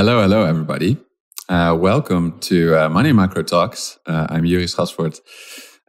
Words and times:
Hello, 0.00 0.22
hello, 0.22 0.44
everybody. 0.46 0.96
Uh, 1.50 1.76
welcome 1.78 2.40
to 2.40 2.74
uh, 2.74 2.88
Money 2.88 3.12
Macro 3.12 3.42
Talks. 3.42 3.98
Uh, 4.06 4.28
I'm 4.30 4.44
Joeri 4.44 4.64
Schasfoort, 4.64 5.20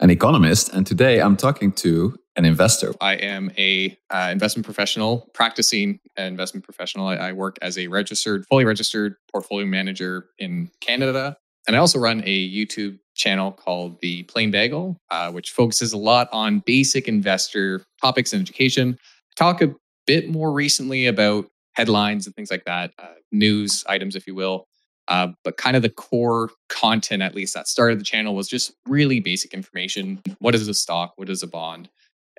an 0.01 0.09
economist, 0.09 0.67
and 0.73 0.85
today 0.85 1.21
I'm 1.21 1.37
talking 1.37 1.71
to 1.71 2.17
an 2.35 2.43
investor. 2.43 2.93
I 2.99 3.13
am 3.13 3.53
a 3.57 3.97
uh, 4.09 4.27
investment 4.29 4.65
professional, 4.65 5.29
practicing 5.33 6.01
investment 6.17 6.65
professional. 6.65 7.07
I, 7.07 7.15
I 7.15 7.31
work 7.31 7.55
as 7.61 7.77
a 7.77 7.87
registered, 7.87 8.43
fully 8.49 8.65
registered 8.65 9.15
portfolio 9.31 9.65
manager 9.65 10.25
in 10.37 10.69
Canada, 10.81 11.37
and 11.65 11.77
I 11.77 11.79
also 11.79 11.97
run 11.97 12.21
a 12.25 12.49
YouTube 12.49 12.99
channel 13.15 13.53
called 13.53 14.01
the 14.01 14.23
Plain 14.23 14.51
Bagel, 14.51 14.97
uh, 15.09 15.31
which 15.31 15.51
focuses 15.51 15.93
a 15.93 15.97
lot 15.97 16.27
on 16.33 16.59
basic 16.65 17.07
investor 17.07 17.81
topics 18.01 18.33
and 18.33 18.41
education. 18.41 18.97
Talk 19.37 19.61
a 19.61 19.73
bit 20.05 20.29
more 20.29 20.51
recently 20.51 21.05
about 21.05 21.45
headlines 21.73 22.25
and 22.25 22.35
things 22.35 22.51
like 22.51 22.65
that, 22.65 22.91
uh, 22.99 23.15
news 23.31 23.83
items, 23.87 24.15
if 24.15 24.27
you 24.27 24.35
will. 24.35 24.67
Uh, 25.07 25.29
but 25.43 25.57
kind 25.57 25.75
of 25.75 25.81
the 25.81 25.89
core 25.89 26.49
content, 26.69 27.21
at 27.21 27.35
least 27.35 27.53
that 27.53 27.67
started 27.67 27.99
the 27.99 28.03
channel, 28.03 28.35
was 28.35 28.47
just 28.47 28.73
really 28.87 29.19
basic 29.19 29.53
information. 29.53 30.21
What 30.39 30.55
is 30.55 30.67
a 30.67 30.73
stock? 30.73 31.13
What 31.15 31.29
is 31.29 31.43
a 31.43 31.47
bond? 31.47 31.89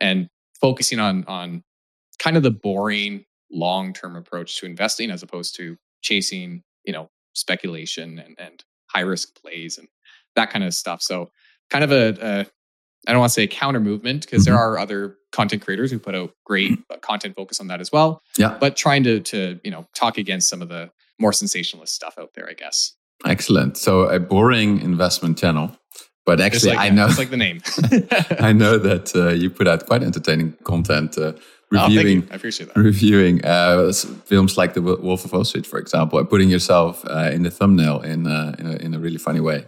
And 0.01 0.29
focusing 0.61 0.99
on 0.99 1.25
on 1.27 1.63
kind 2.19 2.37
of 2.37 2.43
the 2.43 2.51
boring 2.51 3.25
long 3.51 3.93
term 3.93 4.17
approach 4.17 4.59
to 4.59 4.67
investing 4.67 5.11
as 5.11 5.23
opposed 5.23 5.57
to 5.57 5.77
chasing, 6.03 6.63
you 6.85 6.93
know, 6.93 7.11
speculation 7.35 8.19
and, 8.19 8.37
and 8.39 8.65
high 8.87 9.01
risk 9.01 9.41
plays 9.41 9.79
and 9.79 9.89
that 10.37 10.51
kind 10.51 10.65
of 10.65 10.73
stuff. 10.73 11.03
So 11.03 11.31
kind 11.71 11.85
of 11.85 11.93
a, 11.93 12.17
a 12.21 12.47
I 13.07 13.13
don't 13.13 13.21
want 13.21 13.31
to 13.31 13.35
say 13.35 13.47
counter 13.47 13.81
movement 13.81 14.23
because 14.23 14.43
mm-hmm. 14.43 14.55
there 14.55 14.61
are 14.61 14.79
other 14.79 15.17
content 15.33 15.63
creators 15.63 15.91
who 15.91 15.99
put 15.99 16.15
out 16.15 16.33
great 16.45 16.79
content 17.01 17.35
focus 17.35 17.61
on 17.61 17.69
that 17.69 17.81
as 17.81 17.91
well. 17.91 18.23
Yeah. 18.39 18.57
But 18.61 18.77
trying 18.77 19.03
to 19.05 19.21
to, 19.21 19.61
you 19.65 19.71
know, 19.71 19.87
talk 19.95 20.19
against 20.19 20.49
some 20.49 20.63
of 20.63 20.69
the 20.69 20.91
more 21.19 21.33
sensationalist 21.33 21.95
stuff 21.95 22.17
out 22.19 22.35
there, 22.35 22.49
I 22.49 22.55
guess. 22.55 22.95
Excellent. 23.25 23.77
So 23.77 24.03
a 24.03 24.19
boring 24.19 24.81
investment 24.81 25.39
channel. 25.39 25.77
But 26.25 26.41
actually, 26.41 26.77
like, 26.77 26.79
I 26.79 26.89
know, 26.91 27.07
it's 27.07 27.19
like 27.19 27.31
the 27.31 27.37
name. 27.37 27.61
I 28.39 28.53
know 28.53 28.79
that 28.79 29.11
uh, 29.17 29.31
you 29.31 29.51
put 29.51 29.67
out 29.67 29.87
quite 29.87 30.05
entertaining 30.05 30.53
content, 30.63 31.19
uh, 31.19 31.33
reviewing, 31.73 32.23
oh, 32.23 32.29
I 32.31 32.37
appreciate 32.37 32.73
that. 32.73 32.81
reviewing 32.81 33.45
uh, 33.45 33.93
films 34.25 34.57
like 34.57 34.75
The 34.75 34.83
Wolf 34.83 35.25
of 35.25 35.33
Wall 35.33 35.45
Street, 35.45 35.67
for 35.67 35.81
example, 35.81 36.21
and 36.21 36.31
putting 36.31 36.49
yourself 36.49 37.05
uh, 37.11 37.31
in 37.33 37.43
the 37.43 37.51
thumbnail 37.51 38.03
in 38.03 38.29
uh, 38.29 38.55
in 38.59 38.67
a, 38.67 38.77
in, 38.77 38.95
a, 38.95 39.01
really 39.01 39.19
funny 39.19 39.41
way. 39.41 39.67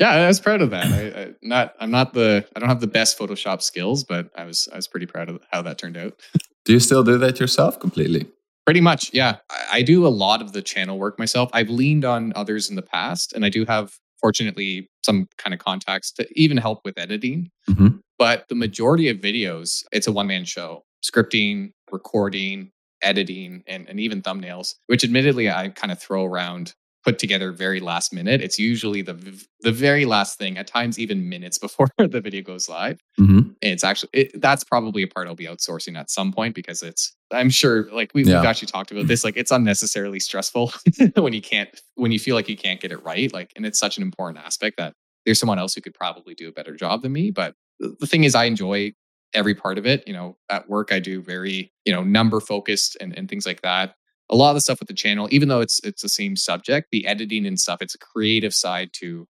Yeah, 0.00 0.12
I 0.12 0.26
was 0.28 0.40
proud 0.40 0.62
of 0.62 0.70
that. 0.70 0.86
I, 0.86 1.20
I, 1.20 1.34
not, 1.42 1.74
I'm 1.78 1.90
not 1.90 2.14
the, 2.14 2.46
I 2.56 2.58
don't 2.58 2.70
have 2.70 2.80
the 2.80 2.86
best 2.86 3.18
Photoshop 3.18 3.60
skills, 3.60 4.02
but 4.02 4.30
I 4.34 4.44
was, 4.44 4.66
I 4.72 4.76
was 4.76 4.88
pretty 4.88 5.04
proud 5.04 5.28
of 5.28 5.42
how 5.52 5.60
that 5.60 5.76
turned 5.76 5.98
out. 5.98 6.18
do 6.64 6.72
you 6.72 6.80
still 6.80 7.04
do 7.04 7.18
that 7.18 7.38
yourself 7.38 7.78
completely? 7.78 8.26
Pretty 8.64 8.80
much, 8.80 9.12
yeah. 9.12 9.36
I 9.70 9.82
do 9.82 10.06
a 10.06 10.08
lot 10.08 10.40
of 10.40 10.52
the 10.52 10.62
channel 10.62 10.98
work 10.98 11.18
myself. 11.18 11.50
I've 11.52 11.68
leaned 11.68 12.06
on 12.06 12.32
others 12.34 12.70
in 12.70 12.76
the 12.76 12.82
past, 12.82 13.34
and 13.34 13.44
I 13.44 13.50
do 13.50 13.66
have, 13.66 13.98
fortunately, 14.18 14.88
some 15.04 15.28
kind 15.36 15.52
of 15.52 15.60
contacts 15.60 16.12
to 16.12 16.26
even 16.34 16.56
help 16.56 16.80
with 16.84 16.98
editing. 16.98 17.50
Mm-hmm. 17.68 17.98
But 18.18 18.48
the 18.48 18.54
majority 18.54 19.08
of 19.08 19.18
videos, 19.18 19.84
it's 19.92 20.06
a 20.06 20.12
one 20.12 20.26
man 20.26 20.44
show 20.46 20.84
scripting, 21.04 21.72
recording, 21.90 22.70
editing, 23.02 23.64
and, 23.66 23.88
and 23.88 24.00
even 24.00 24.22
thumbnails, 24.22 24.74
which 24.86 25.04
admittedly 25.04 25.50
I 25.50 25.70
kind 25.70 25.90
of 25.90 25.98
throw 25.98 26.24
around 26.24 26.74
put 27.04 27.18
together 27.18 27.52
very 27.52 27.80
last 27.80 28.12
minute. 28.12 28.40
It's 28.40 28.58
usually 28.58 29.02
the 29.02 29.14
the 29.60 29.72
very 29.72 30.04
last 30.04 30.38
thing, 30.38 30.58
at 30.58 30.66
times 30.66 30.98
even 30.98 31.28
minutes 31.28 31.58
before 31.66 31.88
the 31.98 32.20
video 32.20 32.42
goes 32.42 32.68
live. 32.68 32.98
Mm-hmm. 33.18 33.50
It's 33.62 33.84
actually 33.84 34.10
it, 34.12 34.40
that's 34.40 34.64
probably 34.64 35.02
a 35.02 35.08
part 35.08 35.26
I'll 35.26 35.34
be 35.34 35.46
outsourcing 35.46 35.98
at 35.98 36.10
some 36.10 36.32
point 36.32 36.54
because 36.54 36.82
it's 36.82 37.14
I'm 37.32 37.50
sure 37.50 37.90
like 37.92 38.10
we've, 38.14 38.28
yeah. 38.28 38.40
we've 38.40 38.46
actually 38.46 38.68
talked 38.68 38.90
about 38.90 39.06
this. 39.06 39.24
Like 39.24 39.36
it's 39.36 39.50
unnecessarily 39.50 40.20
stressful 40.20 40.72
when 41.14 41.32
you 41.32 41.42
can't 41.42 41.68
when 41.94 42.12
you 42.12 42.18
feel 42.18 42.34
like 42.34 42.48
you 42.48 42.56
can't 42.56 42.80
get 42.80 42.92
it 42.92 43.02
right. 43.04 43.32
Like 43.32 43.52
and 43.56 43.64
it's 43.64 43.78
such 43.78 43.96
an 43.96 44.02
important 44.02 44.44
aspect 44.44 44.76
that 44.76 44.94
there's 45.24 45.38
someone 45.38 45.58
else 45.58 45.74
who 45.74 45.80
could 45.80 45.94
probably 45.94 46.34
do 46.34 46.48
a 46.48 46.52
better 46.52 46.74
job 46.74 47.02
than 47.02 47.12
me. 47.12 47.30
But 47.30 47.54
the 47.78 48.06
thing 48.06 48.24
is, 48.24 48.34
I 48.34 48.44
enjoy 48.44 48.92
every 49.32 49.54
part 49.54 49.78
of 49.78 49.86
it. 49.86 50.06
You 50.06 50.12
know, 50.12 50.36
at 50.50 50.68
work 50.68 50.92
I 50.92 50.98
do 50.98 51.22
very 51.22 51.72
you 51.84 51.92
know 51.92 52.02
number 52.02 52.40
focused 52.40 52.96
and 53.00 53.16
and 53.16 53.28
things 53.28 53.46
like 53.46 53.62
that 53.62 53.94
a 54.30 54.36
lot 54.36 54.50
of 54.50 54.54
the 54.54 54.60
stuff 54.60 54.78
with 54.78 54.88
the 54.88 54.94
channel, 54.94 55.28
even 55.30 55.48
though 55.48 55.60
it's 55.60 55.80
it's 55.80 56.02
the 56.02 56.08
same 56.08 56.36
subject, 56.36 56.88
the 56.90 57.06
editing 57.06 57.46
and 57.46 57.58
stuff, 57.58 57.82
it's 57.82 57.94
a 57.94 57.98
creative 57.98 58.54
side 58.54 58.90
to 58.94 59.26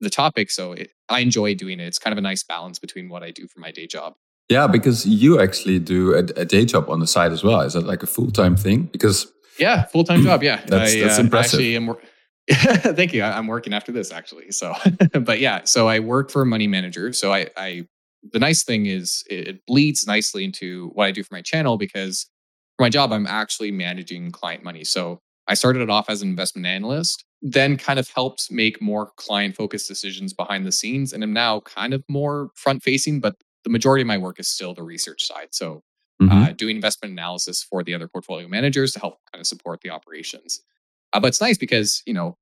the 0.00 0.10
topic. 0.10 0.50
So 0.50 0.72
it, 0.72 0.90
I 1.08 1.20
enjoy 1.20 1.54
doing 1.54 1.80
it. 1.80 1.86
It's 1.86 1.98
kind 1.98 2.12
of 2.12 2.18
a 2.18 2.22
nice 2.22 2.42
balance 2.42 2.78
between 2.78 3.08
what 3.08 3.22
I 3.22 3.30
do 3.30 3.46
for 3.48 3.60
my 3.60 3.72
day 3.72 3.86
job. 3.86 4.14
Yeah, 4.48 4.66
because 4.66 5.06
you 5.06 5.40
actually 5.40 5.78
do 5.78 6.14
a, 6.14 6.18
a 6.18 6.44
day 6.44 6.64
job 6.64 6.88
on 6.88 7.00
the 7.00 7.06
side 7.06 7.32
as 7.32 7.42
well. 7.42 7.60
Is 7.60 7.72
that 7.72 7.86
like 7.86 8.02
a 8.02 8.06
full 8.06 8.30
time 8.30 8.56
thing? 8.56 8.84
Because 8.92 9.30
yeah, 9.58 9.84
full 9.84 10.04
time 10.04 10.22
job. 10.22 10.42
Yeah, 10.42 10.62
that's, 10.66 10.94
I, 10.94 11.00
that's 11.00 11.18
uh, 11.18 11.22
impressive. 11.22 11.60
Am, 11.60 11.94
thank 12.50 13.14
you. 13.14 13.22
I, 13.22 13.38
am 13.38 13.46
working 13.46 13.72
after 13.72 13.90
this 13.90 14.12
actually. 14.12 14.50
So, 14.52 14.74
but 15.20 15.40
yeah, 15.40 15.62
so 15.64 15.88
I 15.88 16.00
work 16.00 16.30
for 16.30 16.42
a 16.42 16.46
money 16.46 16.66
manager. 16.66 17.12
So 17.12 17.32
I, 17.32 17.48
I 17.56 17.86
the 18.32 18.38
nice 18.38 18.62
thing 18.62 18.86
is 18.86 19.24
it 19.28 19.64
bleeds 19.66 20.06
nicely 20.06 20.44
into 20.44 20.90
what 20.94 21.06
I 21.06 21.10
do 21.10 21.22
for 21.22 21.34
my 21.34 21.42
channel 21.42 21.78
because 21.78 22.26
for 22.76 22.84
my 22.84 22.88
job, 22.88 23.12
I'm 23.12 23.26
actually 23.26 23.70
managing 23.70 24.30
client 24.30 24.64
money. 24.64 24.84
So 24.84 25.20
I 25.46 25.54
started 25.54 25.82
it 25.82 25.90
off 25.90 26.08
as 26.08 26.22
an 26.22 26.28
investment 26.28 26.66
analyst, 26.66 27.24
then 27.42 27.76
kind 27.76 27.98
of 27.98 28.08
helped 28.08 28.50
make 28.50 28.80
more 28.80 29.12
client 29.16 29.54
focused 29.54 29.88
decisions 29.88 30.32
behind 30.32 30.66
the 30.66 30.72
scenes, 30.72 31.12
and 31.12 31.22
am 31.22 31.32
now 31.32 31.60
kind 31.60 31.92
of 31.92 32.02
more 32.08 32.50
front 32.54 32.82
facing, 32.82 33.20
but 33.20 33.36
the 33.64 33.70
majority 33.70 34.02
of 34.02 34.06
my 34.06 34.18
work 34.18 34.40
is 34.40 34.48
still 34.48 34.74
the 34.74 34.82
research 34.82 35.24
side. 35.24 35.48
So 35.52 35.82
mm-hmm. 36.20 36.32
uh, 36.32 36.52
doing 36.52 36.76
investment 36.76 37.12
analysis 37.12 37.62
for 37.62 37.82
the 37.82 37.94
other 37.94 38.08
portfolio 38.08 38.48
managers 38.48 38.92
to 38.92 39.00
help 39.00 39.18
kind 39.32 39.40
of 39.40 39.46
support 39.46 39.80
the 39.82 39.90
operations. 39.90 40.60
Uh, 41.12 41.20
but 41.20 41.28
it's 41.28 41.40
nice 41.40 41.58
because, 41.58 42.02
you 42.06 42.14
know, 42.14 42.36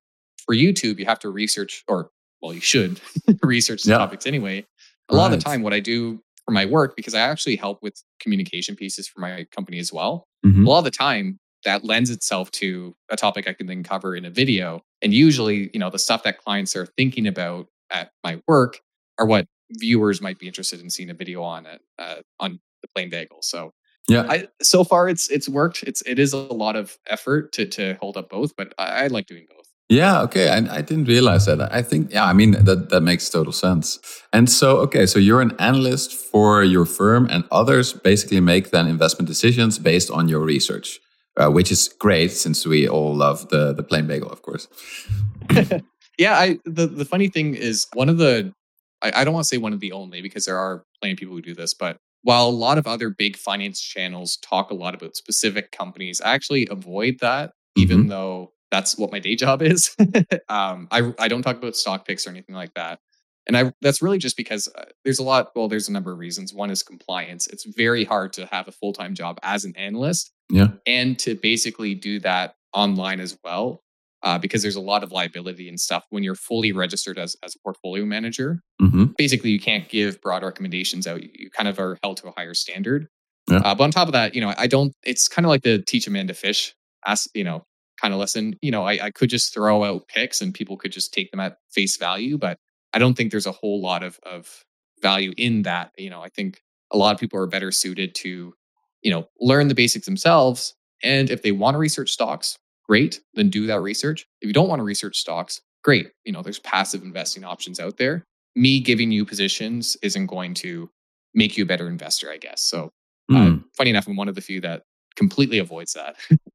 for 0.45 0.55
YouTube, 0.55 0.99
you 0.99 1.07
have 1.07 1.19
to 1.21 1.31
research, 1.31 1.85
or 1.89 2.11
well, 2.41 2.55
you 2.55 2.61
should 2.61 3.01
research 3.43 3.83
the 3.83 3.91
yeah. 3.91 3.99
topics 3.99 4.27
anyway. 4.27 4.65
A 5.09 5.15
right. 5.15 5.23
lot 5.23 5.33
of 5.33 5.39
the 5.39 5.45
time, 5.45 5.63
what 5.63 5.73
I 5.73 5.81
do 5.81 6.23
for 6.53 6.55
my 6.55 6.67
work 6.67 6.95
because 6.97 7.15
I 7.15 7.21
actually 7.21 7.57
help 7.57 7.83
with 7.83 8.03
communication 8.21 8.77
pieces 8.77 9.09
for 9.09 9.21
my 9.21 9.47
company 9.55 9.79
as 9.79 9.93
well. 9.93 10.29
Mm-hmm. 10.45 10.67
A 10.67 10.71
lot 10.71 10.79
of 10.79 10.85
the 10.85 10.91
time, 10.91 11.39
that 11.65 11.85
lends 11.85 12.11
itself 12.11 12.51
to 12.51 12.93
a 13.09 13.17
topic 13.17 13.49
I 13.49 13.53
can 13.53 13.69
then 13.69 13.85
cover 13.85 14.17
in 14.17 14.25
a 14.25 14.31
video. 14.31 14.81
And 15.01 15.15
usually, 15.15 15.71
you 15.73 15.79
know, 15.79 15.91
the 15.91 15.99
stuff 15.99 16.25
that 16.25 16.39
clients 16.39 16.75
are 16.75 16.87
thinking 16.87 17.27
about 17.27 17.69
at 17.89 18.11
my 18.25 18.43
work 18.49 18.81
are 19.17 19.27
what 19.27 19.47
viewers 19.71 20.21
might 20.21 20.41
be 20.41 20.49
interested 20.49 20.81
in 20.81 20.91
seeing 20.91 21.09
a 21.09 21.15
video 21.15 21.41
on 21.43 21.67
it 21.67 21.81
uh, 22.01 22.17
on 22.41 22.59
the 22.83 22.89
plain 22.95 23.11
bagel. 23.11 23.39
So 23.43 23.73
yeah, 24.09 24.27
I, 24.29 24.49
so 24.61 24.83
far 24.83 25.09
it's 25.09 25.31
it's 25.31 25.49
worked. 25.49 25.85
It's 25.85 26.03
it 26.03 26.19
is 26.19 26.33
a 26.33 26.39
lot 26.39 26.75
of 26.75 26.99
effort 27.07 27.53
to 27.53 27.67
to 27.67 27.95
hold 28.01 28.17
up 28.17 28.29
both, 28.29 28.57
but 28.57 28.75
I, 28.77 29.05
I 29.05 29.07
like 29.07 29.27
doing 29.27 29.47
both. 29.49 29.62
Yeah, 29.89 30.23
okay. 30.23 30.49
I, 30.49 30.77
I 30.77 30.81
didn't 30.81 31.05
realize 31.05 31.47
that. 31.47 31.61
I 31.73 31.83
think, 31.83 32.13
yeah, 32.13 32.25
I 32.25 32.33
mean, 32.33 32.53
that, 32.53 32.89
that 32.89 33.03
makes 33.03 33.29
total 33.29 33.53
sense. 33.53 33.99
And 34.33 34.49
so, 34.49 34.79
okay, 34.79 35.05
so 35.07 35.19
you're 35.19 35.43
an 35.43 35.55
analyst 35.59 36.15
for 36.15 36.63
your 36.63 36.87
firm, 36.87 37.27
and 37.31 37.45
others 37.51 37.93
basically 37.93 38.41
make 38.41 38.71
then 38.71 38.87
investment 38.87 39.29
decisions 39.29 39.79
based 39.79 40.11
on 40.11 40.29
your 40.29 40.41
research, 40.41 40.99
uh, 41.37 41.51
which 41.51 41.71
is 41.71 41.89
great 41.89 42.31
since 42.31 42.65
we 42.65 42.89
all 42.89 43.15
love 43.15 43.49
the, 43.51 43.75
the 43.75 43.83
plain 43.83 44.07
bagel, 44.07 44.31
of 44.31 44.41
course. 44.41 44.67
yeah, 46.19 46.39
I 46.39 46.59
the, 46.65 46.87
the 46.87 47.05
funny 47.05 47.29
thing 47.29 47.55
is, 47.55 47.87
one 47.93 48.09
of 48.09 48.17
the, 48.17 48.53
I, 49.03 49.13
I 49.17 49.25
don't 49.25 49.35
want 49.35 49.45
to 49.45 49.49
say 49.49 49.59
one 49.59 49.75
of 49.75 49.81
the 49.81 49.93
only 49.93 50.23
because 50.23 50.47
there 50.47 50.59
are 50.59 50.85
plenty 51.01 51.13
of 51.13 51.19
people 51.19 51.35
who 51.35 51.43
do 51.43 51.55
this, 51.55 51.75
but 51.75 51.99
while 52.23 52.47
a 52.47 52.51
lot 52.51 52.79
of 52.79 52.87
other 52.87 53.11
big 53.11 53.37
finance 53.37 53.81
channels 53.81 54.37
talk 54.39 54.71
a 54.71 54.75
lot 54.75 54.95
about 54.95 55.17
specific 55.17 55.73
companies, 55.73 56.21
I 56.21 56.33
actually 56.33 56.69
avoid 56.71 57.19
that, 57.21 57.51
mm-hmm. 57.51 57.83
even 57.83 58.07
though 58.07 58.53
that's 58.73 58.97
what 58.97 59.13
my 59.13 59.21
day 59.21 59.37
job 59.37 59.63
is. 59.63 59.95
um, 60.49 60.89
I 60.91 61.13
I 61.19 61.29
don't 61.29 61.43
talk 61.43 61.59
about 61.59 61.77
stock 61.77 62.07
picks 62.07 62.27
or 62.27 62.31
anything 62.31 62.57
like 62.57 62.75
that. 62.75 62.99
And 63.47 63.57
I 63.57 63.73
that's 63.83 64.01
really 64.01 64.19
just 64.19 64.37
because 64.37 64.69
uh, 64.77 64.87
there's 65.05 65.19
a 65.19 65.23
lot. 65.23 65.51
Well, 65.55 65.69
there's 65.69 65.89
a 65.89 65.93
number 65.93 66.13
of 66.13 66.19
reasons. 66.19 66.55
One 66.55 66.71
is 66.71 66.83
compliance. 66.83 67.47
It's 67.49 67.65
very 67.65 68.05
hard 68.05 68.33
to 68.35 68.47
have 68.47 68.67
a 68.67 68.73
full 68.73 68.93
time 68.93 69.15
job 69.15 69.39
as 69.43 69.65
an 69.65 69.77
analyst, 69.77 70.33
yeah, 70.49 70.69
and 70.87 71.19
to 71.21 71.35
basically 71.35 71.95
do 71.95 72.19
that 72.21 72.55
online 72.73 73.21
as 73.21 73.37
well, 73.45 73.83
uh, 74.23 74.39
because 74.39 74.63
there's 74.63 74.77
a 74.77 74.81
lot 74.81 75.03
of 75.03 75.11
liability 75.13 75.69
and 75.69 75.79
stuff 75.79 76.07
when 76.11 76.23
you're 76.23 76.37
fully 76.37 76.73
registered 76.73 77.19
as 77.19 77.37
as 77.43 77.57
a 77.57 77.59
portfolio 77.59 78.05
manager. 78.05 78.61
Mm-hmm. 78.81 79.07
Basically, 79.19 79.51
you 79.51 79.61
can't 79.61 79.89
give 79.89 80.21
broad 80.21 80.45
recommendations 80.45 81.09
out. 81.09 81.23
You 81.23 81.51
kind 81.51 81.69
of 81.69 81.81
are 81.81 81.99
held 82.05 82.19
to 82.19 82.29
a 82.29 82.33
higher 82.37 82.55
standard. 82.55 83.09
Yeah. 83.51 83.59
Uh, 83.59 83.75
but 83.75 83.83
on 83.83 83.91
top 83.91 84.07
of 84.07 84.13
that, 84.13 84.37
you 84.37 84.41
know, 84.41 84.55
I 84.57 84.69
don't. 84.69 84.95
It's 85.03 85.27
kind 85.27 85.45
of 85.45 85.51
like 85.51 85.63
the 85.63 85.83
teach 85.83 86.07
a 86.07 86.11
man 86.11 86.29
to 86.29 86.35
fish. 86.35 86.75
Ask, 87.05 87.29
you 87.35 87.43
know, 87.43 87.65
kind 88.03 88.13
of 88.13 88.21
lesson. 88.21 88.59
You 88.61 88.71
know, 88.71 88.85
I, 88.85 89.07
I 89.07 89.11
could 89.11 89.31
just 89.31 89.55
throw 89.55 89.85
out 89.85 90.09
picks 90.09 90.41
and 90.41 90.53
people 90.53 90.77
could 90.77 90.93
just 90.93 91.15
take 91.15 91.31
them 91.31 91.41
at 91.41 91.59
face 91.71 91.97
value, 91.97 92.37
but 92.37 92.59
I 92.93 92.99
don't 92.99 93.15
think 93.15 93.31
there's 93.31 93.47
a 93.47 93.53
whole 93.53 93.81
lot 93.81 94.03
of 94.03 94.19
of 94.25 94.65
value 95.01 95.33
in 95.37 95.63
that. 95.63 95.93
You 95.97 96.11
know, 96.11 96.23
I 96.23 96.29
think 96.29 96.61
a 96.91 96.99
lot 96.99 97.15
of 97.15 97.21
people 97.21 97.39
are 97.39 97.47
better 97.47 97.73
suited 97.73 98.15
to, 98.17 98.55
you 99.03 99.11
know, 99.11 99.29
learn 99.41 99.69
the 99.69 99.75
basics 99.75 100.07
themselves. 100.07 100.75
And 101.03 101.31
if 101.31 101.43
they 101.43 101.53
want 101.53 101.75
to 101.75 101.79
research 101.79 102.11
stocks, 102.11 102.59
great, 102.87 103.21
then 103.35 103.49
do 103.49 103.67
that 103.67 103.81
research. 103.81 104.27
If 104.41 104.47
you 104.47 104.53
don't 104.53 104.69
want 104.69 104.81
to 104.81 104.85
research 104.85 105.17
stocks, 105.17 105.61
great. 105.83 106.11
You 106.25 106.33
know, 106.33 106.43
there's 106.43 106.61
passive 106.61 107.03
investing 107.03 107.45
options 107.45 107.81
out 107.81 107.97
there. 107.97 108.25
Me 108.55 108.81
giving 108.81 109.11
you 109.11 109.25
positions 109.25 109.97
isn't 110.03 110.27
going 110.27 110.55
to 110.55 110.91
make 111.35 111.57
you 111.57 111.65
a 111.65 111.67
better 111.67 111.89
investor, 111.89 112.31
I 112.31 112.37
guess. 112.37 112.63
So, 112.63 112.91
mm. 113.31 113.37
uh, 113.37 113.51
hmm. 113.51 113.59
funny 113.77 113.91
enough, 113.91 114.07
I'm 114.07 114.17
one 114.17 114.29
of 114.29 114.35
the 114.35 114.41
few 114.41 114.61
that 114.61 114.83
completely 115.17 115.59
avoids 115.59 115.95
that. 115.95 116.17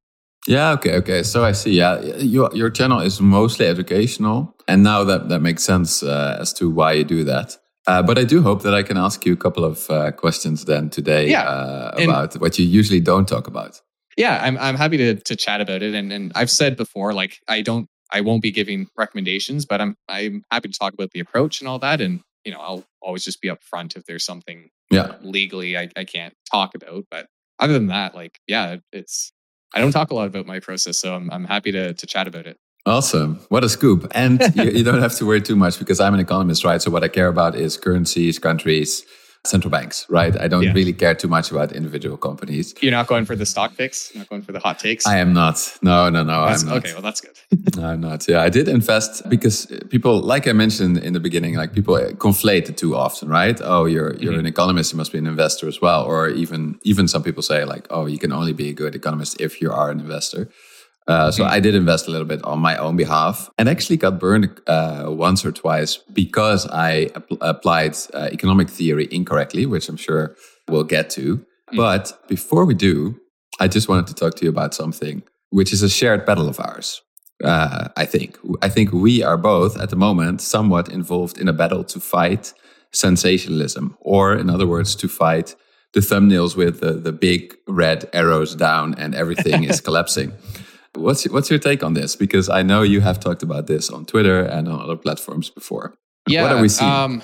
Yeah. 0.48 0.72
Okay. 0.72 0.96
Okay. 0.96 1.24
So 1.24 1.44
I 1.44 1.52
see. 1.52 1.72
Yeah, 1.72 2.00
your 2.18 2.50
your 2.54 2.70
channel 2.70 3.02
is 3.02 3.20
mostly 3.22 3.68
educational, 3.68 4.56
and 4.68 4.82
now 4.82 5.04
that 5.04 5.30
that 5.30 5.42
makes 5.42 5.64
sense 5.64 6.02
uh, 6.02 6.38
as 6.40 6.54
to 6.54 6.70
why 6.70 6.94
you 6.94 7.04
do 7.04 7.24
that. 7.26 7.58
Uh, 7.86 8.02
but 8.02 8.18
I 8.18 8.26
do 8.26 8.42
hope 8.42 8.64
that 8.64 8.74
I 8.74 8.84
can 8.84 8.98
ask 8.98 9.26
you 9.26 9.34
a 9.34 9.38
couple 9.38 9.64
of 9.64 9.90
uh, 9.90 10.12
questions 10.12 10.66
then 10.66 10.90
today 10.90 11.30
yeah. 11.30 11.44
Uh, 11.44 11.92
about 11.98 12.34
and, 12.34 12.42
what 12.42 12.60
you 12.60 12.66
usually 12.66 13.00
don't 13.00 13.28
talk 13.28 13.48
about. 13.48 13.82
Yeah, 14.18 14.40
I'm 14.42 14.58
I'm 14.58 14.76
happy 14.76 14.98
to 14.98 15.16
to 15.16 15.36
chat 15.36 15.62
about 15.62 15.84
it, 15.84 15.94
and 15.94 16.12
and 16.12 16.32
I've 16.36 16.50
said 16.50 16.78
before, 16.78 17.14
like 17.14 17.40
I 17.48 17.62
don't 17.62 17.88
I 18.12 18.22
won't 18.22 18.42
be 18.42 18.52
giving 18.52 18.88
recommendations, 18.98 19.66
but 19.66 19.82
I'm 19.82 19.96
I'm 20.08 20.44
happy 20.52 20.70
to 20.70 20.78
talk 20.78 20.94
about 20.94 21.12
the 21.12 21.20
approach 21.20 21.62
and 21.62 21.68
all 21.68 21.80
that, 21.80 22.02
and 22.02 22.22
you 22.46 22.52
know 22.52 22.60
I'll 22.60 22.86
always 23.02 23.24
just 23.24 23.42
be 23.42 23.50
upfront 23.50 23.96
if 23.96 24.06
there's 24.06 24.26
something 24.26 24.70
yeah 24.90 25.16
legally 25.22 25.78
I, 25.78 25.90
I 25.96 26.06
can't 26.06 26.34
talk 26.50 26.74
about, 26.74 27.06
but 27.12 27.28
other 27.60 27.74
than 27.74 27.88
that, 27.88 28.16
like 28.16 28.40
yeah, 28.48 28.78
it's 28.92 29.32
I 29.74 29.82
don't 29.82 29.92
talk 29.92 30.12
a 30.12 30.16
lot 30.16 30.28
about 30.28 30.46
my 30.46 30.60
process, 30.60 30.98
so 30.98 31.14
I'm 31.14 31.30
I'm 31.32 31.46
happy 31.46 31.72
to 31.72 31.94
to 31.94 32.06
chat 32.06 32.28
about 32.28 32.48
it. 32.48 32.58
Awesome. 32.86 33.42
What 33.50 33.66
a 33.66 33.70
scoop. 33.70 34.10
And 34.16 34.42
you, 34.56 34.64
you, 34.64 34.84
don't 34.84 35.02
have 35.02 35.14
to 35.16 35.26
worry 35.26 35.42
too 35.42 35.58
much 35.58 35.78
because 35.78 36.00
I'm 36.00 36.14
an 36.14 36.22
economist, 36.22 36.64
right? 36.64 36.82
So 36.82 36.90
what 36.90 37.04
I 37.04 37.10
care 37.10 37.28
about 37.28 37.54
is 37.54 37.76
currencies, 37.76 38.40
countries, 38.40 39.06
central 39.48 39.72
banks, 39.72 40.06
right? 40.10 40.40
I 40.40 40.48
don't 40.48 40.64
yeah. 40.64 40.74
really 40.74 40.94
care 40.94 41.16
too 41.16 41.28
much 41.28 41.52
about 41.52 41.72
individual 41.72 42.18
companies. 42.18 42.76
You're 42.82 42.92
not 42.92 43.08
going 43.08 43.26
for 43.26 43.36
the 43.36 43.46
stock 43.46 43.76
picks, 43.78 44.14
You're 44.14 44.22
not 44.22 44.30
going 44.30 44.42
for 44.42 44.52
the 44.52 44.60
hot 44.60 44.80
takes. 44.80 45.06
I 45.06 45.18
am 45.18 45.34
not. 45.34 45.58
No, 45.82 46.10
no, 46.10 46.24
no. 46.24 46.46
That's, 46.46 46.64
I'm 46.64 46.70
not. 46.70 46.78
Okay, 46.78 46.94
well 46.94 47.02
that's 47.02 47.22
good. 47.22 47.38
no, 47.76 47.86
I'm 47.92 48.02
not. 48.02 48.28
Yeah, 48.28 48.42
I 48.42 48.50
did 48.50 48.68
invest 48.68 49.28
because 49.30 49.66
people, 49.90 50.20
like 50.20 50.48
I 50.48 50.54
mentioned 50.54 50.98
in 50.98 51.14
the 51.14 51.20
beginning, 51.20 51.56
like 51.56 51.74
people 51.74 51.96
conflate 51.96 52.70
it 52.70 52.78
too 52.78 52.96
often, 52.96 53.30
right? 53.30 53.60
Oh, 53.64 53.86
you're 53.86 54.16
you're 54.16 54.34
mm-hmm. 54.34 54.40
an 54.42 54.46
economist, 54.46 54.94
you 54.94 54.98
must 54.98 55.12
be 55.12 55.18
an 55.18 55.28
investor 55.28 55.68
as 55.68 55.82
well, 55.82 56.04
or 56.04 56.30
even 56.30 56.80
even 56.84 57.08
some 57.08 57.24
people 57.24 57.44
say 57.44 57.66
like, 57.66 57.88
oh, 57.90 58.06
you 58.06 58.20
can 58.20 58.32
only 58.32 58.54
be 58.54 58.70
a 58.70 58.74
good 58.74 58.96
economist 58.96 59.40
if 59.40 59.62
you 59.62 59.72
are 59.72 59.90
an 59.90 60.00
investor. 60.00 60.50
Uh, 61.08 61.32
so. 61.32 61.46
I 61.46 61.62
did 61.62 61.74
invest 61.74 62.08
a 62.08 62.12
little 62.12 62.28
bit 62.28 62.44
on 62.44 62.60
my 62.60 62.76
own 62.76 62.98
behalf 62.98 63.50
and 63.58 63.70
actually 63.70 63.96
got 63.96 64.20
burned 64.20 64.60
uh, 64.68 65.06
once 65.08 65.46
or 65.46 65.54
twice 65.54 65.98
because 66.12 66.68
I 66.68 67.10
ap- 67.16 67.32
applied 67.40 67.96
uh, 68.14 68.30
economic 68.32 68.70
theory 68.70 69.08
incorrectly, 69.10 69.66
which 69.66 69.88
I'm 69.88 69.96
sure 69.96 70.36
we'll 70.68 70.84
get 70.84 71.10
to. 71.12 71.38
Mm-hmm. 71.38 71.78
But 71.78 72.28
before 72.28 72.66
we 72.66 72.74
do, 72.74 73.20
I 73.60 73.70
just 73.70 73.88
wanted 73.88 74.08
to 74.08 74.16
talk 74.16 74.36
to 74.36 74.44
you 74.44 74.50
about 74.50 74.74
something 74.74 75.24
which 75.50 75.72
is 75.72 75.82
a 75.82 75.90
shared 75.90 76.26
battle 76.26 76.50
of 76.50 76.60
ours. 76.60 77.02
Uh, 77.44 77.90
I 77.96 78.06
think. 78.06 78.38
I 78.62 78.70
think 78.70 78.92
we 78.92 79.24
are 79.24 79.38
both 79.38 79.80
at 79.80 79.90
the 79.90 79.96
moment 79.96 80.42
somewhat 80.42 80.90
involved 80.90 81.38
in 81.38 81.48
a 81.48 81.54
battle 81.54 81.84
to 81.84 82.00
fight 82.00 82.54
sensationalism, 82.92 83.96
or 84.02 84.36
in 84.36 84.50
other 84.50 84.66
words, 84.66 84.96
to 84.96 85.08
fight 85.08 85.56
the 85.94 86.00
thumbnails 86.00 86.56
with 86.56 86.80
the, 86.80 86.94
the 86.94 87.12
big 87.12 87.56
red 87.68 88.10
arrows 88.12 88.56
down 88.56 88.96
and 88.96 89.14
everything 89.14 89.64
is 89.64 89.82
collapsing. 89.88 90.34
What's 90.96 91.28
what's 91.30 91.50
your 91.50 91.60
take 91.60 91.84
on 91.84 91.94
this? 91.94 92.16
Because 92.16 92.50
I 92.50 92.64
know 92.64 92.82
you 92.82 93.02
have 93.02 93.20
talked 93.20 93.44
about 93.44 93.68
this 93.68 93.90
on 93.90 94.06
Twitter 94.06 94.42
and 94.42 94.68
on 94.68 94.82
other 94.82 94.96
platforms 94.96 95.50
before. 95.50 95.98
Yeah. 96.28 96.44
What 96.44 96.52
are 96.54 96.62
we 96.62 96.70
seeing? 96.70 96.92
Um, 96.92 97.24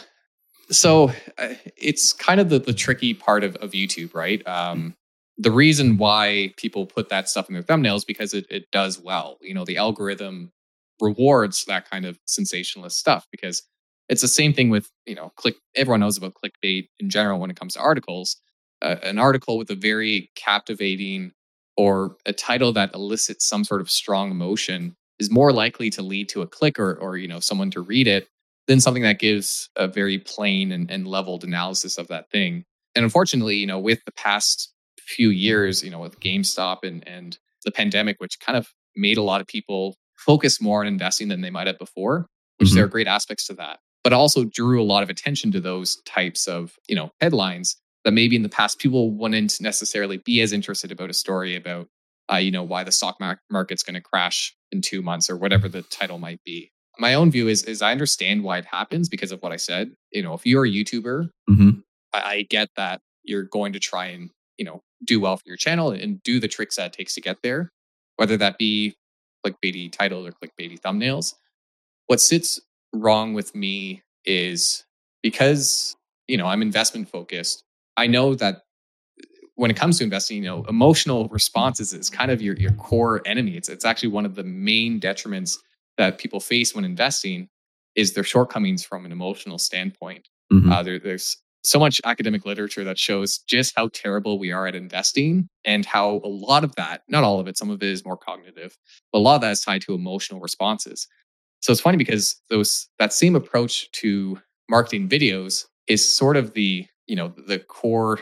so 0.70 1.12
uh, 1.38 1.54
it's 1.78 2.14
kind 2.14 2.40
of 2.40 2.50
the, 2.50 2.60
the 2.60 2.74
tricky 2.74 3.14
part 3.14 3.44
of, 3.44 3.56
of 3.58 3.72
YouTube, 3.72 4.14
right? 4.16 4.46
Um, 4.48 4.96
the 5.38 5.52
reason 5.52 5.98
why 5.98 6.54
people 6.58 6.86
put 6.86 7.10
that 7.10 7.30
stuff 7.30 7.50
in 7.50 7.54
their 7.54 7.64
thumbnails 7.64 8.06
because 8.06 8.34
it, 8.34 8.46
it 8.50 8.70
does 8.72 9.00
well. 9.00 9.38
You 9.42 9.54
know, 9.54 9.66
the 9.66 9.78
algorithm 9.78 10.52
rewards 11.02 11.66
that 11.66 11.90
kind 11.90 12.06
of 12.06 12.20
sensationalist 12.26 12.98
stuff 12.98 13.28
because 13.32 13.64
it's 14.10 14.22
the 14.22 14.28
same 14.28 14.54
thing 14.54 14.70
with 14.70 14.90
you 15.06 15.16
know 15.16 15.32
click. 15.36 15.56
Everyone 15.76 16.02
knows 16.02 16.18
about 16.18 16.34
clickbait 16.36 16.90
in 17.00 17.10
general 17.10 17.40
when 17.40 17.50
it 17.50 17.60
comes 17.60 17.74
to 17.74 17.80
articles. 17.80 18.38
Uh, 18.82 18.98
an 19.02 19.18
article 19.18 19.58
with 19.58 19.70
a 19.70 19.76
very 19.76 20.30
captivating 20.36 21.32
or 21.78 22.16
a 22.26 22.34
title 22.34 22.74
that 22.74 22.94
elicits 22.94 23.46
some 23.48 23.64
sort 23.64 23.82
of 23.82 23.90
strong 23.90 24.32
emotion 24.32 24.96
is 25.20 25.32
more 25.32 25.52
likely 25.52 25.90
to 25.92 26.02
lead 26.02 26.30
to 26.30 26.42
a 26.42 26.48
click 26.48 26.80
or, 26.80 26.96
or 26.96 27.18
you 27.18 27.28
know 27.28 27.40
someone 27.40 27.72
to 27.72 27.82
read 27.82 28.08
it 28.08 28.28
than 28.68 28.80
something 28.80 29.04
that 29.04 29.20
gives 29.20 29.70
a 29.76 29.88
very 29.88 30.20
plain 30.20 30.72
and, 30.72 30.90
and 30.90 31.08
leveled 31.08 31.44
analysis 31.44 31.98
of 31.98 32.08
that 32.08 32.30
thing 32.30 32.64
and 32.96 33.04
unfortunately 33.04 33.56
you 33.56 33.68
know 33.68 33.80
with 33.80 34.04
the 34.06 34.12
past 34.14 34.74
few 35.00 35.30
years 35.30 35.84
you 35.84 35.90
know 35.90 36.00
with 36.00 36.20
gamestop 36.20 36.80
and 36.84 37.08
and 37.08 37.38
the 37.66 37.72
pandemic 37.72 38.18
which 38.20 38.40
kind 38.40 38.58
of 38.58 38.70
made 38.96 39.18
a 39.18 39.24
lot 39.24 39.42
of 39.42 39.48
people 39.48 39.96
focus 40.18 40.62
more 40.62 40.82
on 40.82 40.88
investing 40.88 41.28
than 41.28 41.42
they 41.42 41.50
might 41.50 41.68
have 41.68 41.80
before 41.80 42.28
which 42.58 42.70
mm-hmm. 42.70 42.76
there 42.76 42.86
are 42.86 42.90
great 42.90 43.08
aspects 43.08 43.48
to 43.48 43.54
that 43.54 43.80
but 44.04 44.14
also 44.14 44.44
drew 44.44 44.82
a 44.82 44.84
lot 44.84 45.04
of 45.04 45.10
attention 45.10 45.52
to 45.52 45.60
those 45.60 46.02
types 46.06 46.48
of 46.48 46.76
you 46.88 46.96
know 46.96 47.12
headlines 47.22 47.78
that 48.06 48.12
maybe 48.12 48.36
in 48.36 48.44
the 48.44 48.50
past 48.50 48.80
people 48.80 49.12
wouldn't 49.12 49.60
necessarily 49.62 50.18
be 50.18 50.42
as 50.42 50.54
interested 50.54 50.92
about 50.92 51.10
a 51.10 51.14
story 51.14 51.56
about 51.56 51.88
uh, 52.32 52.38
you 52.38 52.52
know 52.52 52.64
why 52.64 52.84
the 52.84 52.92
stock 52.92 53.18
market's 53.50 53.84
going 53.84 53.96
to 53.96 54.02
crash 54.02 54.56
in 54.72 54.82
two 54.82 55.02
months 55.02 55.30
or 55.30 55.38
whatever 55.38 55.68
the 55.68 55.82
title 55.84 56.20
might 56.20 56.42
be. 56.44 56.72
My 57.00 57.14
own 57.16 57.32
view 57.32 57.48
is 57.48 57.64
is 57.64 57.82
i 57.82 57.92
understand 57.92 58.44
why 58.44 58.58
it 58.58 58.66
happens 58.66 59.10
because 59.10 59.32
of 59.32 59.42
what 59.42 59.52
i 59.52 59.58
said. 59.58 59.92
You 60.12 60.24
know 60.24 60.34
if 60.34 60.46
you're 60.46 60.66
a 60.66 60.70
youtuber 60.70 61.30
mm-hmm. 61.50 61.80
I, 62.14 62.22
I, 62.22 62.42
get 62.50 62.70
that 62.78 63.02
you're 63.24 63.44
going 63.44 63.74
to 63.74 63.80
try 63.80 64.08
and 64.08 64.30
you 64.58 64.66
know 64.66 64.82
do 65.04 65.20
well 65.20 65.38
for 65.38 65.44
your 65.46 65.58
channel 65.58 65.92
and 65.92 66.22
do 66.24 66.40
the 66.40 66.48
tricks 66.48 66.78
that 66.78 66.88
it 66.88 66.94
takes 66.94 67.16
to 67.16 67.22
get 67.22 67.38
there 67.44 67.72
whether 68.18 68.38
that 68.38 68.58
be 68.58 68.96
clickbaity 69.46 69.92
titles 69.92 70.28
or 70.28 70.32
clickbaity 70.32 70.80
thumbnails. 70.80 71.34
What 72.08 72.22
sits 72.22 72.62
wrong 72.94 73.34
with 73.34 73.56
me 73.56 74.04
is 74.26 74.86
because 75.22 75.96
you 76.28 76.38
know 76.38 76.46
i'm 76.46 76.62
investment 76.62 77.10
focused 77.10 77.63
I 77.98 78.08
know 78.08 78.36
that 78.36 78.62
when 79.56 79.70
it 79.70 79.78
comes 79.78 80.00
to 80.00 80.04
investing, 80.04 80.38
you 80.38 80.44
know, 80.44 80.66
emotional 80.68 81.28
responses 81.30 81.94
is 81.94 82.10
kind 82.10 82.32
of 82.32 82.42
your 82.42 82.56
your 82.56 82.74
core 82.74 83.22
enemy. 83.26 83.56
It's 83.56 83.70
it's 83.70 83.86
actually 83.86 84.10
one 84.10 84.26
of 84.26 84.36
the 84.36 84.44
main 84.44 85.00
detriments 85.00 85.58
that 85.98 86.18
people 86.18 86.40
face 86.40 86.74
when 86.74 86.86
investing 86.86 87.50
is 87.96 88.14
their 88.14 88.24
shortcomings 88.24 88.84
from 88.84 89.06
an 89.06 89.12
emotional 89.12 89.60
standpoint. 89.60 90.28
Mm-hmm. 90.52 90.72
Uh, 90.72 90.84
there, 90.84 91.00
there's 91.00 91.38
so 91.64 91.80
much 91.80 92.02
academic 92.04 92.46
literature 92.46 92.84
that 92.84 92.98
shows 92.98 93.38
just 93.38 93.74
how 93.76 93.90
terrible 93.94 94.38
we 94.38 94.52
are 94.52 94.68
at 94.68 94.76
investing 94.76 95.48
and 95.64 95.86
how 95.86 96.20
a 96.24 96.28
lot 96.28 96.64
of 96.64 96.76
that, 96.76 97.04
not 97.08 97.24
all 97.24 97.40
of 97.40 97.48
it, 97.48 97.58
some 97.58 97.70
of 97.70 97.82
it 97.82 97.88
is 97.88 98.04
more 98.04 98.18
cognitive, 98.18 98.76
but 99.12 99.20
a 99.20 99.22
lot 99.22 99.36
of 99.36 99.42
that 99.42 99.52
is 99.52 99.62
tied 99.62 99.82
to 99.84 99.94
emotional 99.94 100.42
responses. 100.42 101.08
So 101.62 101.72
it's 101.72 101.80
funny 101.80 101.98
because 101.98 102.36
those 102.50 102.90
that 103.00 103.14
same 103.14 103.36
approach 103.36 103.90
to 103.94 104.40
marketing 104.70 105.08
videos 105.08 105.66
is 105.88 106.12
sort 106.12 106.36
of 106.36 106.54
the 106.54 106.86
you 107.08 107.16
know 107.16 107.34
the 107.48 107.60
core 107.60 108.20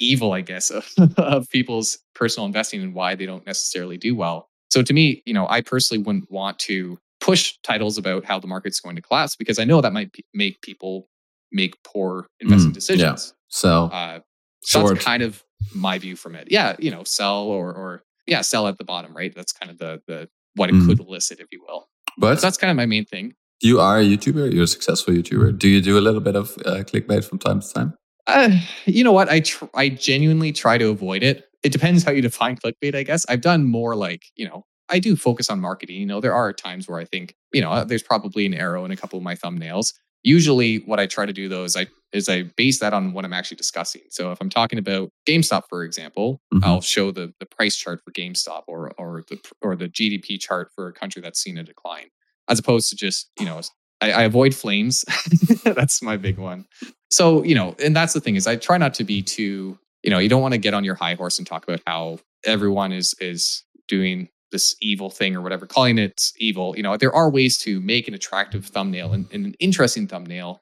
evil 0.00 0.32
i 0.32 0.40
guess 0.40 0.70
of, 0.70 0.88
of 1.16 1.48
people's 1.50 1.98
personal 2.14 2.46
investing 2.46 2.82
and 2.82 2.94
why 2.94 3.14
they 3.14 3.26
don't 3.26 3.46
necessarily 3.46 3.96
do 3.96 4.14
well. 4.14 4.48
So 4.70 4.82
to 4.82 4.92
me 4.92 5.22
you 5.24 5.34
know 5.34 5.46
i 5.48 5.60
personally 5.60 6.02
wouldn't 6.02 6.30
want 6.30 6.58
to 6.60 6.98
push 7.20 7.56
titles 7.62 7.96
about 7.96 8.24
how 8.24 8.38
the 8.38 8.46
market's 8.46 8.80
going 8.80 8.96
to 8.96 9.02
collapse 9.02 9.36
because 9.36 9.58
i 9.58 9.64
know 9.64 9.80
that 9.80 9.92
might 9.92 10.12
p- 10.12 10.24
make 10.34 10.60
people 10.62 11.08
make 11.52 11.80
poor 11.84 12.26
investment 12.40 12.72
mm, 12.72 12.74
decisions. 12.74 13.32
Yeah. 13.32 13.40
so, 13.48 13.84
uh, 13.84 14.20
so 14.62 14.88
that's 14.88 15.04
kind 15.04 15.22
of 15.22 15.44
my 15.74 15.98
view 15.98 16.16
from 16.16 16.34
it. 16.34 16.48
Yeah 16.50 16.76
you 16.78 16.90
know 16.90 17.04
sell 17.04 17.44
or 17.44 17.72
or 17.72 18.02
yeah 18.26 18.40
sell 18.40 18.66
at 18.66 18.78
the 18.78 18.84
bottom 18.84 19.16
right? 19.16 19.32
That's 19.34 19.52
kind 19.52 19.70
of 19.70 19.78
the 19.78 20.02
the 20.06 20.28
what 20.56 20.70
it 20.70 20.74
mm. 20.74 20.86
could 20.86 21.00
elicit 21.00 21.40
if 21.40 21.46
you 21.52 21.64
will. 21.66 21.88
But 22.18 22.40
so 22.40 22.46
that's 22.46 22.56
kind 22.56 22.70
of 22.70 22.76
my 22.76 22.86
main 22.86 23.04
thing. 23.04 23.34
You 23.60 23.80
are 23.80 23.98
a 23.98 24.02
youtuber? 24.02 24.52
You're 24.52 24.64
a 24.64 24.66
successful 24.66 25.14
youtuber. 25.14 25.56
Do 25.56 25.68
you 25.68 25.80
do 25.80 25.96
a 25.98 26.00
little 26.00 26.20
bit 26.20 26.36
of 26.36 26.52
uh, 26.66 26.82
clickbait 26.82 27.24
from 27.24 27.38
time 27.38 27.60
to 27.60 27.72
time 27.72 27.94
uh, 28.26 28.50
you 28.84 29.04
know 29.04 29.12
what? 29.12 29.28
I 29.28 29.40
tr- 29.40 29.66
I 29.74 29.88
genuinely 29.88 30.52
try 30.52 30.78
to 30.78 30.88
avoid 30.88 31.22
it. 31.22 31.48
It 31.62 31.72
depends 31.72 32.04
how 32.04 32.12
you 32.12 32.22
define 32.22 32.56
clickbait, 32.56 32.94
I 32.94 33.02
guess. 33.02 33.24
I've 33.28 33.40
done 33.40 33.64
more 33.64 33.96
like, 33.96 34.24
you 34.36 34.46
know, 34.46 34.64
I 34.88 34.98
do 34.98 35.16
focus 35.16 35.48
on 35.48 35.60
marketing. 35.60 35.96
You 35.96 36.06
know, 36.06 36.20
there 36.20 36.34
are 36.34 36.52
times 36.52 36.88
where 36.88 36.98
I 36.98 37.04
think, 37.04 37.34
you 37.52 37.62
know, 37.62 37.70
uh, 37.70 37.84
there's 37.84 38.02
probably 38.02 38.44
an 38.46 38.54
arrow 38.54 38.84
in 38.84 38.90
a 38.90 38.96
couple 38.96 39.16
of 39.16 39.22
my 39.22 39.34
thumbnails. 39.34 39.94
Usually, 40.22 40.78
what 40.78 41.00
I 41.00 41.06
try 41.06 41.26
to 41.26 41.32
do 41.32 41.48
though 41.48 41.64
is 41.64 41.76
I 41.76 41.86
is 42.12 42.28
I 42.28 42.44
base 42.56 42.78
that 42.80 42.94
on 42.94 43.12
what 43.12 43.24
I'm 43.24 43.32
actually 43.32 43.56
discussing. 43.56 44.02
So 44.10 44.30
if 44.30 44.40
I'm 44.40 44.48
talking 44.48 44.78
about 44.78 45.10
GameStop, 45.26 45.64
for 45.68 45.82
example, 45.82 46.40
mm-hmm. 46.52 46.64
I'll 46.64 46.80
show 46.80 47.10
the 47.10 47.34
the 47.40 47.46
price 47.46 47.76
chart 47.76 48.00
for 48.04 48.10
GameStop 48.12 48.62
or 48.68 48.92
or 48.98 49.24
the 49.28 49.38
or 49.60 49.76
the 49.76 49.88
GDP 49.88 50.40
chart 50.40 50.70
for 50.74 50.88
a 50.88 50.92
country 50.92 51.20
that's 51.20 51.40
seen 51.40 51.58
a 51.58 51.64
decline, 51.64 52.08
as 52.48 52.58
opposed 52.58 52.88
to 52.90 52.96
just 52.96 53.30
you 53.38 53.44
know 53.44 53.60
I, 54.00 54.12
I 54.12 54.22
avoid 54.22 54.54
flames. 54.54 55.04
that's 55.64 56.02
my 56.02 56.16
big 56.16 56.38
one. 56.38 56.66
So, 57.10 57.42
you 57.44 57.54
know, 57.54 57.76
and 57.82 57.94
that's 57.94 58.12
the 58.12 58.20
thing 58.20 58.36
is 58.36 58.46
I 58.46 58.56
try 58.56 58.78
not 58.78 58.94
to 58.94 59.04
be 59.04 59.22
too, 59.22 59.78
you 60.02 60.10
know, 60.10 60.18
you 60.18 60.28
don't 60.28 60.42
want 60.42 60.52
to 60.52 60.58
get 60.58 60.74
on 60.74 60.84
your 60.84 60.94
high 60.94 61.14
horse 61.14 61.38
and 61.38 61.46
talk 61.46 61.64
about 61.64 61.80
how 61.86 62.18
everyone 62.44 62.92
is 62.92 63.14
is 63.20 63.62
doing 63.88 64.28
this 64.52 64.76
evil 64.80 65.10
thing 65.10 65.34
or 65.34 65.42
whatever, 65.42 65.66
calling 65.66 65.98
it 65.98 66.30
evil. 66.38 66.76
You 66.76 66.82
know, 66.82 66.96
there 66.96 67.14
are 67.14 67.28
ways 67.30 67.58
to 67.58 67.80
make 67.80 68.08
an 68.08 68.14
attractive 68.14 68.66
thumbnail 68.66 69.12
and, 69.12 69.26
and 69.32 69.46
an 69.46 69.54
interesting 69.58 70.06
thumbnail. 70.06 70.60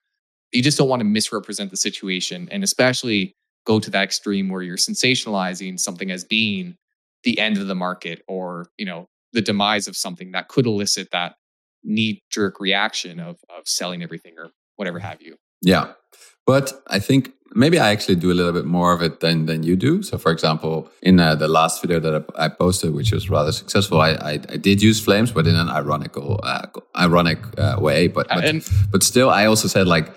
You 0.52 0.62
just 0.62 0.78
don't 0.78 0.88
want 0.88 1.00
to 1.00 1.04
misrepresent 1.04 1.70
the 1.70 1.76
situation 1.76 2.48
and 2.50 2.64
especially 2.64 3.34
go 3.66 3.78
to 3.78 3.90
that 3.90 4.04
extreme 4.04 4.48
where 4.48 4.62
you're 4.62 4.76
sensationalizing 4.76 5.78
something 5.78 6.10
as 6.10 6.24
being 6.24 6.76
the 7.22 7.38
end 7.38 7.58
of 7.58 7.66
the 7.66 7.74
market 7.74 8.22
or, 8.26 8.66
you 8.78 8.86
know, 8.86 9.06
the 9.32 9.42
demise 9.42 9.86
of 9.86 9.96
something 9.96 10.32
that 10.32 10.48
could 10.48 10.66
elicit 10.66 11.08
that 11.12 11.36
knee 11.84 12.22
jerk 12.30 12.60
reaction 12.60 13.20
of 13.20 13.36
of 13.56 13.66
selling 13.66 14.02
everything 14.02 14.34
or 14.38 14.50
whatever 14.76 14.98
have 14.98 15.20
you. 15.20 15.36
Yeah. 15.60 15.92
But 16.46 16.72
I 16.88 16.98
think 16.98 17.32
maybe 17.54 17.78
I 17.78 17.90
actually 17.90 18.16
do 18.16 18.32
a 18.32 18.34
little 18.34 18.52
bit 18.52 18.64
more 18.64 18.92
of 18.92 19.02
it 19.02 19.20
than 19.20 19.46
than 19.46 19.62
you 19.62 19.76
do. 19.76 20.02
So, 20.02 20.18
for 20.18 20.32
example, 20.32 20.90
in 21.02 21.20
uh, 21.20 21.34
the 21.36 21.48
last 21.48 21.80
video 21.80 22.00
that 22.00 22.26
I, 22.36 22.44
I, 22.46 22.48
posted, 22.48 22.94
which 22.94 23.12
was 23.12 23.30
rather 23.30 23.52
successful, 23.52 24.00
I, 24.00 24.10
I, 24.10 24.32
I 24.32 24.56
did 24.56 24.82
use 24.82 25.00
flames, 25.00 25.30
but 25.32 25.46
in 25.46 25.54
an 25.54 25.68
ironical 25.68 26.40
uh, 26.42 26.66
ironic 26.96 27.38
uh, 27.58 27.76
way. 27.78 28.08
But 28.08 28.28
but, 28.28 28.44
and, 28.44 28.68
but 28.90 29.02
still, 29.02 29.30
I 29.30 29.46
also 29.46 29.68
said 29.68 29.86
like, 29.86 30.12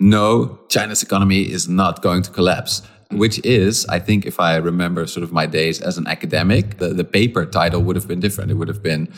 no, 0.00 0.58
China's 0.68 1.02
economy 1.02 1.42
is 1.42 1.68
not 1.68 2.02
going 2.02 2.22
to 2.22 2.30
collapse. 2.30 2.82
Which 3.12 3.38
is, 3.44 3.86
I 3.86 4.00
think, 4.00 4.26
if 4.26 4.40
I 4.40 4.56
remember 4.56 5.06
sort 5.06 5.22
of 5.22 5.30
my 5.30 5.46
days 5.46 5.80
as 5.80 5.96
an 5.96 6.08
academic, 6.08 6.78
the, 6.78 6.88
the 6.88 7.04
paper 7.04 7.46
title 7.46 7.80
would 7.82 7.94
have 7.94 8.08
been 8.08 8.18
different. 8.18 8.50
It 8.50 8.54
would 8.54 8.66
have 8.66 8.82
been 8.82 9.12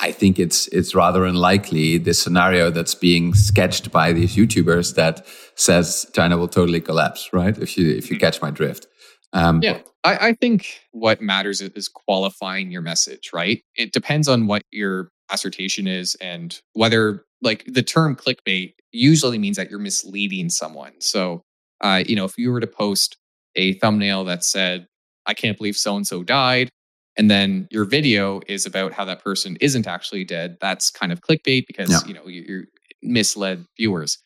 I 0.00 0.12
think 0.12 0.38
it's 0.38 0.68
it's 0.68 0.94
rather 0.94 1.24
unlikely 1.24 1.98
this 1.98 2.20
scenario 2.20 2.70
that's 2.70 2.94
being 2.94 3.34
sketched 3.34 3.90
by 3.90 4.12
these 4.12 4.36
YouTubers 4.36 4.94
that 4.94 5.26
says 5.56 6.06
China 6.14 6.38
will 6.38 6.48
totally 6.48 6.80
collapse, 6.80 7.28
right? 7.32 7.56
If 7.58 7.76
you 7.76 7.90
if 7.90 8.10
you 8.10 8.16
mm-hmm. 8.16 8.24
catch 8.24 8.40
my 8.40 8.50
drift. 8.50 8.86
Um, 9.32 9.60
yeah, 9.62 9.80
I, 10.04 10.28
I 10.28 10.32
think 10.32 10.80
what 10.92 11.20
matters 11.20 11.60
is 11.60 11.88
qualifying 11.88 12.70
your 12.70 12.80
message, 12.80 13.30
right? 13.34 13.62
It 13.76 13.92
depends 13.92 14.28
on 14.28 14.46
what 14.46 14.62
your 14.70 15.10
assertion 15.30 15.86
is 15.86 16.16
and 16.20 16.58
whether 16.72 17.24
like 17.42 17.64
the 17.66 17.82
term 17.82 18.16
clickbait 18.16 18.74
usually 18.90 19.38
means 19.38 19.56
that 19.58 19.70
you're 19.70 19.78
misleading 19.78 20.48
someone. 20.48 20.92
So, 21.00 21.42
uh, 21.82 22.04
you 22.06 22.16
know, 22.16 22.24
if 22.24 22.38
you 22.38 22.50
were 22.50 22.60
to 22.60 22.66
post 22.66 23.16
a 23.54 23.74
thumbnail 23.74 24.24
that 24.24 24.44
said, 24.44 24.86
"I 25.26 25.34
can't 25.34 25.58
believe 25.58 25.76
so 25.76 25.96
and 25.96 26.06
so 26.06 26.22
died," 26.22 26.70
and 27.18 27.28
then 27.28 27.66
your 27.70 27.84
video 27.84 28.40
is 28.46 28.64
about 28.64 28.92
how 28.92 29.04
that 29.04 29.22
person 29.22 29.58
isn't 29.60 29.88
actually 29.88 30.24
dead. 30.24 30.56
That's 30.60 30.88
kind 30.88 31.10
of 31.10 31.20
clickbait 31.20 31.66
because 31.66 31.90
yeah. 31.90 32.06
you 32.06 32.14
know 32.14 32.26
you're 32.26 32.64
misled 33.02 33.66
viewers. 33.76 34.18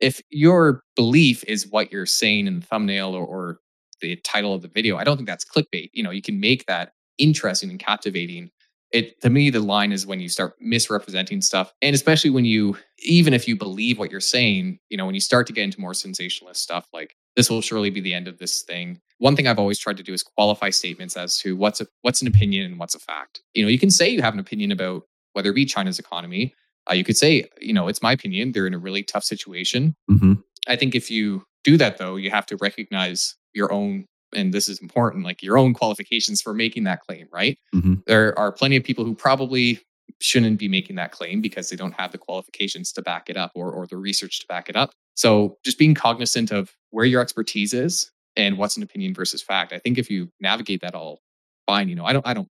If 0.00 0.20
your 0.30 0.82
belief 0.96 1.44
is 1.44 1.68
what 1.68 1.92
you're 1.92 2.06
saying 2.06 2.48
in 2.48 2.60
the 2.60 2.66
thumbnail 2.66 3.14
or, 3.14 3.24
or 3.24 3.60
the 4.00 4.16
title 4.16 4.54
of 4.54 4.62
the 4.62 4.68
video 4.68 4.96
i 4.96 5.04
don't 5.04 5.16
think 5.16 5.28
that's 5.28 5.44
clickbait. 5.44 5.90
You 5.92 6.02
know 6.02 6.10
you 6.10 6.22
can 6.22 6.40
make 6.40 6.66
that 6.66 6.92
interesting 7.18 7.70
and 7.70 7.78
captivating. 7.78 8.50
It 8.92 9.20
to 9.20 9.30
me 9.30 9.50
the 9.50 9.60
line 9.60 9.92
is 9.92 10.04
when 10.04 10.18
you 10.18 10.28
start 10.28 10.54
misrepresenting 10.60 11.42
stuff. 11.42 11.72
And 11.80 11.94
especially 11.94 12.30
when 12.30 12.44
you 12.44 12.76
even 12.98 13.32
if 13.32 13.46
you 13.46 13.56
believe 13.56 13.98
what 13.98 14.10
you're 14.10 14.20
saying 14.20 14.80
you 14.88 14.96
know 14.96 15.06
when 15.06 15.14
you 15.14 15.20
start 15.20 15.46
to 15.46 15.52
get 15.52 15.62
into 15.62 15.80
more 15.80 15.94
sensationalist 15.94 16.60
stuff 16.60 16.88
like 16.92 17.14
this 17.36 17.50
will 17.50 17.60
surely 17.60 17.90
be 17.90 18.00
the 18.00 18.14
end 18.14 18.28
of 18.28 18.38
this 18.38 18.62
thing 18.62 19.00
one 19.20 19.36
thing 19.36 19.46
I've 19.46 19.58
always 19.58 19.78
tried 19.78 19.98
to 19.98 20.02
do 20.02 20.14
is 20.14 20.22
qualify 20.22 20.70
statements 20.70 21.16
as 21.16 21.38
to 21.40 21.54
what's 21.54 21.80
a 21.80 21.86
what's 22.02 22.22
an 22.22 22.28
opinion 22.28 22.64
and 22.64 22.78
what's 22.78 22.94
a 22.94 22.98
fact. 22.98 23.42
You 23.54 23.62
know, 23.62 23.68
you 23.68 23.78
can 23.78 23.90
say 23.90 24.08
you 24.08 24.22
have 24.22 24.34
an 24.34 24.40
opinion 24.40 24.72
about 24.72 25.02
whether 25.34 25.50
it 25.50 25.54
be 25.54 25.66
China's 25.66 25.98
economy. 25.98 26.54
Uh, 26.90 26.94
you 26.94 27.04
could 27.04 27.18
say, 27.18 27.44
you 27.60 27.74
know, 27.74 27.86
it's 27.86 28.02
my 28.02 28.12
opinion. 28.12 28.52
They're 28.52 28.66
in 28.66 28.74
a 28.74 28.78
really 28.78 29.02
tough 29.02 29.22
situation. 29.22 29.94
Mm-hmm. 30.10 30.34
I 30.66 30.76
think 30.76 30.94
if 30.94 31.10
you 31.10 31.44
do 31.62 31.76
that, 31.76 31.98
though, 31.98 32.16
you 32.16 32.30
have 32.30 32.46
to 32.46 32.56
recognize 32.56 33.36
your 33.52 33.70
own, 33.70 34.06
and 34.34 34.54
this 34.54 34.68
is 34.68 34.80
important, 34.80 35.24
like 35.24 35.42
your 35.42 35.58
own 35.58 35.74
qualifications 35.74 36.40
for 36.40 36.54
making 36.54 36.84
that 36.84 37.00
claim. 37.02 37.28
Right? 37.30 37.58
Mm-hmm. 37.74 37.96
There 38.06 38.36
are 38.38 38.50
plenty 38.50 38.76
of 38.76 38.84
people 38.84 39.04
who 39.04 39.14
probably 39.14 39.80
shouldn't 40.20 40.58
be 40.58 40.68
making 40.68 40.96
that 40.96 41.12
claim 41.12 41.40
because 41.40 41.70
they 41.70 41.76
don't 41.76 41.94
have 41.94 42.12
the 42.12 42.18
qualifications 42.18 42.92
to 42.92 43.02
back 43.02 43.28
it 43.28 43.36
up 43.36 43.52
or, 43.54 43.70
or 43.70 43.86
the 43.86 43.96
research 43.96 44.40
to 44.40 44.46
back 44.46 44.68
it 44.68 44.76
up. 44.76 44.92
So 45.14 45.58
just 45.64 45.78
being 45.78 45.94
cognizant 45.94 46.50
of 46.50 46.74
where 46.90 47.04
your 47.04 47.20
expertise 47.20 47.72
is 47.72 48.10
and 48.36 48.58
what's 48.58 48.76
an 48.76 48.82
opinion 48.82 49.14
versus 49.14 49.42
fact. 49.42 49.72
I 49.72 49.78
think 49.78 49.98
if 49.98 50.10
you 50.10 50.30
navigate 50.40 50.82
that 50.82 50.94
all 50.94 51.20
fine, 51.66 51.88
you 51.88 51.94
know, 51.94 52.04
I 52.04 52.12
don't, 52.12 52.26
I 52.26 52.34
don't, 52.34 52.48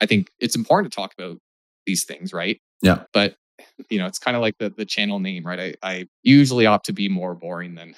I 0.00 0.06
think 0.06 0.30
it's 0.40 0.56
important 0.56 0.92
to 0.92 0.96
talk 0.96 1.14
about 1.16 1.38
these 1.86 2.04
things, 2.04 2.32
right? 2.32 2.60
Yeah. 2.80 3.04
But 3.12 3.36
you 3.90 3.98
know, 3.98 4.06
it's 4.06 4.18
kind 4.18 4.36
of 4.36 4.40
like 4.40 4.58
the 4.58 4.70
the 4.70 4.84
channel 4.84 5.20
name, 5.20 5.46
right? 5.46 5.76
I, 5.82 5.88
I 5.88 6.08
usually 6.22 6.66
opt 6.66 6.86
to 6.86 6.92
be 6.92 7.08
more 7.08 7.34
boring 7.34 7.74
than 7.74 7.94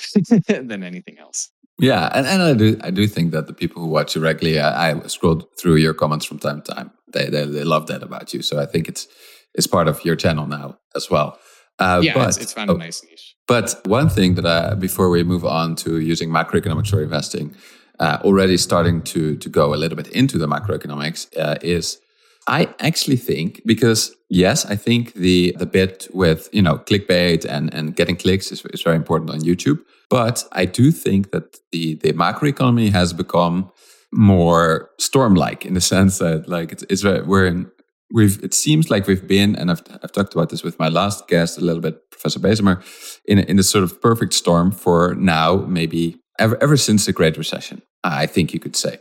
than 0.69 0.83
anything 0.83 1.19
else. 1.19 1.51
Yeah, 1.79 2.11
and, 2.15 2.27
and 2.27 2.43
I 2.43 2.55
do 2.55 2.79
I 2.83 2.91
do 2.91 3.07
think 3.07 3.33
that 3.33 3.47
the 3.47 3.53
people 3.53 3.83
who 3.83 3.89
watch 3.89 4.15
you 4.15 4.23
regularly, 4.23 4.61
I, 4.61 4.93
I 4.93 5.07
scrolled 5.07 5.47
through 5.59 5.77
your 5.77 5.95
comments 5.95 6.25
from 6.25 6.39
time 6.39 6.63
to 6.63 6.75
time. 6.75 6.91
They, 7.15 7.31
they 7.31 7.47
they 7.47 7.65
love 7.65 7.87
that 7.87 8.03
about 8.03 8.35
you. 8.35 8.43
So 8.43 8.61
I 8.61 8.67
think 8.67 8.89
it's 8.89 9.09
it's 9.55 9.67
part 9.67 9.89
of 9.89 10.05
your 10.05 10.17
channel 10.17 10.47
now 10.47 10.79
as 10.95 11.11
well. 11.11 11.39
Uh, 11.79 12.01
yeah, 12.03 12.15
but, 12.15 12.29
it's, 12.29 12.39
it's 12.39 12.53
found 12.53 12.71
a 12.71 12.75
nice 12.75 13.03
niche. 13.03 13.35
But 13.49 13.81
one 13.87 14.09
thing 14.09 14.35
that 14.37 14.47
I, 14.47 14.75
before 14.75 15.09
we 15.11 15.25
move 15.25 15.45
on 15.45 15.77
to 15.77 15.99
using 15.99 16.31
macroeconomics 16.31 16.91
for 16.91 17.03
investing, 17.03 17.55
uh, 17.99 18.19
already 18.23 18.57
starting 18.57 19.03
to 19.03 19.37
to 19.37 19.49
go 19.49 19.75
a 19.75 19.77
little 19.77 19.97
bit 19.97 20.09
into 20.09 20.39
the 20.39 20.47
macroeconomics 20.47 21.21
uh, 21.39 21.57
is 21.63 21.99
I 22.47 22.75
actually 22.81 23.17
think 23.17 23.63
because 23.65 24.15
yes, 24.29 24.67
I 24.67 24.77
think 24.77 25.15
the 25.15 25.55
the 25.59 25.67
bit 25.67 26.09
with 26.13 26.49
you 26.53 26.63
know 26.63 26.79
clickbait 26.79 27.45
and 27.45 27.73
and 27.73 27.97
getting 27.97 28.17
clicks 28.17 28.53
is, 28.53 28.65
is 28.67 28.83
very 28.83 28.97
important 28.97 29.31
on 29.31 29.41
YouTube. 29.41 29.81
But 30.11 30.45
I 30.53 30.67
do 30.67 30.91
think 30.91 31.31
that 31.31 31.59
the 31.73 31.95
the 31.95 32.13
macroeconomy 32.13 32.93
has 32.93 33.13
become 33.13 33.71
more 34.15 34.91
storm-like 34.99 35.67
in 35.67 35.75
the 35.75 35.81
sense 35.81 36.19
that 36.19 36.49
like 36.49 36.71
it's, 36.71 36.85
it's 36.89 37.03
we're 37.03 37.47
in 37.47 37.71
we've 38.13 38.43
it 38.45 38.55
seems 38.55 38.89
like 38.89 39.09
we've 39.09 39.27
been 39.27 39.57
and 39.57 39.73
I've, 39.73 39.83
I've 40.03 40.13
talked 40.13 40.35
about 40.35 40.51
this 40.51 40.63
with 40.63 40.79
my 40.79 40.89
last 40.89 41.27
guest 41.27 41.59
a 41.59 41.63
little 41.63 41.83
bit 41.83 41.99
professor 42.13 42.39
Bezemer 42.39 42.83
in 43.27 43.41
in 43.41 43.57
this 43.57 43.69
sort 43.69 43.83
of 43.83 44.01
perfect 44.01 44.33
storm 44.33 44.71
for 44.71 45.15
now 45.17 45.57
maybe 45.57 46.17
ever, 46.39 46.57
ever 46.63 46.77
since 46.77 47.07
the 47.07 47.13
great 47.13 47.37
recession 47.37 47.83
i 48.05 48.27
think 48.27 48.55
you 48.55 48.61
could 48.61 48.77
say. 48.77 48.99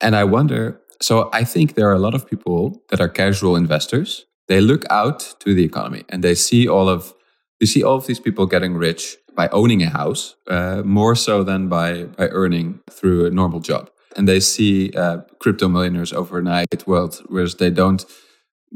And 0.00 0.16
i 0.16 0.24
wonder 0.24 0.80
so 1.00 1.30
i 1.32 1.44
think 1.44 1.74
there 1.74 1.88
are 1.88 1.94
a 1.94 2.04
lot 2.06 2.14
of 2.14 2.28
people 2.28 2.82
that 2.90 3.00
are 3.00 3.08
casual 3.08 3.56
investors. 3.56 4.26
They 4.48 4.60
look 4.60 4.84
out 4.90 5.20
to 5.40 5.54
the 5.54 5.64
economy 5.64 6.02
and 6.08 6.24
they 6.24 6.34
see 6.34 6.66
all 6.66 6.88
of 6.88 7.14
they 7.60 7.66
see 7.66 7.84
all 7.84 7.96
of 7.96 8.06
these 8.06 8.18
people 8.18 8.46
getting 8.46 8.74
rich 8.74 9.16
by 9.36 9.48
owning 9.52 9.80
a 9.82 9.90
house 9.90 10.34
uh, 10.48 10.82
more 10.84 11.14
so 11.14 11.44
than 11.44 11.68
by 11.68 12.06
by 12.18 12.26
earning 12.30 12.80
through 12.90 13.26
a 13.26 13.30
normal 13.30 13.60
job 13.60 13.90
and 14.16 14.28
they 14.28 14.40
see 14.40 14.92
uh, 14.96 15.18
crypto 15.38 15.68
millionaires 15.68 16.12
overnight 16.12 16.86
world 16.86 17.22
whereas 17.28 17.54
they 17.56 17.70
don't 17.70 18.04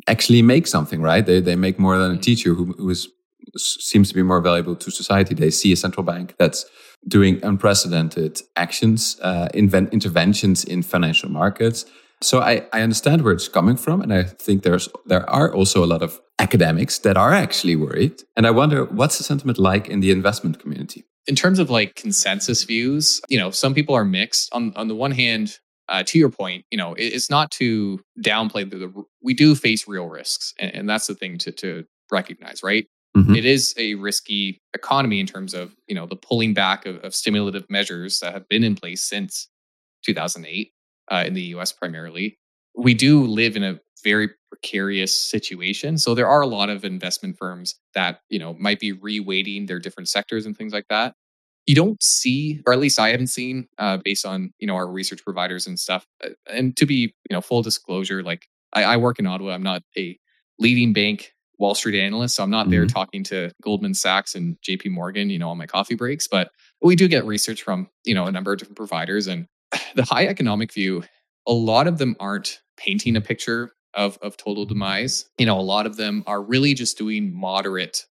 actually 0.06 0.42
make 0.42 0.66
something, 0.66 1.00
right? 1.00 1.24
They 1.24 1.40
they 1.40 1.56
make 1.56 1.78
more 1.78 1.98
than 1.98 2.12
a 2.12 2.18
mm. 2.18 2.22
teacher 2.22 2.54
who 2.54 2.72
who 2.78 2.90
is 2.90 3.08
seems 3.56 4.08
to 4.08 4.14
be 4.14 4.22
more 4.22 4.40
valuable 4.40 4.76
to 4.76 4.90
society. 4.90 5.34
They 5.34 5.50
see 5.50 5.72
a 5.72 5.76
central 5.76 6.04
bank 6.04 6.34
that's 6.38 6.64
doing 7.06 7.40
unprecedented 7.42 8.40
actions, 8.56 9.18
uh, 9.20 9.48
invent, 9.52 9.92
interventions 9.92 10.64
in 10.64 10.82
financial 10.82 11.30
markets. 11.30 11.84
So 12.22 12.40
I, 12.40 12.66
I 12.72 12.80
understand 12.80 13.22
where 13.22 13.34
it's 13.34 13.48
coming 13.48 13.76
from, 13.76 14.00
and 14.00 14.12
I 14.12 14.22
think 14.22 14.62
there's 14.62 14.88
there 15.06 15.28
are 15.28 15.54
also 15.54 15.84
a 15.84 15.86
lot 15.86 16.02
of 16.02 16.20
academics 16.38 16.98
that 17.00 17.16
are 17.16 17.32
actually 17.32 17.76
worried. 17.76 18.22
And 18.36 18.46
I 18.46 18.50
wonder 18.50 18.84
what's 18.84 19.18
the 19.18 19.24
sentiment 19.24 19.58
like 19.58 19.88
in 19.88 20.00
the 20.00 20.10
investment 20.10 20.58
community. 20.58 21.04
In 21.26 21.34
terms 21.34 21.58
of 21.58 21.70
like 21.70 21.94
consensus 21.94 22.64
views, 22.64 23.20
you 23.28 23.38
know, 23.38 23.50
some 23.50 23.74
people 23.74 23.94
are 23.94 24.04
mixed. 24.04 24.52
On 24.52 24.72
on 24.76 24.88
the 24.88 24.94
one 24.94 25.10
hand, 25.10 25.58
uh, 25.88 26.02
to 26.04 26.18
your 26.18 26.30
point, 26.30 26.64
you 26.70 26.78
know, 26.78 26.94
it, 26.94 27.04
it's 27.04 27.30
not 27.30 27.50
to 27.52 28.00
downplay 28.20 28.68
the, 28.68 28.76
the, 28.76 29.04
we 29.22 29.34
do 29.34 29.54
face 29.54 29.86
real 29.86 30.06
risks, 30.06 30.54
and, 30.58 30.74
and 30.74 30.88
that's 30.88 31.06
the 31.06 31.14
thing 31.14 31.38
to 31.38 31.52
to 31.52 31.84
recognize, 32.10 32.62
right? 32.62 32.86
Mm-hmm. 33.16 33.36
It 33.36 33.44
is 33.44 33.74
a 33.78 33.94
risky 33.94 34.60
economy 34.74 35.20
in 35.20 35.26
terms 35.26 35.54
of 35.54 35.74
you 35.86 35.94
know 35.94 36.06
the 36.06 36.16
pulling 36.16 36.54
back 36.54 36.86
of, 36.86 36.96
of 36.98 37.14
stimulative 37.14 37.68
measures 37.68 38.20
that 38.20 38.32
have 38.32 38.48
been 38.48 38.64
in 38.64 38.74
place 38.74 39.02
since 39.02 39.48
2008 40.04 40.72
uh, 41.10 41.24
in 41.26 41.34
the 41.34 41.42
U.S. 41.42 41.72
primarily. 41.72 42.38
We 42.76 42.94
do 42.94 43.24
live 43.24 43.56
in 43.56 43.62
a 43.62 43.78
very 44.02 44.30
precarious 44.54 45.14
situation, 45.14 45.98
so 45.98 46.14
there 46.14 46.28
are 46.28 46.40
a 46.40 46.46
lot 46.46 46.70
of 46.70 46.84
investment 46.84 47.36
firms 47.38 47.76
that 47.94 48.20
you 48.28 48.38
know 48.38 48.54
might 48.54 48.80
be 48.80 48.92
reweighting 48.92 49.66
their 49.66 49.78
different 49.78 50.08
sectors 50.08 50.46
and 50.46 50.56
things 50.56 50.72
like 50.72 50.86
that 50.88 51.14
you 51.66 51.74
don't 51.74 52.02
see, 52.02 52.60
or 52.66 52.72
at 52.72 52.78
least 52.78 52.98
I 52.98 53.10
haven't 53.10 53.28
seen, 53.28 53.68
uh, 53.78 53.98
based 53.98 54.26
on 54.26 54.52
you 54.58 54.66
know 54.66 54.74
our 54.74 54.86
research 54.86 55.24
providers 55.24 55.66
and 55.66 55.78
stuff. 55.78 56.06
Uh, 56.22 56.30
and 56.50 56.76
to 56.76 56.86
be 56.86 57.14
you 57.28 57.34
know 57.34 57.40
full 57.40 57.62
disclosure, 57.62 58.22
like 58.22 58.46
I, 58.72 58.84
I 58.84 58.96
work 58.96 59.18
in 59.18 59.26
Ottawa, 59.26 59.52
I'm 59.52 59.62
not 59.62 59.82
a 59.96 60.18
leading 60.58 60.92
bank 60.92 61.32
Wall 61.58 61.74
Street 61.74 61.98
analyst, 61.98 62.34
so 62.34 62.42
I'm 62.42 62.50
not 62.50 62.64
mm-hmm. 62.64 62.72
there 62.72 62.86
talking 62.86 63.24
to 63.24 63.50
Goldman 63.62 63.94
Sachs 63.94 64.34
and 64.34 64.56
J.P. 64.62 64.90
Morgan, 64.90 65.30
you 65.30 65.38
know, 65.38 65.50
on 65.50 65.58
my 65.58 65.66
coffee 65.66 65.94
breaks. 65.94 66.28
But 66.28 66.50
we 66.82 66.96
do 66.96 67.08
get 67.08 67.24
research 67.24 67.62
from 67.62 67.88
you 68.04 68.14
know 68.14 68.26
a 68.26 68.32
number 68.32 68.52
of 68.52 68.58
different 68.58 68.76
providers, 68.76 69.26
and 69.26 69.46
the 69.94 70.04
high 70.04 70.26
economic 70.26 70.72
view, 70.72 71.02
a 71.46 71.52
lot 71.52 71.86
of 71.86 71.98
them 71.98 72.14
aren't 72.20 72.60
painting 72.76 73.16
a 73.16 73.20
picture 73.20 73.72
of 73.96 74.18
of 74.22 74.36
total 74.36 74.64
demise. 74.64 75.26
You 75.38 75.46
know, 75.46 75.58
a 75.58 75.62
lot 75.62 75.86
of 75.86 75.96
them 75.96 76.24
are 76.26 76.42
really 76.42 76.74
just 76.74 76.98
doing 76.98 77.34
moderate 77.34 78.06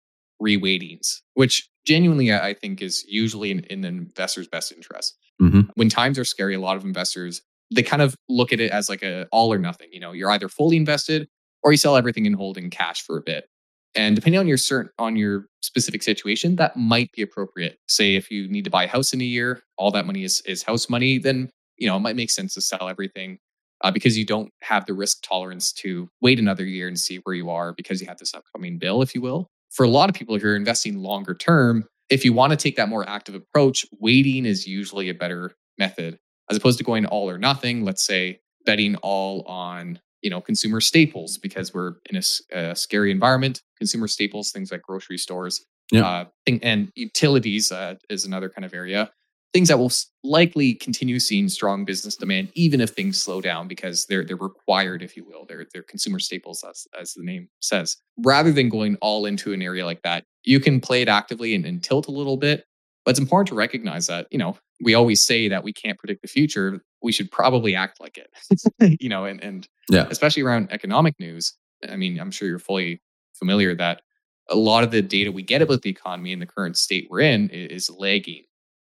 reweightings, 0.42 1.20
which 1.34 1.68
genuinely 1.86 2.32
I 2.32 2.54
think 2.54 2.82
is 2.82 3.04
usually 3.08 3.50
in, 3.50 3.60
in 3.64 3.84
an 3.84 3.96
investor's 3.98 4.48
best 4.48 4.72
interest. 4.72 5.16
Mm-hmm. 5.40 5.62
When 5.74 5.88
times 5.88 6.18
are 6.18 6.24
scary, 6.24 6.54
a 6.54 6.60
lot 6.60 6.76
of 6.76 6.84
investors 6.84 7.42
they 7.74 7.82
kind 7.82 8.02
of 8.02 8.14
look 8.28 8.52
at 8.52 8.60
it 8.60 8.70
as 8.70 8.88
like 8.88 9.02
a 9.02 9.26
all 9.30 9.52
or 9.52 9.58
nothing. 9.58 9.88
You 9.92 10.00
know, 10.00 10.12
you're 10.12 10.30
either 10.30 10.48
fully 10.48 10.76
invested 10.76 11.28
or 11.62 11.72
you 11.72 11.76
sell 11.76 11.96
everything 11.96 12.26
and 12.26 12.36
hold 12.36 12.56
in 12.56 12.70
cash 12.70 13.02
for 13.02 13.18
a 13.18 13.22
bit. 13.22 13.48
And 13.94 14.14
depending 14.14 14.38
on 14.38 14.46
your 14.46 14.56
certain 14.56 14.90
on 14.98 15.16
your 15.16 15.46
specific 15.62 16.02
situation, 16.02 16.56
that 16.56 16.76
might 16.76 17.10
be 17.12 17.22
appropriate. 17.22 17.78
Say 17.88 18.14
if 18.16 18.30
you 18.30 18.48
need 18.48 18.64
to 18.64 18.70
buy 18.70 18.84
a 18.84 18.88
house 18.88 19.12
in 19.12 19.20
a 19.20 19.24
year, 19.24 19.62
all 19.76 19.90
that 19.92 20.06
money 20.06 20.24
is 20.24 20.42
is 20.42 20.62
house 20.62 20.88
money, 20.88 21.18
then 21.18 21.50
you 21.76 21.86
know 21.86 21.96
it 21.96 22.00
might 22.00 22.16
make 22.16 22.30
sense 22.30 22.54
to 22.54 22.60
sell 22.60 22.88
everything 22.88 23.38
uh, 23.82 23.90
because 23.90 24.18
you 24.18 24.24
don't 24.24 24.50
have 24.62 24.86
the 24.86 24.94
risk 24.94 25.22
tolerance 25.22 25.72
to 25.72 26.08
wait 26.20 26.38
another 26.38 26.64
year 26.64 26.88
and 26.88 26.98
see 26.98 27.16
where 27.24 27.34
you 27.34 27.50
are 27.50 27.72
because 27.72 28.00
you 28.00 28.06
have 28.06 28.18
this 28.18 28.34
upcoming 28.34 28.78
bill, 28.78 29.02
if 29.02 29.14
you 29.14 29.20
will 29.20 29.48
for 29.70 29.84
a 29.84 29.88
lot 29.88 30.08
of 30.08 30.14
people, 30.14 30.34
if 30.34 30.42
you're 30.42 30.56
investing 30.56 30.98
longer 30.98 31.34
term, 31.34 31.84
if 32.08 32.24
you 32.24 32.32
want 32.32 32.50
to 32.50 32.56
take 32.56 32.76
that 32.76 32.88
more 32.88 33.08
active 33.08 33.34
approach, 33.34 33.86
waiting 34.00 34.46
is 34.46 34.66
usually 34.66 35.08
a 35.08 35.14
better 35.14 35.52
method 35.78 36.18
as 36.50 36.56
opposed 36.56 36.78
to 36.78 36.84
going 36.84 37.06
all 37.06 37.28
or 37.28 37.38
nothing. 37.38 37.84
Let's 37.84 38.02
say 38.02 38.40
betting 38.64 38.96
all 38.96 39.42
on 39.42 40.00
you 40.22 40.30
know 40.30 40.40
consumer 40.40 40.80
staples 40.80 41.38
because 41.38 41.72
we're 41.72 41.94
in 42.10 42.16
a, 42.16 42.58
a 42.58 42.74
scary 42.74 43.10
environment. 43.10 43.62
Consumer 43.76 44.08
staples, 44.08 44.50
things 44.50 44.72
like 44.72 44.82
grocery 44.82 45.18
stores, 45.18 45.64
yeah. 45.92 46.06
Uh, 46.06 46.24
and 46.62 46.90
utilities 46.94 47.70
uh, 47.70 47.94
is 48.10 48.24
another 48.24 48.48
kind 48.48 48.64
of 48.64 48.74
area 48.74 49.10
things 49.52 49.68
that 49.68 49.78
will 49.78 49.92
likely 50.22 50.74
continue 50.74 51.18
seeing 51.18 51.48
strong 51.48 51.84
business 51.84 52.16
demand 52.16 52.50
even 52.54 52.80
if 52.80 52.90
things 52.90 53.20
slow 53.20 53.40
down 53.40 53.66
because 53.66 54.06
they're 54.06 54.24
they're 54.24 54.36
required 54.36 55.02
if 55.02 55.16
you 55.16 55.24
will. 55.24 55.44
They're 55.46 55.66
they're 55.72 55.82
consumer 55.82 56.18
staples 56.18 56.64
as 56.68 56.86
as 56.98 57.14
the 57.14 57.24
name 57.24 57.48
says. 57.60 57.96
Rather 58.18 58.52
than 58.52 58.68
going 58.68 58.96
all 58.96 59.26
into 59.26 59.52
an 59.52 59.62
area 59.62 59.84
like 59.84 60.02
that 60.02 60.24
you 60.44 60.60
can 60.60 60.80
play 60.80 61.02
it 61.02 61.08
actively 61.08 61.54
and, 61.54 61.66
and 61.66 61.82
tilt 61.82 62.08
a 62.08 62.12
little 62.12 62.36
bit 62.36 62.64
but 63.04 63.12
it's 63.12 63.20
important 63.20 63.48
to 63.48 63.54
recognize 63.54 64.06
that 64.06 64.26
you 64.30 64.38
know 64.38 64.56
we 64.84 64.94
always 64.94 65.22
say 65.22 65.48
that 65.48 65.64
we 65.64 65.72
can't 65.72 65.98
predict 65.98 66.22
the 66.22 66.28
future. 66.28 66.82
We 67.02 67.10
should 67.10 67.30
probably 67.30 67.74
act 67.74 68.00
like 68.00 68.18
it 68.18 68.98
you 69.00 69.08
know 69.08 69.24
and 69.24 69.42
and 69.42 69.68
yeah. 69.88 70.06
especially 70.10 70.42
around 70.42 70.70
economic 70.72 71.14
news 71.18 71.54
i 71.88 71.96
mean 71.96 72.18
i'm 72.18 72.30
sure 72.30 72.48
you're 72.48 72.58
fully 72.58 73.00
familiar 73.34 73.74
that 73.76 74.02
a 74.50 74.56
lot 74.56 74.82
of 74.82 74.90
the 74.90 75.00
data 75.00 75.30
we 75.30 75.42
get 75.42 75.62
about 75.62 75.82
the 75.82 75.90
economy 75.90 76.32
and 76.32 76.42
the 76.42 76.46
current 76.46 76.76
state 76.76 77.06
we're 77.08 77.20
in 77.20 77.48
is 77.50 77.88
lagging 77.88 78.42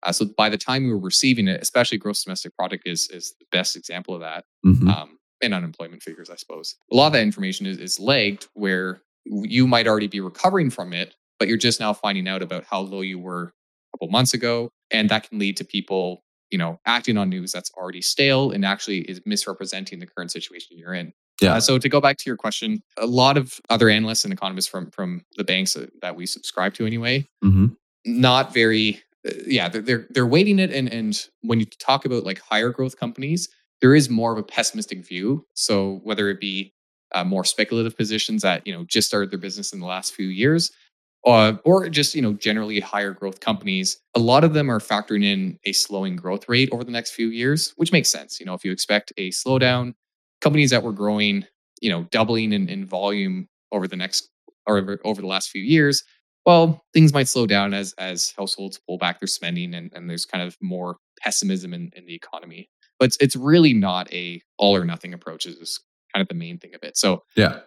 uh, 0.08 0.12
so 0.12 0.26
by 0.38 0.50
the 0.50 0.58
time 0.58 0.86
we 0.86 0.92
were 0.92 1.00
receiving 1.00 1.48
it, 1.48 1.62
especially 1.62 1.98
gross 1.98 2.24
domestic 2.24 2.56
product 2.56 2.88
is 2.88 3.10
is 3.10 3.36
the 3.40 3.46
best 3.52 3.76
example 3.76 4.16
of 4.16 4.22
that. 4.22 4.46
Mm-hmm. 4.66 4.90
Um, 4.90 5.20
and 5.42 5.54
unemployment 5.54 6.02
figures, 6.02 6.30
I 6.30 6.36
suppose. 6.36 6.76
A 6.92 6.96
lot 6.96 7.08
of 7.08 7.14
that 7.14 7.22
information 7.22 7.68
is, 7.68 7.78
is 7.78 8.00
lagged 8.00 8.48
where 8.54 9.04
you 9.26 9.68
might 9.68 9.88
already 9.88 10.08
be 10.08 10.20
recovering 10.20 10.72
from 10.72 10.94
it, 10.94 11.16
but 11.38 11.48
you're 11.48 11.58
just 11.58 11.80
now 11.80 11.94
finding 11.94 12.28
out 12.28 12.42
about 12.42 12.64
how 12.64 12.80
low 12.80 13.02
you 13.02 13.20
were 13.20 13.44
a 13.44 13.98
couple 13.98 14.08
months 14.10 14.34
ago. 14.34 14.72
And 14.90 15.10
that 15.10 15.30
can 15.30 15.38
lead 15.38 15.58
to 15.58 15.64
people, 15.64 16.24
you 16.50 16.58
know, 16.58 16.80
acting 16.88 17.18
on 17.18 17.30
news 17.30 17.52
that's 17.52 17.72
already 17.78 18.02
stale 18.02 18.50
and 18.50 18.66
actually 18.66 19.02
is 19.02 19.22
misrepresenting 19.26 20.00
the 20.00 20.08
current 20.08 20.32
situation 20.32 20.78
you're 20.78 20.96
in. 20.96 21.14
Yeah. 21.42 21.56
Uh, 21.56 21.60
so 21.60 21.78
to 21.78 21.88
go 21.88 22.02
back 22.02 22.18
to 22.18 22.24
your 22.26 22.38
question, 22.38 22.82
a 22.98 23.06
lot 23.06 23.38
of 23.38 23.60
other 23.70 23.90
analysts 23.90 24.24
and 24.24 24.34
economists 24.34 24.68
from 24.68 24.90
from 24.90 25.24
the 25.36 25.44
banks 25.44 25.78
that 26.02 26.16
we 26.16 26.26
subscribe 26.26 26.74
to 26.76 26.88
anyway, 26.88 27.28
mm-hmm. 27.44 27.68
not 28.06 28.54
very 28.54 28.96
uh, 28.96 29.00
yeah, 29.46 29.70
they're, 29.70 30.08
they're 30.10 30.28
weighting 30.28 30.60
it, 30.60 30.72
and 30.72 30.92
and 30.92 31.28
when 31.42 31.60
you 31.60 31.66
talk 31.66 32.06
about 32.06 32.24
like 32.24 32.40
higher 32.40 32.70
growth 32.70 32.98
companies, 32.98 33.50
there 33.82 33.96
is 33.96 34.10
more 34.10 34.32
of 34.32 34.38
a 34.38 34.44
pessimistic 34.44 35.06
view. 35.06 35.46
So 35.54 36.00
whether 36.04 36.30
it 36.30 36.40
be 36.40 36.74
uh, 37.14 37.24
more 37.24 37.44
speculative 37.44 37.96
positions 37.96 38.42
that 38.44 38.66
you 38.66 38.74
know 38.74 38.84
just 38.86 39.08
started 39.08 39.32
their 39.32 39.40
business 39.40 39.74
in 39.74 39.80
the 39.80 39.86
last 39.86 40.14
few 40.14 40.28
years, 40.28 40.72
uh, 41.26 41.54
or 41.66 41.90
just 41.90 42.16
you 42.16 42.22
know 42.22 42.34
generally 42.34 42.80
higher 42.80 43.12
growth 43.12 43.40
companies, 43.40 43.98
a 44.16 44.20
lot 44.20 44.44
of 44.44 44.54
them 44.54 44.70
are 44.70 44.80
factoring 44.80 45.24
in 45.24 45.58
a 45.66 45.72
slowing 45.72 46.16
growth 46.16 46.48
rate 46.50 46.70
over 46.72 46.84
the 46.84 46.92
next 46.92 47.12
few 47.12 47.30
years, 47.30 47.74
which 47.78 47.92
makes 47.92 48.10
sense. 48.10 48.40
You 48.40 48.46
know, 48.46 48.54
if 48.54 48.64
you 48.66 48.72
expect 48.72 49.14
a 49.18 49.30
slowdown, 49.32 49.94
companies 50.42 50.70
that 50.72 50.84
were 50.84 50.94
growing, 50.94 51.46
you 51.82 51.90
know, 51.90 52.04
doubling 52.12 52.54
in, 52.54 52.70
in 52.70 52.86
volume 52.86 53.48
over 53.72 53.88
the 53.88 53.96
next 53.96 54.30
or 54.66 54.78
over, 54.78 55.00
over 55.04 55.22
the 55.22 55.28
last 55.28 55.50
few 55.50 55.62
years 55.62 56.04
well, 56.48 56.86
things 56.94 57.14
might 57.14 57.28
slow 57.28 57.46
down 57.46 57.74
as 57.74 57.94
as 58.00 58.34
households 58.38 58.80
pull 58.88 58.98
back 58.98 59.20
their 59.20 59.28
spending 59.28 59.76
and, 59.76 59.92
and 59.94 60.10
there's 60.10 60.26
kind 60.26 60.48
of 60.48 60.56
more 60.62 60.96
pessimism 61.22 61.74
in, 61.74 61.92
in 61.94 62.06
the 62.06 62.16
economy. 62.16 62.70
But 63.00 63.08
it's, 63.08 63.18
it's 63.20 63.36
really 63.36 63.74
not 63.74 64.12
a 64.14 64.42
all 64.58 64.76
or 64.76 64.86
nothing 64.86 65.14
approach 65.14 65.46
is 65.46 65.80
kind 66.16 66.22
of 66.22 66.30
the 66.30 66.36
main 66.36 66.58
thing 66.58 66.74
of 66.74 66.82
it. 66.84 66.98
So 66.98 67.24
yeah, 67.36 67.60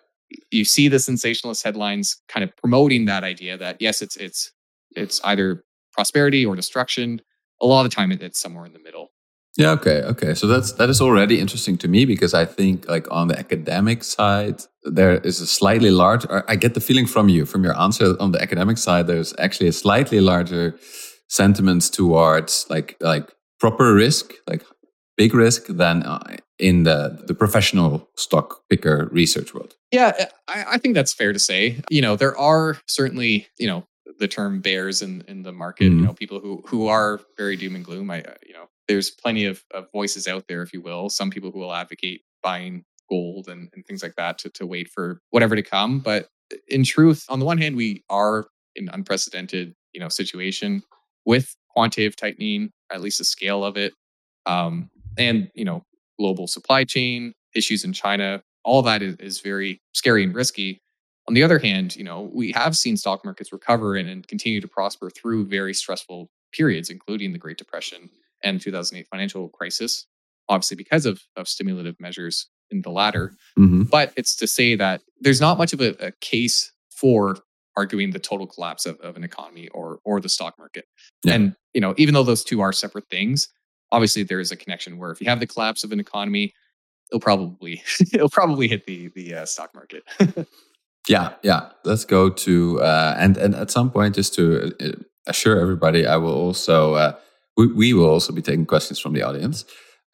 you 0.51 0.65
see 0.65 0.89
the 0.89 0.99
sensationalist 0.99 1.63
headlines 1.63 2.21
kind 2.29 2.43
of 2.43 2.57
promoting 2.57 3.05
that 3.05 3.23
idea 3.23 3.59
that 3.59 3.77
yes, 3.81 4.01
it's 4.01 4.17
it's 4.17 4.51
it's 4.97 5.21
either 5.25 5.63
prosperity 5.93 6.47
or 6.47 6.57
destruction. 6.57 7.21
A 7.61 7.67
lot 7.67 7.85
of 7.85 7.91
the 7.91 7.95
time, 7.95 8.11
it's 8.11 8.41
somewhere 8.41 8.65
in 8.65 8.73
the 8.73 8.79
middle. 8.79 9.09
Yeah. 9.57 9.73
Okay. 9.73 10.03
Okay. 10.03 10.35
So 10.35 10.47
that's 10.47 10.73
that 10.73 10.91
is 10.91 11.01
already 11.01 11.41
interesting 11.41 11.77
to 11.79 11.89
me 11.89 12.05
because 12.05 12.35
I 12.35 12.45
think 12.45 12.89
like 12.89 13.11
on 13.11 13.29
the 13.29 13.39
academic 13.39 14.05
side 14.05 14.63
there 14.85 15.19
is 15.19 15.41
a 15.41 15.47
slightly 15.47 15.91
large. 15.91 16.25
I 16.49 16.57
get 16.57 16.75
the 16.75 16.81
feeling 16.81 17.07
from 17.07 17.29
you 17.29 17.45
from 17.45 17.65
your 17.65 17.79
answer 17.79 18.17
on 18.21 18.33
the 18.33 18.41
academic 18.41 18.79
side. 18.79 19.07
There's 19.07 19.35
actually 19.39 19.69
a 19.69 19.73
slightly 19.73 20.21
larger 20.21 20.79
sentiments 21.29 21.91
towards 21.91 22.67
like 22.71 22.97
like 23.01 23.29
proper 23.59 23.95
risk, 23.95 24.33
like 24.47 24.65
big 25.17 25.35
risk, 25.35 25.67
than 25.67 26.03
uh, 26.05 26.37
in 26.59 26.85
the 26.85 27.23
the 27.27 27.35
professional 27.35 28.09
stock 28.17 28.63
picker 28.71 29.09
research 29.13 29.53
world. 29.53 29.75
Yeah, 29.91 30.27
I, 30.49 30.65
I 30.73 30.79
think 30.79 30.95
that's 30.95 31.13
fair 31.13 31.33
to 31.33 31.39
say. 31.39 31.81
You 31.91 32.03
know, 32.03 32.17
there 32.17 32.37
are 32.39 32.79
certainly 32.87 33.49
you 33.59 33.67
know 33.67 33.85
the 34.19 34.29
term 34.29 34.61
bears 34.61 35.03
in 35.03 35.25
in 35.29 35.43
the 35.43 35.53
market. 35.53 35.85
Mm-hmm. 35.85 35.99
You 35.99 36.07
know, 36.07 36.13
people 36.15 36.41
who 36.41 36.63
who 36.67 36.89
are 36.89 37.21
very 37.37 37.57
doom 37.57 37.75
and 37.75 37.85
gloom. 37.85 38.11
I 38.11 38.23
uh, 38.23 38.35
you 38.47 38.55
know 38.55 38.69
there's 38.91 39.09
plenty 39.09 39.45
of, 39.45 39.63
of 39.73 39.87
voices 39.93 40.27
out 40.27 40.49
there, 40.49 40.63
if 40.63 40.73
you 40.73 40.81
will. 40.81 41.09
Some 41.09 41.31
people 41.31 41.53
who 41.53 41.61
will 41.61 41.73
advocate 41.73 42.23
buying 42.43 42.85
gold 43.09 43.47
and, 43.49 43.69
and 43.73 43.87
things 43.87 44.03
like 44.03 44.17
that 44.17 44.37
to, 44.39 44.49
to 44.51 44.67
wait 44.67 44.89
for 44.89 45.21
whatever 45.31 45.55
to 45.55 45.63
come. 45.63 46.01
But 46.01 46.27
in 46.67 46.83
truth, 46.83 47.25
on 47.29 47.39
the 47.39 47.45
one 47.45 47.59
hand, 47.59 47.77
we 47.77 48.03
are 48.11 48.49
in 48.75 48.91
unprecedented, 48.93 49.75
you 49.93 50.01
know, 50.01 50.09
situation 50.09 50.83
with 51.25 51.55
quantitative 51.69 52.17
tightening, 52.17 52.73
at 52.93 53.01
least 53.01 53.19
the 53.19 53.25
scale 53.25 53.65
of 53.65 53.77
it, 53.77 53.95
um, 54.47 54.91
and 55.17 55.53
you 55.55 55.65
know, 55.65 55.85
global 56.19 56.49
supply 56.49 56.83
chain 56.83 57.33
issues 57.55 57.85
in 57.85 57.93
China. 57.93 58.43
All 58.65 58.83
that 58.83 59.03
is, 59.03 59.15
is 59.17 59.41
very 59.41 59.81
scary 59.93 60.25
and 60.25 60.35
risky. 60.35 60.81
On 61.29 61.35
the 61.35 61.45
other 61.45 61.61
hand, 61.61 61.95
you 61.95 62.03
know, 62.03 62.29
we 62.35 62.51
have 62.53 62.77
seen 62.77 62.97
stock 62.97 63.25
markets 63.25 63.53
recover 63.53 63.95
and, 63.95 64.09
and 64.09 64.27
continue 64.27 64.61
to 64.61 64.67
prosper 64.67 65.11
through 65.11 65.47
very 65.47 65.75
stressful 65.75 66.29
periods, 66.53 66.91
including 66.91 67.33
the 67.33 67.39
Great 67.39 67.57
Depression 67.57 68.11
and 68.43 68.61
2008 68.61 69.07
financial 69.09 69.49
crisis, 69.49 70.07
obviously 70.49 70.77
because 70.77 71.07
of, 71.07 71.23
of 71.37 71.49
stimulative 71.49 71.97
measures 72.01 72.49
in 72.71 72.83
the 72.83 72.91
latter. 72.91 73.35
Mm-hmm. 73.59 73.85
But 73.85 74.13
it's 74.17 74.37
to 74.37 74.47
say 74.47 74.77
that 74.77 75.03
there's 75.21 75.41
not 75.41 75.59
much 75.59 75.73
of 75.73 75.81
a, 75.81 75.95
a 76.05 76.13
case 76.21 76.73
for 76.91 77.39
arguing 77.77 78.11
the 78.11 78.19
total 78.19 78.47
collapse 78.47 78.87
of, 78.87 78.99
of, 79.01 79.17
an 79.17 79.25
economy 79.25 79.69
or 79.69 80.01
or 80.05 80.21
the 80.21 80.29
stock 80.29 80.59
market. 80.59 80.87
Yeah. 81.25 81.35
And 81.35 81.57
you 81.73 81.81
know, 81.81 81.95
even 81.97 82.15
though 82.15 82.23
those 82.23 82.45
two 82.45 82.61
are 82.61 82.73
separate 82.73 83.09
things, 83.09 83.49
obviously 83.93 84.23
there 84.23 84.41
is 84.41 84.51
a 84.51 84.57
connection 84.57 84.99
where 84.99 85.11
if 85.11 85.21
you 85.21 85.29
have 85.29 85.41
the 85.41 85.47
collapse 85.47 85.85
of 85.85 85.93
an 85.93 86.01
economy, 86.01 86.53
it'll 87.11 87.21
probably 87.21 87.83
it'll 88.13 88.29
probably 88.29 88.69
hit 88.69 88.87
the 88.87 89.09
the 89.15 89.35
uh, 89.35 89.47
stock 89.47 89.75
market. 89.75 90.03
yeah, 91.09 91.35
yeah. 91.43 91.71
Let's 91.85 92.05
go 92.05 92.29
to 92.29 92.81
uh, 92.83 93.15
and 93.19 93.37
and 93.37 93.55
at 93.55 93.71
some 93.71 93.91
point, 93.91 94.15
just 94.15 94.35
to 94.35 94.73
uh, 94.81 94.93
assure 95.27 95.61
everybody, 95.61 96.07
I 96.07 96.17
will 96.17 96.35
also 96.35 96.95
uh, 96.95 97.17
we, 97.57 97.67
we 97.67 97.93
will 97.93 98.09
also 98.09 98.33
be 98.33 98.43
taking 98.43 98.67
questions 98.67 98.99
from 98.99 99.13
the 99.13 99.23
audience. 99.23 99.65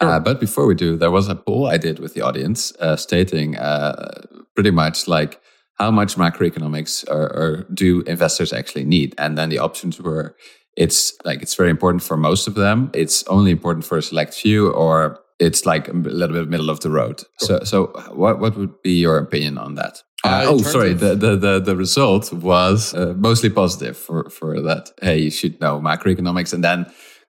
Sure. 0.03 0.11
Uh, 0.11 0.21
but 0.21 0.41
before 0.41 0.67
we 0.67 0.75
do, 0.75 0.97
there 0.97 1.11
was 1.11 1.29
a 1.29 1.35
poll 1.35 1.67
I 1.67 1.79
did 1.79 1.99
with 1.99 2.15
the 2.15 2.23
audience 2.23 2.73
uh, 2.81 2.97
stating 2.97 3.57
uh, 3.57 4.23
pretty 4.55 4.71
much 4.71 5.09
like 5.09 5.41
how 5.79 5.91
much 5.91 6.17
macroeconomics 6.17 7.09
or, 7.09 7.23
or 7.35 7.67
do 7.73 8.03
investors 8.03 8.53
actually 8.53 8.85
need? 8.85 9.15
And 9.19 9.37
then 9.37 9.49
the 9.49 9.59
options 9.59 10.01
were 10.01 10.37
it's 10.77 11.15
like 11.25 11.43
it's 11.43 11.55
very 11.55 11.71
important 11.71 12.03
for 12.03 12.17
most 12.17 12.47
of 12.47 12.55
them. 12.55 12.91
It's 12.93 13.27
only 13.29 13.51
important 13.51 13.85
for 13.85 13.97
a 13.97 14.03
select 14.03 14.35
few, 14.35 14.71
or 14.71 15.19
it's 15.39 15.65
like 15.65 15.89
a 15.89 15.93
little 15.93 16.37
bit 16.37 16.49
middle 16.49 16.71
of 16.71 16.81
the 16.81 16.91
road. 16.91 17.23
Sure. 17.41 17.61
So, 17.61 17.65
so 17.65 17.87
what 18.13 18.39
what 18.39 18.57
would 18.57 18.83
be 18.83 18.93
your 18.93 19.19
opinion 19.19 19.59
on 19.59 19.75
that? 19.77 20.03
Uh, 20.25 20.29
uh 20.29 20.45
oh, 20.49 20.59
sorry. 20.59 20.93
The, 20.93 21.15
the, 21.15 21.37
the 21.37 21.61
the 21.61 21.77
result 21.77 22.33
was 22.33 22.95
uh, 22.95 23.15
mostly 23.17 23.49
positive 23.49 23.97
for 23.97 24.29
for 24.29 24.61
that. 24.61 24.91
Hey, 25.01 25.19
you 25.19 25.31
should 25.31 25.61
know 25.61 25.81
macroeconomics, 25.81 26.53
and 26.53 26.63
then 26.63 26.87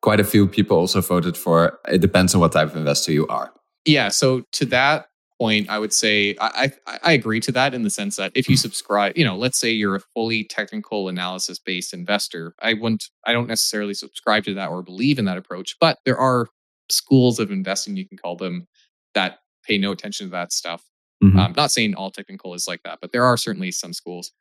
quite 0.08 0.22
a 0.22 0.24
few 0.24 0.48
people 0.48 0.78
also 0.78 1.02
voted 1.02 1.36
for 1.36 1.78
it 1.86 2.00
depends 2.00 2.34
on 2.34 2.40
what 2.40 2.54
type 2.54 2.70
of 2.70 2.78
investor 2.78 3.12
you 3.12 3.28
are. 3.28 3.52
Yeah. 3.84 4.08
So 4.08 4.44
to 4.54 4.66
that 4.68 5.08
point, 5.38 5.70
I 5.70 5.80
would 5.80 5.92
say 5.92 6.34
I, 6.40 6.72
I, 6.88 7.00
I 7.04 7.12
agree 7.12 7.42
to 7.42 7.52
that 7.52 7.74
in 7.74 7.84
the 7.84 7.90
sense 7.90 8.16
that 8.16 8.32
if 8.34 8.48
you 8.48 8.56
hmm. 8.56 8.60
subscribe, 8.60 9.18
you 9.18 9.26
know, 9.26 9.36
let's 9.36 9.60
say 9.60 9.70
you're 9.70 9.98
a 9.98 10.00
fully 10.16 10.46
technical 10.46 11.10
analysis 11.10 11.60
based 11.60 11.94
investor, 11.94 12.56
I 12.62 12.76
wouldn't, 12.76 13.10
I 13.26 13.34
don't 13.34 13.50
necessarily 13.50 13.94
subscribe 13.94 14.46
to 14.46 14.54
that 14.54 14.70
or 14.70 14.82
believe 14.82 15.20
in 15.20 15.26
that 15.26 15.38
approach, 15.38 15.76
but 15.78 15.98
there 16.06 16.18
are 16.18 16.48
schools 16.90 17.38
of 17.38 17.52
investing, 17.52 17.98
you 17.98 18.08
can 18.08 18.18
call 18.18 18.38
them, 18.38 18.66
that 19.14 19.40
pay 19.66 19.78
no 19.78 19.92
attention 19.92 20.28
to 20.28 20.32
that 20.32 20.54
stuff. 20.54 20.86
Mm-hmm. 21.22 21.38
I'm 21.38 21.54
not 21.58 21.72
saying 21.72 21.96
all 21.96 22.12
technical 22.12 22.54
is 22.54 22.66
like 22.66 22.84
that, 22.84 23.00
but 23.02 23.12
there 23.12 23.26
are 23.26 23.36
certainly 23.36 23.72
some 23.72 23.92
schools 23.92 24.32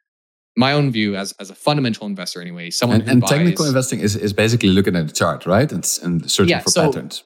my 0.56 0.72
own 0.72 0.90
view 0.90 1.16
as, 1.16 1.32
as 1.38 1.50
a 1.50 1.54
fundamental 1.54 2.06
investor 2.06 2.40
anyway 2.40 2.70
someone 2.70 3.00
and, 3.02 3.10
and 3.10 3.20
buys, 3.20 3.30
technical 3.30 3.66
investing 3.66 4.00
is, 4.00 4.16
is 4.16 4.32
basically 4.32 4.70
looking 4.70 4.96
at 4.96 5.06
the 5.06 5.12
chart 5.12 5.46
right? 5.46 5.70
And, 5.70 5.86
and 6.02 6.30
searching 6.30 6.50
yeah, 6.50 6.60
for 6.60 6.70
so, 6.70 6.86
patterns. 6.86 7.24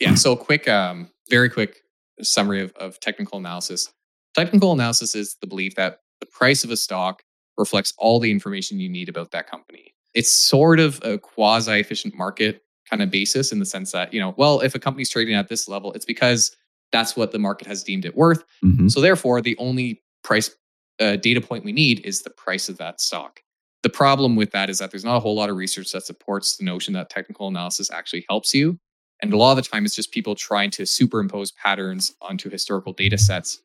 Yeah 0.00 0.14
so 0.14 0.36
quick 0.36 0.68
um, 0.68 1.10
very 1.30 1.48
quick 1.48 1.82
summary 2.22 2.60
of, 2.60 2.72
of 2.76 2.98
technical 3.00 3.38
analysis. 3.38 3.92
Technical 4.34 4.72
analysis 4.72 5.14
is 5.14 5.36
the 5.40 5.46
belief 5.46 5.74
that 5.76 6.00
the 6.20 6.26
price 6.26 6.64
of 6.64 6.70
a 6.70 6.76
stock 6.76 7.22
reflects 7.56 7.92
all 7.98 8.20
the 8.20 8.30
information 8.30 8.78
you 8.78 8.88
need 8.88 9.08
about 9.08 9.30
that 9.32 9.50
company. 9.50 9.94
It's 10.14 10.30
sort 10.30 10.80
of 10.80 11.00
a 11.02 11.18
quasi 11.18 11.80
efficient 11.80 12.14
market 12.14 12.62
kind 12.88 13.02
of 13.02 13.10
basis 13.10 13.52
in 13.52 13.58
the 13.58 13.66
sense 13.66 13.92
that 13.92 14.14
you 14.14 14.20
know 14.20 14.34
well 14.38 14.60
if 14.60 14.74
a 14.74 14.78
company's 14.78 15.10
trading 15.10 15.34
at 15.34 15.48
this 15.48 15.68
level 15.68 15.92
it's 15.92 16.06
because 16.06 16.56
that's 16.90 17.14
what 17.14 17.32
the 17.32 17.38
market 17.38 17.66
has 17.66 17.84
deemed 17.84 18.06
it 18.06 18.16
worth. 18.16 18.44
Mm-hmm. 18.64 18.88
so 18.88 19.00
therefore 19.00 19.42
the 19.42 19.56
only 19.58 20.02
price 20.24 20.54
uh, 21.00 21.16
data 21.16 21.40
point 21.40 21.64
we 21.64 21.72
need 21.72 22.00
is 22.04 22.22
the 22.22 22.30
price 22.30 22.68
of 22.68 22.78
that 22.78 23.00
stock. 23.00 23.40
The 23.82 23.90
problem 23.90 24.34
with 24.36 24.50
that 24.52 24.70
is 24.70 24.78
that 24.78 24.90
there's 24.90 25.04
not 25.04 25.16
a 25.16 25.20
whole 25.20 25.36
lot 25.36 25.50
of 25.50 25.56
research 25.56 25.92
that 25.92 26.04
supports 26.04 26.56
the 26.56 26.64
notion 26.64 26.94
that 26.94 27.10
technical 27.10 27.48
analysis 27.48 27.90
actually 27.90 28.24
helps 28.28 28.52
you. 28.52 28.78
And 29.20 29.32
a 29.32 29.36
lot 29.36 29.56
of 29.56 29.64
the 29.64 29.68
time, 29.68 29.84
it's 29.84 29.94
just 29.94 30.12
people 30.12 30.34
trying 30.34 30.70
to 30.72 30.86
superimpose 30.86 31.52
patterns 31.52 32.14
onto 32.20 32.50
historical 32.50 32.92
data 32.92 33.18
sets. 33.18 33.60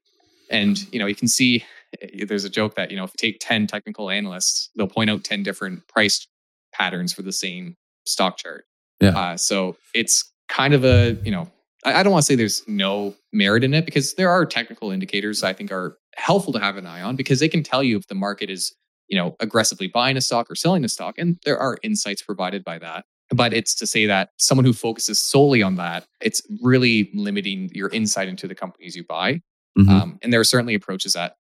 And 0.49 0.91
you 0.93 0.99
know, 0.99 1.05
you 1.05 1.15
can 1.15 1.27
see 1.27 1.63
eh, 2.01 2.25
there's 2.27 2.43
a 2.43 2.49
joke 2.49 2.75
that 2.75 2.91
you 2.91 2.97
know, 2.97 3.03
if 3.03 3.11
you 3.11 3.31
take 3.31 3.37
10 3.39 3.67
technical 3.67 4.09
analysts, 4.09 4.69
they'll 4.75 4.87
point 4.87 5.09
out 5.09 5.23
10 5.23 5.43
different 5.43 5.87
price 5.87 6.27
patterns 6.73 7.13
for 7.13 7.21
the 7.21 7.31
same 7.31 7.75
stock 8.05 8.37
chart. 8.37 8.65
Yeah. 8.99 9.17
Uh, 9.17 9.37
so 9.37 9.77
it's 9.93 10.31
kind 10.47 10.73
of 10.73 10.85
a 10.85 11.17
you 11.23 11.31
know, 11.31 11.49
I, 11.85 11.99
I 11.99 12.03
don't 12.03 12.11
want 12.11 12.23
to 12.23 12.25
say 12.25 12.35
there's 12.35 12.63
no 12.67 13.15
merit 13.31 13.63
in 13.63 13.73
it 13.73 13.85
because 13.85 14.13
there 14.15 14.29
are 14.29 14.45
technical 14.45 14.91
indicators 14.91 15.43
I 15.43 15.53
think 15.53 15.71
are 15.71 15.97
helpful 16.15 16.53
to 16.53 16.59
have 16.59 16.77
an 16.77 16.85
eye 16.85 17.01
on 17.01 17.15
because 17.15 17.39
they 17.39 17.49
can 17.49 17.63
tell 17.63 17.83
you 17.83 17.97
if 17.97 18.07
the 18.07 18.15
market 18.15 18.49
is 18.49 18.73
you 19.07 19.17
know 19.17 19.35
aggressively 19.39 19.87
buying 19.87 20.17
a 20.17 20.21
stock 20.21 20.49
or 20.49 20.55
selling 20.55 20.85
a 20.85 20.89
stock, 20.89 21.15
and 21.17 21.37
there 21.45 21.57
are 21.57 21.77
insights 21.83 22.21
provided 22.21 22.63
by 22.63 22.77
that 22.79 23.05
but 23.33 23.53
it's 23.53 23.73
to 23.75 23.87
say 23.87 24.05
that 24.05 24.29
someone 24.37 24.65
who 24.65 24.73
focuses 24.73 25.19
solely 25.19 25.61
on 25.61 25.75
that 25.75 26.05
it's 26.21 26.41
really 26.61 27.09
limiting 27.13 27.69
your 27.73 27.89
insight 27.89 28.27
into 28.27 28.47
the 28.47 28.55
companies 28.55 28.95
you 28.95 29.03
buy 29.03 29.41
mm-hmm. 29.77 29.89
um, 29.89 30.19
and 30.21 30.31
there 30.31 30.39
are 30.39 30.45
certainly 30.45 30.75
approaches 30.75 31.13
that 31.13 31.35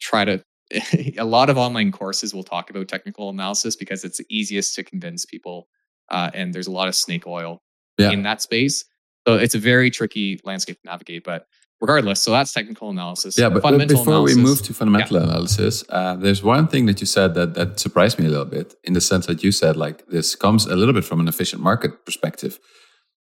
try 0.00 0.24
to 0.24 0.42
a 1.18 1.24
lot 1.24 1.50
of 1.50 1.58
online 1.58 1.92
courses 1.92 2.34
will 2.34 2.42
talk 2.42 2.70
about 2.70 2.88
technical 2.88 3.28
analysis 3.28 3.76
because 3.76 4.04
it's 4.04 4.18
the 4.18 4.26
easiest 4.30 4.74
to 4.74 4.82
convince 4.82 5.26
people 5.26 5.68
uh, 6.10 6.30
and 6.34 6.54
there's 6.54 6.66
a 6.66 6.72
lot 6.72 6.88
of 6.88 6.94
snake 6.94 7.26
oil 7.26 7.62
yeah. 7.98 8.10
in 8.10 8.22
that 8.22 8.40
space 8.40 8.84
so 9.26 9.34
it's 9.36 9.54
a 9.54 9.58
very 9.58 9.90
tricky 9.90 10.40
landscape 10.44 10.80
to 10.80 10.86
navigate 10.86 11.24
but 11.24 11.46
regardless 11.80 12.22
so 12.22 12.30
that's 12.30 12.52
technical 12.52 12.90
analysis. 12.90 13.38
Yeah 13.38 13.48
but, 13.48 13.62
but 13.62 13.88
before 13.88 14.14
analysis, 14.14 14.36
we 14.36 14.42
move 14.42 14.62
to 14.62 14.74
fundamental 14.74 15.16
yeah. 15.16 15.24
analysis 15.24 15.84
uh, 15.88 16.16
there's 16.16 16.42
one 16.42 16.68
thing 16.68 16.86
that 16.86 17.00
you 17.00 17.06
said 17.06 17.34
that 17.34 17.54
that 17.54 17.80
surprised 17.80 18.18
me 18.18 18.26
a 18.26 18.30
little 18.30 18.44
bit 18.44 18.74
in 18.84 18.92
the 18.92 19.00
sense 19.00 19.26
that 19.26 19.42
you 19.42 19.52
said 19.52 19.76
like 19.76 20.06
this 20.06 20.34
comes 20.34 20.66
a 20.66 20.76
little 20.76 20.94
bit 20.94 21.04
from 21.04 21.20
an 21.20 21.28
efficient 21.28 21.62
market 21.62 22.04
perspective. 22.04 22.58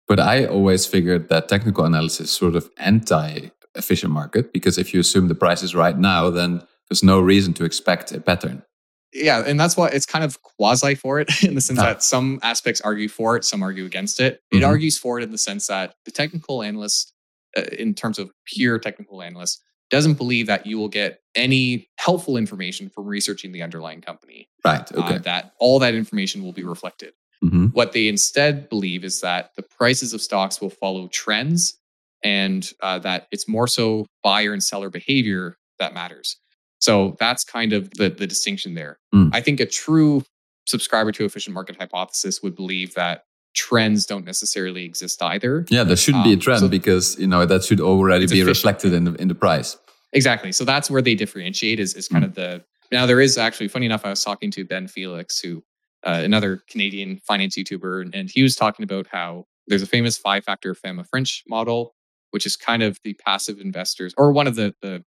But 0.06 0.18
i 0.20 0.46
always 0.46 0.86
figured 0.86 1.28
that 1.28 1.48
technical 1.48 1.84
analysis 1.84 2.30
sort 2.30 2.56
of 2.56 2.70
anti 2.78 3.50
efficient 3.74 4.12
market 4.12 4.52
because 4.52 4.78
if 4.78 4.92
you 4.92 5.00
assume 5.00 5.28
the 5.28 5.34
price 5.34 5.62
is 5.62 5.74
right 5.74 5.98
now 5.98 6.30
then 6.30 6.62
there's 6.88 7.02
no 7.02 7.20
reason 7.20 7.52
to 7.54 7.64
expect 7.64 8.10
a 8.12 8.20
pattern 8.20 8.62
yeah 9.12 9.42
and 9.46 9.58
that's 9.58 9.76
why 9.76 9.88
it's 9.88 10.06
kind 10.06 10.24
of 10.24 10.42
quasi 10.42 10.94
for 10.94 11.20
it 11.20 11.28
in 11.42 11.54
the 11.54 11.60
sense 11.60 11.78
ah. 11.78 11.84
that 11.84 12.02
some 12.02 12.38
aspects 12.42 12.80
argue 12.82 13.08
for 13.08 13.36
it 13.36 13.44
some 13.44 13.62
argue 13.62 13.84
against 13.84 14.20
it 14.20 14.42
it 14.50 14.56
mm-hmm. 14.56 14.64
argues 14.64 14.98
for 14.98 15.18
it 15.18 15.22
in 15.22 15.30
the 15.30 15.38
sense 15.38 15.66
that 15.66 15.94
the 16.04 16.10
technical 16.10 16.62
analyst 16.62 17.12
uh, 17.56 17.62
in 17.78 17.94
terms 17.94 18.18
of 18.18 18.30
pure 18.44 18.78
technical 18.78 19.22
analyst, 19.22 19.62
doesn't 19.90 20.14
believe 20.14 20.46
that 20.46 20.66
you 20.66 20.76
will 20.76 20.88
get 20.88 21.20
any 21.34 21.88
helpful 21.98 22.36
information 22.36 22.90
from 22.90 23.06
researching 23.06 23.52
the 23.52 23.62
underlying 23.62 24.02
company. 24.02 24.48
Right. 24.64 24.80
Uh, 24.92 25.00
okay. 25.00 25.14
Uh, 25.16 25.18
that 25.20 25.52
all 25.58 25.78
that 25.78 25.94
information 25.94 26.44
will 26.44 26.52
be 26.52 26.62
reflected. 26.62 27.14
Mm-hmm. 27.42 27.66
What 27.68 27.92
they 27.92 28.06
instead 28.06 28.68
believe 28.68 29.02
is 29.02 29.22
that 29.22 29.52
the 29.56 29.62
prices 29.62 30.12
of 30.12 30.20
stocks 30.20 30.60
will 30.60 30.70
follow 30.70 31.08
trends 31.08 31.78
and 32.22 32.70
uh, 32.82 32.98
that 32.98 33.28
it's 33.30 33.48
more 33.48 33.66
so 33.66 34.06
buyer 34.22 34.52
and 34.52 34.62
seller 34.62 34.90
behavior 34.90 35.56
that 35.78 35.94
matters. 35.94 36.36
So 36.80 37.16
that's 37.18 37.44
kind 37.44 37.72
of 37.72 37.90
the, 37.94 38.08
the 38.08 38.26
distinction 38.26 38.74
there. 38.74 38.98
Mm. 39.14 39.30
I 39.32 39.40
think 39.40 39.60
a 39.60 39.66
true 39.66 40.22
subscriber 40.66 41.12
to 41.12 41.24
efficient 41.24 41.54
market 41.54 41.76
hypothesis 41.76 42.42
would 42.42 42.54
believe 42.54 42.94
that 42.94 43.24
trends 43.54 44.06
don't 44.06 44.24
necessarily 44.24 44.84
exist 44.84 45.22
either. 45.22 45.66
Yeah, 45.70 45.84
there 45.84 45.96
should 45.96 46.14
um, 46.14 46.22
be 46.22 46.30
a 46.30 46.34
um, 46.34 46.40
trend 46.40 46.60
so 46.60 46.68
because 46.68 47.18
you 47.18 47.26
know 47.26 47.44
that 47.44 47.64
should 47.64 47.80
already 47.80 48.26
be 48.26 48.40
efficient. 48.40 48.48
reflected 48.48 48.92
in 48.92 49.04
the 49.04 49.14
in 49.14 49.28
the 49.28 49.34
price. 49.34 49.76
Exactly. 50.12 50.52
So 50.52 50.64
that's 50.64 50.90
where 50.90 51.02
they 51.02 51.14
differentiate 51.14 51.80
is 51.80 51.94
is 51.94 52.08
kind 52.08 52.24
mm. 52.24 52.28
of 52.28 52.34
the 52.34 52.64
now 52.92 53.06
there 53.06 53.20
is 53.20 53.36
actually 53.36 53.68
funny 53.68 53.86
enough 53.86 54.04
I 54.04 54.10
was 54.10 54.22
talking 54.22 54.50
to 54.52 54.64
Ben 54.64 54.86
Felix 54.88 55.40
who 55.40 55.62
uh, 56.04 56.20
another 56.24 56.62
Canadian 56.70 57.18
finance 57.26 57.56
YouTuber 57.56 58.10
and 58.14 58.30
he 58.30 58.42
was 58.42 58.54
talking 58.54 58.84
about 58.84 59.08
how 59.10 59.46
there's 59.66 59.82
a 59.82 59.86
famous 59.86 60.16
five 60.16 60.44
factor 60.44 60.74
Fama 60.74 61.04
French 61.04 61.42
model 61.48 61.94
which 62.30 62.46
is 62.46 62.56
kind 62.56 62.82
of 62.82 62.98
the 63.04 63.14
passive 63.14 63.60
investors 63.60 64.14
or 64.16 64.32
one 64.32 64.46
of 64.46 64.54
the 64.54 64.74
the 64.80 65.04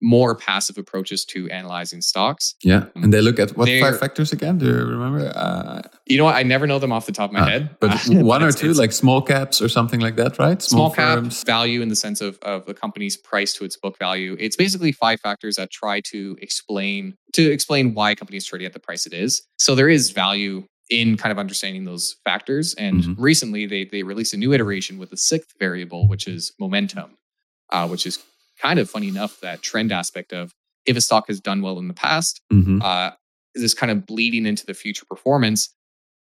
more 0.00 0.34
passive 0.34 0.78
approaches 0.78 1.24
to 1.24 1.48
analyzing 1.50 2.00
stocks. 2.00 2.54
Yeah. 2.62 2.86
Um, 2.96 3.04
and 3.04 3.12
they 3.12 3.20
look 3.20 3.38
at 3.38 3.56
what 3.56 3.66
They're, 3.66 3.80
five 3.80 3.98
factors 3.98 4.32
again? 4.32 4.58
Do 4.58 4.66
you 4.66 4.72
remember? 4.72 5.32
Uh, 5.34 5.82
you 6.06 6.18
know 6.18 6.24
what? 6.24 6.36
I 6.36 6.42
never 6.42 6.66
know 6.66 6.78
them 6.78 6.92
off 6.92 7.06
the 7.06 7.12
top 7.12 7.30
of 7.30 7.34
my 7.34 7.40
uh, 7.40 7.46
head. 7.46 7.76
But 7.80 7.98
one 8.08 8.42
or 8.42 8.52
two, 8.52 8.72
like 8.72 8.92
small 8.92 9.22
caps 9.22 9.60
or 9.60 9.68
something 9.68 10.00
like 10.00 10.16
that, 10.16 10.38
right? 10.38 10.60
Small, 10.62 10.92
small 10.92 11.20
cap 11.22 11.24
value 11.46 11.82
in 11.82 11.88
the 11.88 11.96
sense 11.96 12.20
of, 12.20 12.38
of 12.42 12.66
the 12.66 12.74
company's 12.74 13.16
price 13.16 13.52
to 13.54 13.64
its 13.64 13.76
book 13.76 13.98
value. 13.98 14.36
It's 14.38 14.56
basically 14.56 14.92
five 14.92 15.20
factors 15.20 15.56
that 15.56 15.70
try 15.70 16.00
to 16.12 16.36
explain 16.40 17.16
to 17.34 17.50
explain 17.50 17.94
why 17.94 18.12
a 18.12 18.16
company 18.16 18.36
is 18.36 18.46
trading 18.46 18.66
at 18.66 18.72
the 18.72 18.80
price 18.80 19.06
it 19.06 19.12
is. 19.12 19.42
So 19.58 19.74
there 19.74 19.88
is 19.88 20.10
value 20.10 20.64
in 20.90 21.16
kind 21.16 21.32
of 21.32 21.38
understanding 21.38 21.84
those 21.84 22.16
factors. 22.24 22.74
And 22.74 23.02
mm-hmm. 23.02 23.22
recently 23.22 23.66
they 23.66 23.84
they 23.84 24.02
released 24.02 24.34
a 24.34 24.36
new 24.36 24.52
iteration 24.52 24.98
with 24.98 25.10
the 25.10 25.16
sixth 25.16 25.54
variable, 25.58 26.08
which 26.08 26.26
is 26.26 26.52
momentum, 26.58 27.16
uh, 27.70 27.88
which 27.88 28.06
is 28.06 28.18
kind 28.60 28.78
of 28.78 28.90
funny 28.90 29.08
enough 29.08 29.40
that 29.40 29.62
trend 29.62 29.92
aspect 29.92 30.32
of 30.32 30.52
if 30.86 30.96
a 30.96 31.00
stock 31.00 31.28
has 31.28 31.40
done 31.40 31.62
well 31.62 31.78
in 31.78 31.88
the 31.88 31.94
past, 31.94 32.40
mm-hmm. 32.52 32.80
uh, 32.82 33.10
is 33.54 33.62
this 33.62 33.74
kind 33.74 33.92
of 33.92 34.06
bleeding 34.06 34.46
into 34.46 34.64
the 34.64 34.74
future 34.74 35.04
performance? 35.08 35.74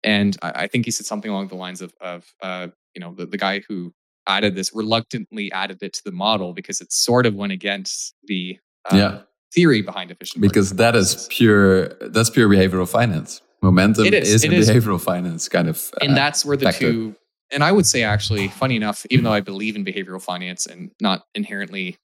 And 0.04 0.38
I, 0.41 0.52
I, 0.52 0.67
think 0.67 0.86
he 0.86 0.91
said 0.91 1.06
something 1.06 1.32
along 1.32 1.48
the 1.48 1.56
lines 1.56 1.82
of, 1.82 1.93
of 2.02 2.26
uh, 2.41 2.67
you 2.93 3.00
know, 3.00 3.13
the, 3.13 3.26
the 3.26 3.38
guy 3.38 3.62
who 3.67 3.93
added 4.28 4.56
this 4.56 4.71
reluctantly 4.74 5.52
added 5.52 5.82
it 5.82 5.93
to 5.93 6.02
the 6.04 6.12
model 6.12 6.54
because 6.54 6.82
it 6.82 6.91
sort 6.91 7.26
of 7.26 7.36
went 7.36 7.52
against 7.52 8.15
the 8.24 8.58
uh, 8.91 8.95
yeah. 8.95 9.19
theory 9.54 9.82
behind 9.82 10.12
efficient. 10.12 10.41
Because 10.41 10.71
that 10.76 10.95
is 10.95 11.28
pure, 11.30 11.89
that's 12.10 12.30
pure 12.30 12.50
behavioral 12.50 12.89
finance. 12.89 13.41
Momentum 13.62 14.06
is, 14.06 14.43
is 14.43 14.43
a 14.43 14.50
behavioral 14.50 15.02
finance 15.02 15.50
kind 15.50 15.67
of, 15.67 15.91
and 16.02 16.12
uh, 16.12 16.15
that's 16.15 16.45
where 16.45 16.58
the 16.58 16.65
factor. 16.65 16.91
two. 16.91 17.15
And 17.52 17.63
I 17.63 17.71
would 17.71 17.86
say, 17.86 18.04
actually, 18.04 18.48
funny 18.48 18.76
enough, 18.76 19.06
even 19.10 19.24
though 19.24 19.32
I 19.32 19.41
believe 19.41 19.76
in 19.76 19.86
behavioral 19.86 20.21
finance 20.21 20.65
and 20.65 20.91
not 21.00 21.26
inherently 21.36 21.98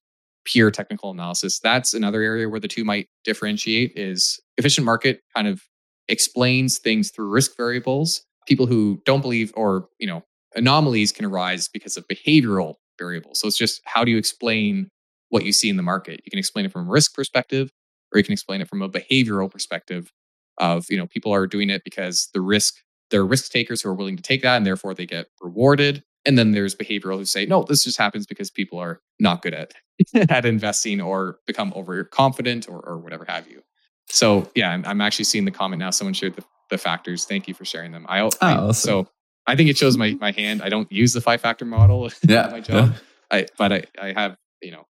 pure 0.45 0.71
technical 0.71 1.11
analysis. 1.11 1.59
That's 1.59 1.93
another 1.93 2.21
area 2.21 2.49
where 2.49 2.59
the 2.59 2.67
two 2.67 2.83
might 2.83 3.07
differentiate 3.23 3.93
is 3.95 4.39
efficient 4.57 4.85
market 4.85 5.21
kind 5.35 5.47
of 5.47 5.61
explains 6.07 6.77
things 6.77 7.11
through 7.11 7.29
risk 7.29 7.55
variables. 7.55 8.23
People 8.47 8.65
who 8.65 9.01
don't 9.05 9.21
believe 9.21 9.53
or, 9.55 9.87
you 9.99 10.07
know, 10.07 10.23
anomalies 10.55 11.11
can 11.11 11.25
arise 11.25 11.67
because 11.67 11.97
of 11.97 12.07
behavioral 12.07 12.75
variables. 12.97 13.39
So 13.39 13.47
it's 13.47 13.57
just 13.57 13.81
how 13.85 14.03
do 14.03 14.11
you 14.11 14.17
explain 14.17 14.89
what 15.29 15.45
you 15.45 15.53
see 15.53 15.69
in 15.69 15.77
the 15.77 15.83
market? 15.83 16.21
You 16.25 16.29
can 16.29 16.39
explain 16.39 16.65
it 16.65 16.71
from 16.71 16.87
a 16.87 16.91
risk 16.91 17.13
perspective 17.13 17.71
or 18.11 18.17
you 18.17 18.23
can 18.23 18.33
explain 18.33 18.61
it 18.61 18.67
from 18.67 18.81
a 18.81 18.89
behavioral 18.89 19.49
perspective 19.49 20.11
of, 20.57 20.85
you 20.89 20.97
know, 20.97 21.07
people 21.07 21.33
are 21.33 21.47
doing 21.47 21.69
it 21.69 21.83
because 21.83 22.29
the 22.33 22.41
risk 22.41 22.75
there 23.09 23.21
are 23.21 23.25
risk 23.25 23.51
takers 23.51 23.81
who 23.81 23.89
are 23.89 23.93
willing 23.93 24.15
to 24.15 24.23
take 24.23 24.41
that 24.41 24.55
and 24.55 24.65
therefore 24.65 24.93
they 24.93 25.05
get 25.05 25.27
rewarded 25.41 26.01
and 26.25 26.37
then 26.37 26.51
there's 26.51 26.75
behavioral 26.75 27.17
who 27.17 27.25
say, 27.25 27.45
no, 27.45 27.63
this 27.63 27.83
just 27.83 27.97
happens 27.97 28.25
because 28.25 28.51
people 28.51 28.79
are 28.79 29.01
not 29.19 29.41
good 29.41 29.53
at 29.53 29.73
at 30.29 30.45
investing 30.45 31.01
or 31.01 31.39
become 31.47 31.73
overconfident 31.75 32.67
or, 32.69 32.79
or 32.79 32.99
whatever 32.99 33.25
have 33.27 33.47
you. 33.47 33.61
So 34.07 34.49
yeah, 34.55 34.71
I'm, 34.71 34.85
I'm 34.85 35.01
actually 35.01 35.25
seeing 35.25 35.45
the 35.45 35.51
comment 35.51 35.79
now. 35.79 35.89
Someone 35.89 36.13
shared 36.13 36.35
the, 36.35 36.43
the 36.69 36.77
factors. 36.77 37.25
Thank 37.25 37.47
you 37.47 37.53
for 37.53 37.65
sharing 37.65 37.91
them. 37.91 38.05
I, 38.09 38.21
oh, 38.21 38.29
I 38.41 38.53
awesome. 38.53 38.73
so 38.73 39.07
I 39.47 39.55
think 39.55 39.69
it 39.69 39.77
shows 39.77 39.97
my 39.97 40.13
my 40.19 40.31
hand. 40.31 40.61
I 40.61 40.69
don't 40.69 40.91
use 40.91 41.13
the 41.13 41.21
five 41.21 41.41
factor 41.41 41.65
model 41.65 42.09
yeah, 42.27 42.49
my 42.51 42.59
job. 42.59 42.91
Yeah. 42.91 42.97
I 43.31 43.45
but 43.57 43.71
I 43.71 43.83
I 44.01 44.13
have 44.13 44.35
you 44.61 44.71
know 44.71 44.85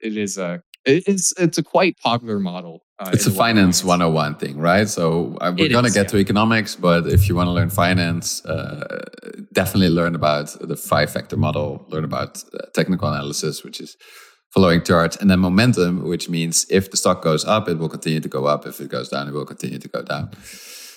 it 0.00 0.16
is 0.16 0.38
a 0.38 0.62
it's 0.84 1.32
it's 1.38 1.58
a 1.58 1.62
quite 1.62 1.98
popular 1.98 2.38
model. 2.38 2.82
Uh, 2.98 3.10
it's 3.12 3.26
a 3.26 3.30
finance 3.30 3.82
101 3.82 4.36
thing, 4.36 4.56
right? 4.56 4.88
So 4.88 5.36
uh, 5.40 5.52
we're 5.56 5.68
going 5.68 5.84
to 5.84 5.90
get 5.90 6.06
yeah. 6.06 6.10
to 6.10 6.18
economics, 6.18 6.76
but 6.76 7.08
if 7.08 7.28
you 7.28 7.34
want 7.34 7.48
to 7.48 7.50
learn 7.50 7.68
finance, 7.68 8.44
uh, 8.44 9.02
definitely 9.52 9.88
learn 9.88 10.14
about 10.14 10.56
the 10.60 10.76
five 10.76 11.10
factor 11.10 11.36
model, 11.36 11.84
learn 11.88 12.04
about 12.04 12.44
uh, 12.54 12.66
technical 12.72 13.08
analysis, 13.08 13.64
which 13.64 13.80
is 13.80 13.96
following 14.54 14.82
charts, 14.84 15.16
and 15.16 15.28
then 15.28 15.40
momentum, 15.40 16.04
which 16.04 16.28
means 16.28 16.64
if 16.70 16.90
the 16.90 16.96
stock 16.96 17.22
goes 17.22 17.44
up, 17.44 17.68
it 17.68 17.78
will 17.78 17.88
continue 17.88 18.20
to 18.20 18.28
go 18.28 18.46
up. 18.46 18.66
If 18.66 18.80
it 18.80 18.88
goes 18.88 19.08
down, 19.08 19.26
it 19.26 19.34
will 19.34 19.44
continue 19.44 19.78
to 19.78 19.88
go 19.88 20.02
down. 20.02 20.30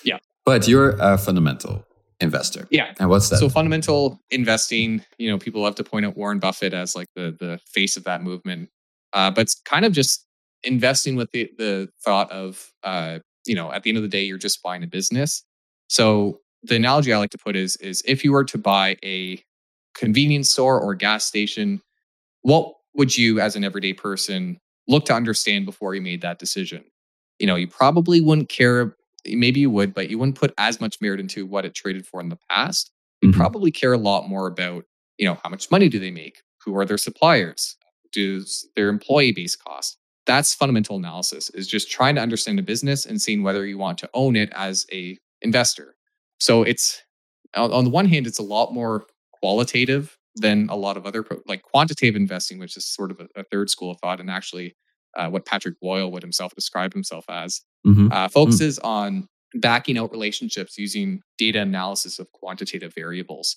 Yeah. 0.04 0.18
But 0.46 0.68
you're 0.68 0.90
a 1.00 1.18
fundamental 1.18 1.84
investor. 2.20 2.68
Yeah. 2.70 2.94
And 3.00 3.08
what's 3.08 3.28
that? 3.30 3.38
So 3.38 3.48
fundamental 3.48 4.20
investing, 4.30 5.04
you 5.18 5.28
know, 5.28 5.38
people 5.38 5.62
love 5.62 5.74
to 5.74 5.84
point 5.84 6.06
out 6.06 6.16
Warren 6.16 6.38
Buffett 6.38 6.72
as 6.72 6.94
like 6.94 7.08
the 7.16 7.36
the 7.38 7.60
face 7.66 7.96
of 7.96 8.04
that 8.04 8.22
movement. 8.22 8.70
Uh, 9.12 9.30
but 9.30 9.42
it's 9.42 9.54
kind 9.54 9.84
of 9.84 9.92
just 9.92 10.24
investing 10.62 11.16
with 11.16 11.30
the 11.32 11.50
the 11.58 11.88
thought 12.00 12.30
of 12.30 12.72
uh, 12.84 13.18
you 13.44 13.56
know, 13.56 13.72
at 13.72 13.82
the 13.82 13.90
end 13.90 13.96
of 13.96 14.02
the 14.02 14.08
day, 14.08 14.22
you're 14.22 14.38
just 14.38 14.62
buying 14.62 14.84
a 14.84 14.86
business. 14.86 15.42
So 15.88 16.40
the 16.62 16.76
analogy 16.76 17.12
I 17.12 17.18
like 17.18 17.30
to 17.30 17.38
put 17.38 17.56
is 17.56 17.76
is 17.76 18.02
if 18.06 18.22
you 18.22 18.32
were 18.32 18.44
to 18.44 18.58
buy 18.58 18.96
a 19.04 19.42
convenience 19.94 20.50
store 20.50 20.80
or 20.80 20.94
gas 20.94 21.24
station, 21.24 21.82
what 22.42 22.74
would 22.98 23.16
you 23.16 23.40
as 23.40 23.56
an 23.56 23.64
everyday 23.64 23.94
person 23.94 24.60
look 24.86 25.06
to 25.06 25.14
understand 25.14 25.64
before 25.64 25.94
you 25.94 26.02
made 26.02 26.20
that 26.20 26.38
decision? 26.38 26.84
You 27.38 27.46
know, 27.46 27.56
you 27.56 27.66
probably 27.66 28.20
wouldn't 28.20 28.50
care 28.50 28.94
maybe 29.26 29.60
you 29.60 29.70
would, 29.70 29.94
but 29.94 30.10
you 30.10 30.18
wouldn't 30.18 30.38
put 30.38 30.52
as 30.58 30.80
much 30.80 31.00
merit 31.00 31.20
into 31.20 31.46
what 31.46 31.64
it 31.64 31.74
traded 31.74 32.06
for 32.06 32.20
in 32.20 32.28
the 32.28 32.38
past. 32.50 32.90
You 33.22 33.30
mm-hmm. 33.30 33.40
probably 33.40 33.70
care 33.70 33.94
a 33.94 33.98
lot 33.98 34.28
more 34.28 34.46
about, 34.46 34.84
you 35.16 35.26
know, 35.26 35.38
how 35.42 35.48
much 35.48 35.70
money 35.70 35.88
do 35.88 35.98
they 35.98 36.10
make? 36.10 36.42
Who 36.64 36.76
are 36.76 36.84
their 36.84 36.98
suppliers? 36.98 37.76
Does 38.12 38.68
their 38.76 38.88
employee 38.88 39.32
base 39.32 39.56
cost? 39.56 39.98
that's 40.28 40.54
fundamental 40.54 40.96
analysis 40.96 41.48
is 41.50 41.66
just 41.66 41.90
trying 41.90 42.14
to 42.14 42.20
understand 42.20 42.58
a 42.58 42.62
business 42.62 43.06
and 43.06 43.20
seeing 43.20 43.42
whether 43.42 43.64
you 43.64 43.78
want 43.78 43.96
to 43.96 44.10
own 44.12 44.36
it 44.36 44.52
as 44.54 44.86
a 44.92 45.18
investor. 45.40 45.96
So 46.38 46.62
it's 46.62 47.02
on 47.56 47.84
the 47.84 47.90
one 47.90 48.04
hand, 48.04 48.26
it's 48.26 48.38
a 48.38 48.42
lot 48.42 48.74
more 48.74 49.06
qualitative 49.32 50.17
than 50.38 50.68
a 50.68 50.76
lot 50.76 50.96
of 50.96 51.06
other 51.06 51.22
pro- 51.22 51.42
like 51.46 51.62
quantitative 51.62 52.16
investing, 52.16 52.58
which 52.58 52.76
is 52.76 52.86
sort 52.86 53.10
of 53.10 53.20
a, 53.20 53.40
a 53.40 53.44
third 53.44 53.70
school 53.70 53.90
of 53.90 53.98
thought, 54.00 54.20
and 54.20 54.30
actually 54.30 54.76
uh, 55.16 55.28
what 55.28 55.44
Patrick 55.44 55.78
Boyle 55.80 56.10
would 56.12 56.22
himself 56.22 56.54
describe 56.54 56.92
himself 56.92 57.24
as, 57.28 57.62
mm-hmm. 57.86 58.08
uh, 58.12 58.28
focuses 58.28 58.78
mm-hmm. 58.78 58.88
on 58.88 59.28
backing 59.54 59.98
out 59.98 60.10
relationships 60.10 60.76
using 60.78 61.22
data 61.38 61.60
analysis 61.60 62.18
of 62.18 62.30
quantitative 62.32 62.92
variables. 62.94 63.56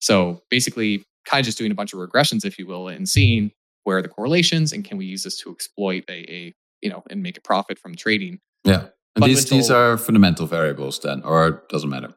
So 0.00 0.42
basically, 0.50 1.04
kind 1.26 1.40
of 1.40 1.46
just 1.46 1.58
doing 1.58 1.70
a 1.70 1.74
bunch 1.74 1.92
of 1.92 1.98
regressions, 1.98 2.44
if 2.44 2.58
you 2.58 2.66
will, 2.66 2.88
and 2.88 3.08
seeing 3.08 3.52
where 3.84 3.98
are 3.98 4.02
the 4.02 4.08
correlations 4.08 4.72
and 4.72 4.84
can 4.84 4.96
we 4.96 5.06
use 5.06 5.24
this 5.24 5.38
to 5.38 5.50
exploit 5.50 6.04
a, 6.08 6.32
a 6.32 6.54
you 6.80 6.90
know 6.90 7.02
and 7.10 7.22
make 7.22 7.36
a 7.36 7.40
profit 7.40 7.78
from 7.78 7.94
trading. 7.94 8.40
Yeah. 8.64 8.88
And 9.14 9.24
these, 9.24 9.48
these 9.50 9.70
are 9.70 9.98
fundamental 9.98 10.46
variables 10.46 10.98
then, 11.00 11.22
or 11.22 11.48
it 11.48 11.68
doesn't 11.68 11.90
matter? 11.90 12.14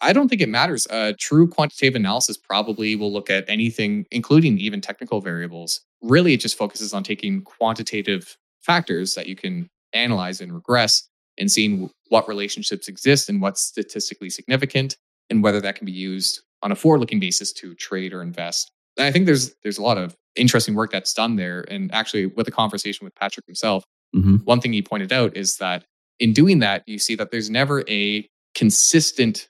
I 0.00 0.12
don't 0.12 0.28
think 0.28 0.40
it 0.40 0.48
matters. 0.48 0.86
Uh, 0.88 1.12
true 1.18 1.46
quantitative 1.48 1.94
analysis 1.94 2.36
probably 2.36 2.96
will 2.96 3.12
look 3.12 3.30
at 3.30 3.44
anything, 3.48 4.06
including 4.10 4.58
even 4.58 4.80
technical 4.80 5.20
variables. 5.20 5.80
Really, 6.02 6.34
it 6.34 6.40
just 6.40 6.58
focuses 6.58 6.92
on 6.92 7.02
taking 7.02 7.42
quantitative 7.42 8.36
factors 8.60 9.14
that 9.14 9.26
you 9.26 9.36
can 9.36 9.68
analyze 9.92 10.40
and 10.40 10.52
regress 10.52 11.08
and 11.38 11.50
seeing 11.50 11.90
what 12.08 12.28
relationships 12.28 12.88
exist 12.88 13.28
and 13.28 13.40
what's 13.40 13.60
statistically 13.60 14.30
significant 14.30 14.96
and 15.30 15.42
whether 15.42 15.60
that 15.60 15.76
can 15.76 15.86
be 15.86 15.92
used 15.92 16.42
on 16.62 16.72
a 16.72 16.76
forward-looking 16.76 17.20
basis 17.20 17.52
to 17.52 17.74
trade 17.74 18.12
or 18.12 18.22
invest. 18.22 18.72
And 18.96 19.06
I 19.06 19.12
think 19.12 19.26
there's 19.26 19.54
there's 19.62 19.78
a 19.78 19.82
lot 19.82 19.98
of 19.98 20.16
interesting 20.34 20.74
work 20.74 20.90
that's 20.90 21.14
done 21.14 21.36
there. 21.36 21.64
And 21.68 21.92
actually, 21.94 22.26
with 22.26 22.48
a 22.48 22.52
conversation 22.52 23.04
with 23.04 23.14
Patrick 23.14 23.46
himself, 23.46 23.84
mm-hmm. 24.14 24.36
one 24.38 24.60
thing 24.60 24.72
he 24.72 24.82
pointed 24.82 25.12
out 25.12 25.36
is 25.36 25.56
that 25.58 25.84
in 26.18 26.32
doing 26.32 26.58
that, 26.58 26.82
you 26.86 26.98
see 26.98 27.14
that 27.14 27.30
there's 27.30 27.48
never 27.48 27.84
a 27.88 28.28
consistent 28.54 29.48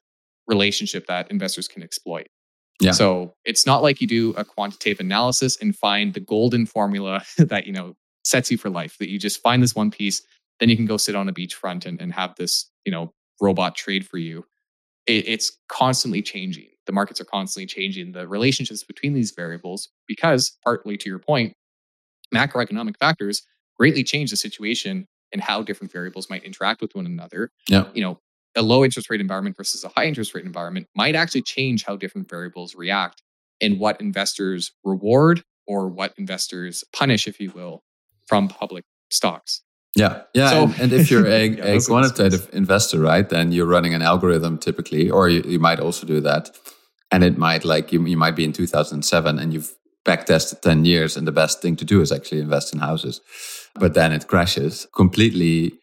relationship 0.49 1.07
that 1.07 1.31
investors 1.31 1.69
can 1.69 1.83
exploit. 1.83 2.27
Yeah. 2.81 2.93
So 2.93 3.35
it's 3.45 3.67
not 3.67 3.83
like 3.83 4.01
you 4.01 4.07
do 4.07 4.31
a 4.37 4.45
quantitative 4.45 5.01
analysis 5.01 5.57
and 5.61 5.77
find 5.77 6.15
the 6.15 6.21
golden 6.21 6.67
formula 6.67 7.23
that 7.39 7.67
you 7.67 7.73
know 7.73 7.95
sets 8.25 8.51
you 8.51 8.59
for 8.59 8.71
life. 8.71 8.97
That 8.99 9.09
you 9.09 9.19
just 9.19 9.41
find 9.41 9.63
this 9.63 9.75
one 9.75 9.91
piece, 9.91 10.23
then 10.61 10.69
you 10.69 10.77
can 10.77 10.87
go 10.87 10.97
sit 10.97 11.15
on 11.15 11.29
a 11.29 11.33
beachfront 11.33 11.87
and, 11.87 12.01
and 12.01 12.13
have 12.13 12.35
this 12.37 12.71
you 12.85 12.93
know 12.93 13.13
robot 13.41 13.75
trade 13.75 14.07
for 14.07 14.19
you. 14.19 14.45
It, 15.07 15.29
it's 15.29 15.57
constantly 15.69 16.23
changing. 16.23 16.69
The 16.87 16.93
markets 16.93 17.21
are 17.21 17.25
constantly 17.25 17.67
changing. 17.67 18.13
The 18.13 18.27
relationships 18.27 18.83
between 18.83 19.13
these 19.13 19.33
variables, 19.33 19.89
because 20.07 20.57
partly 20.65 20.97
to 20.97 21.09
your 21.09 21.19
point, 21.19 21.55
macroeconomic 22.35 22.97
factors 22.97 23.43
greatly 23.79 24.03
change 24.03 24.31
the 24.31 24.37
situation 24.37 25.07
and 25.33 25.43
how 25.43 25.63
different 25.63 25.93
variables 25.93 26.31
might 26.31 26.45
interact 26.45 26.81
with 26.81 26.95
one 26.95 27.07
another. 27.07 27.51
Yeah. 27.69 27.85
You 27.93 28.03
know, 28.03 28.21
a 28.59 28.63
low 28.63 28.85
interest 28.85 29.09
rate 29.09 29.21
environment 29.21 29.57
versus 29.57 29.85
a 29.85 29.89
high 29.89 30.05
interest 30.05 30.35
rate 30.35 30.45
environment 30.45 30.89
might 30.95 31.15
actually 31.15 31.43
change 31.43 31.85
how 31.85 31.97
different 31.97 32.29
variables 32.29 32.75
react 32.75 33.23
and 33.61 33.79
what 33.79 34.01
investors 34.01 34.73
reward 34.85 35.45
or 35.67 35.89
what 35.89 36.13
investors 36.19 36.85
punish, 36.93 37.29
if 37.29 37.39
you 37.41 37.51
will, 37.53 37.83
from 38.27 38.49
public 38.49 38.85
stocks. 39.11 39.63
Yeah, 39.97 40.23
yeah, 40.35 40.51
so, 40.51 40.63
and, 40.65 40.81
and, 40.81 40.93
if 40.93 41.11
you're 41.11 41.27
a, 41.41 41.47
yeah, 41.47 41.65
a 41.65 41.81
quantitative 41.81 42.49
investor, 42.53 43.01
right, 43.01 43.29
then 43.29 43.53
you're 43.53 43.67
running 43.67 43.95
an 43.95 44.03
algorithm 44.03 44.59
typically, 44.59 45.11
or 45.11 45.29
you, 45.29 45.43
you, 45.47 45.59
might 45.59 45.81
also 45.81 46.07
do 46.07 46.21
that, 46.21 46.51
and 47.11 47.25
it 47.25 47.39
might 47.39 47.65
like 47.65 47.93
you, 47.93 48.05
you 48.07 48.17
might 48.17 48.37
be 48.37 48.45
in 48.45 48.53
2007 48.53 49.39
and 49.39 49.53
you've 49.53 49.75
backtested 50.05 50.61
10 50.61 50.85
years, 50.85 51.17
and 51.17 51.27
the 51.27 51.33
best 51.33 51.63
thing 51.63 51.75
to 51.77 51.85
do 51.85 52.01
is 52.01 52.13
actually 52.13 52.41
invest 52.41 52.73
in 52.73 52.81
houses, 52.81 53.21
but 53.75 53.95
then 53.95 54.13
it 54.13 54.27
crashes 54.27 54.87
completely 54.95 55.78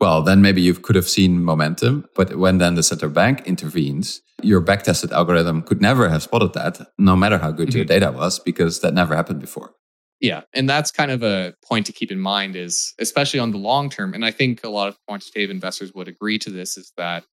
well, 0.00 0.22
then 0.22 0.42
maybe 0.42 0.60
you 0.60 0.74
could 0.74 0.96
have 0.96 1.08
seen 1.08 1.44
momentum. 1.44 2.06
But 2.14 2.36
when 2.36 2.58
then 2.58 2.74
the 2.74 2.82
central 2.82 3.10
bank 3.10 3.46
intervenes, 3.46 4.22
your 4.42 4.60
backtested 4.60 5.10
algorithm 5.12 5.62
could 5.62 5.80
never 5.80 6.08
have 6.08 6.22
spotted 6.22 6.52
that, 6.54 6.80
no 6.98 7.16
matter 7.16 7.38
how 7.38 7.50
good 7.50 7.68
mm-hmm. 7.68 7.78
your 7.78 7.84
data 7.84 8.12
was, 8.12 8.38
because 8.38 8.80
that 8.80 8.94
never 8.94 9.16
happened 9.16 9.40
before. 9.40 9.74
Yeah. 10.20 10.42
And 10.52 10.68
that's 10.68 10.90
kind 10.90 11.10
of 11.10 11.22
a 11.22 11.54
point 11.64 11.86
to 11.86 11.92
keep 11.92 12.10
in 12.10 12.18
mind 12.18 12.56
is 12.56 12.92
especially 12.98 13.40
on 13.40 13.52
the 13.52 13.58
long 13.58 13.88
term. 13.88 14.14
And 14.14 14.24
I 14.24 14.30
think 14.30 14.64
a 14.64 14.68
lot 14.68 14.88
of 14.88 14.98
quantitative 15.06 15.50
investors 15.50 15.92
would 15.94 16.08
agree 16.08 16.38
to 16.40 16.50
this 16.50 16.76
is 16.76 16.92
that 16.96 17.24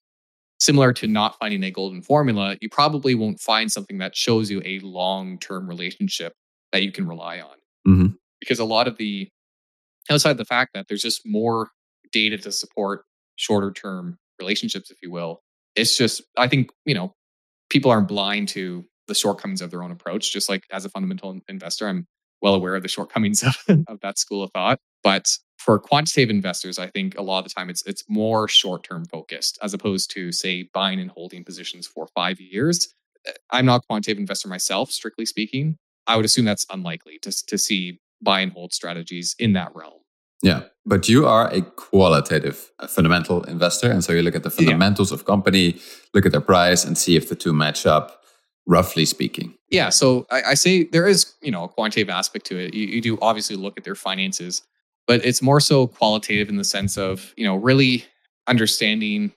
similar 0.59 0.93
to 0.93 1.07
not 1.07 1.37
finding 1.39 1.63
a 1.63 1.71
golden 1.71 2.01
formula, 2.01 2.57
you 2.61 2.69
probably 2.69 3.15
won't 3.15 3.39
find 3.39 3.71
something 3.71 3.97
that 3.99 4.15
shows 4.15 4.51
you 4.51 4.61
a 4.63 4.79
long 4.79 5.39
term 5.39 5.67
relationship 5.67 6.33
that 6.71 6.83
you 6.83 6.91
can 6.91 7.07
rely 7.07 7.39
on. 7.39 7.55
Mm-hmm. 7.87 8.07
Because 8.39 8.59
a 8.59 8.65
lot 8.65 8.87
of 8.87 8.97
the 8.97 9.29
outside 10.09 10.37
the 10.37 10.45
fact 10.45 10.73
that 10.75 10.87
there's 10.87 11.01
just 11.01 11.21
more 11.25 11.69
data 12.15 12.37
to 12.37 12.51
support 12.51 13.03
shorter 13.35 13.71
term 13.71 14.17
relationships, 14.39 14.89
if 14.89 14.97
you 15.03 15.11
will. 15.11 15.41
It's 15.75 15.97
just, 15.97 16.23
I 16.37 16.47
think, 16.47 16.71
you 16.85 16.95
know, 16.95 17.13
people 17.69 17.91
aren't 17.91 18.07
blind 18.07 18.47
to 18.49 18.85
the 19.07 19.13
shortcomings 19.13 19.61
of 19.61 19.69
their 19.69 19.83
own 19.83 19.91
approach. 19.91 20.31
Just 20.31 20.49
like 20.49 20.63
as 20.71 20.85
a 20.85 20.89
fundamental 20.89 21.37
investor, 21.49 21.87
I'm 21.87 22.07
well 22.41 22.55
aware 22.55 22.75
of 22.75 22.83
the 22.83 22.87
shortcomings 22.87 23.43
of, 23.67 23.83
of 23.87 23.99
that 24.01 24.17
school 24.17 24.41
of 24.43 24.51
thought. 24.51 24.79
But 25.03 25.37
for 25.57 25.77
quantitative 25.77 26.29
investors, 26.29 26.79
I 26.79 26.87
think 26.87 27.17
a 27.17 27.21
lot 27.21 27.39
of 27.39 27.43
the 27.45 27.49
time 27.49 27.69
it's 27.69 27.85
it's 27.85 28.03
more 28.07 28.47
short 28.47 28.83
term 28.83 29.05
focused 29.05 29.59
as 29.61 29.73
opposed 29.73 30.09
to 30.11 30.31
say 30.31 30.69
buying 30.73 30.99
and 30.99 31.11
holding 31.11 31.43
positions 31.43 31.85
for 31.85 32.07
five 32.15 32.39
years. 32.39 32.93
Uh, 33.27 33.31
I'm 33.51 33.65
not 33.65 33.81
a 33.83 33.87
quantitative 33.87 34.21
investor 34.21 34.47
myself, 34.47 34.89
strictly 34.91 35.25
speaking. 35.25 35.77
I 36.07 36.15
would 36.15 36.25
assume 36.25 36.45
that's 36.45 36.65
unlikely 36.69 37.19
to 37.23 37.31
to 37.47 37.57
see 37.57 37.99
buy 38.21 38.39
and 38.39 38.53
hold 38.53 38.73
strategies 38.73 39.35
in 39.37 39.53
that 39.53 39.75
realm. 39.75 40.04
Yeah. 40.41 40.63
But 40.85 41.09
you 41.09 41.25
are 41.25 41.47
a 41.51 41.61
qualitative 41.61 42.71
a 42.79 42.87
fundamental 42.87 43.43
investor. 43.43 43.89
And 43.89 44.03
so 44.03 44.13
you 44.13 44.21
look 44.21 44.35
at 44.35 44.43
the 44.43 44.51
fundamentals 44.51 45.11
yeah. 45.11 45.15
of 45.15 45.25
company, 45.25 45.79
look 46.13 46.25
at 46.25 46.31
their 46.31 46.41
price 46.41 46.85
and 46.85 46.97
see 46.97 47.15
if 47.15 47.29
the 47.29 47.35
two 47.35 47.53
match 47.53 47.85
up, 47.85 48.21
roughly 48.67 49.05
speaking. 49.05 49.55
Yeah. 49.69 49.89
So 49.89 50.27
I, 50.29 50.41
I 50.43 50.53
say 50.53 50.83
there 50.83 51.07
is, 51.07 51.33
you 51.41 51.51
know, 51.51 51.63
a 51.63 51.67
quantitative 51.67 52.09
aspect 52.09 52.45
to 52.47 52.57
it. 52.57 52.73
You, 52.73 52.85
you 52.85 53.01
do 53.01 53.17
obviously 53.21 53.55
look 53.55 53.77
at 53.77 53.83
their 53.83 53.95
finances, 53.95 54.61
but 55.07 55.25
it's 55.25 55.41
more 55.41 55.59
so 55.59 55.87
qualitative 55.87 56.49
in 56.49 56.57
the 56.57 56.63
sense 56.63 56.97
of, 56.97 57.33
you 57.35 57.45
know, 57.45 57.55
really 57.55 58.05
understanding 58.47 59.31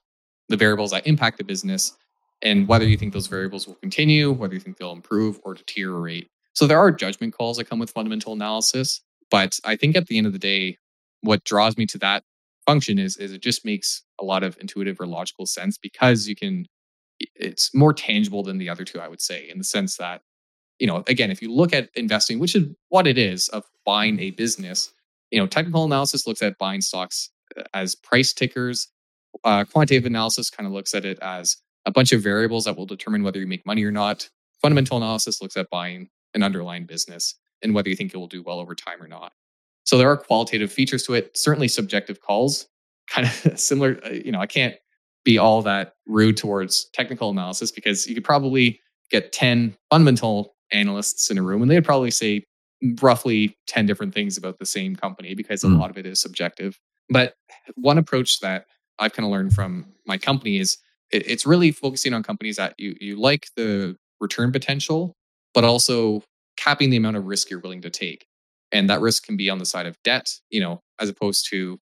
the 0.48 0.56
variables 0.56 0.90
that 0.90 1.06
impact 1.06 1.38
the 1.38 1.44
business 1.44 1.96
and 2.42 2.68
whether 2.68 2.84
you 2.84 2.96
think 2.96 3.12
those 3.12 3.26
variables 3.26 3.66
will 3.66 3.74
continue, 3.76 4.30
whether 4.30 4.54
you 4.54 4.60
think 4.60 4.76
they'll 4.76 4.92
improve 4.92 5.40
or 5.42 5.54
deteriorate. 5.54 6.28
So 6.52 6.66
there 6.66 6.78
are 6.78 6.90
judgment 6.90 7.34
calls 7.34 7.56
that 7.56 7.64
come 7.64 7.78
with 7.78 7.90
fundamental 7.90 8.32
analysis. 8.32 9.00
But 9.30 9.58
I 9.64 9.76
think 9.76 9.96
at 9.96 10.06
the 10.06 10.18
end 10.18 10.26
of 10.26 10.32
the 10.32 10.38
day, 10.38 10.78
what 11.22 11.44
draws 11.44 11.76
me 11.76 11.86
to 11.86 11.98
that 11.98 12.22
function 12.66 12.98
is 12.98 13.16
is 13.16 13.32
it 13.32 13.42
just 13.42 13.64
makes 13.64 14.02
a 14.20 14.24
lot 14.24 14.42
of 14.42 14.56
intuitive 14.60 15.00
or 15.00 15.06
logical 15.06 15.46
sense 15.46 15.78
because 15.78 16.28
you 16.28 16.36
can 16.36 16.66
it's 17.34 17.74
more 17.74 17.92
tangible 17.92 18.42
than 18.42 18.58
the 18.58 18.68
other 18.68 18.84
two 18.84 19.00
i 19.00 19.08
would 19.08 19.22
say 19.22 19.48
in 19.48 19.58
the 19.58 19.64
sense 19.64 19.96
that 19.96 20.20
you 20.78 20.86
know 20.86 21.02
again 21.06 21.30
if 21.30 21.40
you 21.40 21.52
look 21.52 21.72
at 21.72 21.88
investing 21.94 22.38
which 22.38 22.54
is 22.54 22.66
what 22.90 23.06
it 23.06 23.16
is 23.16 23.48
of 23.48 23.64
buying 23.86 24.20
a 24.20 24.30
business 24.32 24.92
you 25.30 25.38
know 25.38 25.46
technical 25.46 25.84
analysis 25.84 26.26
looks 26.26 26.42
at 26.42 26.58
buying 26.58 26.80
stocks 26.80 27.30
uh, 27.56 27.62
as 27.72 27.94
price 27.94 28.32
tickers 28.32 28.88
uh, 29.44 29.64
quantitative 29.64 30.06
analysis 30.06 30.50
kind 30.50 30.66
of 30.66 30.72
looks 30.72 30.94
at 30.94 31.04
it 31.04 31.18
as 31.20 31.56
a 31.86 31.90
bunch 31.90 32.12
of 32.12 32.22
variables 32.22 32.64
that 32.64 32.76
will 32.76 32.86
determine 32.86 33.22
whether 33.22 33.40
you 33.40 33.46
make 33.46 33.64
money 33.66 33.84
or 33.84 33.92
not. 33.92 34.28
Fundamental 34.60 34.96
analysis 34.96 35.40
looks 35.40 35.56
at 35.56 35.70
buying 35.70 36.08
an 36.34 36.42
underlying 36.42 36.84
business 36.84 37.34
and 37.62 37.74
whether 37.74 37.88
you 37.88 37.96
think 37.96 38.12
it 38.12 38.18
will 38.18 38.26
do 38.26 38.42
well 38.42 38.60
over 38.60 38.74
time 38.74 39.02
or 39.02 39.08
not 39.08 39.32
so 39.88 39.96
there 39.96 40.10
are 40.10 40.18
qualitative 40.18 40.70
features 40.70 41.02
to 41.04 41.14
it, 41.14 41.34
certainly 41.34 41.66
subjective 41.66 42.20
calls, 42.20 42.66
kind 43.10 43.26
of 43.26 43.58
similar. 43.58 43.98
Uh, 44.04 44.10
you 44.10 44.30
know, 44.30 44.38
I 44.38 44.46
can't 44.46 44.74
be 45.24 45.38
all 45.38 45.62
that 45.62 45.94
rude 46.06 46.36
towards 46.36 46.90
technical 46.92 47.30
analysis 47.30 47.72
because 47.72 48.06
you 48.06 48.14
could 48.14 48.22
probably 48.22 48.80
get 49.10 49.32
10 49.32 49.74
fundamental 49.90 50.54
analysts 50.72 51.30
in 51.30 51.38
a 51.38 51.42
room 51.42 51.62
and 51.62 51.70
they'd 51.70 51.86
probably 51.86 52.10
say 52.10 52.44
roughly 53.00 53.56
10 53.66 53.86
different 53.86 54.12
things 54.12 54.36
about 54.36 54.58
the 54.58 54.66
same 54.66 54.94
company 54.94 55.34
because 55.34 55.62
mm. 55.62 55.74
a 55.74 55.78
lot 55.78 55.88
of 55.88 55.96
it 55.96 56.04
is 56.04 56.20
subjective. 56.20 56.78
But 57.08 57.32
one 57.74 57.96
approach 57.96 58.40
that 58.40 58.66
I've 58.98 59.14
kind 59.14 59.24
of 59.24 59.32
learned 59.32 59.54
from 59.54 59.86
my 60.06 60.18
company 60.18 60.58
is 60.58 60.76
it's 61.10 61.46
really 61.46 61.72
focusing 61.72 62.12
on 62.12 62.22
companies 62.22 62.56
that 62.56 62.74
you 62.76 62.94
you 63.00 63.18
like 63.18 63.46
the 63.56 63.96
return 64.20 64.52
potential, 64.52 65.14
but 65.54 65.64
also 65.64 66.22
capping 66.58 66.90
the 66.90 66.98
amount 66.98 67.16
of 67.16 67.24
risk 67.24 67.48
you're 67.48 67.60
willing 67.60 67.80
to 67.80 67.88
take 67.88 68.26
and 68.72 68.88
that 68.90 69.00
risk 69.00 69.24
can 69.24 69.36
be 69.36 69.48
on 69.50 69.58
the 69.58 69.66
side 69.66 69.86
of 69.86 69.96
debt 70.02 70.30
you 70.50 70.60
know 70.60 70.82
as 71.00 71.08
opposed 71.08 71.46
to 71.50 71.78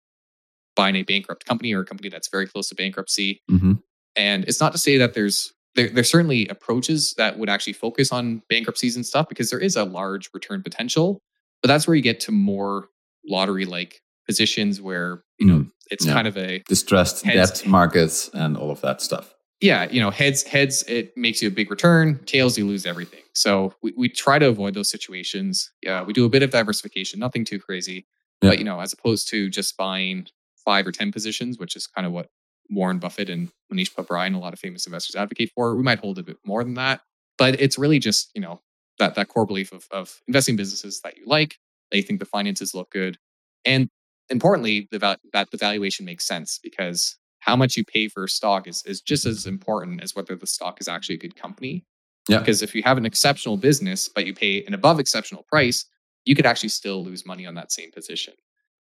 buying 0.74 0.96
a 0.96 1.02
bankrupt 1.02 1.46
company 1.46 1.72
or 1.72 1.80
a 1.80 1.84
company 1.84 2.08
that's 2.08 2.28
very 2.28 2.46
close 2.46 2.68
to 2.68 2.74
bankruptcy 2.74 3.40
mm-hmm. 3.50 3.72
and 4.14 4.44
it's 4.44 4.60
not 4.60 4.72
to 4.72 4.78
say 4.78 4.96
that 4.98 5.14
there's 5.14 5.52
there, 5.74 5.88
there's 5.88 6.10
certainly 6.10 6.48
approaches 6.48 7.14
that 7.18 7.38
would 7.38 7.50
actually 7.50 7.74
focus 7.74 8.10
on 8.10 8.42
bankruptcies 8.48 8.96
and 8.96 9.04
stuff 9.04 9.28
because 9.28 9.50
there 9.50 9.58
is 9.58 9.76
a 9.76 9.84
large 9.84 10.30
return 10.34 10.62
potential 10.62 11.20
but 11.62 11.68
that's 11.68 11.86
where 11.86 11.94
you 11.94 12.02
get 12.02 12.20
to 12.20 12.32
more 12.32 12.88
lottery 13.28 13.64
like 13.64 14.00
positions 14.26 14.80
where 14.80 15.22
you 15.38 15.46
know 15.46 15.58
mm, 15.60 15.70
it's 15.90 16.06
yeah. 16.06 16.12
kind 16.12 16.28
of 16.28 16.36
a 16.36 16.62
distressed 16.68 17.24
debt 17.24 17.62
markets 17.66 18.28
and 18.34 18.56
all 18.56 18.70
of 18.70 18.80
that 18.80 19.00
stuff 19.00 19.35
yeah, 19.60 19.88
you 19.90 20.00
know, 20.00 20.10
heads 20.10 20.42
heads 20.42 20.82
it 20.84 21.16
makes 21.16 21.40
you 21.40 21.48
a 21.48 21.50
big 21.50 21.70
return, 21.70 22.20
tails 22.26 22.58
you 22.58 22.66
lose 22.66 22.84
everything. 22.84 23.22
So 23.34 23.74
we, 23.82 23.92
we 23.96 24.08
try 24.08 24.38
to 24.38 24.48
avoid 24.48 24.74
those 24.74 24.90
situations. 24.90 25.70
Yeah, 25.82 26.02
we 26.02 26.12
do 26.12 26.24
a 26.24 26.28
bit 26.28 26.42
of 26.42 26.50
diversification, 26.50 27.20
nothing 27.20 27.44
too 27.44 27.58
crazy. 27.58 28.06
Yeah. 28.42 28.50
But 28.50 28.58
you 28.58 28.64
know, 28.64 28.80
as 28.80 28.92
opposed 28.92 29.28
to 29.28 29.48
just 29.48 29.76
buying 29.76 30.26
five 30.64 30.86
or 30.86 30.92
ten 30.92 31.10
positions, 31.10 31.58
which 31.58 31.74
is 31.74 31.86
kind 31.86 32.06
of 32.06 32.12
what 32.12 32.28
Warren 32.68 32.98
Buffett 32.98 33.30
and 33.30 33.50
Mohnish 33.72 33.94
Pabrai 33.94 34.26
and 34.26 34.36
a 34.36 34.38
lot 34.38 34.52
of 34.52 34.58
famous 34.58 34.86
investors 34.86 35.16
advocate 35.16 35.52
for. 35.54 35.74
We 35.74 35.82
might 35.82 36.00
hold 36.00 36.18
a 36.18 36.22
bit 36.22 36.36
more 36.44 36.62
than 36.62 36.74
that, 36.74 37.00
but 37.38 37.58
it's 37.60 37.78
really 37.78 37.98
just 37.98 38.30
you 38.34 38.42
know 38.42 38.60
that 38.98 39.14
that 39.14 39.28
core 39.28 39.46
belief 39.46 39.72
of 39.72 39.86
of 39.90 40.20
investing 40.28 40.56
businesses 40.56 41.00
that 41.02 41.16
you 41.16 41.24
like, 41.26 41.56
that 41.90 41.96
you 41.96 42.02
think 42.02 42.20
the 42.20 42.26
finances 42.26 42.74
look 42.74 42.90
good, 42.90 43.16
and 43.64 43.88
importantly, 44.28 44.86
the 44.90 44.98
val- 44.98 45.16
that 45.32 45.50
the 45.50 45.56
valuation 45.56 46.04
makes 46.04 46.26
sense 46.26 46.58
because 46.62 47.16
how 47.46 47.56
much 47.56 47.76
you 47.76 47.84
pay 47.84 48.08
for 48.08 48.24
a 48.24 48.28
stock 48.28 48.66
is 48.66 48.82
is 48.84 49.00
just 49.00 49.24
as 49.24 49.46
important 49.46 50.02
as 50.02 50.14
whether 50.14 50.34
the 50.36 50.46
stock 50.46 50.80
is 50.80 50.88
actually 50.88 51.14
a 51.14 51.18
good 51.18 51.36
company. 51.36 51.84
Yeah. 52.28 52.40
Because 52.40 52.60
if 52.60 52.74
you 52.74 52.82
have 52.82 52.98
an 52.98 53.06
exceptional 53.06 53.56
business 53.56 54.08
but 54.08 54.26
you 54.26 54.34
pay 54.34 54.64
an 54.64 54.74
above 54.74 54.98
exceptional 54.98 55.44
price, 55.44 55.86
you 56.24 56.34
could 56.34 56.46
actually 56.46 56.70
still 56.70 57.04
lose 57.04 57.24
money 57.24 57.46
on 57.46 57.54
that 57.54 57.70
same 57.72 57.92
position. 57.92 58.34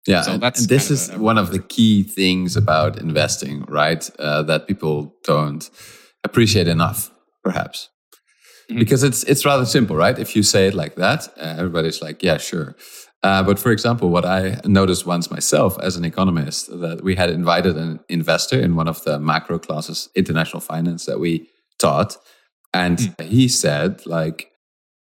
Yeah, 0.06 0.22
so 0.22 0.32
and, 0.32 0.42
and 0.42 0.54
this 0.68 0.90
is 0.90 1.10
a, 1.10 1.18
one 1.18 1.38
of 1.38 1.50
the 1.50 1.58
key 1.58 2.02
things 2.02 2.56
about 2.56 2.98
investing, 2.98 3.64
right? 3.68 4.08
Uh, 4.18 4.42
that 4.44 4.66
people 4.66 5.14
don't 5.24 5.68
appreciate 6.24 6.66
enough, 6.66 7.10
perhaps, 7.42 7.90
mm-hmm. 8.70 8.78
because 8.78 9.02
it's 9.02 9.22
it's 9.24 9.44
rather 9.44 9.66
simple, 9.66 9.96
right? 9.96 10.18
If 10.18 10.34
you 10.34 10.42
say 10.42 10.68
it 10.68 10.74
like 10.74 10.94
that, 10.94 11.28
uh, 11.36 11.56
everybody's 11.58 12.00
like, 12.00 12.22
"Yeah, 12.22 12.38
sure." 12.38 12.74
Uh, 13.22 13.42
but 13.42 13.58
for 13.58 13.72
example, 13.72 14.10
what 14.10 14.24
I 14.24 14.60
noticed 14.64 15.04
once 15.04 15.30
myself 15.30 15.76
as 15.80 15.96
an 15.96 16.04
economist 16.04 16.68
that 16.80 17.02
we 17.02 17.16
had 17.16 17.30
invited 17.30 17.76
an 17.76 18.00
investor 18.08 18.60
in 18.60 18.76
one 18.76 18.86
of 18.86 19.02
the 19.02 19.18
macro 19.18 19.58
classes, 19.58 20.08
international 20.14 20.60
finance, 20.60 21.06
that 21.06 21.18
we 21.18 21.48
taught, 21.78 22.16
and 22.72 22.98
mm. 22.98 23.24
he 23.24 23.48
said 23.48 24.06
like 24.06 24.52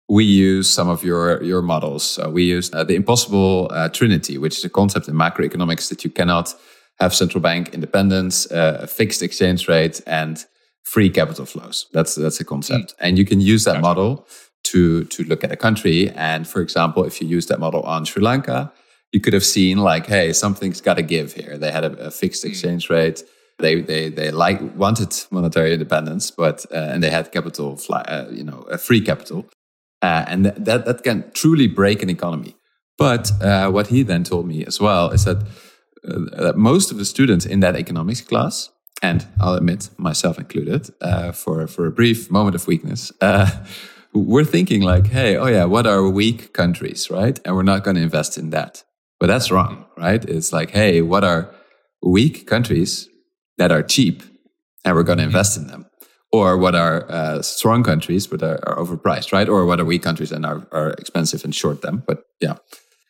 we 0.07 0.23
use 0.23 0.69
some 0.69 0.87
of 0.87 1.03
your 1.03 1.43
your 1.43 1.61
models. 1.61 2.17
Uh, 2.17 2.29
we 2.29 2.43
use 2.43 2.73
uh, 2.73 2.85
the 2.85 2.95
impossible 2.95 3.69
uh, 3.71 3.89
trinity, 3.89 4.37
which 4.37 4.57
is 4.57 4.63
a 4.63 4.69
concept 4.69 5.09
in 5.09 5.15
macroeconomics 5.15 5.89
that 5.89 6.05
you 6.05 6.09
cannot 6.09 6.53
have 6.99 7.13
central 7.13 7.41
bank 7.41 7.73
independence, 7.73 8.49
uh, 8.49 8.79
a 8.83 8.87
fixed 8.87 9.21
exchange 9.21 9.67
rate, 9.67 10.01
and 10.07 10.45
free 10.83 11.09
capital 11.09 11.45
flows. 11.45 11.87
That's 11.91 12.15
that's 12.15 12.39
a 12.39 12.45
concept, 12.45 12.91
mm. 12.91 12.95
and 13.01 13.17
you 13.17 13.25
can 13.25 13.41
use 13.41 13.65
that 13.65 13.73
gotcha. 13.73 13.81
model 13.81 14.27
to 14.65 15.05
to 15.05 15.23
look 15.23 15.43
at 15.43 15.51
a 15.51 15.55
country. 15.55 16.09
And 16.15 16.47
for 16.47 16.61
example, 16.61 17.05
if 17.05 17.21
you 17.21 17.27
use 17.27 17.47
that 17.47 17.59
model 17.59 17.81
on 17.81 18.05
Sri 18.05 18.21
Lanka, 18.21 18.71
you 19.11 19.21
could 19.21 19.33
have 19.33 19.45
seen 19.45 19.77
like, 19.77 20.07
hey, 20.07 20.33
something's 20.33 20.81
got 20.81 20.95
to 20.95 21.03
give 21.03 21.33
here. 21.33 21.57
They 21.57 21.71
had 21.71 21.85
a, 21.85 22.07
a 22.07 22.11
fixed 22.11 22.43
mm. 22.43 22.49
exchange 22.49 22.89
rate. 22.89 23.23
They 23.59 23.81
they 23.81 24.09
they 24.09 24.31
like 24.31 24.59
wanted 24.75 25.15
monetary 25.31 25.73
independence, 25.73 26.31
but 26.31 26.65
uh, 26.71 26.91
and 26.91 27.01
they 27.01 27.09
had 27.09 27.31
capital, 27.31 27.77
fly, 27.77 28.01
uh, 28.01 28.27
you 28.29 28.43
know, 28.43 28.65
a 28.69 28.77
free 28.77 29.01
capital, 29.01 29.45
uh, 30.01 30.25
and 30.27 30.43
th- 30.43 30.55
that 30.57 30.85
that 30.85 31.03
can 31.03 31.31
truly 31.33 31.67
break 31.67 32.03
an 32.03 32.09
economy. 32.09 32.55
But 32.97 33.31
uh, 33.41 33.71
what 33.71 33.87
he 33.87 34.03
then 34.03 34.23
told 34.23 34.45
me 34.47 34.65
as 34.65 34.79
well 34.79 35.11
is 35.11 35.23
that, 35.23 35.37
uh, 36.07 36.43
that 36.43 36.55
most 36.55 36.91
of 36.91 36.97
the 36.97 37.05
students 37.05 37.45
in 37.45 37.59
that 37.59 37.75
economics 37.75 38.21
class, 38.21 38.71
and 39.01 39.25
I'll 39.39 39.55
admit 39.55 39.89
myself 39.97 40.37
included, 40.37 40.93
uh, 40.99 41.31
for 41.31 41.67
for 41.67 41.85
a 41.85 41.91
brief 41.91 42.29
moment 42.29 42.55
of 42.55 42.67
weakness 42.67 43.13
we're 44.15 44.45
thinking 44.45 44.81
like, 44.81 45.07
hey, 45.07 45.35
oh 45.35 45.47
yeah, 45.47 45.65
what 45.65 45.85
are 45.85 46.09
weak 46.09 46.53
countries, 46.53 47.09
right? 47.11 47.37
And 47.43 47.55
we're 47.55 47.63
not 47.63 47.83
going 47.83 47.95
to 47.95 48.01
invest 48.01 48.37
in 48.37 48.49
that. 48.51 48.83
But 49.19 49.27
that's 49.27 49.51
wrong, 49.51 49.85
right? 49.97 50.23
It's 50.25 50.53
like, 50.53 50.71
hey, 50.71 51.01
what 51.01 51.23
are 51.23 51.53
weak 52.01 52.47
countries 52.47 53.09
that 53.57 53.71
are 53.71 53.83
cheap 53.83 54.23
and 54.83 54.95
we're 54.95 55.03
going 55.03 55.17
to 55.17 55.23
invest 55.23 55.57
in 55.57 55.67
them? 55.67 55.85
Or 56.31 56.57
what 56.57 56.75
are 56.75 57.09
uh, 57.09 57.41
strong 57.41 57.83
countries 57.83 58.27
but 58.27 58.43
are, 58.43 58.59
are, 58.67 58.75
overpriced, 58.77 59.31
right? 59.31 59.47
Or 59.47 59.65
what 59.65 59.79
are 59.79 59.85
weak 59.85 60.03
countries 60.03 60.31
and 60.31 60.45
are, 60.45 60.67
are 60.71 60.91
expensive 60.91 61.45
and 61.45 61.55
short 61.55 61.81
them? 61.81 62.03
But 62.05 62.23
yeah. 62.41 62.55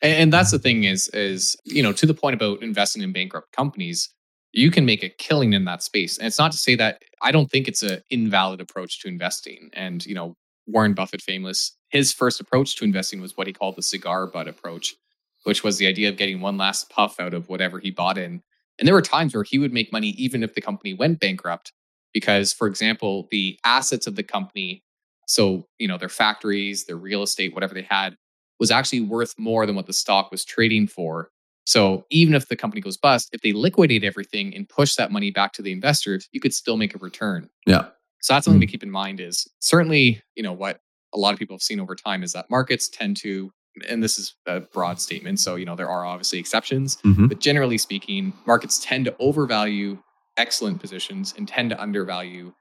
And 0.02 0.32
that's 0.32 0.52
the 0.52 0.60
thing 0.60 0.84
is, 0.84 1.08
is, 1.10 1.56
you 1.66 1.82
know, 1.82 1.92
to 1.94 2.06
the 2.06 2.14
point 2.14 2.36
about 2.36 2.62
investing 2.62 3.02
in 3.02 3.14
bankrupt 3.14 3.52
companies, 3.52 4.10
you 4.52 4.70
can 4.70 4.86
make 4.86 5.04
a 5.04 5.10
killing 5.10 5.54
in 5.54 5.66
that 5.66 5.82
space. 5.82 6.18
And 6.18 6.28
it's 6.28 6.38
not 6.38 6.52
to 6.52 6.58
say 6.58 6.76
that 6.76 7.02
I 7.22 7.32
don't 7.32 7.50
think 7.50 7.68
it's 7.68 7.82
an 7.82 8.02
invalid 8.12 8.62
approach 8.62 9.02
to 9.02 9.08
investing. 9.08 9.70
And, 9.74 10.06
you 10.06 10.14
know, 10.14 10.36
Warren 10.68 10.94
Buffett 10.94 11.22
famous, 11.22 11.78
his 11.90 12.12
first 12.12 12.40
approach 12.40 12.76
to 12.76 12.86
investing 12.86 13.22
was 13.22 13.38
what 13.38 13.48
he 13.48 13.54
called 13.54 13.76
the 13.76 13.84
cigar 13.84 14.28
butt 14.28 14.48
approach, 14.48 14.96
which 15.44 15.64
was 15.64 15.78
the 15.78 15.88
idea 15.88 16.10
of 16.10 16.18
getting 16.18 16.42
one 16.42 16.58
last 16.58 16.90
puff 16.90 17.20
out 17.20 17.34
of 17.34 17.50
whatever 17.50 17.80
he 17.80 17.92
bought 17.92 18.18
in. 18.18 18.42
And 18.78 18.88
there 18.88 18.96
were 18.96 19.02
times 19.02 19.34
where 19.34 19.44
he 19.44 19.58
would 19.58 19.74
make 19.74 19.92
money 19.92 20.10
even 20.10 20.44
if 20.44 20.54
the 20.54 20.62
company 20.62 20.94
went 20.94 21.20
bankrupt, 21.20 21.72
because, 22.14 22.52
for 22.52 22.68
example, 22.68 23.28
the 23.32 23.60
assets 23.64 24.08
of 24.08 24.16
the 24.16 24.24
company, 24.24 24.84
so, 25.28 25.68
you 25.80 25.88
know, 25.88 25.98
their 25.98 26.10
factories, 26.10 26.86
their 26.86 26.98
real 26.98 27.24
estate, 27.24 27.54
whatever 27.54 27.74
they 27.74 27.84
had, 27.84 28.16
was 28.60 28.72
actually 28.72 29.02
worth 29.02 29.34
more 29.38 29.66
than 29.66 29.76
what 29.76 29.86
the 29.86 29.94
stock 29.94 30.32
was 30.32 30.46
trading 30.46 30.88
for. 30.88 31.30
So 31.66 32.06
even 32.12 32.36
if 32.36 32.48
the 32.48 32.56
company 32.56 32.80
goes 32.80 32.98
bust, 32.98 33.30
if 33.34 33.42
they 33.42 33.52
liquidate 33.52 34.04
everything 34.04 34.56
and 34.56 34.70
push 34.70 34.96
that 34.96 35.12
money 35.12 35.32
back 35.32 35.52
to 35.54 35.62
the 35.62 35.72
investors, 35.72 36.30
you 36.32 36.40
could 36.40 36.54
still 36.54 36.78
make 36.78 36.96
a 36.96 37.00
return. 37.00 37.50
Yeah. 37.66 37.88
So 38.26 38.34
that's 38.34 38.46
something 38.46 38.60
mm-hmm. 38.60 38.66
to 38.66 38.72
keep 38.72 38.82
in 38.82 38.90
mind 38.90 39.20
is 39.20 39.48
certainly, 39.60 40.20
you 40.36 40.42
know, 40.42 40.52
what 40.52 40.80
a 41.14 41.20
lot 41.20 41.34
of 41.34 41.38
people 41.38 41.54
have 41.54 41.62
seen 41.62 41.80
over 41.80 41.94
time 41.94 42.24
is 42.24 42.32
that 42.32 42.50
markets 42.50 42.90
tend 42.90 43.18
to 43.18 43.52
and 43.88 44.02
this 44.02 44.18
is 44.18 44.34
a 44.48 44.62
broad 44.62 45.00
statement 45.00 45.38
so 45.38 45.56
you 45.56 45.66
know 45.66 45.76
there 45.76 45.90
are 45.90 46.06
obviously 46.06 46.40
exceptions 46.40 46.96
mm-hmm. 47.04 47.28
but 47.28 47.40
generally 47.40 47.78
speaking 47.78 48.32
markets 48.46 48.80
tend 48.80 49.04
to 49.04 49.14
overvalue 49.20 49.98
excellent 50.38 50.80
positions 50.80 51.34
and 51.38 51.46
tend 51.46 51.70
to 51.70 51.82
undervalue 51.82 52.54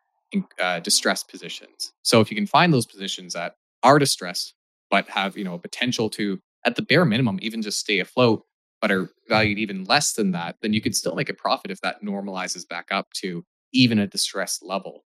uh, 0.61 0.81
distressed 0.81 1.29
positions 1.29 1.93
so 2.03 2.21
if 2.21 2.33
you 2.33 2.37
can 2.37 2.49
find 2.49 2.75
those 2.75 2.85
positions 2.85 3.33
that 3.33 3.55
are 3.85 4.01
distressed 4.01 4.55
but 4.91 5.09
have 5.09 5.37
you 5.37 5.45
know 5.45 5.55
a 5.55 5.59
potential 5.59 6.11
to 6.11 6.41
at 6.67 6.75
the 6.75 6.83
bare 6.83 7.05
minimum 7.05 7.39
even 7.43 7.63
just 7.63 7.79
stay 7.79 8.01
afloat 8.01 8.43
but 8.81 8.91
are 8.91 9.09
valued 9.29 9.59
even 9.59 9.85
less 9.85 10.15
than 10.15 10.33
that 10.33 10.57
then 10.63 10.73
you 10.73 10.81
could 10.81 10.97
still 10.97 11.15
make 11.15 11.31
a 11.31 11.35
profit 11.35 11.71
if 11.71 11.81
that 11.81 12.03
normalizes 12.03 12.69
back 12.69 12.89
up 12.91 13.07
to 13.13 13.45
even 13.73 14.01
a 14.01 14.07
distressed 14.09 14.65
level 14.65 15.05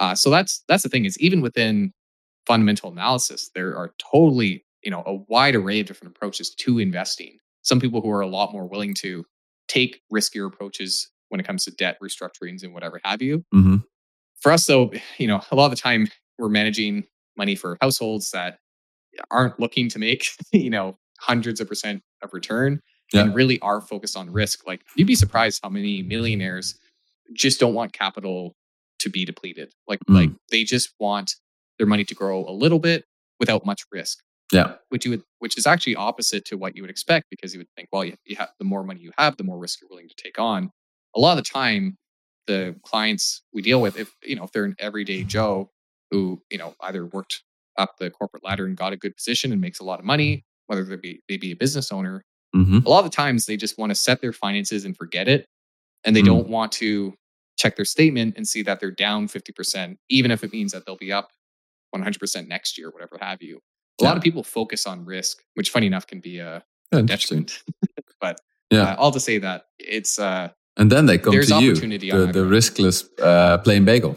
uh, 0.00 0.14
so 0.14 0.30
that's 0.30 0.64
that's 0.66 0.82
the 0.82 0.88
thing 0.88 1.04
is 1.04 1.18
even 1.20 1.40
within 1.42 1.92
fundamental 2.46 2.90
analysis, 2.90 3.50
there 3.54 3.76
are 3.76 3.94
totally 3.98 4.64
you 4.82 4.90
know 4.90 5.04
a 5.06 5.14
wide 5.30 5.54
array 5.54 5.80
of 5.80 5.86
different 5.86 6.16
approaches 6.16 6.52
to 6.54 6.78
investing. 6.78 7.38
Some 7.62 7.78
people 7.78 8.00
who 8.00 8.10
are 8.10 8.22
a 8.22 8.26
lot 8.26 8.52
more 8.52 8.66
willing 8.66 8.94
to 8.94 9.24
take 9.68 10.00
riskier 10.12 10.46
approaches 10.46 11.10
when 11.28 11.38
it 11.38 11.46
comes 11.46 11.64
to 11.64 11.70
debt 11.70 11.98
restructurings 12.02 12.64
and 12.64 12.72
whatever 12.72 13.00
have 13.04 13.22
you. 13.22 13.44
Mm-hmm. 13.54 13.76
For 14.40 14.50
us, 14.50 14.66
though, 14.66 14.90
you 15.18 15.28
know, 15.28 15.42
a 15.50 15.54
lot 15.54 15.66
of 15.66 15.70
the 15.70 15.76
time 15.76 16.08
we're 16.38 16.48
managing 16.48 17.04
money 17.36 17.54
for 17.54 17.76
households 17.80 18.30
that 18.30 18.58
aren't 19.30 19.60
looking 19.60 19.88
to 19.90 19.98
make 19.98 20.26
you 20.52 20.70
know 20.70 20.96
hundreds 21.20 21.60
of 21.60 21.68
percent 21.68 22.02
of 22.22 22.32
return 22.32 22.80
yeah. 23.12 23.20
and 23.20 23.34
really 23.34 23.60
are 23.60 23.82
focused 23.82 24.16
on 24.16 24.32
risk. 24.32 24.66
Like 24.66 24.80
you'd 24.96 25.06
be 25.06 25.14
surprised 25.14 25.60
how 25.62 25.68
many 25.68 26.02
millionaires 26.02 26.78
just 27.34 27.60
don't 27.60 27.74
want 27.74 27.92
capital 27.92 28.56
to 29.00 29.10
be 29.10 29.24
depleted. 29.24 29.72
Like 29.86 30.00
mm. 30.08 30.14
like 30.14 30.30
they 30.50 30.64
just 30.64 30.94
want 30.98 31.34
their 31.78 31.86
money 31.86 32.04
to 32.04 32.14
grow 32.14 32.44
a 32.46 32.52
little 32.52 32.78
bit 32.78 33.04
without 33.38 33.66
much 33.66 33.82
risk. 33.92 34.18
Yeah, 34.52 34.74
which 34.88 35.04
you 35.04 35.12
would 35.12 35.22
which 35.38 35.56
is 35.56 35.66
actually 35.66 35.96
opposite 35.96 36.44
to 36.46 36.56
what 36.56 36.74
you 36.74 36.82
would 36.82 36.90
expect 36.90 37.26
because 37.30 37.54
you 37.54 37.60
would 37.60 37.68
think, 37.76 37.88
well, 37.92 38.04
you, 38.04 38.16
you 38.24 38.36
have 38.36 38.50
the 38.58 38.64
more 38.64 38.82
money 38.82 39.00
you 39.00 39.12
have, 39.16 39.36
the 39.36 39.44
more 39.44 39.58
risk 39.58 39.80
you're 39.80 39.88
willing 39.88 40.08
to 40.08 40.14
take 40.16 40.38
on. 40.38 40.70
A 41.14 41.20
lot 41.20 41.38
of 41.38 41.44
the 41.44 41.50
time, 41.50 41.96
the 42.46 42.74
clients 42.84 43.42
we 43.52 43.62
deal 43.62 43.80
with, 43.80 43.96
if 43.96 44.12
you 44.24 44.34
know, 44.34 44.44
if 44.44 44.52
they're 44.52 44.64
an 44.64 44.74
everyday 44.78 45.22
Joe 45.22 45.70
who 46.10 46.42
you 46.50 46.58
know 46.58 46.74
either 46.80 47.06
worked 47.06 47.42
up 47.78 47.96
the 47.98 48.10
corporate 48.10 48.44
ladder 48.44 48.66
and 48.66 48.76
got 48.76 48.92
a 48.92 48.96
good 48.96 49.16
position 49.16 49.52
and 49.52 49.60
makes 49.60 49.78
a 49.78 49.84
lot 49.84 50.00
of 50.00 50.04
money, 50.04 50.44
whether 50.66 50.84
they 50.84 50.96
be 50.96 51.22
they 51.28 51.36
be 51.36 51.52
a 51.52 51.56
business 51.56 51.92
owner, 51.92 52.24
mm-hmm. 52.54 52.78
a 52.84 52.88
lot 52.88 53.04
of 53.04 53.10
the 53.10 53.16
times 53.16 53.46
they 53.46 53.56
just 53.56 53.78
want 53.78 53.90
to 53.90 53.94
set 53.94 54.20
their 54.20 54.32
finances 54.32 54.84
and 54.84 54.96
forget 54.96 55.28
it, 55.28 55.46
and 56.04 56.16
they 56.16 56.22
mm. 56.22 56.26
don't 56.26 56.48
want 56.48 56.72
to 56.72 57.14
check 57.60 57.76
their 57.76 57.84
statement 57.84 58.34
and 58.36 58.48
see 58.48 58.62
that 58.62 58.80
they're 58.80 58.90
down 58.90 59.28
50%, 59.28 59.96
even 60.08 60.30
if 60.30 60.42
it 60.42 60.52
means 60.52 60.72
that 60.72 60.86
they'll 60.86 60.96
be 60.96 61.12
up 61.12 61.30
100% 61.94 62.48
next 62.48 62.78
year, 62.78 62.90
whatever 62.90 63.18
have 63.20 63.42
you. 63.42 63.56
A 63.58 64.02
yeah. 64.02 64.08
lot 64.08 64.16
of 64.16 64.22
people 64.22 64.42
focus 64.42 64.86
on 64.86 65.04
risk, 65.04 65.42
which 65.54 65.70
funny 65.70 65.86
enough 65.86 66.06
can 66.06 66.20
be 66.20 66.38
a, 66.38 66.64
a 66.90 67.02
detriment. 67.02 67.62
but 68.20 68.40
yeah, 68.70 68.92
uh, 68.92 68.96
all 68.96 69.10
to 69.10 69.20
say 69.20 69.38
that 69.38 69.66
it's 69.78 70.18
uh, 70.18 70.48
and 70.76 70.90
then 70.90 71.06
they 71.06 71.18
come 71.18 71.32
to 71.32 71.60
you, 71.60 71.74
the, 71.74 72.30
the 72.32 72.46
riskless 72.46 73.06
uh, 73.20 73.58
plain 73.58 73.84
bagel. 73.84 74.16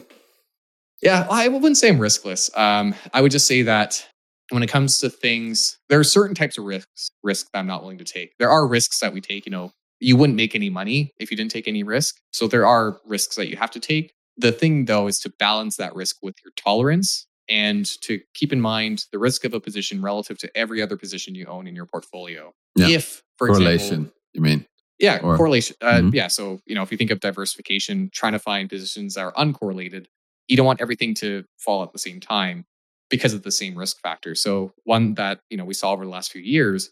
Yeah, 1.02 1.28
I 1.30 1.50
wouldn't 1.50 1.76
say 1.76 1.90
I'm 1.90 1.98
riskless. 1.98 2.56
Um, 2.58 2.96
I 3.14 3.22
would 3.22 3.32
just 3.32 3.46
say 3.46 3.64
that 3.64 4.08
when 4.52 4.64
it 4.64 4.70
comes 4.70 5.00
to 5.00 5.10
things, 5.10 5.80
there 5.90 6.00
are 6.00 6.04
certain 6.04 6.36
types 6.36 6.58
of 6.58 6.64
risks 6.64 7.12
risk 7.24 7.52
that 7.52 7.60
I'm 7.60 7.68
not 7.68 7.82
willing 7.82 7.98
to 7.98 8.06
take. 8.06 8.38
There 8.38 8.50
are 8.50 8.66
risks 8.66 9.00
that 9.00 9.12
we 9.12 9.20
take, 9.20 9.46
you 9.46 9.52
know, 9.52 9.74
you 10.04 10.16
wouldn't 10.16 10.38
make 10.38 10.56
any 10.56 10.70
money 10.70 11.14
if 11.20 11.32
you 11.32 11.38
didn't 11.38 11.52
take 11.52 11.68
any 11.68 11.84
risk. 11.84 12.20
So 12.32 12.48
there 12.48 12.66
are 12.66 13.00
risks 13.06 13.36
that 13.36 13.50
you 13.50 13.58
have 13.58 13.72
to 13.72 13.80
take. 13.80 14.14
The 14.38 14.52
thing 14.52 14.86
though 14.86 15.08
is 15.08 15.20
to 15.20 15.30
balance 15.40 15.78
that 15.78 15.96
risk 15.96 16.18
with 16.22 16.36
your 16.44 16.52
tolerance 16.56 17.28
and 17.50 17.86
to 18.02 18.20
keep 18.34 18.54
in 18.54 18.62
mind 18.62 19.06
the 19.12 19.20
risk 19.20 19.44
of 19.46 19.54
a 19.54 19.60
position 19.60 20.02
relative 20.02 20.38
to 20.40 20.58
every 20.58 20.82
other 20.82 20.98
position 20.98 21.36
you 21.36 21.46
own 21.46 21.68
in 21.68 21.76
your 21.76 21.86
portfolio. 21.86 22.54
Yeah. 22.76 22.88
If, 22.90 23.22
for 23.38 23.48
correlation, 23.48 23.94
example, 23.94 24.14
you 24.34 24.42
mean? 24.42 24.66
Yeah, 25.00 25.20
or, 25.22 25.36
correlation. 25.36 25.76
Uh, 25.82 25.94
mm-hmm. 25.94 26.16
Yeah. 26.16 26.28
So, 26.28 26.60
you 26.66 26.76
know, 26.76 26.84
if 26.84 26.92
you 26.92 26.98
think 26.98 27.12
of 27.12 27.20
diversification, 27.20 28.10
trying 28.14 28.34
to 28.34 28.40
find 28.40 28.70
positions 28.70 29.16
that 29.16 29.22
are 29.22 29.34
uncorrelated, 29.34 30.06
you 30.48 30.56
don't 30.56 30.66
want 30.66 30.82
everything 30.82 31.14
to 31.16 31.44
fall 31.58 31.84
at 31.84 31.92
the 31.92 32.00
same 32.00 32.20
time 32.20 32.66
because 33.10 33.34
of 33.34 33.44
the 33.44 33.52
same 33.52 33.78
risk 33.78 34.00
factor. 34.02 34.36
So, 34.36 34.74
one 34.86 35.16
that, 35.16 35.42
you 35.50 35.58
know, 35.58 35.66
we 35.66 35.74
saw 35.74 35.92
over 35.92 36.06
the 36.06 36.12
last 36.12 36.32
few 36.32 36.42
years 36.42 36.92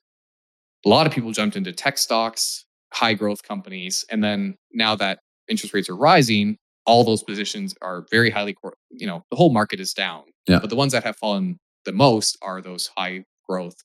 a 0.86 0.90
lot 0.90 1.06
of 1.06 1.14
people 1.14 1.32
jumped 1.32 1.56
into 1.56 1.72
tech 1.72 1.98
stocks, 1.98 2.66
high 2.94 3.14
growth 3.14 3.44
companies. 3.44 4.06
And 4.10 4.24
then 4.24 4.56
now 4.74 4.96
that 4.96 5.20
interest 5.48 5.74
rates 5.74 5.90
are 5.90 5.96
rising, 5.96 6.58
all 6.86 7.04
those 7.04 7.24
positions 7.24 7.76
are 7.82 8.06
very 8.12 8.30
highly, 8.30 8.56
you 8.90 9.08
know, 9.08 9.24
the 9.30 9.38
whole 9.38 9.52
market 9.52 9.80
is 9.80 9.94
down. 9.94 10.24
Yeah. 10.48 10.60
But 10.60 10.70
the 10.70 10.76
ones 10.76 10.92
that 10.94 11.04
have 11.04 11.16
fallen 11.18 11.58
the 11.86 11.92
most 11.92 12.38
are 12.42 12.62
those 12.62 12.90
high 12.98 13.24
growth 13.48 13.76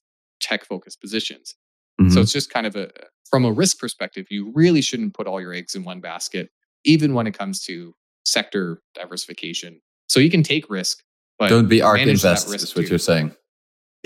tech 0.41 0.65
focused 0.65 1.01
positions. 1.01 1.55
Mm-hmm. 1.99 2.11
So 2.11 2.21
it's 2.21 2.31
just 2.31 2.51
kind 2.51 2.65
of 2.67 2.75
a, 2.75 2.89
from 3.29 3.45
a 3.45 3.51
risk 3.51 3.79
perspective, 3.79 4.27
you 4.29 4.51
really 4.53 4.81
shouldn't 4.81 5.13
put 5.13 5.27
all 5.27 5.41
your 5.41 5.53
eggs 5.53 5.75
in 5.75 5.83
one 5.83 5.99
basket, 5.99 6.49
even 6.83 7.13
when 7.13 7.27
it 7.27 7.37
comes 7.37 7.63
to 7.65 7.93
sector 8.25 8.81
diversification. 8.93 9.81
So 10.07 10.19
you 10.19 10.29
can 10.29 10.43
take 10.43 10.69
risk, 10.69 11.03
but 11.37 11.49
don't 11.49 11.67
be 11.67 11.81
ARK 11.81 11.99
invest. 11.99 12.53
Is 12.53 12.75
what 12.75 12.83
too. 12.83 12.89
you're 12.89 12.99
saying. 12.99 13.35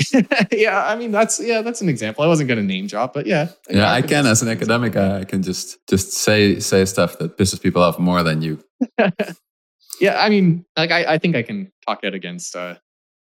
yeah, 0.52 0.86
I 0.86 0.96
mean 0.96 1.12
that's 1.12 1.40
yeah, 1.40 1.62
that's 1.62 1.82
an 1.82 1.90
example. 1.90 2.24
I 2.24 2.28
wasn't 2.28 2.48
going 2.48 2.60
to 2.60 2.66
name 2.66 2.88
drop, 2.88 3.14
but 3.14 3.26
yeah. 3.26 3.50
Yeah, 3.70 3.92
I 3.92 4.02
can 4.02 4.26
as 4.26 4.42
an 4.42 4.50
academic, 4.50 4.96
I 4.96 5.24
can 5.24 5.44
just 5.44 5.78
just 5.88 6.14
say 6.14 6.60
say 6.60 6.86
stuff 6.86 7.18
that 7.20 7.38
pisses 7.38 7.62
people 7.62 7.82
off 7.82 8.00
more 8.00 8.24
than 8.24 8.42
you. 8.42 8.64
yeah, 10.00 10.18
I 10.20 10.30
mean, 10.30 10.66
like 10.78 10.92
I, 10.92 11.14
I 11.14 11.18
think 11.18 11.36
I 11.36 11.44
can 11.44 11.72
talk 11.86 12.04
it 12.04 12.14
against 12.14 12.56
uh, 12.56 12.76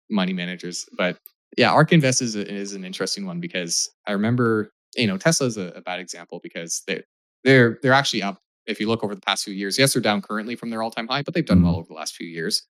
money 0.09 0.33
managers, 0.33 0.87
but 0.97 1.17
yeah, 1.57 1.71
ARK 1.71 1.91
Invest 1.91 2.21
is, 2.21 2.35
a, 2.35 2.49
is 2.49 2.73
an 2.73 2.85
interesting 2.85 3.25
one 3.25 3.39
because 3.39 3.89
I 4.07 4.13
remember, 4.13 4.71
you 4.95 5.07
know, 5.07 5.17
Tesla 5.17 5.47
is 5.47 5.57
a, 5.57 5.67
a 5.75 5.81
bad 5.81 5.99
example 5.99 6.39
because 6.41 6.81
they 6.87 7.03
they're 7.43 7.79
they're 7.81 7.93
actually 7.93 8.23
up. 8.23 8.39
If 8.67 8.79
you 8.79 8.87
look 8.87 9.03
over 9.03 9.15
the 9.15 9.21
past 9.21 9.43
few 9.43 9.53
years, 9.53 9.77
yes, 9.77 9.93
they're 9.93 10.01
down 10.01 10.21
currently 10.21 10.55
from 10.55 10.69
their 10.69 10.83
all 10.83 10.91
time 10.91 11.07
high, 11.07 11.23
but 11.23 11.33
they've 11.33 11.45
done 11.45 11.57
mm-hmm. 11.57 11.67
well 11.67 11.77
over 11.77 11.87
the 11.87 11.95
last 11.95 12.15
few 12.15 12.27
years. 12.27 12.63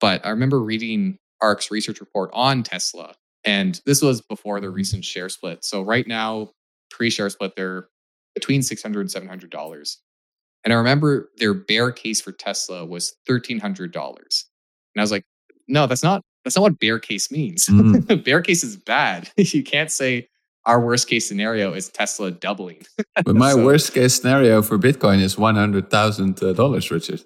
But 0.00 0.24
I 0.24 0.30
remember 0.30 0.60
reading 0.60 1.18
ARK's 1.42 1.70
research 1.70 2.00
report 2.00 2.30
on 2.32 2.62
Tesla. 2.62 3.14
And 3.44 3.80
this 3.86 4.02
was 4.02 4.20
before 4.20 4.60
the 4.60 4.70
recent 4.70 5.04
share 5.04 5.28
split. 5.28 5.64
So 5.64 5.82
right 5.82 6.06
now, 6.06 6.50
pre-share 6.90 7.30
split, 7.30 7.54
they're 7.56 7.88
between 8.34 8.60
$600 8.60 8.84
and 8.84 9.08
$700. 9.08 9.96
And 10.64 10.72
I 10.72 10.76
remember 10.76 11.30
their 11.38 11.54
bear 11.54 11.92
case 11.92 12.20
for 12.20 12.32
Tesla 12.32 12.84
was 12.84 13.14
$1,300. 13.28 13.64
And 13.64 13.94
I 14.96 15.00
was 15.00 15.12
like, 15.12 15.24
no, 15.66 15.86
that's 15.86 16.02
not, 16.02 16.22
that's 16.44 16.56
not 16.56 16.62
what 16.62 16.80
bear 16.80 16.98
case 16.98 17.30
means. 17.30 17.66
Mm. 17.66 18.24
bear 18.24 18.42
case 18.42 18.64
is 18.64 18.76
bad. 18.76 19.30
you 19.36 19.62
can't 19.62 19.90
say 19.90 20.28
our 20.66 20.80
worst 20.80 21.08
case 21.08 21.26
scenario 21.26 21.72
is 21.72 21.88
Tesla 21.88 22.30
doubling. 22.30 22.84
but 23.24 23.34
my 23.34 23.52
so, 23.52 23.64
worst 23.64 23.94
case 23.94 24.14
scenario 24.14 24.62
for 24.62 24.78
Bitcoin 24.78 25.20
is 25.20 25.36
$100,000, 25.36 26.90
Richard. 26.90 27.22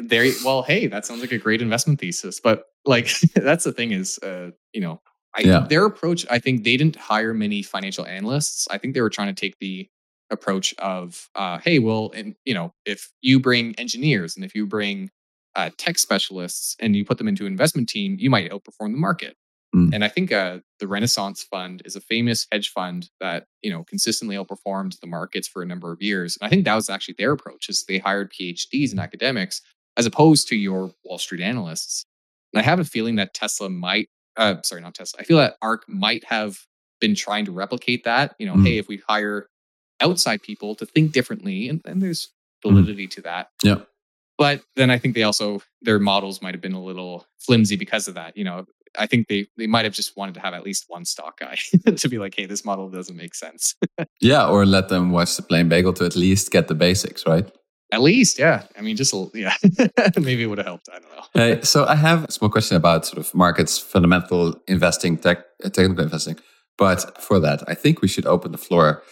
There, 0.00 0.32
well, 0.44 0.62
hey, 0.62 0.86
that 0.86 1.04
sounds 1.04 1.20
like 1.20 1.32
a 1.32 1.38
great 1.38 1.60
investment 1.60 2.00
thesis. 2.00 2.40
But 2.40 2.64
like, 2.84 3.10
that's 3.34 3.64
the 3.64 3.72
thing 3.72 3.92
is, 3.92 4.18
uh, 4.20 4.50
you 4.72 4.80
know, 4.80 5.00
I, 5.38 5.42
yeah. 5.42 5.60
their 5.60 5.84
approach, 5.84 6.26
I 6.30 6.38
think 6.38 6.64
they 6.64 6.76
didn't 6.76 6.96
hire 6.96 7.32
many 7.32 7.62
financial 7.62 8.06
analysts. 8.06 8.66
I 8.70 8.78
think 8.78 8.94
they 8.94 9.00
were 9.00 9.10
trying 9.10 9.34
to 9.34 9.40
take 9.40 9.58
the 9.60 9.88
approach 10.30 10.74
of, 10.78 11.30
uh, 11.34 11.58
hey, 11.58 11.78
well, 11.78 12.10
and 12.14 12.34
you 12.44 12.54
know, 12.54 12.74
if 12.84 13.10
you 13.22 13.40
bring 13.40 13.74
engineers 13.76 14.36
and 14.36 14.44
if 14.44 14.54
you 14.54 14.66
bring 14.66 15.10
uh, 15.54 15.70
tech 15.78 15.98
specialists 15.98 16.76
and 16.80 16.94
you 16.96 17.04
put 17.04 17.18
them 17.18 17.28
into 17.28 17.46
an 17.46 17.52
investment 17.52 17.88
team, 17.88 18.16
you 18.18 18.30
might 18.30 18.50
outperform 18.50 18.92
the 18.92 18.98
market. 18.98 19.36
Mm. 19.74 19.90
And 19.92 20.04
I 20.04 20.08
think 20.08 20.32
uh, 20.32 20.58
the 20.80 20.88
Renaissance 20.88 21.42
Fund 21.42 21.82
is 21.84 21.94
a 21.94 22.00
famous 22.00 22.46
hedge 22.50 22.70
fund 22.70 23.10
that 23.20 23.46
you 23.62 23.70
know 23.70 23.84
consistently 23.84 24.36
outperformed 24.36 24.98
the 25.00 25.06
markets 25.06 25.46
for 25.46 25.62
a 25.62 25.66
number 25.66 25.92
of 25.92 26.00
years. 26.00 26.38
And 26.40 26.46
I 26.46 26.50
think 26.50 26.64
that 26.64 26.74
was 26.74 26.88
actually 26.88 27.16
their 27.18 27.32
approach: 27.32 27.68
is 27.68 27.84
they 27.84 27.98
hired 27.98 28.32
PhDs 28.32 28.92
and 28.92 29.00
academics 29.00 29.60
as 29.98 30.06
opposed 30.06 30.48
to 30.48 30.56
your 30.56 30.92
Wall 31.04 31.18
Street 31.18 31.42
analysts. 31.42 32.06
And 32.54 32.60
I 32.60 32.64
have 32.64 32.80
a 32.80 32.84
feeling 32.84 33.16
that 33.16 33.34
Tesla 33.34 33.68
might, 33.68 34.08
uh, 34.38 34.62
sorry, 34.62 34.80
not 34.80 34.94
Tesla. 34.94 35.20
I 35.20 35.24
feel 35.24 35.36
that 35.38 35.56
ARK 35.60 35.84
might 35.88 36.24
have 36.24 36.58
been 37.00 37.14
trying 37.14 37.44
to 37.44 37.52
replicate 37.52 38.04
that. 38.04 38.34
You 38.38 38.46
know, 38.46 38.54
mm. 38.54 38.66
hey, 38.66 38.78
if 38.78 38.88
we 38.88 39.02
hire 39.08 39.48
outside 40.00 40.42
people 40.42 40.74
to 40.76 40.86
think 40.86 41.12
differently, 41.12 41.68
and, 41.68 41.82
and 41.84 42.00
there's 42.00 42.28
mm. 42.64 42.70
validity 42.70 43.06
mm. 43.06 43.10
to 43.10 43.22
that. 43.22 43.48
Yeah. 43.62 43.80
But 44.38 44.62
then 44.76 44.90
I 44.90 44.98
think 44.98 45.16
they 45.16 45.24
also 45.24 45.60
their 45.82 45.98
models 45.98 46.40
might 46.40 46.54
have 46.54 46.60
been 46.60 46.72
a 46.72 46.82
little 46.82 47.26
flimsy 47.38 47.76
because 47.76 48.06
of 48.06 48.14
that. 48.14 48.36
You 48.36 48.44
know, 48.44 48.66
I 48.96 49.06
think 49.06 49.26
they 49.26 49.48
they 49.56 49.66
might 49.66 49.84
have 49.84 49.94
just 49.94 50.16
wanted 50.16 50.34
to 50.36 50.40
have 50.40 50.54
at 50.54 50.62
least 50.62 50.84
one 50.86 51.04
stock 51.04 51.40
guy 51.40 51.56
to 51.96 52.08
be 52.08 52.18
like, 52.18 52.34
hey, 52.36 52.46
this 52.46 52.64
model 52.64 52.88
doesn't 52.88 53.16
make 53.16 53.34
sense. 53.34 53.74
yeah, 54.20 54.46
or 54.46 54.64
let 54.64 54.88
them 54.88 55.10
watch 55.10 55.36
the 55.36 55.42
plain 55.42 55.68
bagel 55.68 55.92
to 55.94 56.04
at 56.04 56.14
least 56.14 56.52
get 56.52 56.68
the 56.68 56.74
basics 56.74 57.26
right. 57.26 57.50
At 57.90 58.02
least, 58.02 58.38
yeah. 58.38 58.64
I 58.76 58.82
mean, 58.82 58.96
just 58.96 59.14
a, 59.14 59.30
yeah. 59.32 59.54
Maybe 60.16 60.42
it 60.42 60.46
would 60.46 60.58
have 60.58 60.66
helped. 60.66 60.88
I 60.92 60.98
don't 60.98 61.10
know. 61.10 61.24
hey, 61.34 61.62
so 61.62 61.86
I 61.86 61.94
have 61.94 62.24
a 62.24 62.30
small 62.30 62.50
question 62.50 62.76
about 62.76 63.06
sort 63.06 63.18
of 63.18 63.34
markets, 63.34 63.78
fundamental 63.78 64.60
investing, 64.66 65.16
tech, 65.16 65.44
technical 65.62 66.04
investing. 66.04 66.36
But 66.76 67.20
for 67.20 67.40
that, 67.40 67.62
I 67.66 67.74
think 67.74 68.02
we 68.02 68.08
should 68.08 68.26
open 68.26 68.52
the 68.52 68.58
floor 68.58 69.02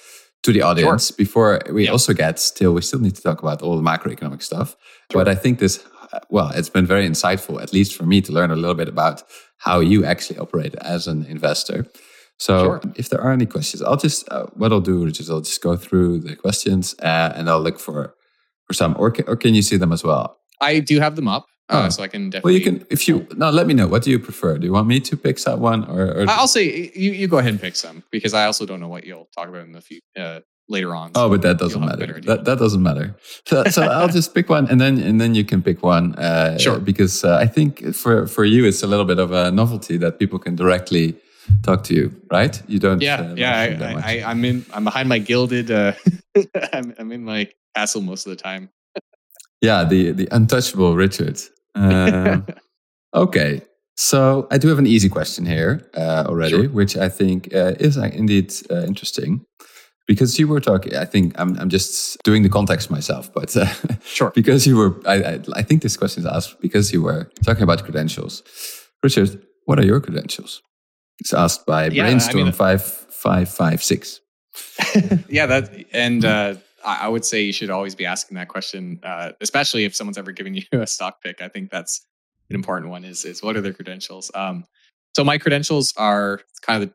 to 0.43 0.53
the 0.53 0.63
audience 0.63 1.09
sure. 1.09 1.17
before 1.17 1.61
we 1.73 1.85
yep. 1.85 1.93
also 1.93 2.13
get 2.13 2.39
still. 2.39 2.75
We 2.75 2.83
still 2.83 3.01
need 3.01 3.17
to 3.17 3.23
talk 3.23 3.43
about 3.43 3.63
all 3.63 3.77
the 3.77 3.83
macroeconomic 3.83 4.43
stuff. 4.43 4.77
Sure. 5.11 5.25
But 5.25 5.29
I 5.29 5.35
think 5.35 5.59
this, 5.59 5.85
well, 6.29 6.51
it's 6.55 6.69
been 6.69 6.87
very 6.87 7.09
insightful, 7.09 7.61
at 7.63 7.73
least 7.73 7.95
for 7.95 8.05
me, 8.05 8.21
to 8.21 8.33
learn 8.33 8.51
a 8.51 8.57
little 8.57 8.75
bit 8.75 8.89
about 8.89 9.23
how 9.59 9.81
you 9.81 10.05
actually 10.05 10.39
operate 10.39 10.75
as 10.77 11.07
an 11.07 11.25
investor. 11.25 11.87
So 12.39 12.65
sure. 12.65 12.81
if 12.97 13.09
there 13.09 13.21
are 13.21 13.33
any 13.33 13.47
questions, 13.47 13.83
I'll 13.83 13.97
just 13.97 14.31
uh, 14.31 14.47
what 14.55 14.71
I'll 14.71 14.81
do 14.81 15.07
is 15.07 15.31
I'll 15.31 15.41
just 15.41 15.63
go 15.63 15.77
through 15.77 16.21
the 16.21 16.37
questions 16.37 16.95
uh, 17.03 17.33
and 17.35 17.49
I'll 17.49 17.63
look 17.63 17.79
for 17.79 18.16
for 18.67 18.75
some, 18.75 18.97
or 18.99 19.11
can, 19.11 19.25
or 19.29 19.37
can 19.37 19.55
you 19.55 19.63
see 19.63 19.77
them 19.77 19.93
as 19.93 20.03
well? 20.05 20.39
I 20.61 20.81
do 20.81 21.01
have 21.01 21.17
them 21.17 21.29
up. 21.29 21.47
Uh, 21.69 21.87
oh. 21.87 21.89
so 21.89 22.03
I 22.03 22.09
can 22.09 22.31
definitely. 22.31 22.53
Well, 22.53 22.59
you 22.59 22.65
can 22.65 22.87
if 22.91 23.09
you 23.09 23.27
no. 23.37 23.51
Let 23.51 23.67
me 23.67 23.75
know. 23.75 23.89
What 23.89 24.05
do 24.05 24.11
you 24.11 24.21
prefer? 24.21 24.57
Do 24.57 24.67
you 24.67 24.73
want 24.73 24.87
me 24.87 25.01
to 25.01 25.17
pick 25.17 25.39
some 25.39 25.59
one, 25.59 25.85
or, 25.91 26.23
or... 26.23 26.27
I'll 26.29 26.47
say 26.47 26.93
you, 26.95 27.11
you 27.11 27.27
go 27.27 27.39
ahead 27.39 27.51
and 27.51 27.61
pick 27.61 27.75
some 27.75 28.05
because 28.13 28.35
I 28.35 28.47
also 28.47 28.67
don't 28.67 28.79
know 28.79 28.89
what 28.89 29.05
you'll 29.05 29.29
talk 29.37 29.49
about 29.49 29.65
in 29.65 29.73
the 29.73 29.81
future 29.81 30.05
uh, 30.17 30.41
later 30.69 30.95
on. 30.95 31.13
So 31.15 31.25
oh, 31.25 31.29
but 31.29 31.43
that 31.43 31.59
doesn't 31.59 31.85
matter. 31.85 32.21
That 32.21 32.45
that 32.45 32.59
doesn't 32.59 32.83
matter. 32.83 33.17
So, 33.47 33.65
so 33.65 33.83
I'll 33.83 34.09
just 34.09 34.33
pick 34.33 34.49
one, 34.49 34.69
and 34.69 34.81
then 34.81 34.99
and 34.99 35.21
then 35.21 35.35
you 35.35 35.45
can 35.45 35.61
pick 35.61 35.83
one. 35.83 36.15
Uh, 36.15 36.57
sure. 36.57 36.79
Because 36.79 37.25
uh, 37.25 37.37
I 37.37 37.49
think 37.49 37.95
for 37.95 38.29
for 38.29 38.45
you, 38.45 38.65
it's 38.65 38.85
a 38.85 38.87
little 38.87 39.05
bit 39.05 39.19
of 39.19 39.33
a 39.33 39.51
novelty 39.51 39.97
that 39.97 40.21
people 40.21 40.39
can 40.39 40.55
directly 40.55 41.17
talk 41.63 41.83
to 41.85 41.95
you, 41.95 42.15
right? 42.31 42.63
You 42.69 42.79
don't. 42.79 43.01
Yeah, 43.01 43.23
uh, 43.23 43.35
yeah. 43.35 44.01
I, 44.05 44.21
I, 44.21 44.31
am 44.31 44.45
in. 44.45 44.65
I'm 44.73 44.85
behind 44.85 45.09
my 45.09 45.19
gilded. 45.19 45.71
I'm, 46.73 46.95
I'm 46.99 47.13
in 47.13 47.25
my 47.25 47.51
castle 47.75 48.03
most 48.03 48.27
of 48.27 48.31
the 48.31 48.37
time. 48.37 48.71
Yeah, 49.61 49.85
the 49.85 50.13
the 50.13 50.29
untouchable 50.31 50.97
Richard. 50.97 51.41
Uh, 51.75 52.41
okay, 53.15 53.63
so 53.97 54.47
I 54.51 54.59
do 54.59 54.69
have 54.69 54.79
an 54.79 54.87
easy 54.87 55.09
question 55.09 55.47
here 55.47 55.91
uh, 55.97 56.25
already, 56.29 56.63
sure. 56.63 56.69
which 56.69 56.97
I 56.97 57.09
think 57.09 57.55
uh, 57.55 57.75
is 57.79 57.97
uh, 57.97 58.11
indeed 58.13 58.53
uh, 58.71 58.83
interesting. 58.83 59.45
Because 60.07 60.39
you 60.39 60.47
were 60.47 60.61
talking, 60.61 60.95
I 60.95 61.05
think 61.05 61.33
I'm, 61.37 61.59
I'm 61.59 61.69
just 61.69 62.23
doing 62.23 62.45
the 62.45 62.49
context 62.49 62.93
myself, 62.93 63.33
but 63.33 63.57
uh, 63.57 63.67
sure. 64.05 64.31
Because 64.37 64.65
you 64.65 64.77
were, 64.77 64.95
I, 65.05 65.15
I, 65.15 65.41
I 65.57 65.63
think 65.63 65.83
this 65.83 65.97
question 65.97 66.23
is 66.23 66.27
asked 66.27 66.61
because 66.61 66.93
you 66.93 67.03
were 67.03 67.29
talking 67.45 67.65
about 67.65 67.83
credentials. 67.83 68.45
Richard, 69.03 69.43
what 69.65 69.81
are 69.81 69.85
your 69.85 70.01
credentials? 70.01 70.63
It's 71.19 71.35
asked 71.35 71.67
by 71.67 71.89
yeah, 71.89 72.05
Brainstorm 72.05 72.43
I 72.43 72.45
mean, 72.45 72.53
five 72.53 72.85
five 72.85 73.49
five 73.49 73.83
six. 73.83 74.21
yeah, 75.29 75.47
that 75.47 75.85
and 75.93 76.25
uh, 76.25 76.55
I 76.85 77.09
would 77.09 77.25
say 77.25 77.43
you 77.43 77.53
should 77.53 77.71
always 77.71 77.95
be 77.95 78.07
asking 78.07 78.37
that 78.37 78.49
question, 78.49 79.01
uh, 79.03 79.33
especially 79.41 79.85
if 79.85 79.95
someone's 79.97 80.19
ever 80.19 80.33
given 80.33 80.55
you 80.55 80.65
a 80.73 80.87
stock 80.87 81.23
pick. 81.23 81.43
I 81.43 81.49
think 81.49 81.71
that's 81.71 82.07
an 82.49 82.55
important 82.55 82.91
one. 82.91 83.05
Is 83.05 83.25
is 83.25 83.43
what 83.43 83.57
are 83.57 83.61
their 83.61 83.73
credentials? 83.73 84.31
Um, 84.35 84.65
so 85.15 85.25
my 85.25 85.39
credentials 85.39 85.95
are 85.97 86.41
kind 86.63 86.83
of 86.83 86.89
the, 86.89 86.95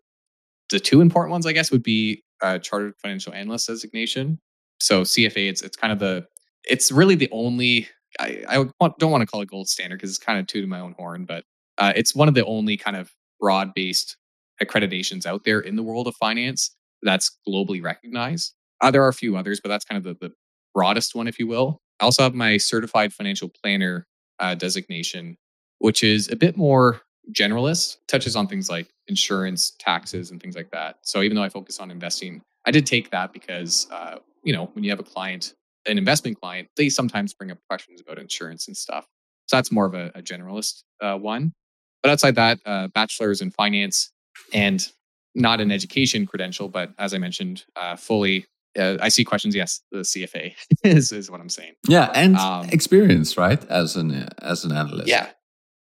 the 0.78 0.80
two 0.80 1.02
important 1.02 1.32
ones, 1.32 1.46
I 1.46 1.54
guess, 1.54 1.72
would 1.72 1.84
be 1.84 2.24
a 2.42 2.60
chartered 2.60 2.94
financial 3.02 3.34
analyst 3.34 3.68
designation. 3.68 4.40
So 4.80 5.02
CFA, 5.02 5.50
it's 5.50 5.62
it's 5.62 5.78
kind 5.78 5.92
of 5.92 6.00
the 6.00 6.26
it's 6.64 6.92
really 6.92 7.16
the 7.16 7.30
only 7.32 7.90
I, 8.20 8.44
I 8.48 8.56
don't 8.56 9.12
want 9.12 9.22
to 9.22 9.28
call 9.28 9.42
it 9.42 9.50
gold 9.50 9.70
standard 9.70 9.98
because 9.98 10.10
it's 10.10 10.20
kind 10.20 10.40
of 10.40 10.48
tooting 10.48 10.70
my 10.70 10.80
own 10.80 10.94
horn, 10.98 11.26
but 11.26 11.44
uh, 11.78 11.94
it's 11.96 12.16
one 12.16 12.28
of 12.28 12.34
the 12.34 12.46
only 12.46 12.78
kind 12.78 12.98
of 12.98 13.12
broad 13.40 13.74
based 13.74 14.18
accreditations 14.62 15.26
out 15.26 15.44
there 15.44 15.60
in 15.60 15.76
the 15.76 15.84
world 15.84 16.08
of 16.08 16.16
finance 16.16 16.76
that's 17.04 17.38
globally 17.48 17.82
recognized. 17.82 18.54
Uh, 18.82 18.92
there 18.92 19.04
are 19.04 19.10
a 19.10 19.14
few 19.14 19.38
others, 19.38 19.60
but 19.60 19.70
that's 19.70 19.86
kind 19.86 19.98
of 19.98 20.04
the, 20.04 20.28
the 20.28 20.34
broadest 20.74 21.16
one, 21.16 21.28
if 21.28 21.40
you 21.40 21.48
will. 21.48 21.80
I 22.00 22.06
also 22.06 22.24
have 22.24 22.34
my 22.34 22.58
certified 22.58 23.14
financial 23.14 23.50
planner 23.50 24.08
uh, 24.40 24.56
designation, 24.56 25.38
which 25.80 26.04
is 26.04 26.32
a 26.32 26.36
bit 26.36 26.58
more 26.58 27.02
generalist, 27.32 27.98
touches 28.08 28.36
on 28.36 28.48
things 28.48 28.70
like 28.70 28.88
insurance, 29.08 29.74
taxes, 29.80 30.32
and 30.32 30.42
things 30.42 30.56
like 30.56 30.72
that. 30.72 30.98
So 31.04 31.22
even 31.22 31.36
though 31.36 31.44
I 31.44 31.50
focus 31.50 31.80
on 31.80 31.92
investing, 31.92 32.42
I 32.66 32.72
did 32.72 32.86
take 32.86 33.12
that 33.12 33.34
because, 33.34 33.88
uh, 33.92 34.18
you 34.44 34.54
know, 34.54 34.70
when 34.74 34.84
you 34.84 34.90
have 34.90 35.00
a 35.00 35.04
client, 35.04 35.54
an 35.86 35.98
investment 35.98 36.40
client, 36.40 36.68
they 36.76 36.90
sometimes 36.90 37.34
bring 37.34 37.52
up 37.52 37.60
questions 37.70 38.02
about 38.02 38.18
insurance 38.18 38.68
and 38.68 38.76
stuff. 38.76 39.06
So 39.48 39.58
that's 39.58 39.72
more 39.72 39.86
of 39.86 39.94
a, 39.94 40.12
a 40.16 40.22
generalist 40.22 40.84
uh, 41.02 41.18
one. 41.18 41.54
But 42.02 42.12
outside 42.12 42.36
that, 42.36 42.60
uh, 42.66 42.88
bachelor's 42.88 43.42
in 43.42 43.52
finance 43.52 44.12
and 44.54 44.88
not 45.36 45.62
an 45.62 45.72
education 45.72 46.26
credential, 46.26 46.68
but 46.68 46.92
as 46.98 47.14
I 47.14 47.18
mentioned, 47.18 47.66
uh, 47.76 47.96
fully 47.96 48.46
uh, 48.80 48.98
I 49.02 49.10
see 49.10 49.26
questions. 49.26 49.54
Yes, 49.54 49.82
the 49.92 50.00
CFA 50.00 50.54
is, 50.84 51.12
is 51.12 51.30
what 51.30 51.42
I'm 51.42 51.50
saying. 51.50 51.74
Yeah, 51.88 52.10
and 52.14 52.38
um, 52.38 52.70
experience, 52.70 53.38
right? 53.38 53.64
As 53.70 53.96
an 53.96 54.30
as 54.42 54.64
an 54.64 54.72
analyst. 54.72 55.08
Yeah. 55.08 55.30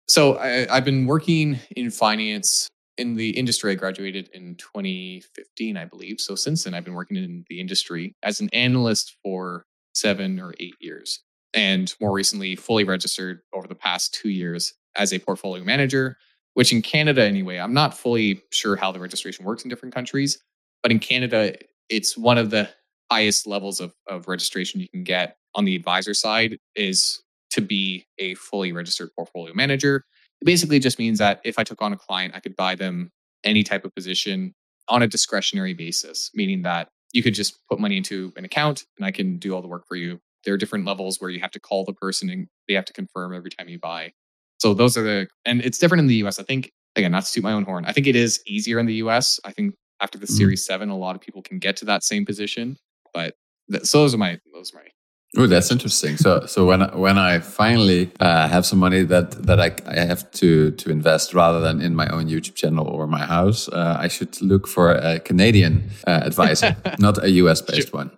So 0.09 0.37
I, 0.37 0.67
I've 0.75 0.87
been 0.87 1.07
working 1.07 1.59
in 1.77 1.91
finance 1.91 2.71
in 2.99 3.15
the 3.15 3.31
industry, 3.31 3.73
I 3.73 3.75
graduated 3.77 4.29
in 4.35 4.57
2015, 4.57 5.77
I 5.77 5.85
believe. 5.85 6.21
So 6.21 6.35
since 6.35 6.65
then, 6.65 6.75
I've 6.75 6.85
been 6.85 6.95
working 6.95 7.17
in 7.17 7.45
the 7.49 7.61
industry 7.61 8.15
as 8.23 8.41
an 8.41 8.51
analyst 8.53 9.17
for 9.23 9.65
seven 9.95 10.41
or 10.41 10.53
eight 10.59 10.75
years. 10.81 11.23
And 11.55 11.95
more 12.01 12.13
recently, 12.13 12.57
fully 12.57 12.85
registered 12.85 13.41
over 13.55 13.69
the 13.69 13.75
past 13.75 14.13
two 14.13 14.29
years 14.29 14.75
as 14.97 15.13
a 15.13 15.19
portfolio 15.21 15.65
manager, 15.65 16.19
which 16.59 16.73
in 16.73 16.83
Canada, 16.83 17.25
anyway, 17.25 17.57
I'm 17.57 17.73
not 17.73 17.97
fully 17.97 18.43
sure 18.51 18.75
how 18.75 18.91
the 18.91 18.99
registration 18.99 19.45
works 19.45 19.63
in 19.63 19.69
different 19.69 19.95
countries, 19.95 20.43
but 20.83 20.91
in 20.91 20.99
Canada, 20.99 21.55
it's 21.89 22.19
one 22.19 22.37
of 22.37 22.51
the 22.51 22.69
highest 23.13 23.47
levels 23.47 23.79
of, 23.79 23.95
of 24.09 24.27
registration 24.27 24.81
you 24.81 24.89
can 24.89 25.05
get 25.05 25.37
on 25.55 25.65
the 25.65 25.77
advisor 25.77 26.15
side 26.15 26.59
is 26.75 27.23
to 27.51 27.61
be 27.61 28.09
a 28.19 28.35
fully 28.35 28.73
registered 28.73 29.09
portfolio 29.15 29.55
manager. 29.55 30.05
It 30.41 30.47
basically 30.47 30.81
just 30.81 30.99
means 30.99 31.21
that 31.21 31.41
if 31.45 31.61
I 31.61 31.63
took 31.63 31.81
on 31.81 31.93
a 31.93 31.97
client, 31.97 32.35
I 32.35 32.41
could 32.41 32.57
buy 32.57 32.75
them 32.75 33.13
any 33.45 33.63
type 33.63 33.85
of 33.85 33.95
position 33.95 34.53
on 34.89 35.03
a 35.03 35.07
discretionary 35.07 35.75
basis, 35.75 36.29
meaning 36.35 36.63
that 36.63 36.89
you 37.13 37.23
could 37.23 37.35
just 37.35 37.57
put 37.69 37.79
money 37.79 37.97
into 37.97 38.33
an 38.37 38.45
account 38.45 38.85
and 38.97 39.07
I 39.07 39.13
can 39.13 39.39
do 39.39 39.55
all 39.55 39.63
the 39.63 39.69
work 39.69 39.87
for 39.87 39.95
you. 39.95 40.19
There 40.45 40.55
are 40.55 40.59
different 40.59 40.87
levels 40.87 41.21
where 41.21 41.31
you 41.31 41.39
have 41.39 41.53
to 41.53 41.61
call 41.61 41.85
the 41.85 41.93
person 41.93 42.29
and 42.29 42.49
they 42.67 42.75
have 42.75 42.87
to 42.87 42.93
confirm 42.93 43.33
every 43.33 43.51
time 43.51 43.69
you 43.69 43.79
buy. 43.79 44.13
So 44.59 44.75
those 44.75 44.97
are 44.97 45.03
the, 45.03 45.29
and 45.45 45.61
it's 45.61 45.79
different 45.79 46.01
in 46.01 46.07
the 46.07 46.17
US. 46.27 46.39
I 46.39 46.43
think, 46.43 46.73
again, 46.97 47.13
not 47.13 47.25
to 47.25 47.33
toot 47.33 47.45
my 47.45 47.53
own 47.53 47.65
horn, 47.65 47.85
I 47.85 47.93
think 47.93 48.07
it 48.07 48.17
is 48.17 48.41
easier 48.47 48.79
in 48.79 48.87
the 48.87 48.95
US. 48.95 49.41
I 49.45 49.53
think 49.53 49.75
after 50.01 50.19
the 50.19 50.27
mm-hmm. 50.27 50.35
Series 50.35 50.65
7, 50.65 50.89
a 50.89 50.97
lot 50.97 51.15
of 51.15 51.21
people 51.21 51.43
can 51.43 51.59
get 51.59 51.77
to 51.79 51.85
that 51.87 52.03
same 52.03 52.25
position. 52.25 52.77
But 53.15 53.35
th- 53.71 53.85
so 53.85 54.01
those 54.01 54.15
are 54.15 54.19
my, 54.19 54.39
those 54.53 54.73
are 54.73 54.79
my 54.79 54.89
Oh, 55.37 55.47
that's 55.47 55.71
interesting. 55.71 56.17
So, 56.17 56.47
so 56.47 56.65
when 56.65 56.81
when 56.99 57.19
I 57.19 57.41
finally 57.41 58.11
uh, 58.19 58.49
have 58.49 58.65
some 58.65 58.79
money 58.79 59.03
that 59.03 59.33
that 59.47 59.61
I, 59.61 59.73
I 59.87 60.07
have 60.07 60.31
to 60.33 60.71
to 60.71 60.91
invest 60.91 61.35
rather 61.35 61.61
than 61.61 61.83
in 61.83 61.95
my 61.95 62.09
own 62.09 62.29
YouTube 62.29 62.55
channel 62.55 62.87
or 62.87 63.07
my 63.07 63.27
house, 63.27 63.69
uh, 63.69 63.97
I 64.01 64.09
should 64.09 64.41
look 64.41 64.67
for 64.67 64.93
a 64.93 65.21
Canadian 65.21 65.91
uh, 66.07 66.23
advisor, 66.25 66.75
not 66.99 67.23
a 67.23 67.31
US 67.43 67.61
based 67.61 67.93
one. 67.93 68.11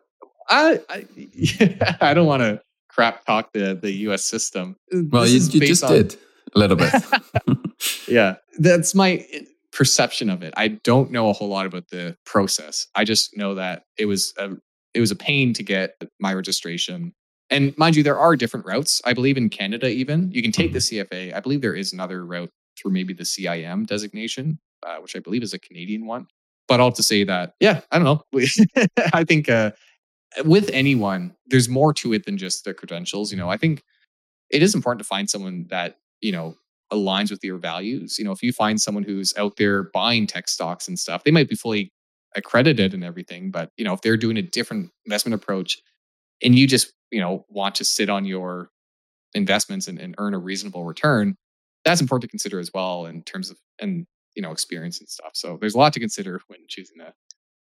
I 0.49 0.81
I, 0.89 1.07
yeah, 1.17 1.97
I 2.01 2.15
don't 2.15 2.27
want 2.27 2.43
to 2.43 2.63
crap 2.89 3.25
talk 3.25 3.53
the 3.53 3.75
the 3.75 3.91
US 4.07 4.25
system. 4.25 4.77
Well, 4.93 5.25
this 5.25 5.53
you, 5.53 5.61
you 5.61 5.67
just 5.67 5.83
on... 5.83 5.93
did 5.93 6.17
a 6.55 6.59
little 6.59 6.77
bit. 6.77 6.93
yeah, 8.09 8.37
that's 8.59 8.95
my 8.95 9.27
perception 9.73 10.31
of 10.31 10.43
it. 10.43 10.53
I 10.57 10.69
don't 10.69 11.11
know 11.11 11.31
a 11.31 11.33
whole 11.33 11.49
lot 11.49 11.67
about 11.67 11.89
the 11.89 12.17
process. 12.27 12.87
I 12.95 13.05
just 13.05 13.37
know 13.37 13.55
that 13.55 13.85
it 13.99 14.07
was 14.07 14.35
a 14.39 14.51
it 14.95 15.01
was 15.01 15.11
a 15.11 15.17
pain 15.17 15.53
to 15.55 15.63
get 15.63 15.95
my 16.19 16.35
registration. 16.35 17.13
And 17.49 17.77
mind 17.79 17.97
you, 17.97 18.03
there 18.03 18.19
are 18.19 18.37
different 18.37 18.67
routes. 18.67 19.01
I 19.05 19.13
believe 19.13 19.37
in 19.37 19.49
Canada, 19.49 19.89
even 19.89 20.31
you 20.33 20.43
can 20.43 20.53
take 20.53 20.73
the 20.73 20.79
mm-hmm. 20.79 21.15
CFA. 21.15 21.35
I 21.35 21.41
believe 21.41 21.63
there 21.63 21.75
is 21.75 21.93
another 21.93 22.25
route 22.25 22.51
through 22.77 22.93
maybe 22.93 23.13
the 23.13 23.25
CIM 23.25 23.87
designation, 23.87 24.59
uh, 24.87 24.97
which 24.97 25.17
I 25.17 25.21
believe 25.21 25.43
is 25.43 25.55
a 25.55 25.59
Canadian 25.59 26.07
one. 26.07 26.27
But 26.69 26.81
all 26.81 26.93
to 26.93 27.03
say 27.03 27.25
that, 27.25 27.55
yeah, 27.61 27.81
I 27.91 27.99
don't 27.99 28.05
know. 28.33 28.41
I 29.13 29.25
think 29.25 29.49
uh, 29.49 29.73
with 30.45 30.71
anyone, 30.73 31.35
there's 31.47 31.69
more 31.69 31.93
to 31.95 32.13
it 32.13 32.25
than 32.25 32.39
just 32.39 32.65
the 32.65 32.75
credentials. 32.75 33.33
You 33.33 33.39
know, 33.39 33.49
I 33.49 33.57
think 33.57 33.83
it 34.51 34.63
is 34.63 34.75
important 34.75 35.01
to 35.01 35.05
find 35.05 35.29
someone 35.29 35.67
that 35.71 35.97
you 36.21 36.33
know 36.33 36.57
aligns 36.93 37.31
with 37.31 37.45
your 37.45 37.59
values. 37.59 38.19
You 38.19 38.25
know, 38.25 38.33
if 38.33 38.43
you 38.43 38.53
find 38.53 38.81
someone 38.81 39.05
who's 39.05 39.33
out 39.37 39.57
there 39.57 39.85
buying 39.85 40.27
tech 40.27 40.49
stocks 40.49 40.89
and 40.89 40.99
stuff, 40.99 41.25
they 41.25 41.31
might 41.31 41.49
be 41.49 41.55
fully 41.55 41.93
accredited 42.37 42.95
and 42.95 43.05
everything. 43.05 43.51
But 43.51 43.71
you 43.77 43.85
know, 43.85 43.93
if 43.93 44.01
they're 44.01 44.17
doing 44.17 44.37
a 44.37 44.43
different 44.43 44.91
investment 45.07 45.35
approach, 45.35 45.79
and 46.43 46.59
you 46.59 46.67
just 46.67 46.93
you 47.11 47.21
know 47.21 47.45
want 47.49 47.75
to 47.77 47.85
sit 47.85 48.09
on 48.09 48.25
your 48.25 48.71
investments 49.35 49.87
and, 49.89 49.99
and 49.99 50.15
earn 50.19 50.35
a 50.35 50.39
reasonable 50.39 50.85
return, 50.85 51.37
that's 51.85 52.01
important 52.01 52.23
to 52.23 52.29
consider 52.29 52.59
as 52.59 52.71
well 52.75 53.07
in 53.07 53.23
terms 53.23 53.51
of 53.51 53.59
and 53.81 54.07
you 54.35 54.43
know 54.43 54.51
experience 54.51 55.01
and 55.01 55.09
stuff. 55.09 55.31
So 55.35 55.59
there's 55.61 55.75
a 55.75 55.79
lot 55.79 55.93
to 55.95 56.01
consider 56.01 56.41
when 56.49 56.61
choosing 56.69 57.01
a 57.01 57.13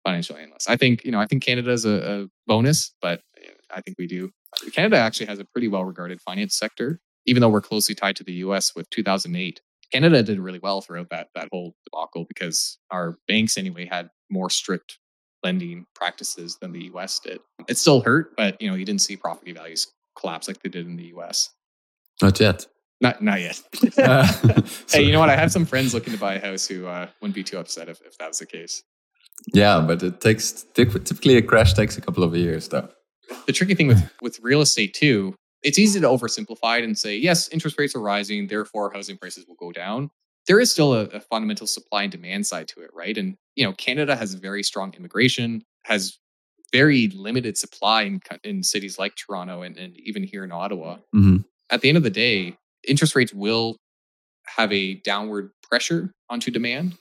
financial 0.06 0.38
analyst. 0.38 0.70
I 0.70 0.78
think 0.78 1.04
you 1.04 1.12
know 1.12 1.20
I 1.20 1.26
think 1.26 1.44
Canada 1.44 1.72
is 1.72 1.86
a, 1.86 2.24
a 2.24 2.28
bonus, 2.48 2.94
but 3.02 3.22
eh, 3.44 3.50
I 3.74 3.82
think 3.82 3.98
we 3.98 4.08
do. 4.08 4.32
Canada 4.72 4.98
actually 4.98 5.26
has 5.26 5.40
a 5.40 5.46
pretty 5.46 5.68
well 5.68 5.84
regarded 5.84 6.22
finance 6.22 6.56
sector, 6.56 7.00
even 7.26 7.42
though 7.42 7.50
we're 7.50 7.62
closely 7.62 7.96
tied 7.96 8.16
to 8.16 8.24
the 8.24 8.34
U.S. 8.34 8.76
with 8.76 8.90
2008 8.90 9.62
Canada 9.92 10.24
did 10.24 10.40
really 10.40 10.60
well 10.60 10.82
throughout 10.82 11.10
that 11.10 11.30
that 11.36 11.50
whole 11.52 11.76
debacle 11.86 12.26
because 12.26 12.78
our 12.92 13.18
banks 13.28 13.58
anyway 13.58 13.86
had 13.86 14.10
more 14.30 14.50
strict 14.50 14.98
lending 15.44 15.86
practices 15.94 16.58
than 16.60 16.72
the 16.72 16.86
US 16.94 17.20
did. 17.20 17.40
It 17.68 17.78
still 17.78 18.02
hurt, 18.02 18.36
but 18.36 18.62
you 18.62 18.70
know, 18.70 18.76
you 18.76 18.86
didn't 18.86 19.02
see 19.02 19.16
property 19.16 19.54
values 19.54 19.88
collapse 20.20 20.48
like 20.48 20.62
they 20.62 20.70
did 20.70 20.88
in 20.88 20.96
the 20.96 21.14
US. 21.16 21.52
Not 22.22 22.40
yet. 22.40 22.66
Not 23.02 23.22
not 23.22 23.42
yet. 23.42 23.62
uh, 23.98 24.28
hey, 24.90 25.04
you 25.04 25.12
know 25.12 25.20
what? 25.20 25.30
I 25.30 25.36
have 25.36 25.52
some 25.52 25.66
friends 25.66 25.94
looking 25.94 26.14
to 26.14 26.20
buy 26.20 26.36
a 26.36 26.40
house 26.40 26.66
who 26.68 26.88
uh, 26.88 27.08
wouldn't 27.22 27.36
be 27.36 27.44
too 27.44 27.58
upset 27.58 27.90
if, 27.90 28.02
if 28.02 28.18
that 28.18 28.28
was 28.28 28.40
the 28.40 28.46
case. 28.46 28.84
Yeah, 29.54 29.84
but 29.86 30.02
it 30.02 30.22
takes 30.22 30.66
typically 30.74 31.38
a 31.38 31.42
crash 31.42 31.74
takes 31.74 31.98
a 31.98 32.02
couple 32.02 32.24
of 32.24 32.36
years 32.36 32.70
though. 32.70 32.90
The 33.46 33.54
tricky 33.54 33.76
thing 33.76 33.88
with 33.88 34.10
with 34.22 34.40
real 34.42 34.62
estate 34.62 34.94
too 34.94 35.36
it's 35.66 35.80
easy 35.80 36.00
to 36.00 36.08
oversimplify 36.08 36.78
it 36.78 36.84
and 36.84 36.98
say, 36.98 37.18
yes, 37.18 37.50
interest 37.50 37.78
rates 37.80 37.96
are 37.96 38.00
rising, 38.00 38.48
therefore 38.48 38.92
housing 38.94 39.18
prices 39.18 39.46
will 39.48 39.56
go 39.56 39.72
down. 39.72 40.12
There 40.48 40.60
is 40.60 40.72
still 40.72 40.94
a, 40.94 41.06
a 41.06 41.20
fundamental 41.20 41.66
supply 41.66 42.04
and 42.04 42.12
demand 42.12 42.46
side 42.46 42.68
to 42.70 42.82
it, 42.82 42.92
right? 42.94 43.18
And 43.18 43.36
you 43.56 43.66
know, 43.66 43.74
Canada 43.74 44.16
has 44.16 44.36
very 44.36 44.62
strong 44.62 44.94
immigration, 44.94 45.64
has 45.86 46.20
very 46.72 47.08
limited 47.10 47.58
supply 47.58 48.04
in, 48.04 48.20
in 48.44 48.62
cities 48.62 49.00
like 49.00 49.16
Toronto 49.16 49.64
and, 49.64 49.76
and 49.78 49.98
even 49.98 50.24
here 50.24 50.44
in 50.44 50.52
Ottawa. 50.52 50.98
Mm-hmm. 51.16 51.38
At 51.72 51.82
the 51.82 51.90
end 51.90 51.98
of 51.98 52.04
the 52.04 52.12
day, 52.12 52.56
interest 52.88 53.16
rates 53.16 53.34
will 53.34 53.78
have 54.46 54.72
a 54.72 54.96
downward 54.96 55.50
pressure 55.68 56.12
onto 56.30 56.52
demand. 56.52 56.96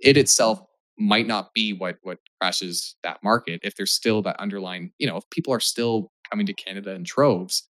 It 0.00 0.16
itself 0.16 0.60
might 0.98 1.26
not 1.26 1.52
be 1.52 1.74
what 1.74 1.98
what 2.02 2.18
crashes 2.40 2.96
that 3.02 3.22
market 3.22 3.60
if 3.62 3.76
there's 3.76 3.92
still 3.92 4.22
that 4.22 4.40
underlying, 4.40 4.92
you 4.98 5.06
know, 5.06 5.18
if 5.18 5.24
people 5.30 5.52
are 5.52 5.60
still 5.60 6.08
coming 6.30 6.46
to 6.46 6.54
Canada 6.54 6.92
in 6.92 7.04
troves, 7.04 7.68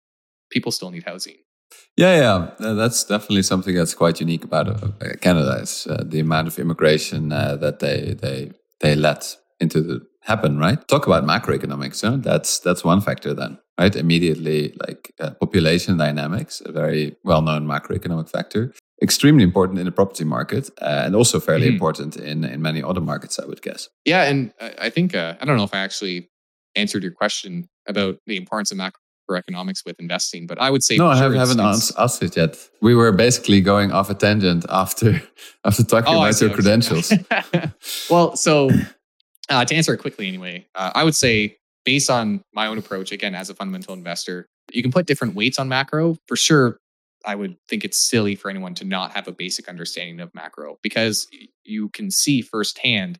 people 0.51 0.71
still 0.71 0.91
need 0.91 1.03
housing. 1.03 1.37
Yeah, 1.97 2.15
yeah, 2.15 2.67
uh, 2.67 2.73
that's 2.73 3.03
definitely 3.03 3.43
something 3.43 3.75
that's 3.75 3.93
quite 3.93 4.19
unique 4.19 4.43
about 4.43 4.67
uh, 4.67 4.91
Canada. 5.21 5.59
Is 5.61 5.87
uh, 5.87 6.03
the 6.05 6.19
amount 6.19 6.47
of 6.47 6.59
immigration 6.59 7.31
uh, 7.31 7.55
that 7.57 7.79
they 7.79 8.13
they 8.13 8.51
they 8.79 8.95
let 8.95 9.35
into 9.59 9.81
the 9.81 10.01
happen. 10.21 10.57
Right. 10.57 10.85
Talk 10.87 11.07
about 11.07 11.23
macroeconomics. 11.23 12.01
Huh? 12.01 12.17
That's 12.17 12.59
that's 12.59 12.83
one 12.83 13.01
factor 13.01 13.33
then. 13.33 13.57
Right. 13.79 13.95
Immediately, 13.95 14.77
like 14.85 15.11
uh, 15.19 15.31
population 15.31 15.97
dynamics, 15.97 16.61
a 16.65 16.71
very 16.71 17.15
well 17.23 17.41
known 17.41 17.65
macroeconomic 17.65 18.29
factor, 18.29 18.73
extremely 19.01 19.43
important 19.43 19.79
in 19.79 19.85
the 19.85 19.91
property 19.91 20.23
market, 20.23 20.69
uh, 20.81 21.03
and 21.05 21.15
also 21.15 21.39
fairly 21.39 21.65
mm-hmm. 21.65 21.73
important 21.73 22.15
in 22.15 22.43
in 22.43 22.61
many 22.61 22.83
other 22.83 23.01
markets. 23.01 23.39
I 23.39 23.45
would 23.45 23.61
guess. 23.61 23.89
Yeah, 24.05 24.23
and 24.23 24.53
I 24.59 24.89
think 24.89 25.15
I 25.15 25.43
don't 25.43 25.57
know 25.57 25.63
if 25.63 25.73
I 25.73 25.79
actually 25.79 26.29
answered 26.75 27.03
your 27.03 27.11
question 27.11 27.67
about 27.87 28.17
the 28.27 28.37
importance 28.37 28.71
of 28.71 28.77
macro 28.77 29.00
economics 29.37 29.83
with 29.85 29.99
investing. 29.99 30.47
But 30.47 30.59
I 30.59 30.69
would 30.69 30.83
say 30.83 30.97
no, 30.97 31.07
I 31.07 31.19
sure 31.19 31.33
haven't 31.33 31.59
asked 31.59 32.23
it 32.23 32.37
yet. 32.37 32.57
We 32.81 32.95
were 32.95 33.11
basically 33.11 33.61
going 33.61 33.91
off 33.91 34.09
a 34.09 34.13
tangent 34.13 34.65
after 34.69 35.21
after 35.65 35.83
talking 35.83 36.13
oh, 36.13 36.23
about 36.23 36.41
your 36.41 36.51
credentials. 36.51 37.13
well, 38.09 38.35
so 38.35 38.69
uh, 39.49 39.65
to 39.65 39.75
answer 39.75 39.93
it 39.93 39.97
quickly, 39.97 40.27
anyway, 40.27 40.65
uh, 40.75 40.91
I 40.95 41.03
would 41.03 41.15
say 41.15 41.57
based 41.85 42.09
on 42.09 42.41
my 42.53 42.67
own 42.67 42.77
approach, 42.77 43.11
again 43.11 43.35
as 43.35 43.49
a 43.49 43.55
fundamental 43.55 43.93
investor, 43.93 44.47
you 44.71 44.81
can 44.81 44.91
put 44.91 45.05
different 45.05 45.35
weights 45.35 45.59
on 45.59 45.67
macro 45.67 46.17
for 46.27 46.35
sure. 46.35 46.77
I 47.23 47.35
would 47.35 47.55
think 47.69 47.85
it's 47.85 47.99
silly 47.99 48.35
for 48.35 48.49
anyone 48.49 48.73
to 48.75 48.85
not 48.85 49.11
have 49.11 49.27
a 49.27 49.31
basic 49.31 49.69
understanding 49.69 50.19
of 50.19 50.33
macro 50.33 50.79
because 50.81 51.27
you 51.63 51.89
can 51.89 52.09
see 52.09 52.41
firsthand 52.41 53.19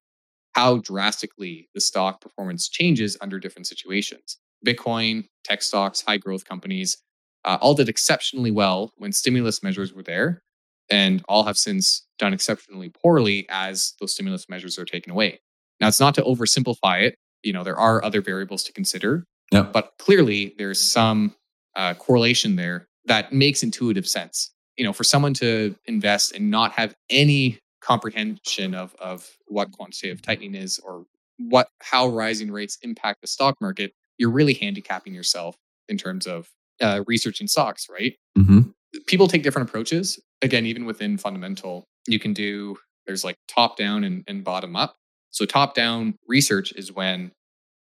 how 0.54 0.78
drastically 0.78 1.70
the 1.74 1.82
stock 1.82 2.22
performance 2.22 2.68
changes 2.68 3.18
under 3.22 3.40
different 3.40 3.68
situations. 3.68 4.38
Bitcoin, 4.66 5.26
tech 5.44 5.62
stocks, 5.62 6.02
high 6.02 6.18
growth 6.18 6.46
companies, 6.46 6.98
uh, 7.46 7.58
all 7.62 7.74
did 7.74 7.90
exceptionally 7.90 8.52
well 8.52 8.92
when 8.98 9.12
stimulus 9.12 9.64
measures 9.64 9.94
were 9.94 10.04
there, 10.04 10.42
and 10.90 11.24
all 11.28 11.44
have 11.46 11.58
since 11.58 12.06
done 12.20 12.34
exceptionally 12.34 12.90
poorly 12.90 13.46
as 13.50 13.94
those 14.00 14.14
stimulus 14.14 14.48
measures 14.50 14.78
are 14.78 14.86
taken 14.86 15.12
away. 15.12 15.40
Now, 15.80 15.88
it's 15.88 16.00
not 16.00 16.14
to 16.16 16.22
oversimplify 16.22 17.02
it. 17.02 17.16
You 17.44 17.54
know, 17.54 17.64
there 17.64 17.78
are 17.78 18.04
other 18.04 18.22
variables 18.22 18.64
to 18.66 18.74
consider, 18.74 19.26
yep. 19.52 19.74
but 19.74 19.94
clearly 19.98 20.54
there's 20.58 20.80
some 20.80 21.36
uh, 21.76 21.96
correlation 21.96 22.56
there 22.56 22.88
that 23.06 23.34
makes 23.34 23.64
intuitive 23.64 24.08
sense. 24.08 24.52
You 24.78 24.86
know, 24.86 24.94
for 24.94 25.04
someone 25.04 25.34
to 25.36 25.76
invest 25.86 26.34
and 26.34 26.52
not 26.52 26.74
have 26.74 26.94
any 27.10 27.60
comprehension 27.82 28.76
of 28.76 28.96
of 29.00 29.28
what 29.48 29.72
quantitative 29.72 30.22
tightening 30.22 30.54
is 30.56 30.80
or 30.80 31.06
what 31.38 31.68
how 31.82 32.08
rising 32.08 32.52
rates 32.52 32.78
impact 32.84 33.22
the 33.22 33.28
stock 33.28 33.60
market 33.60 33.92
you're 34.22 34.30
really 34.30 34.54
handicapping 34.54 35.16
yourself 35.16 35.58
in 35.90 35.98
terms 35.98 36.28
of 36.28 36.48
uh, 36.80 37.04
researching 37.08 37.48
stocks, 37.48 37.88
right? 37.90 38.16
Mm-hmm. 38.38 38.62
People 39.08 39.28
take 39.28 39.42
different 39.42 39.68
approaches. 39.68 40.20
Again, 40.44 40.68
even 40.68 40.86
within 40.86 41.18
fundamental, 41.18 41.86
you 42.08 42.20
can 42.20 42.32
do 42.32 42.78
there's 43.08 43.24
like 43.24 43.36
top 43.48 43.78
down 43.78 44.04
and, 44.04 44.24
and 44.28 44.44
bottom 44.44 44.76
up. 44.76 44.96
So 45.32 45.46
top 45.46 45.74
down 45.74 46.14
research 46.28 46.72
is 46.74 46.92
when 46.92 47.32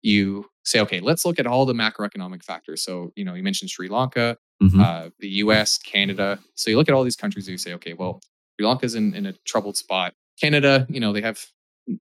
you 0.02 0.50
say, 0.64 0.80
okay, 0.80 0.98
let's 0.98 1.24
look 1.24 1.38
at 1.38 1.46
all 1.46 1.66
the 1.66 1.72
macroeconomic 1.72 2.42
factors. 2.42 2.82
So 2.82 3.12
you 3.14 3.24
know, 3.24 3.34
you 3.34 3.44
mentioned 3.44 3.70
Sri 3.70 3.88
Lanka, 3.88 4.36
mm-hmm. 4.60 4.80
uh, 4.80 5.10
the 5.20 5.28
U.S., 5.28 5.78
Canada. 5.78 6.40
So 6.56 6.68
you 6.68 6.76
look 6.76 6.88
at 6.88 6.94
all 6.96 7.04
these 7.04 7.16
countries 7.16 7.46
and 7.46 7.52
you 7.52 7.58
say, 7.58 7.74
okay, 7.74 7.92
well, 7.94 8.20
Sri 8.58 8.66
Lanka's 8.66 8.96
in, 8.96 9.14
in 9.14 9.26
a 9.26 9.34
troubled 9.44 9.76
spot. 9.76 10.14
Canada, 10.40 10.84
you 10.90 10.98
know, 10.98 11.12
they 11.12 11.22
have 11.22 11.46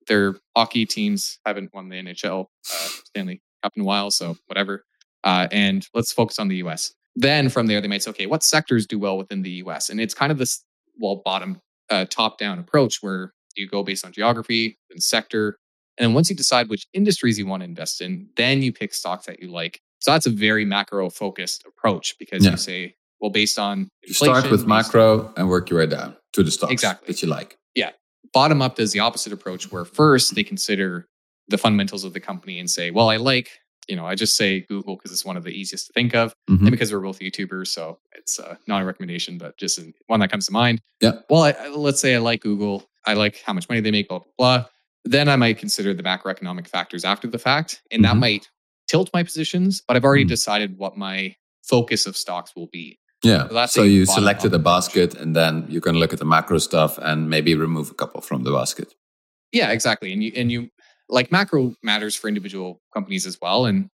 their 0.07 0.35
hockey 0.55 0.85
teams 0.85 1.39
haven't 1.45 1.73
won 1.73 1.89
the 1.89 1.97
NHL 1.97 2.45
uh, 2.45 2.87
Stanley 3.05 3.41
Cup 3.65 3.73
in 3.75 3.81
a 3.81 3.85
while, 3.85 4.11
so 4.11 4.37
whatever. 4.45 4.85
Uh, 5.23 5.47
and 5.51 5.87
let's 5.93 6.11
focus 6.11 6.37
on 6.37 6.47
the 6.47 6.57
US. 6.57 6.93
Then 7.15 7.49
from 7.49 7.67
there, 7.67 7.81
they 7.81 7.87
might 7.87 8.03
say, 8.03 8.11
okay, 8.11 8.27
what 8.27 8.43
sectors 8.43 8.85
do 8.85 8.99
well 8.99 9.17
within 9.17 9.41
the 9.41 9.49
US? 9.63 9.89
And 9.89 9.99
it's 9.99 10.13
kind 10.13 10.31
of 10.31 10.37
this 10.37 10.63
well 10.99 11.21
bottom 11.25 11.59
uh, 11.89 12.05
top 12.05 12.37
down 12.37 12.59
approach 12.59 12.99
where 13.01 13.33
you 13.55 13.67
go 13.67 13.83
based 13.83 14.05
on 14.05 14.11
geography 14.11 14.77
and 14.91 15.01
sector. 15.01 15.57
And 15.97 16.05
then 16.05 16.13
once 16.13 16.29
you 16.29 16.35
decide 16.35 16.69
which 16.69 16.85
industries 16.93 17.39
you 17.39 17.47
want 17.47 17.61
to 17.61 17.65
invest 17.65 18.01
in, 18.01 18.27
then 18.35 18.61
you 18.61 18.71
pick 18.71 18.93
stocks 18.93 19.25
that 19.25 19.41
you 19.41 19.49
like. 19.49 19.79
So 19.99 20.11
that's 20.11 20.25
a 20.25 20.29
very 20.29 20.65
macro 20.65 21.09
focused 21.09 21.65
approach 21.65 22.15
because 22.19 22.43
yeah. 22.43 22.51
you 22.51 22.57
say, 22.57 22.95
well, 23.21 23.31
based 23.31 23.57
on 23.57 23.87
you 24.05 24.13
start 24.13 24.51
with 24.51 24.67
macro 24.67 25.33
and 25.37 25.49
work 25.49 25.69
your 25.69 25.79
way 25.79 25.87
down 25.87 26.15
to 26.33 26.43
the 26.43 26.51
stocks 26.51 26.73
exactly. 26.73 27.07
that 27.07 27.21
you 27.21 27.29
like. 27.29 27.57
Yeah. 27.73 27.91
Bottom 28.33 28.61
up 28.61 28.75
does 28.75 28.91
the 28.91 28.99
opposite 28.99 29.31
approach 29.31 29.71
where 29.71 29.85
first 29.85 30.35
they 30.35 30.43
consider 30.43 31.07
the 31.47 31.57
fundamentals 31.57 32.03
of 32.03 32.13
the 32.13 32.19
company 32.19 32.59
and 32.59 32.69
say, 32.69 32.91
well, 32.91 33.09
I 33.09 33.17
like 33.17 33.49
you 33.87 33.95
know, 33.95 34.05
I 34.05 34.15
just 34.15 34.35
say 34.35 34.61
Google 34.61 34.95
because 34.95 35.11
it's 35.11 35.25
one 35.25 35.37
of 35.37 35.43
the 35.43 35.51
easiest 35.51 35.87
to 35.87 35.93
think 35.93 36.15
of, 36.15 36.33
mm-hmm. 36.49 36.65
and 36.65 36.71
because 36.71 36.91
we're 36.91 36.99
both 36.99 37.19
YouTubers, 37.19 37.67
so 37.67 37.99
it's 38.15 38.39
uh, 38.39 38.55
not 38.67 38.81
a 38.81 38.85
recommendation, 38.85 39.37
but 39.37 39.57
just 39.57 39.79
one 40.07 40.19
that 40.19 40.31
comes 40.31 40.47
to 40.47 40.51
mind. 40.51 40.81
Yeah. 41.01 41.13
Well, 41.29 41.43
I, 41.43 41.67
let's 41.69 41.99
say 41.99 42.15
I 42.15 42.19
like 42.19 42.41
Google. 42.41 42.89
I 43.05 43.13
like 43.13 43.41
how 43.45 43.53
much 43.53 43.69
money 43.69 43.81
they 43.81 43.91
make, 43.91 44.09
blah 44.09 44.19
blah 44.19 44.27
blah. 44.37 44.65
Then 45.03 45.29
I 45.29 45.35
might 45.35 45.59
consider 45.59 45.93
the 45.93 46.03
macroeconomic 46.03 46.67
factors 46.67 47.05
after 47.05 47.27
the 47.27 47.39
fact, 47.39 47.81
and 47.91 48.03
mm-hmm. 48.03 48.13
that 48.13 48.19
might 48.19 48.49
tilt 48.87 49.09
my 49.13 49.23
positions. 49.23 49.81
But 49.87 49.97
I've 49.97 50.03
already 50.03 50.23
mm-hmm. 50.23 50.29
decided 50.29 50.77
what 50.77 50.97
my 50.97 51.35
focus 51.63 52.05
of 52.05 52.17
stocks 52.17 52.55
will 52.55 52.67
be. 52.67 52.99
Yeah. 53.23 53.47
So, 53.47 53.65
so 53.65 53.83
you 53.83 54.05
selected 54.05 54.53
a 54.53 54.59
basket, 54.59 55.15
and 55.15 55.35
then 55.35 55.65
you 55.69 55.81
can 55.81 55.95
look 55.95 56.13
at 56.13 56.19
the 56.19 56.25
macro 56.25 56.57
stuff 56.57 56.97
and 56.99 57.29
maybe 57.29 57.55
remove 57.55 57.89
a 57.91 57.93
couple 57.93 58.21
from 58.21 58.43
the 58.43 58.51
basket. 58.51 58.93
Yeah, 59.51 59.71
exactly. 59.71 60.11
And 60.11 60.23
you 60.23 60.31
and 60.35 60.51
you 60.51 60.69
like 61.09 61.31
macro 61.31 61.75
matters 61.83 62.15
for 62.15 62.27
individual 62.27 62.81
companies 62.93 63.25
as 63.25 63.37
well. 63.41 63.65
And 63.65 63.89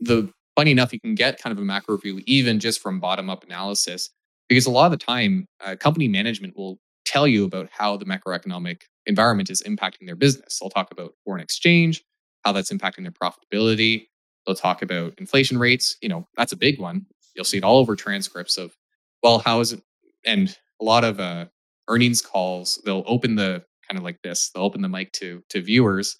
the 0.00 0.30
funny 0.56 0.70
enough, 0.70 0.92
you 0.92 1.00
can 1.00 1.14
get 1.14 1.40
kind 1.40 1.52
of 1.52 1.58
a 1.58 1.64
macro 1.64 1.96
view 1.96 2.20
even 2.26 2.60
just 2.60 2.80
from 2.80 3.00
bottom 3.00 3.28
up 3.28 3.44
analysis, 3.44 4.10
because 4.48 4.66
a 4.66 4.70
lot 4.70 4.86
of 4.86 4.98
the 4.98 5.04
time, 5.04 5.46
uh, 5.64 5.76
company 5.76 6.08
management 6.08 6.56
will 6.56 6.78
tell 7.04 7.26
you 7.26 7.44
about 7.44 7.68
how 7.70 7.96
the 7.96 8.04
macroeconomic 8.04 8.82
environment 9.06 9.50
is 9.50 9.62
impacting 9.62 10.06
their 10.06 10.16
business. 10.16 10.58
They'll 10.58 10.70
talk 10.70 10.90
about 10.90 11.14
foreign 11.24 11.42
exchange, 11.42 12.02
how 12.44 12.52
that's 12.52 12.72
impacting 12.72 13.02
their 13.02 13.12
profitability. 13.12 14.06
They'll 14.46 14.56
talk 14.56 14.82
about 14.82 15.14
inflation 15.18 15.58
rates. 15.58 15.96
You 16.00 16.08
know, 16.08 16.26
that's 16.36 16.52
a 16.52 16.56
big 16.56 16.80
one. 16.80 17.06
You'll 17.34 17.44
see 17.44 17.58
it 17.58 17.64
all 17.64 17.78
over 17.78 17.96
transcripts 17.96 18.56
of, 18.56 18.74
well, 19.22 19.40
how 19.40 19.60
is 19.60 19.72
it? 19.72 19.82
And 20.24 20.56
a 20.80 20.84
lot 20.84 21.04
of 21.04 21.20
uh, 21.20 21.46
earnings 21.88 22.22
calls, 22.22 22.80
they'll 22.84 23.04
open 23.06 23.36
the 23.36 23.64
kind 23.88 23.98
of 23.98 24.04
like 24.04 24.20
this. 24.22 24.50
They'll 24.50 24.64
open 24.64 24.82
the 24.82 24.88
mic 24.88 25.12
to 25.12 25.42
to 25.50 25.62
viewers 25.62 26.18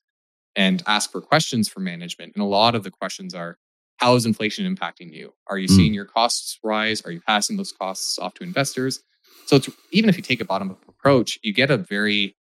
and 0.56 0.82
ask 0.86 1.12
for 1.12 1.20
questions 1.20 1.68
from 1.68 1.84
management. 1.84 2.32
And 2.34 2.42
a 2.42 2.46
lot 2.46 2.74
of 2.74 2.82
the 2.82 2.90
questions 2.90 3.34
are, 3.34 3.58
how 3.98 4.14
is 4.14 4.26
inflation 4.26 4.74
impacting 4.74 5.12
you? 5.12 5.32
Are 5.46 5.58
you 5.58 5.68
mm. 5.68 5.76
seeing 5.76 5.94
your 5.94 6.04
costs 6.06 6.58
rise? 6.64 7.02
Are 7.02 7.10
you 7.10 7.20
passing 7.20 7.56
those 7.56 7.72
costs 7.72 8.18
off 8.18 8.34
to 8.34 8.44
investors? 8.44 9.02
So 9.46 9.56
it's, 9.56 9.68
even 9.92 10.10
if 10.10 10.16
you 10.16 10.22
take 10.22 10.40
a 10.40 10.44
bottom 10.44 10.70
up 10.70 10.82
approach, 10.88 11.38
you 11.42 11.52
get 11.52 11.70
a 11.70 11.76
very 11.76 12.34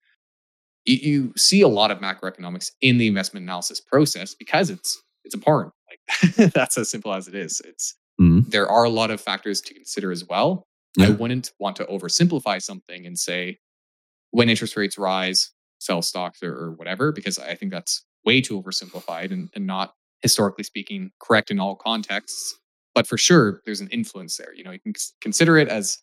you, 0.86 0.96
you, 0.96 1.34
see 1.36 1.62
a 1.62 1.68
lot 1.68 1.90
of 1.90 1.98
macroeconomics 1.98 2.72
in 2.82 3.00
the 3.00 3.08
investment 3.08 3.44
analysis 3.44 3.82
process 3.82 4.36
because 4.36 4.70
it's 4.70 5.02
it's 5.24 5.34
important. 5.34 5.74
Like 5.90 6.52
that's 6.54 6.78
as 6.78 6.90
simple 6.90 7.14
as 7.14 7.28
it 7.28 7.36
is. 7.36 7.62
It's 7.66 7.96
mm. 8.22 8.48
there 8.50 8.70
are 8.70 8.84
a 8.84 8.90
lot 8.90 9.12
of 9.12 9.20
factors 9.20 9.62
to 9.62 9.74
consider 9.74 10.12
as 10.12 10.26
well. 10.28 10.68
Yeah. 10.98 11.08
I 11.08 11.10
wouldn't 11.10 11.52
want 11.60 11.76
to 11.78 11.86
oversimplify 11.86 12.62
something 12.62 13.06
and 13.06 13.18
say 13.18 13.58
when 14.32 14.50
interest 14.50 14.78
rates 14.78 14.98
rise, 14.98 15.52
sell 15.80 16.02
stocks 16.02 16.42
or, 16.42 16.54
or 16.54 16.72
whatever, 16.72 17.12
because 17.12 17.40
I 17.40 17.56
think 17.56 17.72
that's 17.72 18.04
way 18.26 18.42
too 18.42 18.62
oversimplified 18.62 19.32
and, 19.32 19.50
and 19.56 19.68
not 19.68 19.94
historically 20.22 20.64
speaking 20.64 21.12
correct 21.20 21.52
in 21.52 21.60
all 21.60 21.76
contexts. 21.76 22.58
But 22.94 23.08
for 23.08 23.18
sure, 23.18 23.62
there's 23.66 23.82
an 23.82 23.90
influence 23.90 24.38
there. 24.38 24.54
You 24.56 24.64
know, 24.64 24.72
you 24.72 24.80
can 24.80 24.94
consider 25.22 25.58
it 25.58 25.68
as 25.68 26.00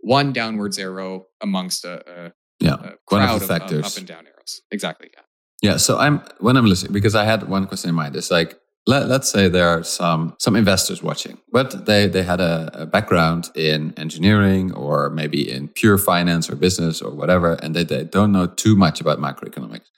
one 0.00 0.32
downwards 0.32 0.78
arrow 0.78 1.26
amongst 1.40 1.84
a, 1.84 2.26
a 2.26 2.32
yeah 2.60 2.74
a 2.74 2.92
crowd 3.06 3.42
of, 3.42 3.48
factors. 3.48 3.86
Of 3.86 3.92
up 3.92 3.96
and 3.96 4.06
down 4.06 4.26
arrows. 4.26 4.60
Exactly. 4.70 5.10
Yeah. 5.14 5.22
Yeah. 5.62 5.76
So 5.78 5.98
I'm 5.98 6.22
when 6.40 6.56
I'm 6.56 6.66
listening 6.66 6.92
because 6.92 7.14
I 7.14 7.24
had 7.24 7.48
one 7.48 7.66
question 7.66 7.88
in 7.88 7.94
mind. 7.94 8.14
It's 8.14 8.30
like 8.30 8.58
let, 8.86 9.10
us 9.10 9.32
say 9.32 9.48
there 9.48 9.68
are 9.68 9.82
some 9.82 10.34
some 10.38 10.56
investors 10.56 11.02
watching, 11.02 11.38
but 11.50 11.86
they 11.86 12.06
they 12.06 12.22
had 12.22 12.40
a, 12.40 12.70
a, 12.74 12.86
background 12.86 13.50
in 13.54 13.94
engineering 13.96 14.72
or 14.72 15.10
maybe 15.10 15.50
in 15.50 15.68
pure 15.68 15.96
finance 15.96 16.50
or 16.50 16.56
business 16.56 17.00
or 17.00 17.14
whatever, 17.14 17.54
and 17.62 17.74
they, 17.74 17.84
they 17.84 18.04
don't 18.04 18.32
know 18.32 18.46
too 18.46 18.76
much 18.76 19.00
about 19.00 19.18
macroeconomics. 19.18 19.88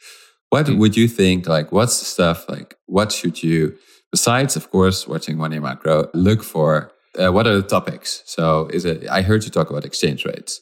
What 0.50 0.66
mm-hmm. 0.66 0.78
would 0.78 0.96
you 0.96 1.08
think? 1.08 1.48
Like, 1.48 1.72
what's 1.72 1.98
the 1.98 2.04
stuff? 2.04 2.48
Like, 2.48 2.76
what 2.86 3.10
should 3.10 3.42
you, 3.42 3.76
besides 4.12 4.54
of 4.56 4.70
course 4.70 5.08
watching 5.08 5.36
Money 5.36 5.58
Macro, 5.58 6.08
look 6.14 6.42
for? 6.42 6.92
Uh, 7.18 7.32
what 7.32 7.46
are 7.46 7.56
the 7.56 7.66
topics? 7.66 8.22
So, 8.26 8.68
is 8.72 8.84
it? 8.84 9.08
I 9.10 9.22
heard 9.22 9.42
you 9.44 9.50
talk 9.50 9.70
about 9.70 9.84
exchange 9.84 10.24
rates. 10.24 10.60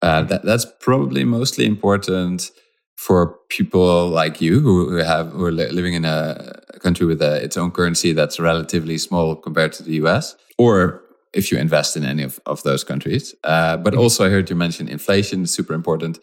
Uh, 0.00 0.22
that 0.22 0.44
that's 0.44 0.66
probably 0.80 1.24
mostly 1.24 1.66
important 1.66 2.50
for 2.98 3.38
people 3.48 4.08
like 4.08 4.40
you 4.40 4.58
who 4.58 4.96
have 4.96 5.30
who 5.30 5.44
are 5.44 5.52
living 5.52 5.94
in 5.94 6.04
a 6.04 6.60
country 6.80 7.06
with 7.06 7.22
a, 7.22 7.42
its 7.44 7.56
own 7.56 7.70
currency 7.70 8.12
that's 8.12 8.40
relatively 8.40 8.98
small 8.98 9.36
compared 9.36 9.72
to 9.72 9.84
the 9.84 9.92
US, 10.02 10.34
or 10.58 11.00
if 11.32 11.52
you 11.52 11.58
invest 11.58 11.96
in 11.96 12.04
any 12.04 12.24
of, 12.24 12.40
of 12.44 12.60
those 12.64 12.82
countries. 12.82 13.36
Uh, 13.44 13.76
but 13.76 13.92
mm-hmm. 13.92 14.02
also, 14.02 14.26
I 14.26 14.30
heard 14.30 14.50
you 14.50 14.56
mention 14.56 14.88
inflation 14.88 15.44
is 15.44 15.52
super 15.52 15.74
important. 15.74 16.18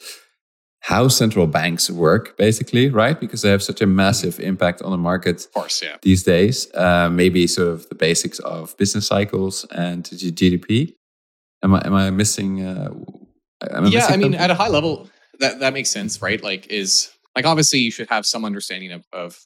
How 0.81 1.07
central 1.07 1.47
banks 1.47 1.89
work, 1.89 2.37
basically, 2.37 2.89
right? 2.89 3.17
Because 3.17 3.41
they 3.41 3.51
have 3.51 3.63
such 3.63 3.81
a 3.81 3.87
massive 3.87 4.41
impact 4.41 4.81
on 4.81 4.91
the 4.91 4.97
market. 4.97 5.45
Of 5.45 5.53
course, 5.53 5.81
yeah. 5.81 5.95
These 6.01 6.23
days, 6.23 6.67
uh, 6.75 7.09
maybe 7.09 7.47
sort 7.47 7.69
of 7.69 7.87
the 7.87 7.95
basics 7.95 8.39
of 8.39 8.75
business 8.77 9.07
cycles 9.07 9.65
and 9.71 10.03
GDP. 10.03 10.93
Am 11.63 11.73
I 11.73 11.87
am 11.87 11.93
I 11.93 12.09
missing? 12.09 12.61
Uh, 12.61 12.91
am 13.71 13.85
I 13.85 13.87
yeah, 13.87 13.99
missing 13.99 14.13
I 14.13 14.17
mean, 14.17 14.33
at 14.35 14.51
a 14.51 14.55
high 14.55 14.67
level, 14.67 15.09
that 15.39 15.59
that 15.59 15.73
makes 15.73 15.89
sense, 15.89 16.21
right? 16.21 16.41
Like 16.41 16.67
is 16.67 17.11
like 17.35 17.45
obviously 17.45 17.79
you 17.79 17.91
should 17.91 18.09
have 18.09 18.25
some 18.25 18.45
understanding 18.45 18.91
of, 18.91 19.05
of 19.11 19.39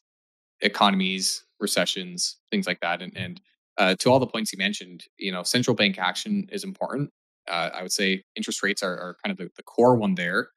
economies, 0.61 1.43
recessions, 1.59 2.37
things 2.51 2.67
like 2.67 2.79
that. 2.81 3.01
And 3.01 3.15
and 3.17 3.41
uh, 3.77 3.95
to 3.99 4.11
all 4.11 4.19
the 4.19 4.27
points 4.27 4.51
you 4.51 4.57
mentioned, 4.57 5.05
you 5.17 5.31
know, 5.31 5.43
central 5.43 5.75
bank 5.75 5.97
action 5.97 6.47
is 6.51 6.63
important. 6.63 7.11
Uh, 7.47 7.69
I 7.73 7.81
would 7.81 7.93
say 7.93 8.23
interest 8.35 8.61
rates 8.61 8.83
are, 8.83 8.91
are 8.93 9.17
kind 9.23 9.31
of 9.31 9.37
the, 9.37 9.49
the 9.55 9.63
core 9.63 9.95
one 9.95 10.15
there. 10.15 10.49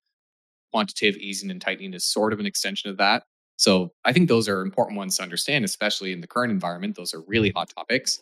Quantitative 0.73 1.21
easing 1.21 1.51
and 1.51 1.61
tightening 1.61 1.95
is 1.95 2.05
sort 2.05 2.33
of 2.33 2.41
an 2.41 2.47
extension 2.47 2.91
of 2.91 2.97
that. 2.97 3.23
So 3.57 3.93
I 4.05 4.13
think 4.13 4.29
those 4.29 4.49
are 4.49 4.61
important 4.61 4.97
ones 4.97 5.17
to 5.17 5.23
understand, 5.23 5.65
especially 5.65 6.13
in 6.13 6.21
the 6.21 6.27
current 6.27 6.51
environment. 6.51 6.97
Those 6.97 7.15
are 7.15 7.23
really 7.27 7.53
hot 7.55 7.71
topics. 7.77 8.21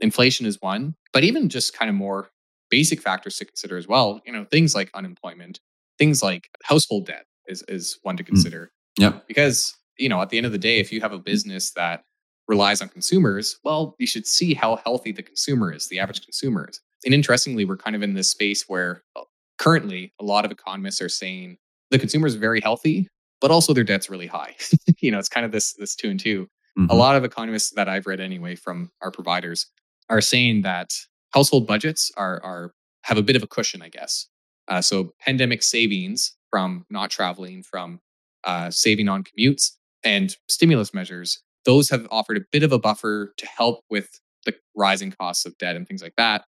Inflation 0.00 0.44
is 0.44 0.60
one, 0.60 0.94
but 1.12 1.24
even 1.24 1.48
just 1.48 1.72
kind 1.72 1.88
of 1.88 1.94
more 1.94 2.30
basic 2.68 3.00
factors 3.00 3.36
to 3.36 3.44
consider 3.46 3.78
as 3.78 3.88
well. 3.88 4.20
You 4.26 4.32
know, 4.32 4.44
things 4.44 4.74
like 4.74 4.90
unemployment, 4.92 5.60
things 5.98 6.22
like 6.22 6.48
household 6.62 7.06
debt 7.06 7.24
is 7.46 7.62
is 7.68 7.98
one 8.02 8.16
to 8.16 8.22
mm. 8.22 8.26
consider. 8.26 8.70
Mm. 8.98 9.02
Yeah. 9.02 9.20
Because, 9.26 9.74
you 9.98 10.08
know, 10.08 10.20
at 10.20 10.30
the 10.30 10.36
end 10.36 10.46
of 10.46 10.52
the 10.52 10.58
day, 10.58 10.78
if 10.78 10.92
you 10.92 11.00
have 11.00 11.12
a 11.12 11.18
business 11.18 11.72
that 11.72 12.04
relies 12.46 12.82
on 12.82 12.88
consumers, 12.88 13.58
well, 13.64 13.94
you 13.98 14.06
should 14.06 14.26
see 14.26 14.54
how 14.54 14.76
healthy 14.76 15.12
the 15.12 15.22
consumer 15.22 15.72
is, 15.72 15.88
the 15.88 15.98
average 15.98 16.22
consumer 16.22 16.68
is. 16.68 16.80
And 17.04 17.14
interestingly, 17.14 17.64
we're 17.64 17.76
kind 17.76 17.96
of 17.96 18.02
in 18.02 18.14
this 18.14 18.30
space 18.30 18.64
where 18.68 19.02
uh, 19.16 19.22
currently 19.58 20.12
a 20.20 20.24
lot 20.24 20.44
of 20.44 20.50
economists 20.50 21.00
are 21.00 21.08
saying 21.08 21.56
the 21.90 21.98
consumer 21.98 22.26
is 22.26 22.34
very 22.34 22.60
healthy, 22.60 23.08
but 23.40 23.50
also 23.50 23.72
their 23.72 23.84
debt's 23.84 24.08
really 24.08 24.26
high. 24.26 24.54
you 25.00 25.10
know, 25.10 25.18
it's 25.18 25.28
kind 25.28 25.46
of 25.46 25.52
this 25.52 25.74
this 25.74 25.94
two 25.94 26.10
and 26.10 26.20
2 26.20 26.44
mm-hmm. 26.44 26.90
A 26.90 26.94
lot 26.94 27.16
of 27.16 27.24
economists 27.24 27.72
that 27.72 27.88
I've 27.88 28.06
read 28.06 28.20
anyway 28.20 28.54
from 28.54 28.90
our 29.02 29.10
providers 29.10 29.66
are 30.08 30.20
saying 30.20 30.62
that 30.62 30.90
household 31.32 31.66
budgets 31.66 32.12
are 32.16 32.42
are 32.42 32.72
have 33.02 33.18
a 33.18 33.22
bit 33.22 33.36
of 33.36 33.42
a 33.42 33.46
cushion, 33.46 33.82
I 33.82 33.88
guess. 33.88 34.28
Uh, 34.68 34.80
so 34.80 35.12
pandemic 35.20 35.62
savings 35.62 36.36
from 36.50 36.84
not 36.90 37.10
traveling, 37.10 37.62
from 37.62 38.00
uh, 38.44 38.70
saving 38.70 39.08
on 39.08 39.24
commutes, 39.24 39.72
and 40.04 40.36
stimulus 40.48 40.92
measures, 40.94 41.42
those 41.64 41.88
have 41.90 42.06
offered 42.10 42.36
a 42.36 42.44
bit 42.52 42.62
of 42.62 42.72
a 42.72 42.78
buffer 42.78 43.32
to 43.36 43.46
help 43.46 43.80
with 43.90 44.20
the 44.44 44.54
rising 44.76 45.10
costs 45.10 45.46
of 45.46 45.56
debt 45.58 45.76
and 45.76 45.88
things 45.88 46.02
like 46.02 46.14
that. 46.16 46.44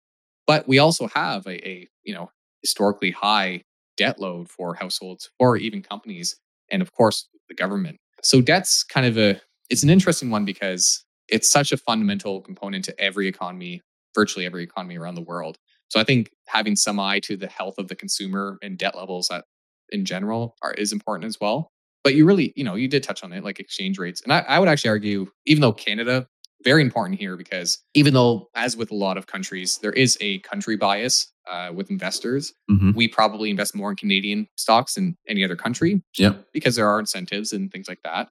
But 0.46 0.68
we 0.68 0.78
also 0.78 1.06
have 1.08 1.46
a, 1.46 1.66
a 1.66 1.88
you 2.02 2.14
know 2.14 2.30
historically 2.62 3.10
high 3.10 3.62
debt 3.96 4.18
load 4.18 4.48
for 4.48 4.74
households 4.74 5.30
or 5.38 5.56
even 5.56 5.82
companies, 5.82 6.36
and 6.70 6.82
of 6.82 6.92
course 6.92 7.28
the 7.48 7.54
government. 7.54 7.98
So 8.22 8.40
debt's 8.40 8.82
kind 8.82 9.06
of 9.06 9.16
a 9.16 9.40
it's 9.70 9.82
an 9.82 9.90
interesting 9.90 10.30
one 10.30 10.44
because 10.44 11.04
it's 11.28 11.50
such 11.50 11.72
a 11.72 11.76
fundamental 11.76 12.40
component 12.42 12.84
to 12.86 13.00
every 13.00 13.28
economy, 13.28 13.82
virtually 14.14 14.44
every 14.44 14.62
economy 14.62 14.98
around 14.98 15.14
the 15.14 15.22
world. 15.22 15.58
So 15.88 16.00
I 16.00 16.04
think 16.04 16.30
having 16.46 16.76
some 16.76 16.98
eye 16.98 17.20
to 17.20 17.36
the 17.36 17.46
health 17.46 17.78
of 17.78 17.88
the 17.88 17.96
consumer 17.96 18.58
and 18.62 18.78
debt 18.78 18.96
levels 18.96 19.28
that 19.28 19.44
in 19.90 20.04
general 20.04 20.56
are 20.62 20.72
is 20.72 20.92
important 20.92 21.26
as 21.26 21.38
well. 21.40 21.70
But 22.02 22.14
you 22.14 22.26
really, 22.26 22.52
you 22.56 22.64
know, 22.64 22.74
you 22.74 22.88
did 22.88 23.02
touch 23.02 23.24
on 23.24 23.32
it, 23.32 23.44
like 23.44 23.60
exchange 23.60 23.98
rates. 23.98 24.20
And 24.20 24.32
I, 24.32 24.40
I 24.40 24.58
would 24.58 24.68
actually 24.68 24.90
argue, 24.90 25.26
even 25.46 25.62
though 25.62 25.72
Canada 25.72 26.26
very 26.64 26.82
important 26.82 27.18
here 27.18 27.36
because 27.36 27.78
even 27.92 28.14
though, 28.14 28.48
as 28.54 28.76
with 28.76 28.90
a 28.90 28.94
lot 28.94 29.18
of 29.18 29.26
countries, 29.26 29.78
there 29.78 29.92
is 29.92 30.16
a 30.20 30.38
country 30.40 30.76
bias 30.76 31.30
uh, 31.48 31.70
with 31.72 31.90
investors, 31.90 32.52
mm-hmm. 32.70 32.92
we 32.94 33.06
probably 33.06 33.50
invest 33.50 33.74
more 33.74 33.90
in 33.90 33.96
Canadian 33.96 34.48
stocks 34.56 34.94
than 34.94 35.16
any 35.28 35.44
other 35.44 35.56
country. 35.56 36.02
Yeah. 36.16 36.34
Because 36.52 36.74
there 36.74 36.88
are 36.88 36.98
incentives 36.98 37.52
and 37.52 37.70
things 37.70 37.86
like 37.86 38.00
that. 38.02 38.30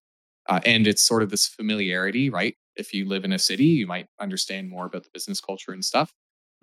Uh, 0.50 0.60
and 0.66 0.88
it's 0.88 1.04
sort 1.04 1.24
of 1.24 1.30
this 1.30 1.48
familiarity, 1.48 2.30
right? 2.30 2.56
If 2.76 2.94
you 2.94 3.08
live 3.08 3.24
in 3.24 3.32
a 3.32 3.40
city, 3.40 3.66
you 3.66 3.88
might 3.88 4.08
understand 4.20 4.70
more 4.70 4.88
about 4.88 5.04
the 5.04 5.10
business 5.14 5.40
culture 5.40 5.72
and 5.72 5.86
stuff. 5.86 6.12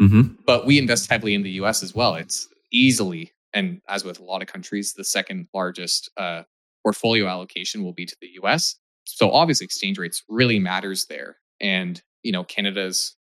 Mm-hmm. 0.01 0.34
But 0.46 0.66
we 0.66 0.78
invest 0.78 1.11
heavily 1.11 1.34
in 1.34 1.42
the 1.42 1.51
US 1.53 1.82
as 1.82 1.94
well. 1.94 2.14
It's 2.14 2.48
easily, 2.72 3.32
and 3.53 3.80
as 3.88 4.05
with 4.05 4.18
a 4.18 4.24
lot 4.24 4.42
of 4.42 4.48
countries, 4.48 4.94
the 4.94 5.05
second 5.05 5.48
largest 5.53 6.11
uh, 6.16 6.42
portfolio 6.82 7.26
allocation 7.26 7.84
will 7.84 7.92
be 7.92 8.07
to 8.07 8.16
the 8.20 8.30
US. 8.42 8.76
So 9.05 9.30
obviously, 9.30 9.64
exchange 9.64 9.98
rates 9.98 10.22
really 10.28 10.59
matters 10.59 11.07
there. 11.07 11.36
And, 11.61 12.01
you 12.22 12.32
know, 12.32 12.44
Canada's 12.44 13.16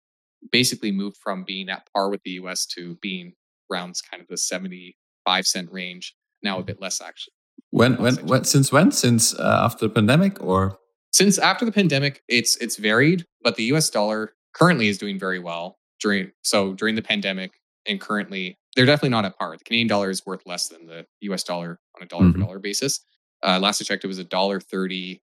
basically 0.52 0.92
moved 0.92 1.16
from 1.16 1.44
being 1.44 1.68
at 1.68 1.88
par 1.92 2.10
with 2.10 2.22
the 2.22 2.32
US 2.32 2.66
to 2.66 2.96
being 3.02 3.32
around 3.70 3.96
kind 4.10 4.20
of 4.20 4.28
the 4.28 4.36
75 4.36 5.46
cent 5.46 5.72
range, 5.72 6.14
now 6.42 6.58
a 6.58 6.62
bit 6.62 6.80
less 6.80 7.00
actually. 7.00 7.32
When, 7.70 7.96
when, 7.96 8.14
when 8.26 8.44
since 8.44 8.72
when? 8.72 8.92
Since 8.92 9.34
uh, 9.34 9.62
after 9.64 9.88
the 9.88 9.94
pandemic 9.94 10.42
or? 10.42 10.78
Since 11.12 11.38
after 11.38 11.64
the 11.64 11.72
pandemic, 11.72 12.22
it's 12.28 12.56
it's 12.58 12.76
varied, 12.76 13.24
but 13.42 13.56
the 13.56 13.64
US 13.74 13.90
dollar 13.90 14.34
currently 14.54 14.88
is 14.88 14.96
doing 14.96 15.18
very 15.18 15.38
well 15.38 15.78
during 16.00 16.30
so 16.42 16.72
during 16.74 16.94
the 16.94 17.02
pandemic 17.02 17.52
and 17.86 18.00
currently 18.00 18.56
they're 18.76 18.86
definitely 18.86 19.08
not 19.08 19.24
at 19.24 19.36
par. 19.36 19.56
The 19.56 19.64
Canadian 19.64 19.88
dollar 19.88 20.10
is 20.10 20.24
worth 20.24 20.42
less 20.46 20.68
than 20.68 20.86
the 20.86 21.06
US 21.22 21.42
dollar 21.42 21.80
on 21.96 22.02
a 22.02 22.06
dollar 22.06 22.24
mm-hmm. 22.24 22.40
for 22.40 22.46
dollar 22.46 22.58
basis. 22.58 23.00
Uh, 23.42 23.58
last 23.60 23.80
I 23.82 23.84
checked, 23.84 24.04
it 24.04 24.08
was 24.08 24.18
a 24.18 24.24
dollar 24.24 24.60
thirty 24.60 25.20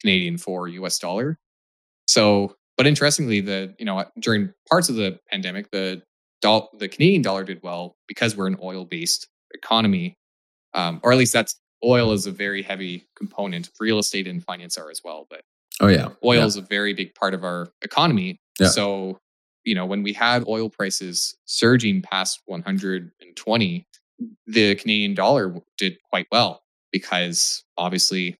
Canadian 0.00 0.38
for 0.38 0.68
US 0.68 0.98
dollar. 0.98 1.38
So, 2.06 2.56
but 2.76 2.86
interestingly, 2.86 3.40
the 3.40 3.74
you 3.78 3.84
know 3.84 4.04
during 4.18 4.52
parts 4.70 4.88
of 4.88 4.96
the 4.96 5.18
pandemic, 5.30 5.70
the 5.70 6.02
doll, 6.40 6.70
the 6.78 6.88
Canadian 6.88 7.22
dollar 7.22 7.44
did 7.44 7.62
well 7.62 7.96
because 8.06 8.36
we're 8.36 8.46
an 8.46 8.58
oil 8.62 8.84
based 8.84 9.28
economy, 9.52 10.16
um, 10.74 11.00
or 11.02 11.12
at 11.12 11.18
least 11.18 11.32
that's 11.32 11.58
oil 11.84 12.12
is 12.12 12.26
a 12.26 12.30
very 12.30 12.62
heavy 12.62 13.06
component. 13.16 13.70
Real 13.80 13.98
estate 13.98 14.26
and 14.26 14.44
finance 14.44 14.78
are 14.78 14.90
as 14.90 15.00
well, 15.04 15.26
but 15.28 15.42
oh 15.80 15.88
yeah, 15.88 16.08
oil 16.24 16.40
yeah. 16.40 16.44
is 16.44 16.56
a 16.56 16.62
very 16.62 16.94
big 16.94 17.14
part 17.14 17.34
of 17.34 17.44
our 17.44 17.68
economy. 17.82 18.38
Yeah. 18.60 18.68
So 18.68 19.18
you 19.64 19.74
know 19.74 19.86
when 19.86 20.02
we 20.02 20.12
had 20.12 20.44
oil 20.46 20.68
prices 20.68 21.36
surging 21.44 22.02
past 22.02 22.40
120, 22.46 23.86
the 24.46 24.74
Canadian 24.76 25.14
dollar 25.14 25.54
did 25.76 25.98
quite 26.10 26.26
well 26.30 26.62
because 26.92 27.64
obviously 27.76 28.38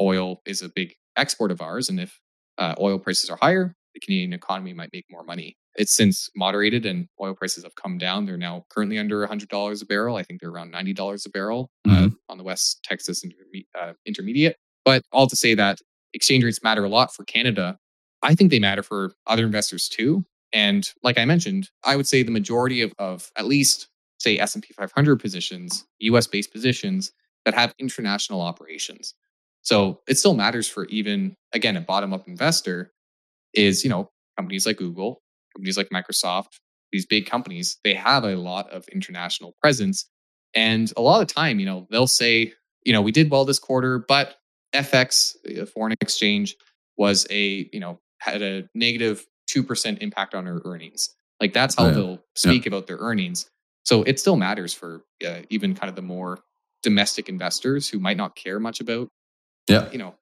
oil 0.00 0.40
is 0.46 0.62
a 0.62 0.68
big 0.68 0.94
export 1.16 1.50
of 1.50 1.60
ours. 1.60 1.88
And 1.88 2.00
if 2.00 2.18
uh, 2.58 2.74
oil 2.80 2.98
prices 2.98 3.30
are 3.30 3.36
higher, 3.36 3.74
the 3.94 4.00
Canadian 4.00 4.32
economy 4.32 4.72
might 4.72 4.90
make 4.92 5.04
more 5.10 5.24
money. 5.24 5.56
It's 5.76 5.94
since 5.94 6.28
moderated 6.34 6.86
and 6.86 7.06
oil 7.20 7.34
prices 7.34 7.64
have 7.64 7.74
come 7.74 7.98
down. 7.98 8.26
They're 8.26 8.36
now 8.36 8.64
currently 8.70 8.98
under 8.98 9.26
$100 9.26 9.82
a 9.82 9.86
barrel. 9.86 10.16
I 10.16 10.22
think 10.22 10.40
they're 10.40 10.50
around 10.50 10.72
$90 10.72 11.26
a 11.26 11.30
barrel 11.30 11.70
uh, 11.86 11.90
mm-hmm. 11.90 12.04
uh, 12.06 12.08
on 12.28 12.38
the 12.38 12.44
West 12.44 12.82
Texas 12.82 13.22
uh, 13.78 13.92
Intermediate. 14.06 14.56
But 14.84 15.02
all 15.12 15.26
to 15.26 15.36
say 15.36 15.54
that 15.54 15.78
exchange 16.12 16.44
rates 16.44 16.62
matter 16.62 16.84
a 16.84 16.88
lot 16.88 17.14
for 17.14 17.24
Canada. 17.24 17.78
I 18.22 18.34
think 18.34 18.50
they 18.50 18.58
matter 18.58 18.82
for 18.82 19.12
other 19.26 19.44
investors 19.44 19.88
too. 19.88 20.24
And 20.52 20.88
like 21.02 21.18
I 21.18 21.24
mentioned, 21.24 21.70
I 21.84 21.96
would 21.96 22.06
say 22.06 22.22
the 22.22 22.30
majority 22.30 22.82
of, 22.82 22.92
of 22.98 23.30
at 23.36 23.46
least 23.46 23.88
say 24.18 24.38
S&P 24.38 24.72
500 24.74 25.16
positions, 25.20 25.86
US 26.00 26.26
based 26.26 26.52
positions 26.52 27.12
that 27.44 27.54
have 27.54 27.74
international 27.78 28.40
operations. 28.40 29.14
So 29.62 30.00
it 30.08 30.18
still 30.18 30.34
matters 30.34 30.68
for 30.68 30.86
even, 30.86 31.34
again, 31.52 31.76
a 31.76 31.80
bottom 31.80 32.12
up 32.12 32.26
investor 32.26 32.92
is, 33.54 33.84
you 33.84 33.90
know, 33.90 34.10
companies 34.36 34.66
like 34.66 34.76
Google, 34.76 35.22
companies 35.54 35.76
like 35.76 35.90
Microsoft, 35.90 36.58
these 36.92 37.06
big 37.06 37.26
companies, 37.26 37.78
they 37.84 37.94
have 37.94 38.24
a 38.24 38.36
lot 38.36 38.70
of 38.70 38.86
international 38.88 39.54
presence. 39.60 40.08
And 40.54 40.92
a 40.96 41.00
lot 41.00 41.22
of 41.22 41.28
time, 41.28 41.60
you 41.60 41.66
know, 41.66 41.86
they'll 41.90 42.06
say, 42.06 42.52
you 42.84 42.92
know, 42.92 43.02
we 43.02 43.12
did 43.12 43.30
well 43.30 43.44
this 43.44 43.58
quarter, 43.58 43.98
but 43.98 44.36
FX, 44.74 45.34
uh, 45.60 45.66
foreign 45.66 45.94
exchange, 46.00 46.56
was 46.96 47.26
a, 47.30 47.68
you 47.72 47.80
know, 47.80 48.00
had 48.18 48.42
a 48.42 48.68
negative 48.74 49.26
2% 49.54 49.98
impact 49.98 50.34
on 50.34 50.46
our 50.46 50.60
earnings. 50.64 51.14
Like 51.40 51.52
that's 51.52 51.74
how 51.74 51.86
yeah. 51.86 51.92
they'll 51.92 52.18
speak 52.34 52.64
yeah. 52.64 52.70
about 52.70 52.86
their 52.86 52.98
earnings. 52.98 53.48
So 53.84 54.02
it 54.02 54.20
still 54.20 54.36
matters 54.36 54.74
for 54.74 55.02
uh, 55.26 55.40
even 55.48 55.74
kind 55.74 55.88
of 55.88 55.96
the 55.96 56.02
more 56.02 56.40
domestic 56.82 57.28
investors 57.28 57.88
who 57.88 57.98
might 57.98 58.16
not 58.16 58.34
care 58.34 58.60
much 58.60 58.80
about 58.80 59.08
yeah. 59.70 59.88
You 59.92 59.98
know, 59.98 60.14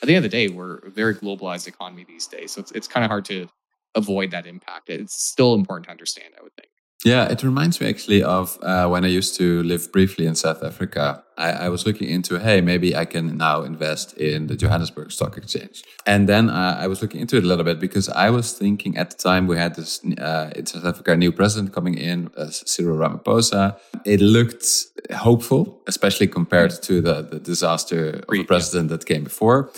at 0.00 0.06
the 0.06 0.14
end 0.14 0.24
of 0.24 0.30
the 0.30 0.36
day, 0.36 0.48
we're 0.48 0.76
a 0.78 0.90
very 0.90 1.14
globalized 1.14 1.66
economy 1.66 2.04
these 2.04 2.26
days. 2.26 2.52
So 2.52 2.60
it's, 2.60 2.72
it's 2.72 2.88
kind 2.88 3.04
of 3.04 3.10
hard 3.10 3.24
to 3.26 3.48
avoid 3.94 4.30
that 4.30 4.46
impact. 4.46 4.88
It's 4.88 5.20
still 5.20 5.54
important 5.54 5.86
to 5.86 5.90
understand, 5.90 6.34
I 6.38 6.42
would 6.42 6.54
think. 6.54 6.70
Yeah, 7.04 7.28
it 7.28 7.42
reminds 7.42 7.80
me 7.80 7.88
actually 7.88 8.22
of 8.22 8.58
uh, 8.62 8.88
when 8.88 9.04
I 9.04 9.08
used 9.08 9.36
to 9.36 9.62
live 9.62 9.92
briefly 9.92 10.26
in 10.26 10.34
South 10.34 10.62
Africa. 10.64 11.22
I, 11.36 11.50
I, 11.50 11.68
was 11.68 11.84
looking 11.84 12.08
into, 12.08 12.38
hey, 12.38 12.62
maybe 12.62 12.96
I 12.96 13.04
can 13.04 13.36
now 13.36 13.62
invest 13.62 14.14
in 14.16 14.46
the 14.46 14.56
Johannesburg 14.56 15.12
Stock 15.12 15.36
Exchange. 15.36 15.84
And 16.06 16.26
then 16.26 16.48
uh, 16.48 16.78
I 16.80 16.86
was 16.86 17.02
looking 17.02 17.20
into 17.20 17.36
it 17.36 17.44
a 17.44 17.46
little 17.46 17.64
bit 17.64 17.78
because 17.78 18.08
I 18.08 18.30
was 18.30 18.54
thinking 18.54 18.96
at 18.96 19.10
the 19.10 19.16
time 19.16 19.46
we 19.46 19.58
had 19.58 19.74
this 19.74 20.02
uh, 20.18 20.50
in 20.56 20.64
South 20.64 20.86
Africa, 20.86 21.14
new 21.14 21.30
president 21.30 21.74
coming 21.74 21.94
in, 21.94 22.30
uh, 22.38 22.48
Cyril 22.48 22.96
Ramaphosa. 22.96 23.78
It 24.06 24.22
looked 24.22 24.66
hopeful, 25.14 25.82
especially 25.86 26.28
compared 26.28 26.70
to 26.82 27.02
the, 27.02 27.20
the 27.20 27.38
disaster 27.38 28.24
of 28.26 28.28
the 28.30 28.44
president 28.44 28.88
that 28.88 29.04
came 29.04 29.24
before. 29.24 29.70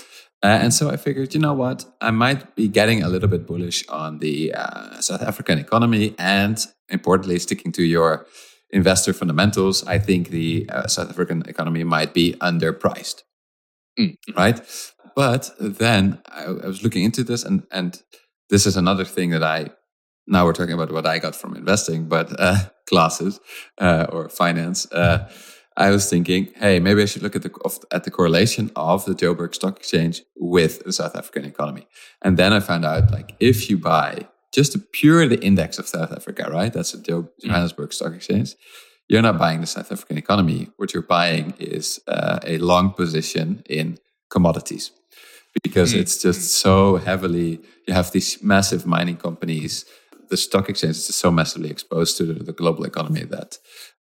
Uh, 0.42 0.46
and 0.62 0.72
so 0.72 0.88
I 0.88 0.96
figured, 0.96 1.34
you 1.34 1.40
know 1.40 1.54
what, 1.54 1.84
I 2.00 2.12
might 2.12 2.54
be 2.54 2.68
getting 2.68 3.02
a 3.02 3.08
little 3.08 3.28
bit 3.28 3.46
bullish 3.46 3.86
on 3.88 4.18
the 4.18 4.54
uh, 4.54 5.00
South 5.00 5.22
African 5.22 5.58
economy 5.58 6.14
and 6.18 6.64
importantly, 6.88 7.38
sticking 7.38 7.72
to 7.72 7.82
your 7.82 8.26
investor 8.70 9.12
fundamentals, 9.12 9.84
I 9.86 9.98
think 9.98 10.28
the 10.28 10.68
uh, 10.70 10.86
South 10.86 11.10
African 11.10 11.42
economy 11.48 11.84
might 11.84 12.14
be 12.14 12.34
underpriced. 12.34 13.22
Mm-hmm. 13.98 14.36
Right. 14.36 14.60
But 15.16 15.50
then 15.58 16.20
I, 16.28 16.44
I, 16.44 16.66
was 16.66 16.84
looking 16.84 17.02
into 17.02 17.24
this, 17.24 17.42
and, 17.42 17.66
and 17.72 18.00
this 18.50 18.66
is 18.66 18.76
another 18.76 19.04
thing 19.04 19.30
that 19.30 19.42
I 19.42 19.70
now 20.28 20.44
we're 20.44 20.52
talking 20.52 20.74
about 20.74 20.92
what 20.92 21.06
I 21.06 21.18
got 21.18 21.34
from 21.34 21.56
investing, 21.56 22.06
but 22.06 22.38
uh, 22.38 22.58
classes 22.86 23.40
uh, 23.78 24.06
or 24.10 24.28
finance. 24.28 24.86
I 25.78 25.90
was 25.90 26.10
thinking, 26.10 26.48
hey, 26.56 26.80
maybe 26.80 27.02
I 27.02 27.04
should 27.04 27.22
look 27.22 27.36
at 27.36 27.42
the 27.42 27.52
at 27.92 28.02
the 28.02 28.10
correlation 28.10 28.72
of 28.74 29.04
the 29.04 29.14
Joburg 29.14 29.54
Stock 29.54 29.76
Exchange 29.76 30.22
with 30.36 30.82
the 30.82 30.92
South 30.92 31.14
African 31.14 31.44
economy. 31.44 31.86
And 32.20 32.36
then 32.36 32.52
I 32.52 32.58
found 32.58 32.84
out, 32.84 33.12
like, 33.12 33.36
if 33.38 33.70
you 33.70 33.78
buy 33.78 34.26
just 34.52 34.72
the 34.72 34.80
pure 34.80 35.28
the 35.28 35.40
index 35.40 35.78
of 35.78 35.86
South 35.86 36.12
Africa, 36.12 36.50
right? 36.50 36.72
That's 36.72 36.92
the 36.92 36.98
mm. 36.98 37.28
Johannesburg 37.40 37.92
Stock 37.92 38.12
Exchange. 38.12 38.56
You're 39.08 39.22
not 39.22 39.38
buying 39.38 39.60
the 39.60 39.68
South 39.68 39.92
African 39.92 40.18
economy. 40.18 40.68
What 40.78 40.92
you're 40.92 41.02
buying 41.18 41.54
is 41.60 42.00
uh, 42.08 42.40
a 42.44 42.58
long 42.58 42.90
position 42.92 43.62
in 43.70 43.98
commodities 44.30 44.90
because 45.62 45.94
mm. 45.94 46.00
it's 46.00 46.20
just 46.20 46.54
so 46.54 46.96
heavily. 46.96 47.60
You 47.86 47.94
have 47.94 48.10
these 48.10 48.42
massive 48.42 48.84
mining 48.84 49.16
companies. 49.16 49.84
The 50.28 50.36
stock 50.36 50.68
exchange 50.68 50.96
is 50.96 51.14
so 51.14 51.30
massively 51.30 51.70
exposed 51.70 52.16
to 52.18 52.24
the, 52.24 52.42
the 52.42 52.52
global 52.52 52.84
economy 52.84 53.24
that 53.24 53.58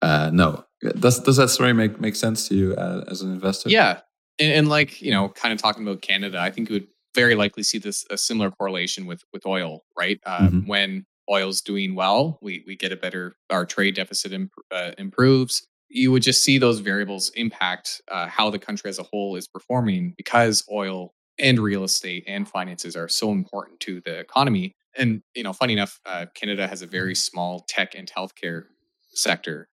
uh, 0.03 0.31
no. 0.33 0.65
Does 0.99 1.21
does 1.21 1.37
that 1.37 1.51
story 1.51 1.73
make 1.73 2.01
make 2.01 2.17
sense 2.17 2.49
to 2.49 2.55
you 2.55 2.75
uh, 2.75 3.05
as 3.09 3.21
an 3.21 3.33
investor? 3.33 3.69
Yeah, 3.69 4.01
and, 4.39 4.53
and, 4.53 4.69
like 4.69 5.03
you 5.03 5.11
know, 5.11 5.29
kind 5.29 5.53
of 5.53 5.61
talking 5.61 5.83
about 5.87 6.01
Canada, 6.01 6.41
I 6.41 6.51
think 6.51 6.71
you 6.71 6.75
would 6.75 6.89
very 7.15 7.35
likely 7.35 7.63
see 7.63 7.79
this 7.79 8.07
a 8.11 8.17
similar 8.17 8.51
correlation 8.51 9.07
with 9.07 9.23
with 9.33 9.45
oil, 9.45 9.85
right? 9.99 10.19
Um, 10.25 10.49
mm-hmm. 10.49 10.67
When 10.67 11.07
oil's 11.31 11.61
doing 11.61 11.95
well, 11.95 12.39
we 12.41 12.65
we 12.67 12.77
get 12.77 12.93
a 12.93 12.97
better 12.97 13.37
our 13.51 13.67
trade 13.67 13.95
deficit 13.95 14.33
imp- 14.33 14.53
uh, 14.71 14.93
improves. 14.97 15.67
You 15.89 16.13
would 16.13 16.23
just 16.23 16.43
see 16.43 16.57
those 16.57 16.79
variables 16.79 17.31
impact 17.31 18.01
uh, 18.09 18.29
how 18.29 18.49
the 18.49 18.59
country 18.59 18.89
as 18.89 18.99
a 18.99 19.03
whole 19.03 19.37
is 19.37 19.49
performing 19.49 20.15
because 20.17 20.65
oil 20.71 21.13
and 21.39 21.59
real 21.59 21.85
estate 21.85 22.25
and 22.27 22.49
finances 22.49 22.97
are 22.97 23.09
so 23.09 23.33
important 23.33 23.81
to 23.81 24.01
the 24.03 24.19
economy. 24.19 24.73
And 24.97 25.23
you 25.35 25.43
know, 25.43 25.53
funny 25.53 25.73
enough, 25.73 26.01
uh, 26.07 26.27
Canada 26.35 26.67
has 26.67 26.81
a 26.81 26.87
very 26.87 27.15
small 27.15 27.65
tech 27.69 27.95
and 27.95 28.11
healthcare 28.11 28.65
sector. 29.13 29.69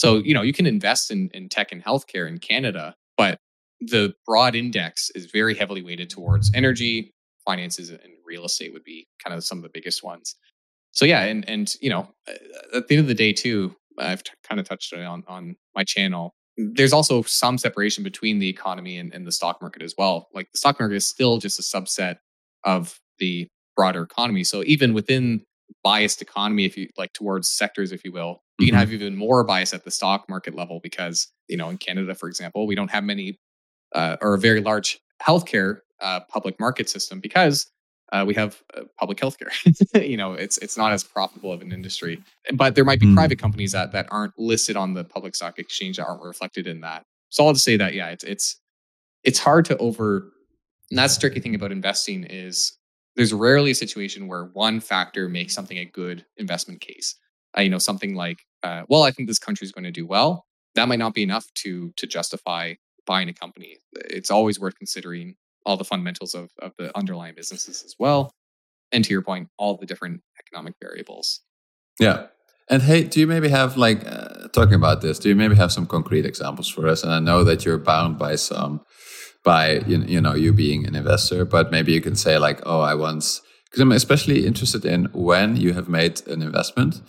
So 0.00 0.16
you 0.16 0.32
know, 0.32 0.40
you 0.40 0.54
can 0.54 0.64
invest 0.64 1.10
in, 1.10 1.28
in 1.34 1.50
tech 1.50 1.72
and 1.72 1.84
healthcare 1.84 2.26
in 2.26 2.38
Canada, 2.38 2.94
but 3.18 3.38
the 3.82 4.14
broad 4.24 4.54
index 4.54 5.10
is 5.14 5.26
very 5.26 5.54
heavily 5.54 5.82
weighted 5.82 6.08
towards 6.08 6.50
energy, 6.54 7.12
finances, 7.44 7.90
and 7.90 8.00
real 8.24 8.46
estate 8.46 8.72
would 8.72 8.82
be 8.82 9.06
kind 9.22 9.36
of 9.36 9.44
some 9.44 9.58
of 9.58 9.62
the 9.62 9.68
biggest 9.68 10.02
ones. 10.02 10.36
So 10.92 11.04
yeah, 11.04 11.24
and 11.24 11.46
and 11.46 11.74
you 11.82 11.90
know, 11.90 12.08
uh, 12.26 12.78
at 12.78 12.88
the 12.88 12.96
end 12.96 13.02
of 13.02 13.08
the 13.08 13.14
day 13.14 13.34
too, 13.34 13.76
I've 13.98 14.22
t- 14.22 14.32
kind 14.48 14.58
of 14.58 14.66
touched 14.66 14.94
on 14.94 15.22
on 15.28 15.56
my 15.74 15.84
channel. 15.84 16.32
There's 16.56 16.94
also 16.94 17.20
some 17.22 17.58
separation 17.58 18.02
between 18.02 18.38
the 18.38 18.48
economy 18.48 18.96
and, 18.96 19.12
and 19.12 19.26
the 19.26 19.32
stock 19.32 19.60
market 19.60 19.82
as 19.82 19.94
well. 19.98 20.28
Like 20.32 20.50
the 20.50 20.58
stock 20.58 20.80
market 20.80 20.96
is 20.96 21.06
still 21.06 21.36
just 21.36 21.58
a 21.58 21.62
subset 21.62 22.16
of 22.64 22.98
the 23.18 23.48
broader 23.76 24.02
economy. 24.02 24.44
So 24.44 24.62
even 24.64 24.94
within 24.94 25.42
biased 25.82 26.22
economy, 26.22 26.64
if 26.64 26.76
you 26.76 26.88
like 26.96 27.12
towards 27.12 27.48
sectors, 27.48 27.92
if 27.92 28.04
you 28.04 28.12
will, 28.12 28.42
you 28.58 28.66
mm-hmm. 28.66 28.70
can 28.70 28.78
have 28.78 28.92
even 28.92 29.16
more 29.16 29.44
bias 29.44 29.72
at 29.74 29.84
the 29.84 29.90
stock 29.90 30.28
market 30.28 30.54
level 30.54 30.80
because 30.82 31.28
you 31.48 31.56
know 31.56 31.68
in 31.68 31.78
Canada, 31.78 32.14
for 32.14 32.28
example, 32.28 32.66
we 32.66 32.74
don't 32.74 32.90
have 32.90 33.04
many 33.04 33.38
uh, 33.94 34.16
or 34.20 34.34
a 34.34 34.38
very 34.38 34.60
large 34.60 34.98
healthcare 35.22 35.80
uh, 36.00 36.20
public 36.28 36.58
market 36.58 36.88
system 36.88 37.20
because 37.20 37.70
uh, 38.12 38.24
we 38.26 38.34
have 38.34 38.62
uh, 38.76 38.82
public 38.98 39.18
healthcare. 39.18 39.52
you 40.08 40.16
know, 40.16 40.32
it's 40.32 40.58
it's 40.58 40.76
not 40.76 40.92
as 40.92 41.04
profitable 41.04 41.52
of 41.52 41.62
an 41.62 41.72
industry, 41.72 42.22
but 42.54 42.74
there 42.74 42.84
might 42.84 43.00
be 43.00 43.06
mm. 43.06 43.14
private 43.14 43.38
companies 43.38 43.72
that 43.72 43.92
that 43.92 44.06
aren't 44.10 44.36
listed 44.38 44.76
on 44.76 44.94
the 44.94 45.04
public 45.04 45.34
stock 45.34 45.58
exchange 45.58 45.96
that 45.96 46.06
aren't 46.06 46.22
reflected 46.22 46.66
in 46.66 46.80
that. 46.80 47.04
So 47.28 47.46
I'll 47.46 47.52
just 47.52 47.64
say 47.64 47.76
that 47.76 47.94
yeah, 47.94 48.08
it's 48.08 48.24
it's 48.24 48.56
it's 49.24 49.38
hard 49.38 49.64
to 49.66 49.76
over. 49.78 50.32
And 50.90 50.98
that's 50.98 51.14
the 51.14 51.20
tricky 51.20 51.38
thing 51.38 51.54
about 51.54 51.70
investing 51.70 52.24
is 52.24 52.72
there's 53.16 53.32
rarely 53.32 53.72
a 53.72 53.74
situation 53.74 54.28
where 54.28 54.44
one 54.52 54.80
factor 54.80 55.28
makes 55.28 55.54
something 55.54 55.78
a 55.78 55.84
good 55.84 56.24
investment 56.36 56.80
case. 56.80 57.16
Uh, 57.56 57.62
you 57.62 57.70
know, 57.70 57.78
something 57.78 58.14
like, 58.14 58.38
uh, 58.62 58.82
well, 58.88 59.02
I 59.02 59.10
think 59.10 59.28
this 59.28 59.38
country 59.38 59.64
is 59.64 59.72
going 59.72 59.84
to 59.84 59.90
do 59.90 60.06
well. 60.06 60.46
That 60.76 60.88
might 60.88 61.00
not 61.00 61.14
be 61.14 61.22
enough 61.22 61.46
to 61.56 61.92
to 61.96 62.06
justify 62.06 62.74
buying 63.06 63.28
a 63.28 63.34
company. 63.34 63.78
It's 63.92 64.30
always 64.30 64.60
worth 64.60 64.76
considering 64.76 65.34
all 65.66 65.76
the 65.76 65.84
fundamentals 65.84 66.34
of, 66.34 66.50
of 66.60 66.72
the 66.78 66.96
underlying 66.96 67.34
businesses 67.34 67.82
as 67.84 67.94
well. 67.98 68.32
And 68.92 69.04
to 69.04 69.10
your 69.10 69.22
point, 69.22 69.48
all 69.58 69.76
the 69.76 69.86
different 69.86 70.22
economic 70.38 70.74
variables. 70.80 71.40
Yeah. 71.98 72.26
And 72.68 72.82
hey, 72.82 73.02
do 73.04 73.18
you 73.18 73.26
maybe 73.26 73.48
have 73.48 73.76
like 73.76 74.06
uh, 74.06 74.48
talking 74.52 74.74
about 74.74 75.00
this? 75.00 75.18
Do 75.18 75.28
you 75.28 75.34
maybe 75.34 75.56
have 75.56 75.72
some 75.72 75.86
concrete 75.86 76.24
examples 76.24 76.68
for 76.68 76.86
us? 76.86 77.02
And 77.02 77.12
I 77.12 77.18
know 77.18 77.42
that 77.42 77.64
you're 77.64 77.78
bound 77.78 78.18
by 78.18 78.36
some, 78.36 78.80
by 79.44 79.80
you, 79.86 80.20
know 80.20 80.34
you 80.34 80.52
being 80.52 80.86
an 80.86 80.94
investor, 80.94 81.44
but 81.44 81.70
maybe 81.70 81.92
you 81.92 82.00
can 82.00 82.16
say 82.16 82.38
like, 82.38 82.60
oh, 82.66 82.80
I 82.80 82.94
once 82.94 83.40
because 83.64 83.80
I'm 83.80 83.92
especially 83.92 84.46
interested 84.46 84.84
in 84.84 85.08
when 85.12 85.56
you 85.56 85.72
have 85.74 85.88
made 85.88 86.26
an 86.26 86.42
investment 86.42 87.00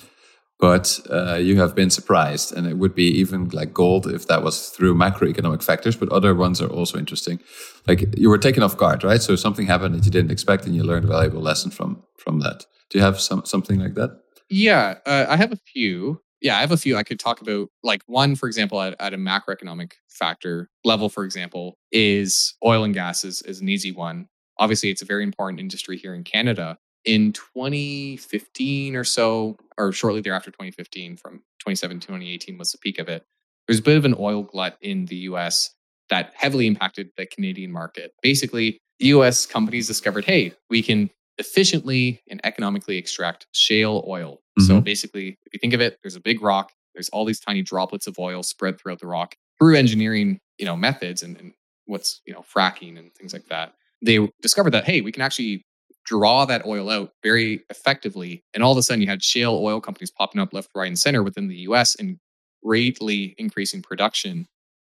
but 0.61 0.99
uh, 1.09 1.33
you 1.33 1.59
have 1.59 1.75
been 1.75 1.89
surprised 1.89 2.55
and 2.55 2.67
it 2.67 2.77
would 2.77 2.93
be 2.93 3.07
even 3.07 3.49
like 3.49 3.73
gold 3.73 4.05
if 4.05 4.27
that 4.27 4.43
was 4.43 4.69
through 4.69 4.93
macroeconomic 4.93 5.63
factors 5.63 5.95
but 5.95 6.07
other 6.09 6.35
ones 6.35 6.61
are 6.61 6.69
also 6.69 6.99
interesting. 6.99 7.39
Like 7.87 8.15
you 8.15 8.29
were 8.29 8.37
taken 8.37 8.61
off 8.61 8.77
guard 8.77 9.03
right? 9.03 9.21
So 9.21 9.35
something 9.35 9.65
happened 9.65 9.95
that 9.95 10.05
you 10.05 10.11
didn't 10.11 10.31
expect 10.31 10.67
and 10.67 10.75
you 10.75 10.83
learned 10.83 11.05
a 11.05 11.07
valuable 11.07 11.41
lesson 11.41 11.71
from 11.71 12.03
from 12.15 12.39
that. 12.41 12.65
Do 12.91 12.99
you 12.99 13.03
have 13.03 13.19
some 13.19 13.43
something 13.43 13.79
like 13.79 13.95
that? 13.95 14.11
Yeah 14.49 14.95
uh, 15.05 15.25
i 15.29 15.35
have 15.35 15.51
a 15.51 15.59
few 15.73 16.21
yeah 16.41 16.57
i 16.57 16.61
have 16.61 16.71
a 16.71 16.77
few 16.77 16.97
i 16.97 17.03
could 17.03 17.19
talk 17.19 17.41
about 17.41 17.69
like 17.83 18.03
one 18.07 18.35
for 18.35 18.47
example 18.47 18.81
at, 18.81 18.95
at 18.99 19.13
a 19.13 19.17
macroeconomic 19.17 19.93
factor 20.09 20.69
level 20.83 21.09
for 21.09 21.23
example 21.23 21.77
is 21.91 22.55
oil 22.65 22.83
and 22.83 22.93
gas 22.93 23.23
is, 23.23 23.41
is 23.43 23.61
an 23.61 23.69
easy 23.69 23.91
one 23.91 24.27
obviously 24.59 24.89
it's 24.89 25.01
a 25.01 25.05
very 25.05 25.23
important 25.23 25.59
industry 25.59 25.97
here 25.97 26.13
in 26.13 26.23
canada 26.23 26.77
in 27.05 27.33
2015 27.33 28.95
or 28.95 29.03
so, 29.03 29.57
or 29.77 29.91
shortly 29.91 30.21
thereafter 30.21 30.51
2015, 30.51 31.17
from 31.17 31.37
2017 31.59 31.99
to 31.99 32.07
2018 32.07 32.57
was 32.57 32.71
the 32.71 32.77
peak 32.77 32.99
of 32.99 33.09
it. 33.09 33.23
There's 33.67 33.79
a 33.79 33.83
bit 33.83 33.97
of 33.97 34.05
an 34.05 34.15
oil 34.17 34.43
glut 34.43 34.77
in 34.81 35.05
the 35.05 35.15
US 35.17 35.71
that 36.09 36.33
heavily 36.35 36.67
impacted 36.67 37.09
the 37.17 37.25
Canadian 37.25 37.71
market. 37.71 38.13
Basically, 38.21 38.77
US 38.99 39.45
companies 39.45 39.87
discovered 39.87 40.25
hey, 40.25 40.53
we 40.69 40.83
can 40.83 41.09
efficiently 41.41 42.21
and 42.29 42.39
economically 42.45 42.97
extract 42.97 43.47
shale 43.51 44.05
oil. 44.07 44.35
Mm-hmm. 44.57 44.67
So 44.67 44.79
basically, 44.79 45.37
if 45.45 45.53
you 45.53 45.59
think 45.59 45.73
of 45.73 45.81
it, 45.81 45.97
there's 46.01 46.15
a 46.15 46.21
big 46.21 46.41
rock, 46.41 46.71
there's 46.93 47.09
all 47.09 47.25
these 47.25 47.39
tiny 47.39 47.63
droplets 47.63 48.07
of 48.07 48.17
oil 48.19 48.43
spread 48.43 48.79
throughout 48.79 48.99
the 48.99 49.07
rock 49.07 49.35
through 49.59 49.75
engineering, 49.75 50.39
you 50.57 50.65
know, 50.65 50.77
methods 50.77 51.23
and, 51.23 51.37
and 51.37 51.53
what's, 51.85 52.21
you 52.25 52.33
know, 52.33 52.43
fracking 52.55 52.97
and 52.97 53.13
things 53.15 53.33
like 53.33 53.47
that. 53.47 53.73
They 54.03 54.31
discovered 54.41 54.71
that 54.71 54.85
hey, 54.85 55.01
we 55.01 55.11
can 55.11 55.21
actually 55.21 55.65
draw 56.05 56.45
that 56.45 56.65
oil 56.65 56.89
out 56.89 57.11
very 57.23 57.63
effectively. 57.69 58.43
And 58.53 58.63
all 58.63 58.71
of 58.71 58.77
a 58.77 58.83
sudden, 58.83 59.01
you 59.01 59.07
had 59.07 59.23
shale 59.23 59.59
oil 59.61 59.81
companies 59.81 60.11
popping 60.11 60.41
up 60.41 60.53
left, 60.53 60.69
right, 60.75 60.87
and 60.87 60.97
center 60.97 61.23
within 61.23 61.47
the 61.47 61.57
US 61.67 61.95
and 61.95 62.17
greatly 62.63 63.35
increasing 63.37 63.81
production. 63.81 64.47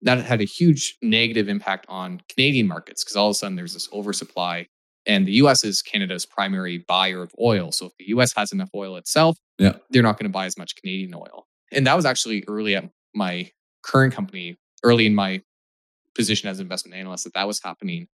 That 0.02 0.20
had 0.26 0.42
a 0.42 0.46
huge 0.46 0.98
negative 1.02 1.48
impact 1.48 1.86
on 1.88 2.22
Canadian 2.28 2.68
markets 2.68 3.04
because 3.04 3.16
all 3.16 3.28
of 3.28 3.32
a 3.32 3.36
sudden 3.36 3.56
there's 3.56 3.74
this 3.74 3.90
oversupply. 3.94 4.68
And 5.06 5.28
the 5.28 5.34
US 5.34 5.64
is 5.64 5.82
Canada's 5.82 6.26
primary 6.26 6.80
buyer 6.88 7.22
of 7.22 7.34
oil. 7.42 7.72
So 7.72 7.88
if 7.88 7.94
the 7.98 8.06
US 8.10 8.34
has 8.36 8.52
enough 8.52 8.70
oil 8.76 8.96
itself, 8.96 9.38
yeah. 9.60 9.74
they're 9.90 10.04
not 10.04 10.18
going 10.18 10.30
to 10.30 10.34
buy 10.34 10.46
as 10.46 10.58
much 10.58 10.76
Canadian 10.76 11.14
oil. 11.14 11.48
And 11.72 11.86
that 11.88 11.96
was 11.96 12.06
actually 12.06 12.44
early 12.48 12.76
at 12.76 12.90
my 13.14 13.52
current 13.84 14.14
company, 14.14 14.58
early 14.84 15.06
in 15.06 15.16
my 15.16 15.42
position 16.16 16.50
as 16.50 16.60
an 16.60 16.66
investment 16.66 16.96
analyst, 16.96 17.24
that 17.26 17.34
that 17.34 17.48
was 17.48 17.62
happening. 17.62 18.08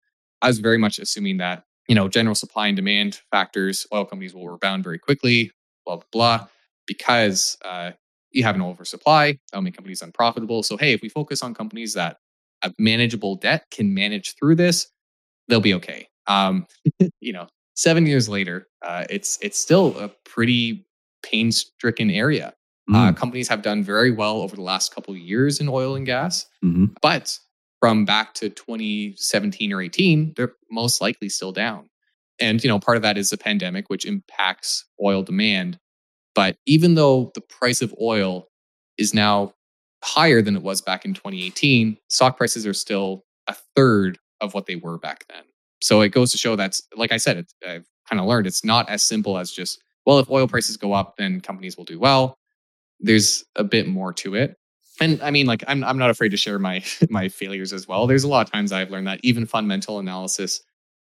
I 0.41 0.47
was 0.47 0.59
very 0.59 0.77
much 0.77 0.99
assuming 0.99 1.37
that 1.37 1.63
you 1.87 1.95
know, 1.95 2.07
general 2.07 2.35
supply 2.35 2.67
and 2.67 2.75
demand 2.75 3.21
factors, 3.31 3.87
oil 3.93 4.05
companies 4.05 4.33
will 4.33 4.47
rebound 4.47 4.83
very 4.83 4.99
quickly, 4.99 5.51
blah, 5.85 5.95
blah, 5.95 6.05
blah, 6.11 6.47
because 6.85 7.57
uh, 7.63 7.91
you 8.31 8.43
have 8.43 8.55
an 8.55 8.61
oversupply. 8.61 9.37
That'll 9.51 9.63
make 9.63 9.75
companies 9.75 10.01
unprofitable. 10.01 10.63
So, 10.63 10.77
hey, 10.77 10.93
if 10.93 11.01
we 11.01 11.09
focus 11.09 11.41
on 11.41 11.53
companies 11.53 11.93
that 11.93 12.17
have 12.61 12.73
manageable 12.77 13.35
debt, 13.35 13.65
can 13.71 13.93
manage 13.93 14.35
through 14.37 14.55
this, 14.55 14.87
they'll 15.47 15.61
be 15.61 15.73
okay. 15.75 16.07
Um, 16.27 16.67
you 17.19 17.33
know, 17.33 17.47
seven 17.75 18.05
years 18.05 18.27
later, 18.29 18.67
uh, 18.81 19.05
it's 19.09 19.37
it's 19.41 19.59
still 19.59 19.97
a 19.99 20.09
pretty 20.25 20.85
pain-stricken 21.23 22.09
area. 22.09 22.53
Uh, 22.89 22.93
mm. 22.93 23.09
Uh, 23.09 23.13
companies 23.13 23.47
have 23.47 23.61
done 23.61 23.83
very 23.83 24.11
well 24.11 24.41
over 24.41 24.55
the 24.55 24.61
last 24.61 24.93
couple 24.93 25.13
of 25.13 25.19
years 25.19 25.59
in 25.59 25.67
oil 25.67 25.95
and 25.95 26.05
gas, 26.05 26.45
mm-hmm. 26.63 26.85
but 27.01 27.37
from 27.79 28.05
back 28.05 28.33
to 28.35 28.49
2017 28.49 29.73
or 29.73 29.81
18, 29.81 30.33
they're 30.35 30.53
most 30.71 31.01
likely 31.01 31.29
still 31.29 31.51
down. 31.51 31.89
And, 32.39 32.63
you 32.63 32.69
know, 32.69 32.79
part 32.79 32.97
of 32.97 33.03
that 33.03 33.17
is 33.17 33.29
the 33.29 33.37
pandemic, 33.37 33.89
which 33.89 34.05
impacts 34.05 34.85
oil 35.03 35.23
demand. 35.23 35.79
But 36.35 36.57
even 36.65 36.95
though 36.95 37.31
the 37.33 37.41
price 37.41 37.81
of 37.81 37.93
oil 37.99 38.47
is 38.97 39.13
now 39.13 39.53
higher 40.03 40.41
than 40.41 40.55
it 40.55 40.61
was 40.61 40.81
back 40.81 41.05
in 41.05 41.13
2018, 41.13 41.97
stock 42.09 42.37
prices 42.37 42.65
are 42.67 42.73
still 42.73 43.25
a 43.47 43.55
third 43.75 44.19
of 44.39 44.53
what 44.53 44.65
they 44.67 44.75
were 44.75 44.97
back 44.97 45.25
then. 45.29 45.43
So 45.81 46.01
it 46.01 46.09
goes 46.09 46.31
to 46.31 46.37
show 46.37 46.55
that's, 46.55 46.81
like 46.95 47.11
I 47.11 47.17
said, 47.17 47.45
I've 47.67 47.85
kind 48.09 48.19
of 48.19 48.25
learned 48.25 48.47
it's 48.47 48.63
not 48.63 48.89
as 48.89 49.03
simple 49.03 49.37
as 49.37 49.51
just, 49.51 49.81
well, 50.05 50.19
if 50.19 50.29
oil 50.29 50.47
prices 50.47 50.77
go 50.77 50.93
up, 50.93 51.15
then 51.17 51.41
companies 51.41 51.77
will 51.77 51.83
do 51.83 51.99
well. 51.99 52.37
There's 52.99 53.43
a 53.55 53.63
bit 53.63 53.87
more 53.87 54.11
to 54.13 54.35
it 54.35 54.57
and 54.99 55.21
I 55.21 55.31
mean, 55.31 55.45
like 55.45 55.63
I'm 55.67 55.83
I'm 55.83 55.97
not 55.97 56.09
afraid 56.09 56.29
to 56.29 56.37
share 56.37 56.59
my 56.59 56.83
my 57.09 57.29
failures 57.29 57.73
as 57.73 57.87
well. 57.87 58.07
There's 58.07 58.23
a 58.23 58.27
lot 58.27 58.45
of 58.45 58.51
times 58.51 58.71
I've 58.71 58.89
learned 58.89 59.07
that 59.07 59.19
even 59.23 59.45
fundamental 59.45 59.99
analysis 59.99 60.61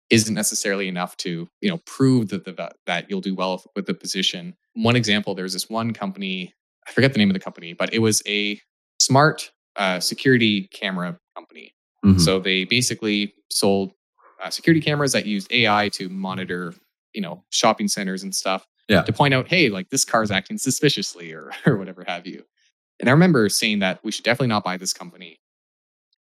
isn't 0.09 0.33
necessarily 0.33 0.87
enough 0.87 1.15
to 1.17 1.47
you 1.61 1.69
know 1.69 1.79
prove 1.85 2.29
that 2.29 2.45
the 2.45 2.71
that 2.85 3.09
you'll 3.09 3.21
do 3.21 3.35
well 3.35 3.63
with 3.75 3.85
the 3.85 3.93
position. 3.93 4.55
One 4.73 4.95
example, 4.95 5.35
there's 5.35 5.53
this 5.53 5.69
one 5.69 5.93
company, 5.93 6.53
I 6.87 6.91
forget 6.91 7.13
the 7.13 7.19
name 7.19 7.29
of 7.29 7.33
the 7.33 7.39
company, 7.39 7.73
but 7.73 7.93
it 7.93 7.99
was 7.99 8.21
a 8.27 8.59
smart 8.99 9.51
uh, 9.75 9.99
security 9.99 10.67
camera 10.73 11.17
company. 11.35 11.73
Mm-hmm. 12.05 12.19
So 12.19 12.39
they 12.39 12.63
basically 12.63 13.33
sold 13.49 13.91
uh, 14.41 14.49
security 14.49 14.81
cameras 14.81 15.11
that 15.13 15.25
used 15.25 15.51
AI 15.51 15.89
to 15.89 16.09
monitor 16.09 16.73
you 17.13 17.21
know 17.21 17.43
shopping 17.49 17.87
centers 17.87 18.23
and 18.23 18.33
stuff 18.33 18.65
yeah. 18.87 19.01
to 19.03 19.13
point 19.13 19.33
out, 19.33 19.47
hey, 19.47 19.69
like 19.69 19.89
this 19.89 20.05
car 20.05 20.23
is 20.23 20.31
acting 20.31 20.57
suspiciously 20.57 21.33
or 21.33 21.51
or 21.65 21.77
whatever 21.77 22.03
have 22.07 22.27
you. 22.27 22.45
And 22.99 23.09
I 23.09 23.13
remember 23.13 23.49
saying 23.49 23.79
that 23.79 24.03
we 24.03 24.11
should 24.11 24.25
definitely 24.25 24.47
not 24.47 24.63
buy 24.63 24.77
this 24.77 24.93
company 24.93 25.39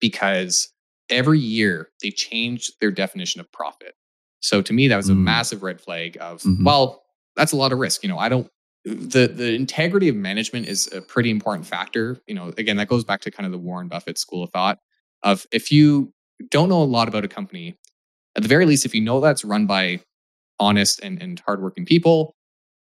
because 0.00 0.72
every 1.08 1.38
year 1.38 1.88
they 2.02 2.10
changed 2.10 2.72
their 2.80 2.90
definition 2.90 3.40
of 3.40 3.50
profit. 3.50 3.94
So 4.40 4.60
to 4.60 4.72
me, 4.72 4.88
that 4.88 4.96
was 4.96 5.08
a 5.08 5.14
mm. 5.14 5.18
massive 5.18 5.62
red 5.62 5.80
flag 5.80 6.18
of, 6.20 6.42
mm-hmm. 6.42 6.64
well, 6.64 7.04
that's 7.34 7.52
a 7.52 7.56
lot 7.56 7.72
of 7.72 7.78
risk. 7.78 8.02
You 8.02 8.10
know, 8.10 8.18
I 8.18 8.28
don't, 8.28 8.50
the, 8.84 9.26
the 9.26 9.54
integrity 9.54 10.08
of 10.08 10.16
management 10.16 10.68
is 10.68 10.92
a 10.92 11.00
pretty 11.00 11.30
important 11.30 11.66
factor. 11.66 12.20
You 12.26 12.34
know, 12.34 12.52
again, 12.58 12.76
that 12.76 12.88
goes 12.88 13.04
back 13.04 13.22
to 13.22 13.30
kind 13.30 13.46
of 13.46 13.52
the 13.52 13.58
Warren 13.58 13.88
Buffett 13.88 14.18
school 14.18 14.44
of 14.44 14.50
thought 14.50 14.78
of 15.22 15.46
if 15.50 15.72
you 15.72 16.12
don't 16.50 16.68
know 16.68 16.82
a 16.82 16.84
lot 16.84 17.08
about 17.08 17.24
a 17.24 17.28
company, 17.28 17.78
at 18.36 18.42
the 18.42 18.48
very 18.48 18.66
least, 18.66 18.84
if 18.84 18.94
you 18.94 19.00
know 19.00 19.20
that's 19.20 19.44
run 19.44 19.66
by 19.66 20.00
honest 20.60 21.00
and, 21.02 21.20
and 21.20 21.40
hardworking 21.40 21.86
people, 21.86 22.34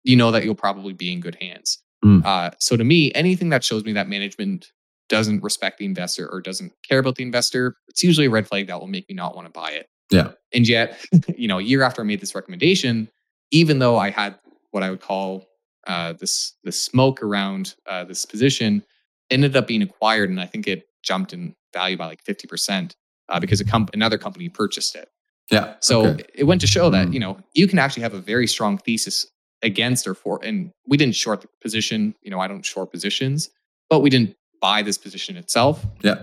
you 0.03 0.15
know 0.15 0.31
that 0.31 0.43
you'll 0.43 0.55
probably 0.55 0.93
be 0.93 1.11
in 1.11 1.19
good 1.19 1.35
hands. 1.35 1.81
Mm. 2.03 2.23
Uh, 2.25 2.51
so 2.59 2.77
to 2.77 2.83
me, 2.83 3.11
anything 3.13 3.49
that 3.49 3.63
shows 3.63 3.83
me 3.83 3.93
that 3.93 4.07
management 4.07 4.71
doesn't 5.07 5.41
respect 5.43 5.79
the 5.79 5.85
investor 5.85 6.27
or 6.31 6.41
doesn't 6.41 6.73
care 6.87 6.99
about 6.99 7.15
the 7.15 7.23
investor, 7.23 7.75
it's 7.87 8.03
usually 8.03 8.27
a 8.27 8.29
red 8.29 8.47
flag 8.47 8.67
that 8.67 8.79
will 8.79 8.87
make 8.87 9.07
me 9.09 9.15
not 9.15 9.35
want 9.35 9.47
to 9.47 9.51
buy 9.51 9.71
it. 9.71 9.87
Yeah. 10.11 10.31
And 10.53 10.67
yet, 10.67 11.03
you 11.37 11.47
know, 11.47 11.59
a 11.59 11.63
year 11.63 11.83
after 11.83 12.01
I 12.01 12.05
made 12.05 12.21
this 12.21 12.35
recommendation, 12.35 13.09
even 13.51 13.79
though 13.79 13.97
I 13.97 14.09
had 14.09 14.37
what 14.71 14.83
I 14.83 14.89
would 14.89 15.01
call 15.01 15.45
uh, 15.87 16.13
this 16.13 16.53
the 16.63 16.71
smoke 16.71 17.23
around 17.23 17.75
uh, 17.87 18.03
this 18.03 18.25
position, 18.25 18.83
ended 19.29 19.55
up 19.55 19.67
being 19.67 19.81
acquired, 19.81 20.29
and 20.29 20.41
I 20.41 20.45
think 20.45 20.67
it 20.67 20.83
jumped 21.03 21.31
in 21.31 21.55
value 21.73 21.97
by 21.97 22.07
like 22.07 22.23
fifty 22.23 22.47
percent 22.47 22.95
uh, 23.29 23.39
because 23.39 23.61
a 23.61 23.65
comp- 23.65 23.93
another 23.93 24.17
company 24.17 24.49
purchased 24.49 24.95
it. 24.95 25.09
Yeah. 25.51 25.75
So 25.79 26.07
okay. 26.07 26.25
it 26.33 26.45
went 26.45 26.61
to 26.61 26.67
show 26.67 26.89
that 26.89 27.07
mm. 27.07 27.13
you 27.13 27.19
know 27.19 27.37
you 27.53 27.67
can 27.67 27.79
actually 27.79 28.03
have 28.03 28.13
a 28.13 28.19
very 28.19 28.47
strong 28.47 28.77
thesis 28.77 29.27
against 29.65 30.07
or 30.07 30.13
for 30.13 30.39
and 30.43 30.71
we 30.87 30.95
didn't 30.95 31.15
short 31.15 31.41
the 31.41 31.47
position 31.61 32.13
you 32.21 32.29
know 32.29 32.39
i 32.39 32.47
don't 32.47 32.65
short 32.65 32.91
positions 32.91 33.49
but 33.89 33.99
we 33.99 34.09
didn't 34.09 34.35
buy 34.61 34.81
this 34.81 34.97
position 34.97 35.35
itself 35.37 35.85
yeah 36.01 36.19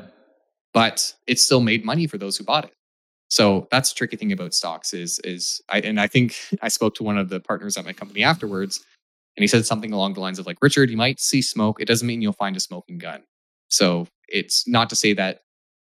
but 0.73 1.15
it 1.27 1.39
still 1.39 1.61
made 1.61 1.85
money 1.85 2.07
for 2.07 2.19
those 2.19 2.37
who 2.37 2.45
bought 2.45 2.65
it 2.65 2.73
so 3.29 3.67
that's 3.71 3.93
the 3.93 3.97
tricky 3.97 4.17
thing 4.17 4.33
about 4.33 4.55
stocks 4.55 4.95
is 4.95 5.19
is 5.25 5.61
i 5.69 5.81
and 5.81 6.01
i 6.01 6.07
think 6.07 6.37
i 6.63 6.69
spoke 6.69 6.95
to 6.95 7.03
one 7.03 7.19
of 7.19 7.29
the 7.29 7.41
partners 7.41 7.77
at 7.77 7.85
my 7.85 7.93
company 7.93 8.23
afterwards 8.23 8.85
and 9.37 9.43
he 9.43 9.47
said 9.47 9.67
something 9.67 9.93
along 9.93 10.15
the 10.15 10.21
lines 10.21 10.39
of 10.39 10.47
like 10.47 10.59
richard 10.63 10.89
you 10.89 10.97
might 10.97 11.19
see 11.19 11.43
smoke 11.43 11.81
it 11.81 11.89
doesn't 11.89 12.07
mean 12.07 12.23
you'll 12.23 12.33
find 12.33 12.57
a 12.57 12.61
smoking 12.61 12.99
gun 12.99 13.23
so 13.69 14.07
it's 14.29 14.69
not 14.69 14.89
to 14.89 14.97
say 14.97 15.13
that 15.13 15.41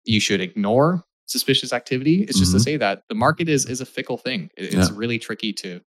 you 0.04 0.20
should 0.20 0.40
ignore 0.40 1.04
suspicious 1.26 1.72
activity. 1.72 2.22
It's 2.22 2.38
just 2.38 2.50
mm-hmm. 2.50 2.58
to 2.58 2.64
say 2.64 2.76
that 2.78 3.02
the 3.08 3.14
market 3.14 3.48
is 3.48 3.66
is 3.66 3.80
a 3.80 3.86
fickle 3.86 4.16
thing. 4.16 4.50
It's 4.56 4.74
yeah. 4.74 4.88
really 4.92 5.18
tricky 5.18 5.52
to 5.54 5.80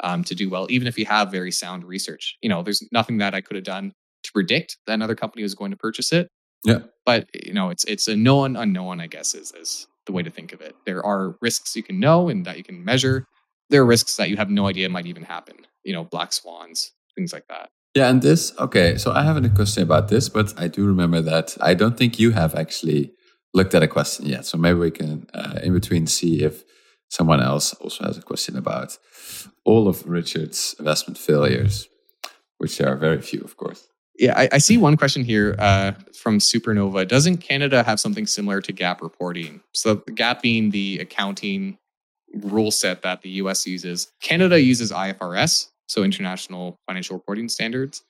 um, 0.00 0.24
to 0.24 0.34
do 0.34 0.50
well, 0.50 0.66
even 0.70 0.86
if 0.86 0.98
you 0.98 1.06
have 1.06 1.30
very 1.30 1.52
sound 1.52 1.84
research. 1.84 2.36
You 2.42 2.48
know, 2.48 2.62
there's 2.62 2.82
nothing 2.92 3.18
that 3.18 3.34
I 3.34 3.40
could 3.40 3.56
have 3.56 3.64
done 3.64 3.92
to 4.24 4.32
predict 4.32 4.78
that 4.86 4.94
another 4.94 5.14
company 5.14 5.42
was 5.42 5.54
going 5.54 5.70
to 5.70 5.76
purchase 5.76 6.12
it. 6.12 6.28
Yeah. 6.64 6.80
But 7.04 7.28
you 7.46 7.52
know, 7.52 7.70
it's 7.70 7.84
it's 7.84 8.08
a 8.08 8.16
known 8.16 8.56
unknown, 8.56 9.00
I 9.00 9.06
guess, 9.06 9.34
is 9.34 9.52
is 9.52 9.86
the 10.06 10.12
way 10.12 10.22
to 10.22 10.30
think 10.30 10.52
of 10.52 10.60
it. 10.60 10.74
There 10.84 11.04
are 11.04 11.36
risks 11.40 11.76
you 11.76 11.82
can 11.82 12.00
know 12.00 12.28
and 12.28 12.44
that 12.44 12.56
you 12.56 12.64
can 12.64 12.84
measure. 12.84 13.26
There 13.70 13.82
are 13.82 13.86
risks 13.86 14.16
that 14.16 14.30
you 14.30 14.36
have 14.36 14.50
no 14.50 14.66
idea 14.66 14.88
might 14.88 15.06
even 15.06 15.24
happen. 15.24 15.56
You 15.84 15.92
know, 15.92 16.04
black 16.04 16.32
swans, 16.32 16.92
things 17.14 17.32
like 17.32 17.46
that. 17.48 17.68
Yeah, 17.94 18.10
and 18.10 18.20
this 18.20 18.52
okay. 18.58 18.98
So 18.98 19.12
I 19.12 19.22
haven't 19.22 19.44
a 19.44 19.48
question 19.48 19.82
about 19.82 20.08
this, 20.08 20.28
but 20.28 20.52
I 20.58 20.68
do 20.68 20.86
remember 20.86 21.20
that 21.22 21.56
I 21.60 21.74
don't 21.74 21.96
think 21.96 22.18
you 22.18 22.32
have 22.32 22.54
actually 22.54 23.12
looked 23.54 23.74
at 23.74 23.82
a 23.82 23.88
question 23.88 24.26
yet. 24.26 24.46
So 24.46 24.58
maybe 24.58 24.78
we 24.78 24.90
can 24.90 25.26
uh, 25.34 25.60
in 25.62 25.72
between 25.72 26.06
see 26.06 26.42
if 26.42 26.64
someone 27.08 27.40
else 27.40 27.72
also 27.74 28.04
has 28.04 28.18
a 28.18 28.22
question 28.22 28.56
about 28.56 28.98
all 29.64 29.88
of 29.88 30.06
Richard's 30.06 30.74
investment 30.78 31.18
failures, 31.18 31.88
which 32.58 32.78
there 32.78 32.88
are 32.88 32.96
very 32.96 33.20
few, 33.20 33.40
of 33.40 33.56
course. 33.56 33.88
Yeah, 34.18 34.32
I, 34.36 34.48
I 34.52 34.58
see 34.58 34.78
one 34.78 34.96
question 34.96 35.24
here 35.24 35.56
uh, 35.58 35.92
from 36.14 36.38
Supernova. 36.38 37.06
Doesn't 37.06 37.38
Canada 37.38 37.82
have 37.82 38.00
something 38.00 38.26
similar 38.26 38.62
to 38.62 38.72
GAAP 38.72 39.02
reporting? 39.02 39.60
So, 39.74 39.96
GAAP 39.96 40.40
being 40.40 40.70
the 40.70 41.00
accounting 41.00 41.76
rule 42.32 42.70
set 42.70 43.02
that 43.02 43.22
the 43.22 43.28
US 43.30 43.66
uses. 43.66 44.12
Canada 44.20 44.60
uses 44.60 44.90
IFRS, 44.90 45.68
so 45.86 46.02
International 46.02 46.78
Financial 46.86 47.16
Reporting 47.16 47.48
Standards. 47.48 48.02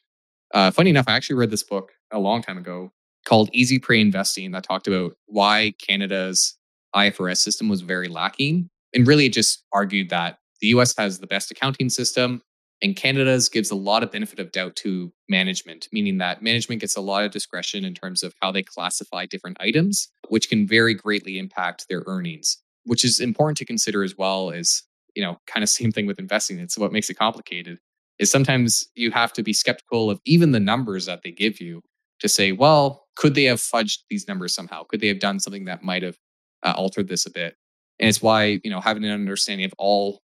Uh, 0.54 0.70
funny 0.70 0.90
enough, 0.90 1.06
I 1.08 1.14
actually 1.14 1.36
read 1.36 1.50
this 1.50 1.62
book 1.62 1.92
a 2.12 2.18
long 2.18 2.42
time 2.42 2.58
ago 2.58 2.92
called 3.26 3.50
Easy 3.52 3.78
Prey 3.78 4.00
Investing 4.00 4.52
that 4.52 4.62
talked 4.62 4.86
about 4.86 5.16
why 5.26 5.74
Canada's 5.78 6.56
IFRS 6.94 7.38
system 7.38 7.68
was 7.68 7.82
very 7.82 8.08
lacking. 8.08 8.70
And 8.94 9.06
really, 9.06 9.26
it 9.26 9.34
just 9.34 9.64
argued 9.72 10.08
that 10.10 10.38
the 10.60 10.68
US 10.68 10.96
has 10.96 11.18
the 11.18 11.26
best 11.26 11.50
accounting 11.50 11.90
system 11.90 12.40
and 12.82 12.94
Canada's 12.94 13.48
gives 13.48 13.70
a 13.70 13.74
lot 13.74 14.02
of 14.02 14.12
benefit 14.12 14.38
of 14.38 14.52
doubt 14.52 14.76
to 14.76 15.12
management, 15.28 15.88
meaning 15.92 16.18
that 16.18 16.42
management 16.42 16.80
gets 16.80 16.96
a 16.96 17.00
lot 17.00 17.24
of 17.24 17.30
discretion 17.30 17.84
in 17.84 17.94
terms 17.94 18.22
of 18.22 18.34
how 18.40 18.52
they 18.52 18.62
classify 18.62 19.24
different 19.24 19.56
items, 19.60 20.08
which 20.28 20.48
can 20.48 20.66
very 20.66 20.94
greatly 20.94 21.38
impact 21.38 21.86
their 21.88 22.02
earnings, 22.06 22.58
which 22.84 23.04
is 23.04 23.18
important 23.18 23.56
to 23.58 23.64
consider 23.64 24.02
as 24.02 24.16
well 24.16 24.50
as, 24.50 24.82
you 25.14 25.22
know, 25.22 25.38
kind 25.46 25.62
of 25.62 25.68
same 25.70 25.92
thing 25.92 26.06
with 26.06 26.18
investing. 26.18 26.58
It's 26.58 26.78
what 26.78 26.92
makes 26.92 27.08
it 27.08 27.14
complicated 27.14 27.78
is 28.18 28.30
sometimes 28.30 28.88
you 28.94 29.10
have 29.10 29.32
to 29.34 29.42
be 29.42 29.52
skeptical 29.52 30.10
of 30.10 30.20
even 30.24 30.52
the 30.52 30.60
numbers 30.60 31.06
that 31.06 31.22
they 31.22 31.30
give 31.30 31.60
you 31.60 31.82
to 32.26 32.34
say, 32.34 32.52
well, 32.52 33.06
could 33.16 33.34
they 33.34 33.44
have 33.44 33.58
fudged 33.58 34.00
these 34.10 34.28
numbers 34.28 34.54
somehow? 34.54 34.84
Could 34.84 35.00
they 35.00 35.08
have 35.08 35.20
done 35.20 35.40
something 35.40 35.64
that 35.64 35.82
might 35.82 36.02
have 36.02 36.18
uh, 36.62 36.74
altered 36.76 37.08
this 37.08 37.26
a 37.26 37.30
bit? 37.30 37.56
And 37.98 38.08
it's 38.08 38.20
why, 38.20 38.60
you 38.62 38.70
know, 38.70 38.80
having 38.80 39.04
an 39.04 39.10
understanding 39.10 39.64
of 39.64 39.74
all 39.78 40.20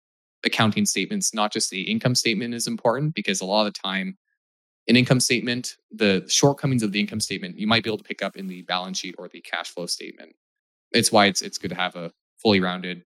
accounting 0.44 0.86
statements, 0.86 1.34
not 1.34 1.52
just 1.52 1.70
the 1.70 1.82
income 1.82 2.14
statement, 2.14 2.54
is 2.54 2.66
important 2.66 3.14
because 3.14 3.40
a 3.40 3.44
lot 3.44 3.66
of 3.66 3.74
the 3.74 3.78
time, 3.78 4.16
an 4.88 4.96
income 4.96 5.20
statement, 5.20 5.76
the 5.90 6.24
shortcomings 6.28 6.82
of 6.82 6.92
the 6.92 7.00
income 7.00 7.20
statement, 7.20 7.58
you 7.58 7.66
might 7.66 7.84
be 7.84 7.90
able 7.90 7.98
to 7.98 8.04
pick 8.04 8.22
up 8.22 8.36
in 8.36 8.46
the 8.46 8.62
balance 8.62 8.98
sheet 8.98 9.16
or 9.18 9.28
the 9.28 9.40
cash 9.42 9.68
flow 9.68 9.86
statement. 9.86 10.34
It's 10.92 11.12
why 11.12 11.26
it's 11.26 11.42
it's 11.42 11.58
good 11.58 11.68
to 11.68 11.76
have 11.76 11.96
a 11.96 12.10
fully 12.38 12.60
rounded 12.60 13.04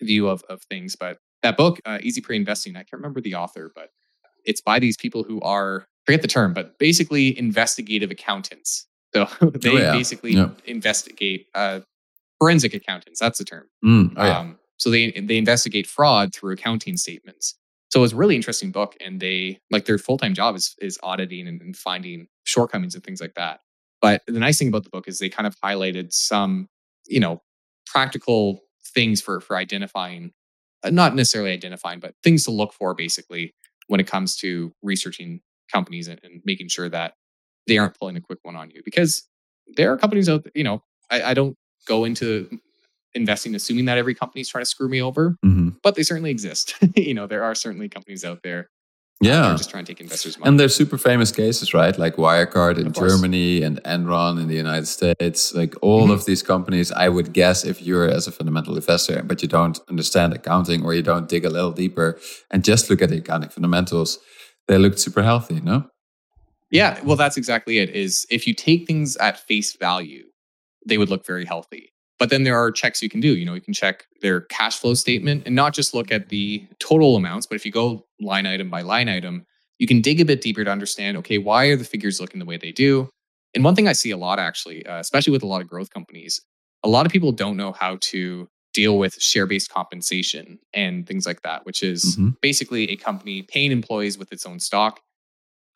view 0.00 0.28
of 0.28 0.42
of 0.48 0.62
things. 0.62 0.96
But 0.96 1.18
that 1.42 1.56
book, 1.56 1.80
uh, 1.84 1.98
Easy 2.02 2.20
Prey 2.22 2.36
Investing, 2.36 2.76
I 2.76 2.80
can't 2.80 2.94
remember 2.94 3.20
the 3.20 3.34
author, 3.34 3.70
but 3.74 3.90
it's 4.44 4.62
by 4.62 4.78
these 4.78 4.96
people 4.96 5.22
who 5.22 5.40
are 5.42 5.86
forget 6.10 6.22
the 6.22 6.28
term, 6.28 6.52
but 6.52 6.76
basically 6.78 7.38
investigative 7.38 8.10
accountants. 8.10 8.86
So 9.14 9.28
they 9.40 9.70
oh, 9.70 9.76
yeah. 9.76 9.92
basically 9.92 10.32
yeah. 10.32 10.50
investigate 10.66 11.46
uh, 11.54 11.80
forensic 12.40 12.74
accountants. 12.74 13.20
That's 13.20 13.38
the 13.38 13.44
term. 13.44 13.68
Mm, 13.84 14.14
oh, 14.16 14.26
yeah. 14.26 14.38
um, 14.38 14.58
so 14.76 14.90
they 14.90 15.12
they 15.12 15.38
investigate 15.38 15.86
fraud 15.86 16.34
through 16.34 16.54
accounting 16.54 16.96
statements. 16.96 17.54
So 17.90 18.02
it's 18.02 18.12
a 18.12 18.16
really 18.16 18.34
interesting 18.34 18.72
book, 18.72 18.96
and 19.00 19.20
they 19.20 19.60
like 19.70 19.84
their 19.84 19.98
full 19.98 20.18
time 20.18 20.34
job 20.34 20.56
is 20.56 20.74
is 20.80 20.98
auditing 21.02 21.46
and, 21.46 21.60
and 21.62 21.76
finding 21.76 22.26
shortcomings 22.44 22.96
and 22.96 23.04
things 23.04 23.20
like 23.20 23.34
that. 23.34 23.60
But 24.00 24.22
the 24.26 24.40
nice 24.40 24.58
thing 24.58 24.68
about 24.68 24.82
the 24.82 24.90
book 24.90 25.06
is 25.06 25.18
they 25.18 25.28
kind 25.28 25.46
of 25.46 25.54
highlighted 25.62 26.12
some, 26.12 26.68
you 27.06 27.20
know, 27.20 27.42
practical 27.86 28.62
things 28.94 29.20
for 29.20 29.40
for 29.40 29.56
identifying, 29.56 30.32
uh, 30.82 30.90
not 30.90 31.14
necessarily 31.14 31.52
identifying, 31.52 32.00
but 32.00 32.14
things 32.24 32.42
to 32.44 32.50
look 32.50 32.72
for 32.72 32.94
basically 32.94 33.54
when 33.86 34.00
it 34.00 34.08
comes 34.08 34.36
to 34.38 34.72
researching 34.82 35.40
companies 35.70 36.08
and, 36.08 36.20
and 36.22 36.40
making 36.44 36.68
sure 36.68 36.88
that 36.88 37.14
they 37.66 37.78
aren't 37.78 37.98
pulling 37.98 38.16
a 38.16 38.20
quick 38.20 38.38
one 38.42 38.56
on 38.56 38.70
you. 38.70 38.82
Because 38.84 39.28
there 39.76 39.92
are 39.92 39.96
companies 39.96 40.28
out, 40.28 40.44
there, 40.44 40.52
you 40.54 40.64
know, 40.64 40.82
I, 41.10 41.22
I 41.22 41.34
don't 41.34 41.56
go 41.86 42.04
into 42.04 42.48
investing 43.14 43.54
assuming 43.54 43.86
that 43.86 43.98
every 43.98 44.14
company 44.14 44.40
is 44.40 44.48
trying 44.48 44.62
to 44.62 44.70
screw 44.70 44.88
me 44.88 45.02
over, 45.02 45.36
mm-hmm. 45.44 45.70
but 45.82 45.94
they 45.94 46.02
certainly 46.02 46.30
exist. 46.30 46.74
you 46.96 47.14
know, 47.14 47.26
there 47.26 47.42
are 47.42 47.54
certainly 47.54 47.88
companies 47.88 48.24
out 48.24 48.42
there. 48.42 48.70
Yeah, 49.22 49.54
just 49.54 49.68
trying 49.68 49.84
to 49.84 49.92
take 49.92 50.00
investors' 50.00 50.38
money. 50.38 50.48
And 50.48 50.58
there's 50.58 50.74
super 50.74 50.96
famous 50.96 51.30
cases, 51.30 51.74
right? 51.74 51.96
Like 51.98 52.16
Wirecard 52.16 52.78
in 52.78 52.90
Germany 52.90 53.62
and 53.62 53.78
Enron 53.84 54.40
in 54.40 54.48
the 54.48 54.54
United 54.54 54.86
States. 54.86 55.54
Like 55.54 55.74
all 55.82 56.04
mm-hmm. 56.04 56.12
of 56.12 56.24
these 56.24 56.42
companies, 56.42 56.90
I 56.90 57.10
would 57.10 57.34
guess 57.34 57.62
if 57.62 57.82
you're 57.82 58.08
as 58.08 58.26
a 58.26 58.32
fundamental 58.32 58.74
investor, 58.76 59.22
but 59.22 59.42
you 59.42 59.48
don't 59.48 59.78
understand 59.90 60.32
accounting 60.32 60.82
or 60.82 60.94
you 60.94 61.02
don't 61.02 61.28
dig 61.28 61.44
a 61.44 61.50
little 61.50 61.70
deeper 61.70 62.18
and 62.50 62.64
just 62.64 62.88
look 62.88 63.02
at 63.02 63.10
the 63.10 63.18
accounting 63.18 63.50
fundamentals, 63.50 64.20
they 64.70 64.78
look 64.78 64.96
super 64.98 65.22
healthy, 65.22 65.60
no? 65.60 65.84
Yeah, 66.70 67.00
well, 67.02 67.16
that's 67.16 67.36
exactly 67.36 67.78
it. 67.78 67.90
Is 67.90 68.24
if 68.30 68.46
you 68.46 68.54
take 68.54 68.86
things 68.86 69.16
at 69.16 69.40
face 69.40 69.74
value, 69.74 70.24
they 70.86 70.96
would 70.96 71.10
look 71.10 71.26
very 71.26 71.44
healthy. 71.44 71.92
But 72.20 72.30
then 72.30 72.44
there 72.44 72.56
are 72.56 72.70
checks 72.70 73.02
you 73.02 73.08
can 73.08 73.18
do. 73.18 73.36
You 73.36 73.44
know, 73.44 73.54
you 73.54 73.60
can 73.60 73.74
check 73.74 74.06
their 74.20 74.42
cash 74.42 74.78
flow 74.78 74.94
statement 74.94 75.42
and 75.44 75.56
not 75.56 75.74
just 75.74 75.92
look 75.92 76.12
at 76.12 76.28
the 76.28 76.64
total 76.78 77.16
amounts, 77.16 77.46
but 77.46 77.56
if 77.56 77.66
you 77.66 77.72
go 77.72 78.06
line 78.20 78.46
item 78.46 78.70
by 78.70 78.82
line 78.82 79.08
item, 79.08 79.44
you 79.78 79.88
can 79.88 80.00
dig 80.00 80.20
a 80.20 80.24
bit 80.24 80.40
deeper 80.40 80.62
to 80.62 80.70
understand 80.70 81.16
okay, 81.16 81.38
why 81.38 81.66
are 81.66 81.76
the 81.76 81.84
figures 81.84 82.20
looking 82.20 82.38
the 82.38 82.46
way 82.46 82.56
they 82.56 82.70
do? 82.70 83.08
And 83.54 83.64
one 83.64 83.74
thing 83.74 83.88
I 83.88 83.92
see 83.92 84.12
a 84.12 84.16
lot 84.16 84.38
actually, 84.38 84.86
uh, 84.86 85.00
especially 85.00 85.32
with 85.32 85.42
a 85.42 85.46
lot 85.46 85.62
of 85.62 85.68
growth 85.68 85.90
companies, 85.90 86.40
a 86.84 86.88
lot 86.88 87.06
of 87.06 87.12
people 87.12 87.32
don't 87.32 87.56
know 87.56 87.72
how 87.72 87.98
to 88.02 88.48
deal 88.72 88.98
with 88.98 89.20
share 89.20 89.46
based 89.46 89.70
compensation 89.70 90.58
and 90.72 91.06
things 91.06 91.26
like 91.26 91.42
that, 91.42 91.66
which 91.66 91.82
is 91.82 92.16
mm-hmm. 92.16 92.30
basically 92.40 92.90
a 92.90 92.96
company 92.96 93.42
paying 93.42 93.72
employees 93.72 94.18
with 94.18 94.32
its 94.32 94.46
own 94.46 94.60
stock 94.60 95.00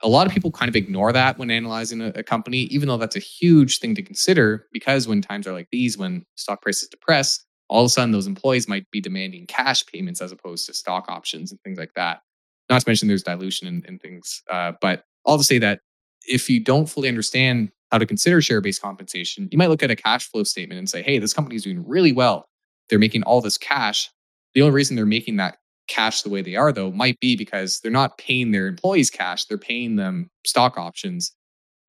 a 0.05 0.09
lot 0.09 0.26
of 0.26 0.32
people 0.32 0.51
kind 0.51 0.68
of 0.68 0.76
ignore 0.76 1.12
that 1.12 1.38
when 1.38 1.51
analyzing 1.51 2.01
a, 2.03 2.09
a, 2.14 2.22
company, 2.22 2.62
even 2.64 2.88
though 2.88 2.99
that's 2.99 3.16
a 3.16 3.20
huge 3.20 3.78
thing 3.78 3.95
to 3.95 4.03
consider. 4.03 4.66
Because 4.72 5.09
when 5.09 5.22
times 5.22 5.47
are 5.47 5.53
like 5.53 5.68
these, 5.72 5.97
when 5.97 6.24
stock 6.36 6.61
prices 6.61 6.88
depress, 6.88 7.45
all 7.68 7.82
of 7.82 7.86
a 7.86 7.88
sudden 7.88 8.12
those 8.12 8.26
employees 8.26 8.68
might 8.68 8.90
be 8.90 9.01
demanding 9.01 9.47
cash 9.47 9.84
payments 9.86 10.20
as 10.20 10.30
opposed 10.30 10.66
to 10.66 10.74
stock 10.74 11.07
options 11.09 11.51
and 11.51 11.61
things 11.62 11.78
like 11.78 11.95
that. 11.95 12.20
Not 12.68 12.82
to 12.82 12.88
mention 12.88 13.09
there's 13.09 13.22
dilution 13.22 13.66
and, 13.66 13.84
and 13.86 14.01
things. 14.01 14.42
Uh, 14.51 14.72
but 14.80 15.05
all 15.24 15.38
to 15.38 15.45
say 15.45 15.59
that 15.59 15.80
if 16.26 16.51
you 16.51 16.61
don't 16.61 16.86
fully 16.86 17.09
understand 17.09 17.70
how 17.90 17.99
to 17.99 18.07
consider 18.07 18.42
share 18.42 18.61
based 18.61 18.82
compensation, 18.82 19.49
you 19.51 19.59
might 19.59 19.70
look 19.70 19.82
at 19.82 19.90
a 19.90 19.97
cash 19.97 20.30
flow 20.30 20.42
statement 20.42 20.78
and 20.78 20.88
say, 20.88 21.03
hey, 21.03 21.18
this 21.18 21.32
company 21.32 21.57
is 21.57 21.62
doing 21.62 21.86
really 21.86 22.12
well. 22.12 22.47
They're 22.89 22.99
making 22.99 23.22
all 23.22 23.41
this 23.41 23.59
cash. 23.59 24.11
The 24.55 24.62
only 24.62 24.74
reason 24.74 24.97
they're 24.97 25.07
making 25.07 25.37
that 25.37 25.59
cash 25.89 26.22
the 26.22 26.30
way 26.30 26.43
they 26.43 26.57
are 26.57 26.72
though 26.72 26.91
might 26.91 27.18
be 27.20 27.37
because 27.37 27.80
they're 27.80 27.93
not 27.93 28.18
paying 28.18 28.53
their 28.53 28.66
employees 28.66 29.11
cash 29.11 29.45
they're 29.45 29.59
paying 29.59 29.97
them 29.97 30.30
stock 30.47 30.78
options 30.78 31.32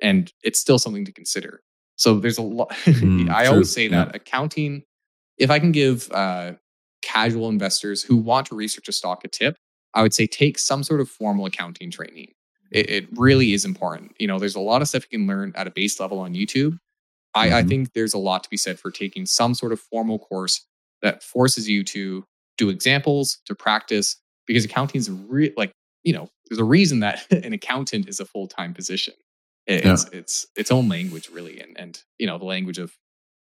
and 0.02 0.32
it's 0.44 0.60
still 0.60 0.78
something 0.78 1.06
to 1.06 1.12
consider 1.12 1.62
so 1.96 2.20
there's 2.20 2.38
a 2.38 2.42
lot 2.42 2.70
mm, 2.86 3.30
i 3.30 3.44
true. 3.46 3.54
always 3.54 3.72
say 3.72 3.88
that 3.88 4.08
yeah. 4.08 4.16
accounting 4.16 4.84
if 5.38 5.50
i 5.50 5.60
can 5.60 5.72
give 5.72 6.12
uh, 6.12 6.54
casual 7.02 7.50
investors 7.50 8.04
who 8.04 8.18
want 8.18 8.48
to 8.48 8.56
research 8.56 8.90
a 8.90 8.92
stock 8.92 9.24
a 9.24 9.28
tip 9.28 9.56
i 9.94 10.02
would 10.02 10.14
say 10.14 10.28
take 10.28 10.60
some 10.60 10.84
sort 10.84 11.00
of 11.00 11.10
formal 11.10 11.46
accounting 11.46 11.90
training 11.90 12.32
it, 12.72 12.90
it 12.90 13.08
really 13.14 13.54
is 13.54 13.64
important 13.64 14.14
you 14.20 14.28
know 14.28 14.40
there's 14.40 14.56
a 14.56 14.60
lot 14.60 14.82
of 14.82 14.90
stuff 14.90 15.06
you 15.10 15.20
can 15.20 15.28
learn 15.28 15.54
at 15.56 15.68
a 15.68 15.72
base 15.72 16.00
level 16.00 16.20
on 16.20 16.34
youtube 16.34 16.78
I, 17.34 17.48
mm-hmm. 17.48 17.56
I 17.56 17.64
think 17.64 17.94
there's 17.94 18.14
a 18.14 18.18
lot 18.18 18.44
to 18.44 18.50
be 18.50 18.58
said 18.58 18.80
for 18.80 18.92
taking 18.92 19.26
some 19.26 19.54
sort 19.54 19.72
of 19.72 19.80
formal 19.80 20.20
course 20.20 20.66
that 21.06 21.24
forces 21.24 21.70
you 21.70 21.84
to 21.84 22.26
do 22.58 22.70
examples, 22.70 23.40
to 23.46 23.56
practice, 23.56 24.18
because 24.48 24.66
accounting 24.66 25.00
is 25.00 25.10
re- 25.10 25.54
like, 25.56 25.72
you 26.04 26.14
know, 26.14 26.28
there's 26.50 26.60
a 26.60 26.66
reason 26.66 27.00
that 27.00 27.26
an 27.32 27.54
accountant 27.54 28.10
is 28.10 28.20
a 28.20 28.26
full 28.26 28.48
time 28.48 28.74
position. 28.74 29.14
It's, 29.68 30.06
yeah. 30.12 30.20
it's 30.20 30.46
its 30.56 30.72
own 30.72 30.90
language, 30.90 31.30
really, 31.30 31.60
and 31.60 31.76
and 31.80 32.00
you 32.20 32.28
know 32.28 32.38
the 32.38 32.46
language 32.46 32.78
of 32.78 32.94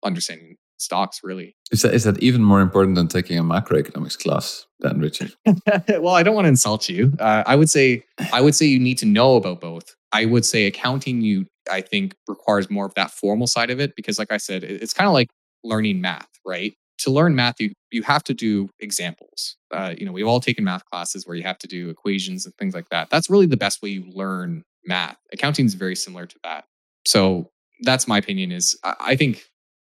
understanding 0.03 0.57
stocks. 0.77 1.21
Really, 1.23 1.55
is 1.71 1.81
that 1.81 1.95
is 1.95 2.03
that 2.03 2.21
even 2.21 2.43
more 2.43 2.61
important 2.61 2.95
than 2.95 3.07
taking 3.07 3.39
a 3.39 3.43
macroeconomics 3.43 4.19
class, 4.19 4.67
then, 4.81 4.99
Richard? 4.99 5.33
well, 5.89 6.13
I 6.13 6.21
don't 6.21 6.35
want 6.35 6.45
to 6.45 6.49
insult 6.49 6.89
you. 6.89 7.13
Uh, 7.19 7.41
I 7.47 7.55
would 7.55 7.71
say 7.71 8.03
I 8.31 8.39
would 8.39 8.53
say 8.53 8.67
you 8.67 8.79
need 8.79 8.99
to 8.99 9.07
know 9.07 9.35
about 9.35 9.61
both. 9.61 9.95
I 10.11 10.25
would 10.25 10.45
say 10.45 10.67
accounting, 10.67 11.21
you 11.21 11.47
I 11.71 11.81
think 11.81 12.13
requires 12.27 12.69
more 12.69 12.85
of 12.85 12.93
that 12.93 13.09
formal 13.09 13.47
side 13.47 13.71
of 13.71 13.79
it 13.79 13.95
because, 13.95 14.19
like 14.19 14.31
I 14.31 14.37
said, 14.37 14.63
it's 14.63 14.93
kind 14.93 15.07
of 15.07 15.13
like 15.13 15.29
learning 15.63 16.01
math, 16.01 16.29
right? 16.45 16.75
To 17.01 17.11
learn 17.11 17.35
math, 17.35 17.59
you, 17.59 17.73
you 17.91 18.03
have 18.03 18.23
to 18.25 18.33
do 18.33 18.69
examples. 18.79 19.57
Uh, 19.71 19.93
you 19.97 20.05
know, 20.05 20.11
we've 20.11 20.27
all 20.27 20.39
taken 20.39 20.63
math 20.63 20.85
classes 20.85 21.25
where 21.25 21.35
you 21.35 21.43
have 21.43 21.57
to 21.59 21.67
do 21.67 21.89
equations 21.89 22.45
and 22.45 22.55
things 22.55 22.73
like 22.73 22.89
that. 22.89 23.09
That's 23.09 23.29
really 23.29 23.45
the 23.45 23.57
best 23.57 23.81
way 23.81 23.89
you 23.89 24.05
learn 24.13 24.63
math. 24.85 25.17
Accounting 25.33 25.65
is 25.65 25.73
very 25.73 25.95
similar 25.95 26.25
to 26.25 26.35
that. 26.43 26.65
So 27.05 27.49
that's 27.81 28.07
my 28.07 28.17
opinion 28.17 28.51
is 28.51 28.77
I 28.83 29.15
think 29.15 29.43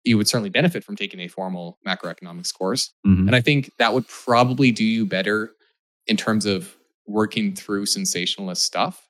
you 0.04 0.16
would 0.16 0.28
certainly 0.28 0.50
benefit 0.50 0.82
from 0.82 0.96
taking 0.96 1.20
a 1.20 1.28
formal 1.28 1.78
macroeconomics 1.86 2.52
course. 2.52 2.92
Mm-hmm. 3.06 3.28
And 3.28 3.36
I 3.36 3.40
think 3.40 3.70
that 3.78 3.94
would 3.94 4.08
probably 4.08 4.72
do 4.72 4.84
you 4.84 5.06
better 5.06 5.52
in 6.06 6.16
terms 6.16 6.46
of 6.46 6.74
working 7.06 7.54
through 7.54 7.86
sensationalist 7.86 8.64
stuff 8.64 9.08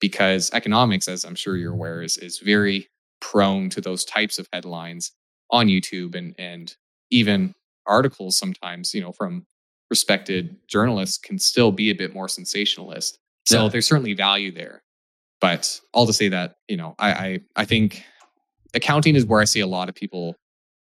because 0.00 0.50
economics, 0.52 1.08
as 1.08 1.24
I'm 1.24 1.34
sure 1.34 1.56
you're 1.56 1.72
aware, 1.72 2.02
is, 2.02 2.16
is 2.18 2.38
very 2.38 2.88
prone 3.20 3.68
to 3.70 3.80
those 3.80 4.04
types 4.04 4.38
of 4.38 4.48
headlines 4.52 5.12
on 5.50 5.66
YouTube 5.66 6.14
and, 6.14 6.34
and 6.38 6.74
even 7.10 7.54
articles 7.86 8.36
sometimes, 8.36 8.94
you 8.94 9.00
know, 9.00 9.12
from 9.12 9.46
respected 9.90 10.56
journalists 10.68 11.18
can 11.18 11.38
still 11.38 11.72
be 11.72 11.90
a 11.90 11.94
bit 11.94 12.14
more 12.14 12.28
sensationalist. 12.28 13.18
So 13.46 13.64
yeah. 13.64 13.68
there's 13.70 13.86
certainly 13.86 14.14
value 14.14 14.52
there. 14.52 14.82
But 15.40 15.80
all 15.94 16.06
to 16.06 16.12
say 16.12 16.28
that, 16.28 16.56
you 16.68 16.76
know, 16.76 16.94
I, 16.98 17.12
I 17.12 17.40
I 17.56 17.64
think 17.64 18.04
accounting 18.74 19.14
is 19.16 19.24
where 19.24 19.40
I 19.40 19.44
see 19.44 19.60
a 19.60 19.66
lot 19.66 19.88
of 19.88 19.94
people 19.94 20.34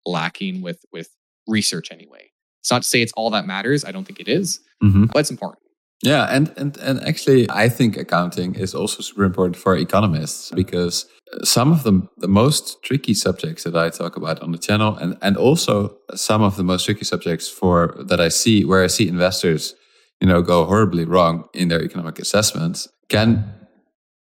lacking 0.06 0.62
with 0.62 0.84
with 0.92 1.08
research 1.46 1.92
anyway. 1.92 2.30
It's 2.60 2.70
not 2.70 2.82
to 2.82 2.88
say 2.88 3.02
it's 3.02 3.12
all 3.12 3.30
that 3.30 3.46
matters. 3.46 3.84
I 3.84 3.92
don't 3.92 4.04
think 4.04 4.20
it 4.20 4.28
is, 4.28 4.60
mm-hmm. 4.82 5.04
but 5.06 5.20
it's 5.20 5.30
important. 5.30 5.62
Yeah, 6.02 6.26
and, 6.30 6.52
and 6.56 6.76
and 6.76 7.00
actually, 7.04 7.50
I 7.50 7.68
think 7.68 7.96
accounting 7.96 8.54
is 8.54 8.72
also 8.74 9.02
super 9.02 9.24
important 9.24 9.56
for 9.56 9.76
economists 9.76 10.52
because 10.54 11.06
some 11.42 11.72
of 11.72 11.82
the 11.82 12.08
the 12.18 12.28
most 12.28 12.82
tricky 12.84 13.14
subjects 13.14 13.64
that 13.64 13.76
I 13.76 13.90
talk 13.90 14.16
about 14.16 14.40
on 14.40 14.52
the 14.52 14.58
channel, 14.58 14.96
and 14.96 15.16
and 15.22 15.36
also 15.36 15.96
some 16.14 16.42
of 16.42 16.54
the 16.56 16.62
most 16.62 16.84
tricky 16.84 17.04
subjects 17.04 17.48
for 17.48 17.96
that 17.98 18.20
I 18.20 18.28
see 18.28 18.64
where 18.64 18.84
I 18.84 18.86
see 18.86 19.08
investors, 19.08 19.74
you 20.20 20.28
know, 20.28 20.40
go 20.40 20.64
horribly 20.66 21.04
wrong 21.04 21.48
in 21.52 21.68
their 21.68 21.82
economic 21.82 22.20
assessments, 22.20 22.88
can 23.08 23.54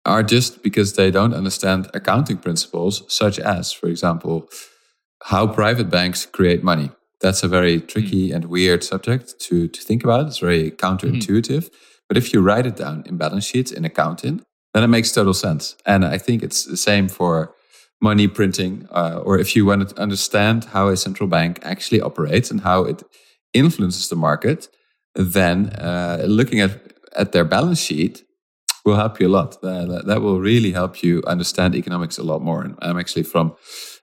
are 0.06 0.22
just 0.22 0.62
because 0.62 0.92
they 0.92 1.10
don't 1.10 1.34
understand 1.34 1.90
accounting 1.94 2.36
principles, 2.36 3.02
such 3.08 3.38
as, 3.38 3.72
for 3.72 3.88
example, 3.88 4.48
how 5.24 5.46
private 5.46 5.88
banks 5.90 6.26
create 6.26 6.62
money. 6.62 6.90
That's 7.24 7.42
a 7.42 7.48
very 7.48 7.80
tricky 7.80 8.28
mm. 8.28 8.34
and 8.34 8.44
weird 8.44 8.84
subject 8.84 9.40
to, 9.46 9.66
to 9.66 9.80
think 9.80 10.04
about. 10.04 10.26
It's 10.26 10.40
very 10.40 10.70
counterintuitive. 10.70 11.64
Mm. 11.64 11.74
But 12.06 12.18
if 12.18 12.34
you 12.34 12.42
write 12.42 12.66
it 12.66 12.76
down 12.76 13.02
in 13.06 13.16
balance 13.16 13.46
sheets 13.46 13.72
in 13.72 13.86
accounting, 13.86 14.42
then 14.74 14.84
it 14.84 14.88
makes 14.88 15.10
total 15.10 15.32
sense. 15.32 15.74
And 15.86 16.04
I 16.04 16.18
think 16.18 16.42
it's 16.42 16.66
the 16.66 16.76
same 16.76 17.08
for 17.08 17.54
money 18.02 18.28
printing, 18.28 18.86
uh, 18.90 19.22
or 19.24 19.38
if 19.38 19.56
you 19.56 19.64
want 19.64 19.88
to 19.88 19.98
understand 19.98 20.64
how 20.74 20.88
a 20.88 20.98
central 20.98 21.26
bank 21.26 21.60
actually 21.62 22.02
operates 22.02 22.50
and 22.50 22.60
how 22.60 22.84
it 22.84 23.02
influences 23.54 24.10
the 24.10 24.16
market, 24.16 24.68
then 25.14 25.70
uh, 25.70 26.24
looking 26.26 26.60
at, 26.60 26.72
at 27.16 27.32
their 27.32 27.46
balance 27.46 27.80
sheet 27.80 28.22
will 28.84 28.96
help 28.96 29.18
you 29.18 29.28
a 29.28 29.34
lot. 29.38 29.62
That, 29.62 30.02
that 30.04 30.20
will 30.20 30.40
really 30.40 30.72
help 30.72 31.02
you 31.02 31.22
understand 31.26 31.74
economics 31.74 32.18
a 32.18 32.22
lot 32.22 32.42
more. 32.42 32.60
And 32.60 32.76
I'm 32.82 32.98
actually 32.98 33.22
from 33.22 33.56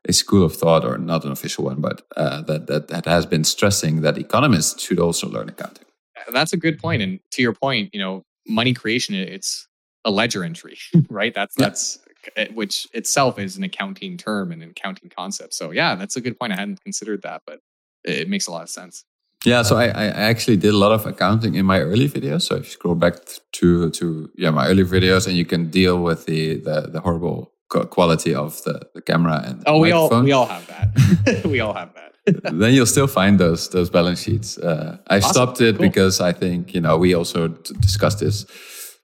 a 0.07 0.13
school 0.13 0.43
of 0.43 0.55
thought, 0.55 0.83
or 0.83 0.97
not 0.97 1.23
an 1.25 1.31
official 1.31 1.65
one, 1.65 1.79
but 1.79 2.01
uh, 2.17 2.41
that, 2.41 2.67
that 2.67 2.87
that 2.87 3.05
has 3.05 3.25
been 3.25 3.43
stressing 3.43 4.01
that 4.01 4.17
economists 4.17 4.83
should 4.83 4.99
also 4.99 5.29
learn 5.29 5.49
accounting. 5.49 5.85
That's 6.31 6.53
a 6.53 6.57
good 6.57 6.79
point. 6.79 7.01
And 7.01 7.19
to 7.31 7.41
your 7.41 7.53
point, 7.53 7.89
you 7.93 7.99
know, 7.99 8.23
money 8.47 8.73
creation 8.73 9.15
it's 9.15 9.67
a 10.05 10.11
ledger 10.11 10.43
entry, 10.43 10.77
right? 11.09 11.33
That's 11.33 11.55
yeah. 11.57 11.65
that's 11.65 11.99
eh, 12.35 12.47
which 12.53 12.87
itself 12.93 13.39
is 13.39 13.57
an 13.57 13.63
accounting 13.63 14.17
term 14.17 14.51
and 14.51 14.63
an 14.63 14.69
accounting 14.71 15.09
concept. 15.09 15.53
So 15.53 15.71
yeah, 15.71 15.95
that's 15.95 16.15
a 16.15 16.21
good 16.21 16.39
point. 16.39 16.53
I 16.53 16.55
hadn't 16.55 16.81
considered 16.83 17.21
that, 17.23 17.43
but 17.45 17.59
it 18.03 18.29
makes 18.29 18.47
a 18.47 18.51
lot 18.51 18.63
of 18.63 18.69
sense. 18.69 19.05
Yeah, 19.43 19.63
so 19.63 19.75
I, 19.75 19.85
I 19.85 20.05
actually 20.05 20.57
did 20.57 20.71
a 20.71 20.77
lot 20.77 20.91
of 20.91 21.07
accounting 21.07 21.55
in 21.55 21.65
my 21.65 21.79
early 21.79 22.07
videos. 22.07 22.43
So 22.43 22.57
if 22.57 22.65
you 22.65 22.71
scroll 22.71 22.95
back 22.95 23.15
to 23.53 23.89
to 23.89 24.29
yeah 24.35 24.51
my 24.51 24.67
early 24.67 24.83
videos, 24.83 25.27
and 25.27 25.35
you 25.35 25.45
can 25.45 25.69
deal 25.69 26.01
with 26.01 26.25
the 26.25 26.55
the, 26.55 26.81
the 26.81 26.99
horrible 26.99 27.51
quality 27.72 28.36
of 28.36 28.61
the, 28.63 28.82
the 28.93 29.01
camera 29.01 29.41
and 29.45 29.63
oh, 29.65 29.80
we 29.80 29.91
all 29.91 30.09
we 30.22 30.32
all 30.32 30.45
have 30.45 30.67
that. 30.67 31.45
we 31.45 31.59
all 31.59 31.74
have 31.74 31.93
that. 31.93 32.11
then 32.53 32.74
you'll 32.74 32.86
still 32.86 33.07
find 33.07 33.39
those 33.39 33.69
those 33.69 33.89
balance 33.89 34.22
sheets. 34.22 34.57
Uh, 34.57 34.97
I 35.07 35.17
awesome. 35.17 35.32
stopped 35.32 35.61
it 35.61 35.78
cool. 35.78 35.88
because 35.88 36.22
I 36.22 36.34
think 36.34 36.74
you 36.74 36.82
know 36.82 36.97
we 36.97 37.13
also 37.13 37.47
discussed 37.47 38.19
this 38.19 38.45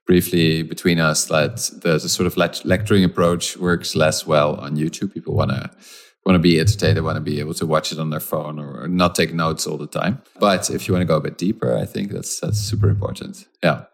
briefly 0.06 0.62
between 0.62 1.00
us 1.00 1.26
that 1.26 1.56
the, 1.82 1.98
the 1.98 2.08
sort 2.08 2.26
of 2.26 2.36
lecturing 2.36 3.04
approach 3.04 3.56
works 3.56 3.94
less 3.94 4.26
well 4.26 4.54
on 4.56 4.76
YouTube. 4.76 5.12
People 5.12 5.34
want 5.34 5.50
to 5.50 5.70
want 6.24 6.34
to 6.34 6.40
be 6.40 6.60
entertained, 6.60 6.96
they 6.96 7.00
want 7.00 7.16
to 7.16 7.22
be 7.22 7.40
able 7.40 7.54
to 7.54 7.66
watch 7.66 7.90
it 7.90 7.98
on 7.98 8.10
their 8.10 8.20
phone 8.20 8.58
or 8.58 8.86
not 8.86 9.14
take 9.14 9.32
notes 9.32 9.66
all 9.66 9.78
the 9.78 9.86
time. 9.86 10.20
But 10.38 10.68
if 10.68 10.86
you 10.86 10.92
want 10.92 11.02
to 11.02 11.06
go 11.06 11.16
a 11.16 11.20
bit 11.20 11.38
deeper, 11.38 11.76
I 11.76 11.86
think 11.86 12.12
that's 12.12 12.38
that's 12.40 12.58
super 12.58 12.88
important. 12.88 13.46
Yeah. 13.62 13.84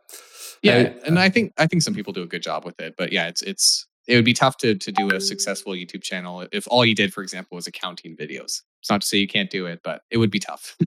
Yeah, 0.62 0.76
I, 0.76 1.06
and 1.06 1.18
I 1.18 1.28
think 1.28 1.52
I 1.58 1.66
think 1.66 1.82
some 1.82 1.94
people 1.94 2.12
do 2.12 2.22
a 2.22 2.26
good 2.26 2.42
job 2.42 2.64
with 2.64 2.80
it, 2.80 2.94
but 2.96 3.12
yeah, 3.12 3.28
it's 3.28 3.42
it's 3.42 3.86
it 4.06 4.16
would 4.16 4.24
be 4.24 4.34
tough 4.34 4.56
to 4.58 4.74
to 4.74 4.92
do 4.92 5.14
a 5.14 5.20
successful 5.20 5.72
YouTube 5.72 6.02
channel 6.02 6.46
if 6.52 6.66
all 6.68 6.84
you 6.84 6.94
did, 6.94 7.12
for 7.12 7.22
example, 7.22 7.56
was 7.56 7.66
accounting 7.66 8.16
videos. 8.16 8.62
It's 8.80 8.90
not 8.90 9.00
to 9.02 9.06
say 9.06 9.18
you 9.18 9.28
can't 9.28 9.50
do 9.50 9.66
it, 9.66 9.80
but 9.82 10.02
it 10.10 10.18
would 10.18 10.30
be 10.30 10.40
tough. 10.40 10.76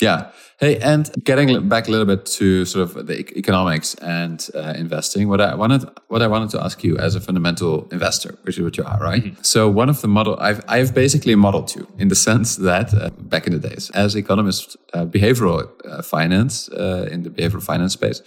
Yeah. 0.00 0.32
Hey, 0.58 0.78
and 0.78 1.10
getting 1.24 1.68
back 1.68 1.88
a 1.88 1.90
little 1.90 2.06
bit 2.06 2.26
to 2.26 2.64
sort 2.64 2.96
of 2.96 3.06
the 3.06 3.20
economics 3.38 3.94
and 3.96 4.46
uh, 4.54 4.74
investing, 4.76 5.28
what 5.28 5.40
I 5.40 5.54
wanted, 5.54 5.88
what 6.08 6.22
I 6.22 6.26
wanted 6.26 6.50
to 6.50 6.62
ask 6.62 6.82
you 6.82 6.96
as 6.98 7.14
a 7.14 7.20
fundamental 7.20 7.88
investor, 7.92 8.36
which 8.42 8.58
is 8.58 8.64
what 8.64 8.76
you 8.76 8.84
are, 8.84 8.98
right? 8.98 9.22
Mm-hmm. 9.22 9.42
So 9.42 9.68
one 9.68 9.88
of 9.88 10.00
the 10.00 10.08
model, 10.08 10.36
I've, 10.40 10.64
I've 10.68 10.94
basically 10.94 11.34
modeled 11.34 11.74
you 11.74 11.86
in 11.98 12.08
the 12.08 12.16
sense 12.16 12.56
that 12.56 12.92
uh, 12.92 13.10
back 13.10 13.46
in 13.46 13.52
the 13.52 13.68
days, 13.68 13.90
as 13.90 14.16
economists, 14.16 14.76
uh, 14.94 15.04
behavioral 15.04 15.70
uh, 15.88 16.02
finance 16.02 16.68
uh, 16.70 17.08
in 17.10 17.22
the 17.22 17.30
behavioral 17.30 17.62
finance 17.62 17.92
space, 17.92 18.20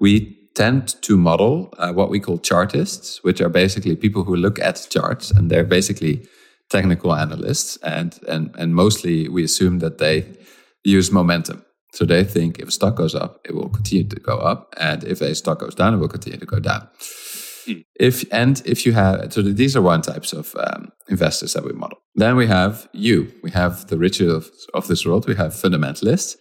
we 0.00 0.37
tend 0.58 1.00
to 1.02 1.16
model 1.16 1.72
uh, 1.78 1.92
what 1.92 2.10
we 2.10 2.18
call 2.18 2.38
chartists, 2.38 3.22
which 3.22 3.40
are 3.40 3.48
basically 3.48 3.94
people 3.94 4.24
who 4.24 4.34
look 4.34 4.58
at 4.58 4.88
charts, 4.90 5.30
and 5.30 5.50
they're 5.50 5.70
basically 5.78 6.26
technical 6.68 7.14
analysts, 7.14 7.78
and 7.82 8.18
and 8.28 8.54
and 8.58 8.74
mostly 8.74 9.28
we 9.28 9.44
assume 9.44 9.78
that 9.78 9.98
they 9.98 10.26
use 10.84 11.12
momentum. 11.12 11.64
So 11.94 12.04
they 12.04 12.24
think 12.24 12.58
if 12.58 12.68
a 12.68 12.72
stock 12.72 12.96
goes 12.96 13.14
up, 13.14 13.32
it 13.48 13.54
will 13.54 13.70
continue 13.70 14.08
to 14.08 14.20
go 14.20 14.36
up, 14.52 14.74
and 14.76 15.04
if 15.04 15.20
a 15.20 15.34
stock 15.34 15.60
goes 15.60 15.76
down, 15.76 15.94
it 15.94 15.98
will 15.98 16.14
continue 16.16 16.40
to 16.40 16.46
go 16.54 16.60
down. 16.60 16.88
Mm. 17.68 17.84
If 18.00 18.24
and 18.32 18.62
if 18.64 18.84
you 18.84 18.92
have 18.94 19.32
so 19.32 19.42
these 19.42 19.76
are 19.76 19.82
one 19.82 20.02
types 20.02 20.32
of 20.32 20.54
um, 20.56 20.90
investors 21.08 21.52
that 21.52 21.64
we 21.64 21.72
model. 21.72 21.98
Then 22.16 22.34
we 22.36 22.46
have 22.48 22.88
you. 22.92 23.32
We 23.44 23.50
have 23.52 23.86
the 23.86 23.98
riches 23.98 24.32
of, 24.38 24.50
of 24.74 24.88
this 24.88 25.06
world. 25.06 25.28
We 25.28 25.36
have 25.36 25.52
fundamentalists, 25.52 26.36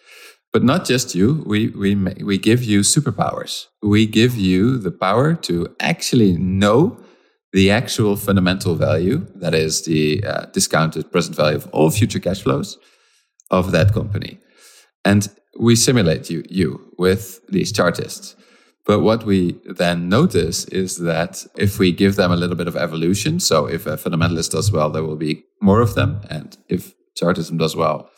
but 0.53 0.63
not 0.63 0.85
just 0.85 1.15
you. 1.15 1.43
We 1.45 1.67
we 1.69 1.95
we 1.95 2.37
give 2.37 2.63
you 2.63 2.81
superpowers. 2.81 3.67
We 3.81 4.05
give 4.05 4.35
you 4.35 4.77
the 4.77 4.91
power 4.91 5.33
to 5.33 5.75
actually 5.79 6.37
know 6.37 6.97
the 7.53 7.71
actual 7.71 8.15
fundamental 8.15 8.75
value, 8.75 9.25
that 9.35 9.55
is 9.55 9.85
the 9.85 10.23
uh, 10.23 10.45
discounted 10.53 11.11
present 11.11 11.35
value 11.35 11.57
of 11.57 11.67
all 11.67 11.89
future 11.89 12.19
cash 12.19 12.41
flows 12.41 12.77
of 13.49 13.71
that 13.71 13.93
company. 13.93 14.39
And 15.05 15.27
we 15.59 15.75
simulate 15.75 16.29
you, 16.29 16.43
you 16.49 16.93
with 16.97 17.39
these 17.47 17.71
chartists. 17.71 18.35
But 18.85 18.99
what 18.99 19.25
we 19.25 19.59
then 19.65 20.07
notice 20.07 20.65
is 20.65 20.97
that 20.99 21.45
if 21.57 21.79
we 21.79 21.91
give 21.91 22.15
them 22.15 22.31
a 22.31 22.35
little 22.35 22.55
bit 22.55 22.67
of 22.67 22.77
evolution, 22.77 23.39
so 23.39 23.65
if 23.65 23.85
a 23.85 23.97
fundamentalist 23.97 24.51
does 24.51 24.71
well, 24.71 24.89
there 24.89 25.03
will 25.03 25.17
be 25.17 25.43
more 25.61 25.81
of 25.81 25.95
them. 25.95 26.21
And 26.29 26.57
if 26.69 26.93
chartism 27.15 27.57
does 27.57 27.75
well, 27.75 28.09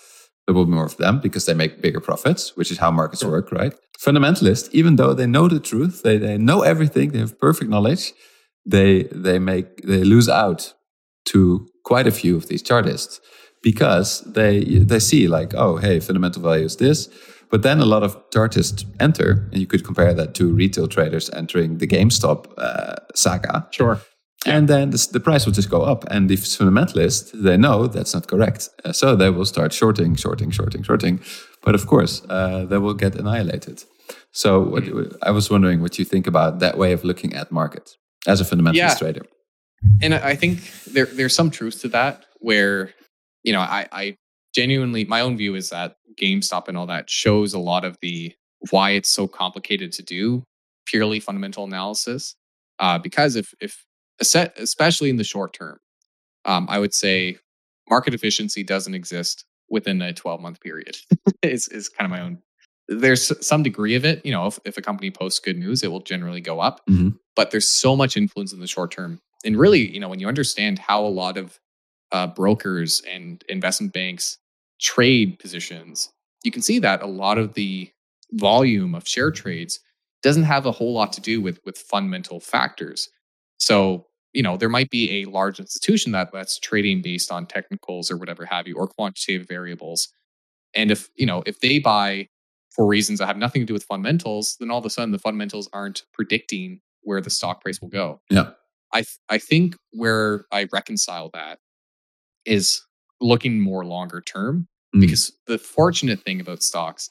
there 0.50 0.56
will 0.56 0.66
be 0.66 0.72
more 0.72 0.86
of 0.86 0.98
them 0.98 1.20
because 1.20 1.46
they 1.46 1.54
make 1.54 1.80
bigger 1.80 2.00
profits, 2.00 2.58
which 2.58 2.72
is 2.72 2.80
how 2.80 2.90
markets 2.90 3.22
sure. 3.22 3.30
work, 3.30 3.52
right? 3.52 3.72
Fundamentalists, 4.00 4.68
even 4.72 4.96
though 4.96 5.14
they 5.14 5.28
know 5.28 5.48
the 5.48 5.60
truth, 5.60 6.02
they, 6.02 6.18
they 6.18 6.40
know 6.40 6.64
everything, 6.64 7.12
they 7.12 7.20
have 7.20 7.38
perfect 7.38 7.70
knowledge, 7.70 8.14
they 8.66 9.04
they 9.12 9.38
make 9.38 9.84
they 9.84 10.04
lose 10.04 10.28
out 10.28 10.74
to 11.26 11.68
quite 11.86 12.08
a 12.08 12.12
few 12.12 12.36
of 12.36 12.48
these 12.48 12.64
chartists 12.64 13.22
because 13.62 14.22
they 14.22 14.64
they 14.64 15.00
see 15.00 15.28
like 15.28 15.54
oh 15.54 15.78
hey 15.78 16.00
fundamental 16.00 16.42
value 16.42 16.66
is 16.66 16.78
this 16.78 17.10
but 17.52 17.62
then 17.62 17.80
a 17.80 17.86
lot 17.86 18.04
of 18.04 18.18
chartists 18.34 18.86
enter 19.00 19.48
and 19.52 19.62
you 19.62 19.68
could 19.68 19.86
compare 19.86 20.14
that 20.14 20.34
to 20.34 20.54
retail 20.54 20.88
traders 20.88 21.30
entering 21.32 21.78
the 21.78 21.88
gamestop 21.88 22.48
uh, 22.58 22.96
saga 23.16 23.68
sure 23.72 24.02
and 24.46 24.68
then 24.68 24.92
the, 24.92 25.08
the, 25.12 25.20
price 25.20 25.46
will 25.46 25.54
just 25.54 25.70
go 25.70 25.82
up 25.82 26.06
and 26.10 26.30
the 26.30 26.36
fundamentalists 26.36 27.32
they 27.34 27.58
know 27.58 27.88
that's 27.88 28.14
not 28.14 28.28
correct 28.28 28.70
uh, 28.86 28.92
so 28.92 29.16
they 29.16 29.30
will 29.30 29.46
start 29.46 29.74
shorting 29.74 30.16
shorting 30.16 30.50
shorting 30.50 30.84
shorting 30.84 31.20
but 31.64 31.76
of 31.76 31.88
course 31.88 32.22
uh, 32.30 32.66
they 32.66 32.78
will 32.78 32.94
get 32.94 33.16
annihilated 33.16 33.84
so 34.32 34.62
what, 34.62 34.84
hmm. 34.84 35.04
i 35.24 35.32
was 35.32 35.50
wondering 35.50 35.82
what 35.82 36.00
you 36.00 36.06
think 36.06 36.26
about 36.26 36.60
that 36.60 36.78
way 36.78 36.94
of 36.94 37.04
looking 37.04 37.34
at 37.34 37.52
markets 37.52 37.98
as 38.28 38.40
a 38.40 38.44
fundamentalist 38.44 38.76
yeah. 38.76 38.94
trader 38.94 39.26
and 40.02 40.14
i 40.14 40.36
think 40.36 40.60
there, 40.86 41.06
there's 41.06 41.36
some 41.36 41.52
truth 41.52 41.82
to 41.82 41.88
that 41.90 42.26
where 42.40 42.94
you 43.44 43.54
know, 43.54 43.62
I, 43.62 43.88
I 43.92 44.18
genuinely, 44.54 45.06
my 45.06 45.22
own 45.22 45.38
view 45.38 45.56
is 45.56 45.70
that 45.70 45.96
GameStop 46.20 46.68
and 46.68 46.78
all 46.78 46.88
that 46.88 47.10
shows 47.10 47.54
a 47.54 47.60
lot 47.60 47.86
of 47.86 47.98
the 48.02 48.34
why 48.72 48.92
it's 48.92 49.10
so 49.10 49.28
complicated 49.28 49.92
to 49.94 50.04
do 50.04 50.44
purely 50.86 51.20
fundamental 51.20 51.64
analysis. 51.64 52.36
Uh, 52.80 52.98
because 52.98 53.36
if, 53.36 53.54
if, 53.62 53.86
especially 54.22 55.10
in 55.10 55.18
the 55.18 55.24
short 55.24 55.54
term, 55.54 55.80
um, 56.46 56.68
I 56.70 56.80
would 56.80 56.94
say 56.94 57.38
market 57.90 58.14
efficiency 58.14 58.64
doesn't 58.64 58.94
exist 58.94 59.46
within 59.70 60.02
a 60.02 60.14
12 60.14 60.42
month 60.42 60.62
period 60.62 60.98
is, 61.44 61.68
is 61.68 61.90
kind 61.90 62.06
of 62.06 62.12
my 62.12 62.22
own 62.22 62.40
there's 62.92 63.32
some 63.46 63.62
degree 63.62 63.94
of 63.94 64.04
it 64.04 64.26
you 64.26 64.32
know 64.32 64.48
if, 64.48 64.58
if 64.66 64.76
a 64.76 64.82
company 64.82 65.12
posts 65.12 65.40
good 65.40 65.60
news 65.60 65.84
it 65.84 65.92
will 65.92 66.00
generally 66.00 66.42
go 66.42 66.60
up 66.60 66.82
mm-hmm. 66.90 67.10
but 67.36 67.52
there's 67.52 67.70
so 67.70 67.96
much 67.96 68.18
influence 68.18 68.52
in 68.52 68.60
the 68.60 68.66
short 68.66 68.90
term 68.90 69.20
and 69.46 69.60
really 69.60 69.92
you 69.94 70.00
know 70.00 70.10
when 70.10 70.20
you 70.20 70.28
understand 70.28 70.80
how 70.80 71.06
a 71.06 71.08
lot 71.08 71.38
of 71.38 71.60
uh, 72.12 72.28
brokers 72.28 73.02
and 73.08 73.44
investment 73.48 73.94
banks 73.94 74.38
trade 74.80 75.40
positions, 75.40 76.12
you 76.44 76.52
can 76.52 76.62
see 76.62 76.80
that 76.80 77.02
a 77.02 77.08
lot 77.08 77.38
of 77.38 77.54
the 77.54 77.92
volume 78.34 78.96
of 78.96 79.08
share 79.08 79.32
trades 79.32 79.80
doesn't 80.22 80.44
have 80.44 80.66
a 80.66 80.72
whole 80.72 80.94
lot 80.94 81.14
to 81.14 81.22
do 81.22 81.42
with 81.42 81.60
with 81.66 81.78
fundamental 81.78 82.40
factors. 82.40 83.10
So, 83.58 84.08
you 84.34 84.44
know, 84.44 84.58
there 84.58 84.70
might 84.70 84.90
be 84.90 85.22
a 85.22 85.26
large 85.26 85.60
institution 85.60 86.12
that 86.12 86.32
that's 86.32 86.60
trading 86.60 87.02
based 87.02 87.32
on 87.32 87.46
technicals 87.46 88.12
or 88.12 88.18
whatever 88.18 88.46
have 88.46 88.68
you, 88.68 88.76
or 88.76 88.88
quantitative 88.88 89.48
variables. 89.48 90.10
And 90.74 90.92
if, 90.92 91.10
you 91.16 91.26
know, 91.26 91.44
if 91.46 91.60
they 91.62 91.80
buy 91.80 92.28
for 92.70 92.86
reasons 92.86 93.20
that 93.20 93.26
have 93.26 93.38
nothing 93.38 93.62
to 93.62 93.66
do 93.66 93.74
with 93.74 93.84
fundamentals, 93.84 94.56
then 94.60 94.70
all 94.70 94.78
of 94.80 94.86
a 94.86 94.90
sudden 94.90 95.12
the 95.12 95.20
fundamentals 95.20 95.68
aren't 95.74 96.04
predicting 96.14 96.80
where 97.02 97.22
the 97.22 97.30
stock 97.30 97.62
price 97.62 97.82
will 97.82 97.90
go. 97.90 98.22
Yeah. 98.30 98.52
I 98.94 99.02
th- 99.02 99.18
I 99.30 99.38
think 99.38 99.76
where 99.92 100.46
I 100.52 100.68
reconcile 100.72 101.30
that 101.34 101.60
is 102.46 102.86
looking 103.22 103.60
more 103.60 103.86
longer 103.86 104.22
term 104.22 104.68
mm. 104.96 105.02
because 105.02 105.32
the 105.48 105.58
fortunate 105.58 106.22
thing 106.22 106.40
about 106.40 106.64
stocks 106.64 107.10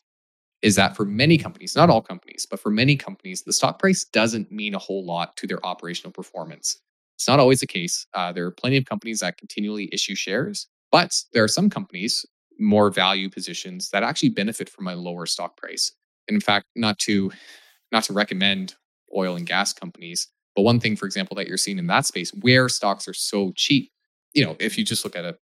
is 0.62 0.74
that 0.74 0.96
for 0.96 1.04
many 1.04 1.38
companies, 1.38 1.76
not 1.76 1.90
all 1.90 2.02
companies, 2.02 2.46
but 2.48 2.58
for 2.58 2.70
many 2.70 2.96
companies, 2.96 3.42
the 3.42 3.52
stock 3.52 3.78
price 3.78 4.04
doesn't 4.04 4.50
mean 4.50 4.74
a 4.74 4.78
whole 4.78 5.04
lot 5.04 5.36
to 5.36 5.46
their 5.46 5.64
operational 5.64 6.10
performance. 6.12 6.80
It's 7.18 7.28
not 7.28 7.40
always 7.40 7.60
the 7.60 7.66
case. 7.66 8.06
Uh, 8.14 8.32
there 8.32 8.46
are 8.46 8.50
plenty 8.50 8.76
of 8.76 8.84
companies 8.84 9.20
that 9.20 9.36
continually 9.36 9.88
issue 9.92 10.14
shares, 10.14 10.68
but 10.90 11.20
there 11.32 11.42
are 11.42 11.48
some 11.48 11.68
companies, 11.68 12.24
more 12.58 12.90
value 12.90 13.28
positions, 13.28 13.90
that 13.90 14.02
actually 14.02 14.30
benefit 14.30 14.68
from 14.68 14.86
a 14.86 14.94
lower 14.94 15.26
stock 15.26 15.56
price. 15.56 15.92
And 16.28 16.36
in 16.36 16.40
fact, 16.40 16.66
not 16.76 16.98
to 17.00 17.32
not 17.90 18.04
to 18.04 18.12
recommend 18.12 18.74
oil 19.16 19.34
and 19.36 19.46
gas 19.46 19.72
companies, 19.72 20.28
but 20.54 20.62
one 20.62 20.78
thing, 20.78 20.94
for 20.94 21.06
example, 21.06 21.34
that 21.36 21.48
you're 21.48 21.56
seeing 21.56 21.78
in 21.78 21.86
that 21.88 22.06
space 22.06 22.30
where 22.40 22.68
stocks 22.68 23.08
are 23.08 23.14
so 23.14 23.52
cheap, 23.56 23.90
you 24.34 24.44
know, 24.44 24.56
if 24.60 24.76
you 24.78 24.84
just 24.84 25.04
look 25.04 25.16
at 25.16 25.24
a 25.24 25.36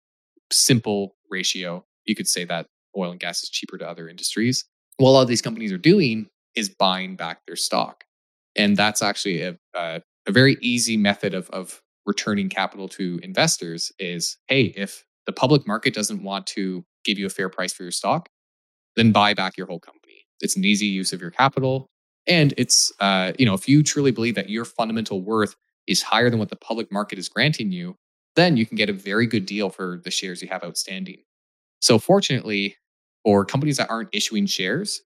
simple 0.52 1.16
ratio, 1.30 1.84
you 2.06 2.16
could 2.16 2.28
say 2.28 2.46
that 2.46 2.68
oil 2.96 3.12
and 3.12 3.20
gas 3.20 3.44
is 3.44 3.50
cheaper 3.50 3.78
to 3.78 3.88
other 3.88 4.08
industries 4.08 4.66
what 4.98 5.10
a 5.10 5.12
lot 5.12 5.22
of 5.22 5.28
these 5.28 5.42
companies 5.42 5.72
are 5.72 5.78
doing 5.78 6.28
is 6.56 6.70
buying 6.70 7.16
back 7.16 7.46
their 7.46 7.56
stock. 7.56 8.06
And 8.56 8.78
that's 8.78 9.02
actually 9.02 9.42
a, 9.42 9.58
a, 9.74 10.02
a 10.28 10.32
very 10.32 10.58
easy 10.62 10.98
method 10.98 11.34
of, 11.34 11.50
of 11.52 11.82
returning 12.06 12.50
capital 12.50 12.88
to 12.90 13.20
investors 13.24 13.92
is, 14.00 14.38
hey, 14.48 14.74
if 14.76 15.06
the 15.26 15.32
public 15.32 15.68
market 15.68 15.94
doesn't 15.94 16.24
want 16.24 16.48
to 16.48 16.86
give 17.04 17.18
you 17.18 17.26
a 17.26 17.30
fair 17.30 17.50
price 17.50 17.74
for 17.74 17.84
your 17.84 17.92
stock, 17.92 18.30
then 18.96 19.12
buy 19.12 19.34
back 19.34 19.58
your 19.58 19.68
whole 19.68 19.80
company. 19.80 20.26
It's 20.42 20.56
an 20.56 20.66
easy 20.66 20.88
use 20.88 21.14
of 21.14 21.22
your 21.22 21.32
capital. 21.32 21.88
And 22.28 22.54
it's, 22.58 22.92
uh, 23.00 23.34
you 23.38 23.46
know, 23.46 23.54
if 23.54 23.68
you 23.68 23.84
truly 23.84 24.12
believe 24.12 24.36
that 24.36 24.50
your 24.50 24.66
fundamental 24.66 25.22
worth 25.22 25.56
is 25.88 26.02
higher 26.02 26.30
than 26.30 26.40
what 26.40 26.50
the 26.50 26.56
public 26.56 26.92
market 26.92 27.20
is 27.20 27.30
granting 27.30 27.72
you, 27.72 27.96
then 28.36 28.58
you 28.58 28.66
can 28.66 28.76
get 28.76 28.90
a 28.90 28.94
very 28.94 29.28
good 29.28 29.46
deal 29.46 29.70
for 29.70 30.02
the 30.04 30.12
shares 30.12 30.42
you 30.42 30.48
have 30.48 30.64
outstanding. 30.64 31.18
So, 31.80 32.00
fortunately, 32.00 32.76
for 33.24 33.46
companies 33.46 33.78
that 33.78 33.90
aren't 33.90 34.10
issuing 34.12 34.46
shares, 34.46 35.02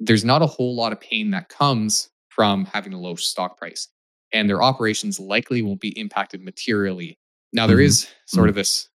there's 0.00 0.24
not 0.24 0.42
a 0.42 0.46
whole 0.46 0.74
lot 0.74 0.92
of 0.92 1.00
pain 1.00 1.30
that 1.32 1.48
comes 1.48 2.08
from 2.28 2.64
having 2.66 2.92
a 2.92 3.00
low 3.00 3.14
stock 3.16 3.58
price. 3.58 3.88
And 4.34 4.50
their 4.50 4.62
operations 4.62 5.18
likely 5.18 5.62
won't 5.62 5.80
be 5.80 5.98
impacted 5.98 6.42
materially. 6.42 7.18
Now, 7.52 7.66
there 7.66 7.76
mm-hmm. 7.76 7.86
is 7.86 8.08
sort 8.26 8.42
mm-hmm. 8.42 8.48
of 8.50 8.54
this 8.56 8.88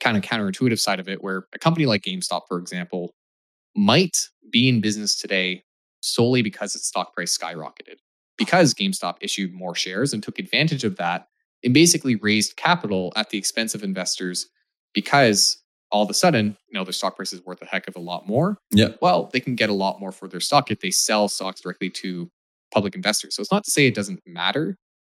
kind 0.00 0.16
of 0.16 0.22
counterintuitive 0.22 0.80
side 0.80 0.98
of 0.98 1.08
it 1.08 1.22
where 1.22 1.46
a 1.54 1.58
company 1.58 1.86
like 1.86 2.02
GameStop, 2.02 2.42
for 2.48 2.58
example, 2.58 3.14
might 3.76 4.28
be 4.50 4.68
in 4.68 4.80
business 4.80 5.14
today 5.14 5.62
solely 6.00 6.42
because 6.42 6.74
its 6.74 6.86
stock 6.86 7.14
price 7.14 7.36
skyrocketed. 7.36 7.96
Because 8.38 8.74
GameStop 8.74 9.16
issued 9.20 9.52
more 9.52 9.74
shares 9.74 10.12
and 10.12 10.22
took 10.22 10.38
advantage 10.38 10.84
of 10.84 10.96
that 10.96 11.28
and 11.62 11.72
basically 11.72 12.16
raised 12.16 12.56
capital 12.56 13.12
at 13.16 13.30
the 13.30 13.38
expense 13.38 13.74
of 13.74 13.82
investors 13.82 14.46
because 14.94 15.62
all 15.90 16.02
of 16.02 16.10
a 16.10 16.14
sudden, 16.14 16.56
you 16.68 16.78
know, 16.78 16.84
their 16.84 16.92
stock 16.92 17.16
price 17.16 17.32
is 17.32 17.44
worth 17.44 17.62
a 17.62 17.66
heck 17.66 17.86
of 17.88 17.96
a 17.96 18.00
lot 18.00 18.26
more. 18.26 18.58
Yeah. 18.70 18.88
Well, 19.00 19.30
they 19.32 19.40
can 19.40 19.54
get 19.54 19.70
a 19.70 19.74
lot 19.74 20.00
more 20.00 20.12
for 20.12 20.28
their 20.28 20.40
stock 20.40 20.70
if 20.70 20.80
they 20.80 20.90
sell 20.90 21.28
stocks 21.28 21.60
directly 21.60 21.90
to 21.90 22.30
public 22.72 22.94
investors. 22.94 23.34
So 23.34 23.40
it's 23.40 23.52
not 23.52 23.64
to 23.64 23.70
say 23.70 23.86
it 23.86 23.94
doesn't 23.94 24.20
matter, 24.26 24.76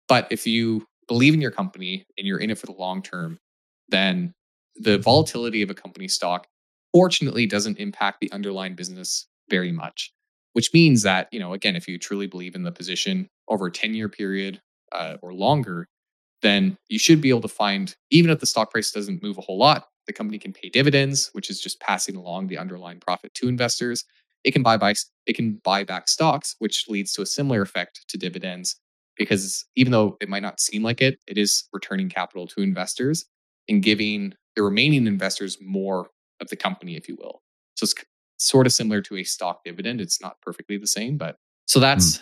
but 0.10 0.28
if 0.32 0.46
you 0.46 0.86
believe 1.08 1.34
in 1.34 1.40
your 1.40 1.52
company 1.52 2.06
and 2.18 2.28
you're 2.28 2.40
in 2.40 2.50
it 2.50 2.58
for 2.58 2.66
the 2.66 2.74
long 2.74 3.02
term, 3.02 3.38
then 3.88 4.34
the 4.76 4.98
volatility 4.98 5.62
of 5.62 5.70
a 5.70 5.76
company 5.76 6.08
stock 6.08 6.48
fortunately 6.92 7.46
doesn't 7.46 7.78
impact 7.78 8.20
the 8.20 8.32
underlying 8.32 8.76
business 8.76 9.28
very 9.50 9.72
much. 9.72 10.12
Which 10.54 10.74
means 10.74 11.04
that, 11.04 11.30
you 11.32 11.40
know, 11.40 11.54
again, 11.54 11.76
if 11.76 11.88
you 11.88 11.98
truly 12.00 12.28
believe 12.28 12.56
in 12.56 12.64
the 12.64 12.72
position 12.72 13.30
over 13.48 13.68
a 13.68 13.72
10 13.72 13.94
year 13.94 14.10
period 14.10 14.60
uh, 14.92 15.18
or 15.22 15.34
longer, 15.34 15.88
then 16.42 16.78
you 16.90 16.98
should 16.98 17.22
be 17.22 17.30
able 17.30 17.42
to 17.42 17.48
find, 17.48 17.96
even 18.10 18.32
if 18.32 18.40
the 18.40 18.46
stock 18.46 18.72
price 18.72 18.92
doesn't 18.92 19.22
move 19.22 19.38
a 19.38 19.42
whole 19.42 19.58
lot, 19.58 19.88
the 20.08 20.14
company 20.14 20.40
can 20.40 20.54
pay 20.54 20.70
dividends, 20.70 21.30
which 21.34 21.50
is 21.50 21.62
just 21.62 21.80
passing 21.80 22.16
along 22.16 22.48
the 22.48 22.58
underlying 22.58 23.00
profit 23.00 23.34
to 23.36 23.48
investors. 23.48 24.06
It 24.44 24.52
can 24.52 24.64
buy 24.64 24.78
by 24.78 24.96
it 25.28 25.34
can 25.34 25.62
buy 25.64 25.84
back 25.84 26.08
stocks, 26.08 26.56
which 26.60 26.86
leads 26.88 27.14
to 27.14 27.22
a 27.22 27.28
similar 27.28 27.62
effect 27.62 28.06
to 28.08 28.18
dividends 28.18 28.80
because 29.20 29.66
even 29.76 29.92
though 29.92 30.18
it 30.20 30.30
might 30.30 30.42
not 30.42 30.60
seem 30.60 30.82
like 30.82 31.02
it, 31.02 31.20
it 31.28 31.38
is 31.38 31.66
returning 31.72 32.10
capital 32.10 32.48
to 32.48 32.62
investors 32.62 33.26
and 33.68 33.84
giving 33.84 34.34
the 34.56 34.64
remaining 34.64 35.06
investors 35.06 35.58
more 35.62 36.08
of 36.42 36.48
the 36.48 36.56
company, 36.56 36.96
if 36.96 37.08
you 37.08 37.16
will. 37.20 37.44
So 37.76 37.84
it's 37.84 37.94
sort 38.38 38.66
of 38.66 38.74
similar 38.74 39.02
to 39.04 39.18
a 39.18 39.24
stock 39.24 39.64
dividend. 39.64 40.02
It's 40.02 40.22
not 40.22 40.42
perfectly 40.42 40.78
the 40.78 40.88
same, 40.88 41.18
but 41.18 41.36
so 41.68 41.80
that's 41.80 42.18
mm. 42.18 42.22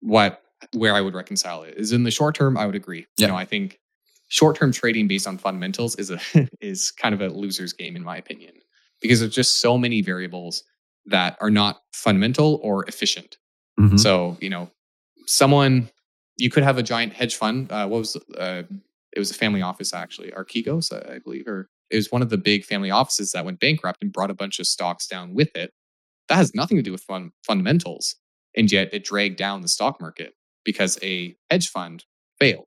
what 0.00 0.42
where 0.72 0.94
I 0.94 1.00
would 1.00 1.14
reconcile 1.14 1.64
it. 1.64 1.74
Is 1.76 1.90
in 1.90 2.04
the 2.04 2.10
short 2.12 2.36
term, 2.36 2.56
I 2.56 2.66
would 2.66 2.76
agree. 2.76 3.06
Yeah. 3.16 3.26
You 3.26 3.32
know, 3.32 3.38
I 3.38 3.44
think 3.44 3.80
short-term 4.28 4.72
trading 4.72 5.06
based 5.06 5.26
on 5.26 5.38
fundamentals 5.38 5.96
is 5.96 6.10
a 6.10 6.20
is 6.60 6.90
kind 6.90 7.14
of 7.14 7.20
a 7.20 7.28
loser's 7.28 7.72
game 7.72 7.96
in 7.96 8.04
my 8.04 8.16
opinion 8.16 8.52
because 9.00 9.20
there's 9.20 9.34
just 9.34 9.60
so 9.60 9.78
many 9.78 10.02
variables 10.02 10.62
that 11.06 11.36
are 11.40 11.50
not 11.50 11.82
fundamental 11.92 12.60
or 12.62 12.84
efficient. 12.86 13.38
Mm-hmm. 13.78 13.96
So, 13.96 14.36
you 14.40 14.48
know, 14.48 14.70
someone 15.26 15.90
you 16.36 16.50
could 16.50 16.62
have 16.62 16.78
a 16.78 16.82
giant 16.82 17.12
hedge 17.12 17.36
fund. 17.36 17.70
Uh, 17.70 17.86
what 17.86 17.98
was 17.98 18.16
uh, 18.38 18.62
it 19.12 19.18
was 19.18 19.30
a 19.30 19.34
family 19.34 19.62
office 19.62 19.94
actually, 19.94 20.30
Archegos, 20.32 20.92
I 20.92 21.18
believe, 21.18 21.46
or 21.46 21.68
it 21.90 21.96
was 21.96 22.10
one 22.10 22.22
of 22.22 22.30
the 22.30 22.38
big 22.38 22.64
family 22.64 22.90
offices 22.90 23.32
that 23.32 23.44
went 23.44 23.60
bankrupt 23.60 24.02
and 24.02 24.12
brought 24.12 24.30
a 24.30 24.34
bunch 24.34 24.58
of 24.58 24.66
stocks 24.66 25.06
down 25.06 25.34
with 25.34 25.54
it. 25.54 25.72
That 26.28 26.36
has 26.36 26.54
nothing 26.54 26.76
to 26.76 26.82
do 26.82 26.92
with 26.92 27.02
fun, 27.02 27.32
fundamentals, 27.46 28.16
and 28.56 28.70
yet 28.72 28.92
it 28.92 29.04
dragged 29.04 29.36
down 29.36 29.60
the 29.60 29.68
stock 29.68 30.00
market 30.00 30.34
because 30.64 30.98
a 31.02 31.36
hedge 31.50 31.68
fund 31.68 32.04
failed. 32.40 32.66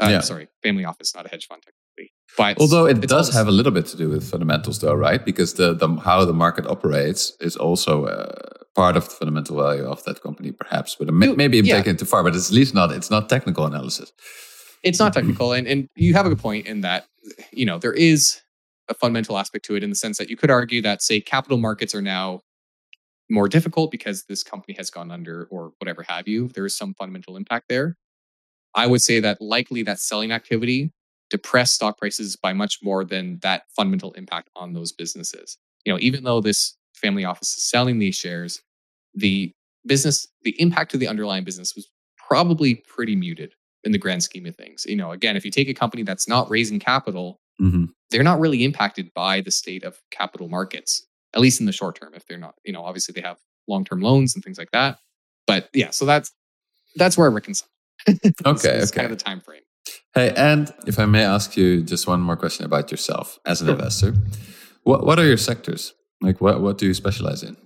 Uh, 0.00 0.08
yeah. 0.10 0.20
Sorry, 0.20 0.48
family 0.62 0.84
office, 0.84 1.14
not 1.14 1.26
a 1.26 1.28
hedge 1.28 1.46
fund 1.46 1.62
technically. 1.62 2.12
But 2.36 2.58
although 2.58 2.86
it 2.86 3.00
does 3.02 3.32
have 3.32 3.46
a 3.46 3.52
little 3.52 3.70
bit 3.70 3.86
to 3.86 3.96
do 3.96 4.08
with 4.08 4.28
fundamentals, 4.28 4.80
though, 4.80 4.94
right? 4.94 5.24
Because 5.24 5.54
the, 5.54 5.74
the 5.74 5.88
how 5.96 6.24
the 6.24 6.32
market 6.32 6.66
operates 6.66 7.36
is 7.40 7.56
also 7.56 8.06
uh, 8.06 8.63
part 8.74 8.96
of 8.96 9.04
the 9.04 9.14
fundamental 9.14 9.56
value 9.56 9.84
of 9.84 10.04
that 10.04 10.22
company, 10.22 10.52
perhaps. 10.52 10.96
But 10.98 11.12
maybe 11.12 11.58
I'm 11.58 11.64
yeah. 11.64 11.76
taking 11.76 11.94
it 11.94 11.98
too 11.98 12.04
far. 12.04 12.22
But 12.22 12.34
it's 12.34 12.50
at 12.50 12.54
least 12.54 12.74
not. 12.74 12.92
It's 12.92 13.10
not 13.10 13.28
technical 13.28 13.66
analysis. 13.66 14.12
It's 14.82 14.98
not 14.98 15.12
mm-hmm. 15.12 15.20
technical, 15.20 15.52
and 15.52 15.66
and 15.66 15.88
you 15.96 16.14
have 16.14 16.26
a 16.26 16.28
good 16.28 16.38
point 16.38 16.66
in 16.66 16.82
that 16.82 17.06
you 17.52 17.64
know 17.64 17.78
there 17.78 17.92
is 17.92 18.40
a 18.88 18.94
fundamental 18.94 19.38
aspect 19.38 19.64
to 19.64 19.76
it 19.76 19.82
in 19.82 19.90
the 19.90 19.96
sense 19.96 20.18
that 20.18 20.28
you 20.28 20.36
could 20.36 20.50
argue 20.50 20.82
that 20.82 21.00
say 21.00 21.20
capital 21.20 21.56
markets 21.56 21.94
are 21.94 22.02
now 22.02 22.40
more 23.30 23.48
difficult 23.48 23.90
because 23.90 24.24
this 24.28 24.42
company 24.42 24.74
has 24.76 24.90
gone 24.90 25.10
under 25.10 25.48
or 25.50 25.72
whatever 25.78 26.02
have 26.02 26.28
you. 26.28 26.48
There 26.48 26.66
is 26.66 26.76
some 26.76 26.92
fundamental 26.94 27.36
impact 27.36 27.70
there. 27.70 27.96
I 28.74 28.86
would 28.86 29.00
say 29.00 29.20
that 29.20 29.40
likely 29.40 29.82
that 29.84 30.00
selling 30.00 30.32
activity 30.32 30.92
depressed 31.30 31.74
stock 31.74 31.96
prices 31.96 32.36
by 32.36 32.52
much 32.52 32.80
more 32.82 33.04
than 33.04 33.38
that 33.42 33.62
fundamental 33.74 34.12
impact 34.12 34.50
on 34.54 34.74
those 34.74 34.92
businesses. 34.92 35.56
You 35.84 35.92
know, 35.92 35.98
even 36.00 36.24
though 36.24 36.40
this 36.40 36.76
family 36.94 37.24
office 37.24 37.56
is 37.56 37.68
selling 37.68 37.98
these 37.98 38.16
shares, 38.16 38.62
the 39.14 39.52
business, 39.86 40.26
the 40.42 40.60
impact 40.60 40.90
to 40.92 40.96
the 40.96 41.08
underlying 41.08 41.44
business 41.44 41.74
was 41.74 41.88
probably 42.16 42.76
pretty 42.88 43.16
muted 43.16 43.54
in 43.84 43.92
the 43.92 43.98
grand 43.98 44.22
scheme 44.22 44.46
of 44.46 44.56
things. 44.56 44.86
You 44.86 44.96
know, 44.96 45.12
again, 45.12 45.36
if 45.36 45.44
you 45.44 45.50
take 45.50 45.68
a 45.68 45.74
company 45.74 46.02
that's 46.02 46.28
not 46.28 46.50
raising 46.50 46.78
capital, 46.78 47.40
mm-hmm. 47.60 47.86
they're 48.10 48.22
not 48.22 48.40
really 48.40 48.64
impacted 48.64 49.12
by 49.14 49.40
the 49.40 49.50
state 49.50 49.84
of 49.84 50.00
capital 50.10 50.48
markets, 50.48 51.06
at 51.34 51.40
least 51.40 51.60
in 51.60 51.66
the 51.66 51.72
short 51.72 51.96
term. 52.00 52.12
If 52.14 52.26
they're 52.26 52.38
not, 52.38 52.54
you 52.64 52.72
know, 52.72 52.84
obviously 52.84 53.12
they 53.12 53.26
have 53.26 53.38
long 53.68 53.84
term 53.84 54.00
loans 54.00 54.34
and 54.34 54.42
things 54.42 54.58
like 54.58 54.70
that. 54.72 54.98
But 55.46 55.68
yeah, 55.74 55.90
so 55.90 56.06
that's 56.06 56.32
that's 56.96 57.18
where 57.18 57.28
I 57.28 57.32
reconcile. 57.32 57.68
okay, 58.08 58.18
it's 58.46 58.64
okay. 58.64 58.86
kind 58.90 59.12
of 59.12 59.18
the 59.18 59.22
time 59.22 59.40
frame. 59.40 59.60
Hey, 60.14 60.32
and 60.36 60.72
if 60.86 60.98
I 60.98 61.06
may 61.06 61.24
ask 61.24 61.56
you 61.56 61.82
just 61.82 62.06
one 62.06 62.20
more 62.20 62.36
question 62.36 62.64
about 62.64 62.90
yourself 62.90 63.38
as 63.44 63.60
an 63.60 63.66
sure. 63.66 63.74
investor, 63.74 64.14
what 64.84 65.04
what 65.04 65.18
are 65.18 65.26
your 65.26 65.36
sectors? 65.36 65.92
Like, 66.24 66.40
what 66.40 66.60
what 66.60 66.78
do 66.78 66.86
you 66.86 66.94
specialize 66.94 67.42
in, 67.42 67.56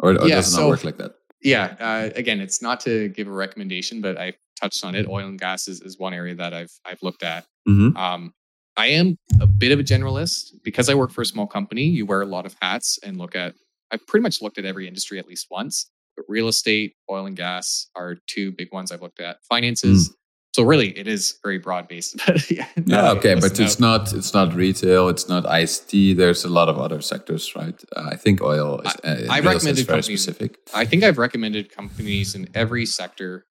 or, 0.00 0.10
or 0.10 0.28
yeah, 0.28 0.36
does 0.36 0.52
it 0.52 0.56
not 0.56 0.62
so, 0.62 0.68
work 0.68 0.84
like 0.84 0.96
that? 0.98 1.16
Yeah, 1.42 1.76
uh, 1.78 2.10
again, 2.16 2.40
it's 2.40 2.62
not 2.62 2.80
to 2.80 3.08
give 3.10 3.28
a 3.28 3.32
recommendation, 3.32 4.00
but 4.00 4.18
I 4.18 4.34
touched 4.60 4.84
on 4.84 4.94
it. 4.94 5.06
Oil 5.08 5.26
and 5.26 5.38
gas 5.38 5.68
is, 5.68 5.80
is 5.82 5.98
one 5.98 6.14
area 6.14 6.34
that 6.34 6.54
I've 6.54 6.72
I've 6.84 7.02
looked 7.02 7.22
at. 7.22 7.46
Mm-hmm. 7.68 7.96
Um, 7.96 8.32
I 8.76 8.88
am 8.88 9.16
a 9.40 9.46
bit 9.46 9.72
of 9.72 9.80
a 9.80 9.82
generalist 9.82 10.52
because 10.62 10.88
I 10.88 10.94
work 10.94 11.10
for 11.10 11.22
a 11.22 11.26
small 11.26 11.46
company. 11.46 11.84
You 11.84 12.04
wear 12.06 12.22
a 12.22 12.26
lot 12.26 12.46
of 12.46 12.56
hats 12.60 12.98
and 13.02 13.16
look 13.16 13.34
at. 13.34 13.54
I've 13.90 14.06
pretty 14.06 14.22
much 14.22 14.42
looked 14.42 14.58
at 14.58 14.64
every 14.64 14.88
industry 14.88 15.18
at 15.18 15.28
least 15.28 15.46
once. 15.50 15.90
But 16.16 16.24
real 16.28 16.48
estate, 16.48 16.94
oil 17.10 17.26
and 17.26 17.36
gas 17.36 17.88
are 17.94 18.16
two 18.26 18.50
big 18.52 18.72
ones 18.72 18.90
I've 18.90 19.02
looked 19.02 19.20
at. 19.20 19.44
Finances, 19.44 20.10
mm. 20.10 20.14
So 20.56 20.62
really, 20.62 20.96
it 20.98 21.06
is 21.06 21.38
very 21.42 21.58
broad 21.58 21.86
based. 21.86 22.18
yeah, 22.50 22.66
yeah 22.86 23.10
okay, 23.10 23.34
but 23.34 23.60
it's 23.60 23.78
not 23.78 24.14
it's 24.14 24.32
not 24.32 24.54
retail, 24.54 25.10
it's 25.10 25.28
not 25.28 25.44
ICT. 25.44 26.16
There's 26.16 26.46
a 26.46 26.48
lot 26.48 26.70
of 26.70 26.78
other 26.78 27.02
sectors, 27.02 27.54
right? 27.54 27.78
Uh, 27.94 28.08
I 28.12 28.16
think 28.16 28.40
oil. 28.40 28.80
Is, 28.80 28.96
I, 29.04 29.08
uh, 29.08 29.26
I 29.28 29.40
recommended 29.40 29.86
very 29.86 29.98
companies, 29.98 30.22
specific. 30.22 30.56
I 30.72 30.86
think 30.86 31.04
I've 31.04 31.18
recommended 31.18 31.70
companies 31.70 32.34
in 32.34 32.48
every 32.54 32.86
sector, 32.86 33.44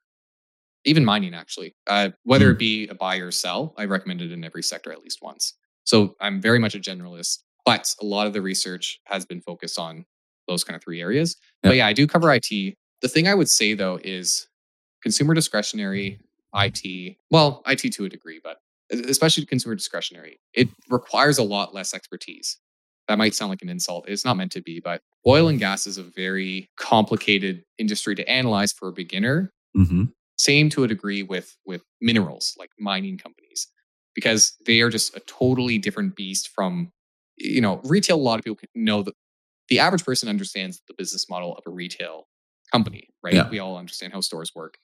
even 0.83 1.05
mining 1.05 1.35
actually. 1.35 1.75
Uh, 1.85 2.09
whether 2.23 2.47
mm. 2.47 2.53
it 2.53 2.57
be 2.57 2.87
a 2.87 2.95
buy 2.95 3.17
or 3.17 3.29
sell, 3.29 3.75
I 3.77 3.85
recommended 3.85 4.31
in 4.31 4.43
every 4.43 4.63
sector 4.63 4.91
at 4.91 5.03
least 5.03 5.19
once. 5.21 5.53
So 5.83 6.15
I'm 6.19 6.41
very 6.41 6.57
much 6.57 6.73
a 6.73 6.79
generalist, 6.79 7.43
but 7.65 7.93
a 8.01 8.05
lot 8.05 8.25
of 8.25 8.33
the 8.33 8.41
research 8.41 8.99
has 9.03 9.27
been 9.27 9.41
focused 9.41 9.77
on 9.77 10.05
those 10.47 10.63
kind 10.63 10.75
of 10.75 10.83
three 10.83 11.01
areas. 11.01 11.37
Yep. 11.63 11.69
But 11.69 11.75
yeah, 11.77 11.85
I 11.85 11.93
do 11.93 12.07
cover 12.07 12.33
IT. 12.33 12.49
The 12.49 13.07
thing 13.07 13.27
I 13.27 13.35
would 13.35 13.51
say 13.51 13.75
though 13.75 13.99
is 14.03 14.47
consumer 15.03 15.35
discretionary 15.35 16.19
IT, 16.55 17.17
well, 17.31 17.61
IT 17.67 17.91
to 17.93 18.05
a 18.05 18.09
degree, 18.09 18.39
but 18.43 18.57
especially 18.91 19.45
consumer 19.45 19.75
discretionary, 19.75 20.39
it 20.53 20.69
requires 20.89 21.37
a 21.37 21.43
lot 21.43 21.73
less 21.73 21.93
expertise. 21.93 22.57
That 23.07 23.17
might 23.17 23.35
sound 23.35 23.49
like 23.49 23.61
an 23.61 23.69
insult. 23.69 24.05
It's 24.07 24.25
not 24.25 24.37
meant 24.37 24.51
to 24.53 24.61
be, 24.61 24.79
but 24.79 25.01
oil 25.27 25.47
and 25.47 25.59
gas 25.59 25.85
is 25.85 25.97
a 25.97 26.03
very 26.03 26.69
complicated 26.79 27.63
industry 27.77 28.15
to 28.15 28.27
analyze 28.27 28.71
for 28.71 28.89
a 28.89 28.93
beginner. 28.93 29.51
Mm-hmm. 29.77 30.05
Same 30.37 30.69
to 30.71 30.83
a 30.83 30.87
degree 30.87 31.23
with 31.23 31.55
with 31.65 31.83
minerals, 32.01 32.55
like 32.57 32.71
mining 32.79 33.17
companies, 33.17 33.67
because 34.13 34.55
they 34.65 34.81
are 34.81 34.89
just 34.89 35.15
a 35.15 35.19
totally 35.21 35.77
different 35.77 36.15
beast 36.15 36.49
from, 36.53 36.91
you 37.37 37.61
know, 37.61 37.79
retail. 37.83 38.15
A 38.15 38.17
lot 38.17 38.39
of 38.39 38.45
people 38.45 38.57
know 38.73 39.03
that 39.03 39.13
the 39.69 39.79
average 39.79 40.03
person 40.03 40.27
understands 40.27 40.81
the 40.87 40.93
business 40.97 41.29
model 41.29 41.55
of 41.55 41.63
a 41.65 41.69
retail 41.69 42.27
company, 42.71 43.09
right? 43.23 43.33
Yeah. 43.33 43.49
We 43.49 43.59
all 43.59 43.77
understand 43.77 44.13
how 44.13 44.21
stores 44.21 44.51
work. 44.55 44.77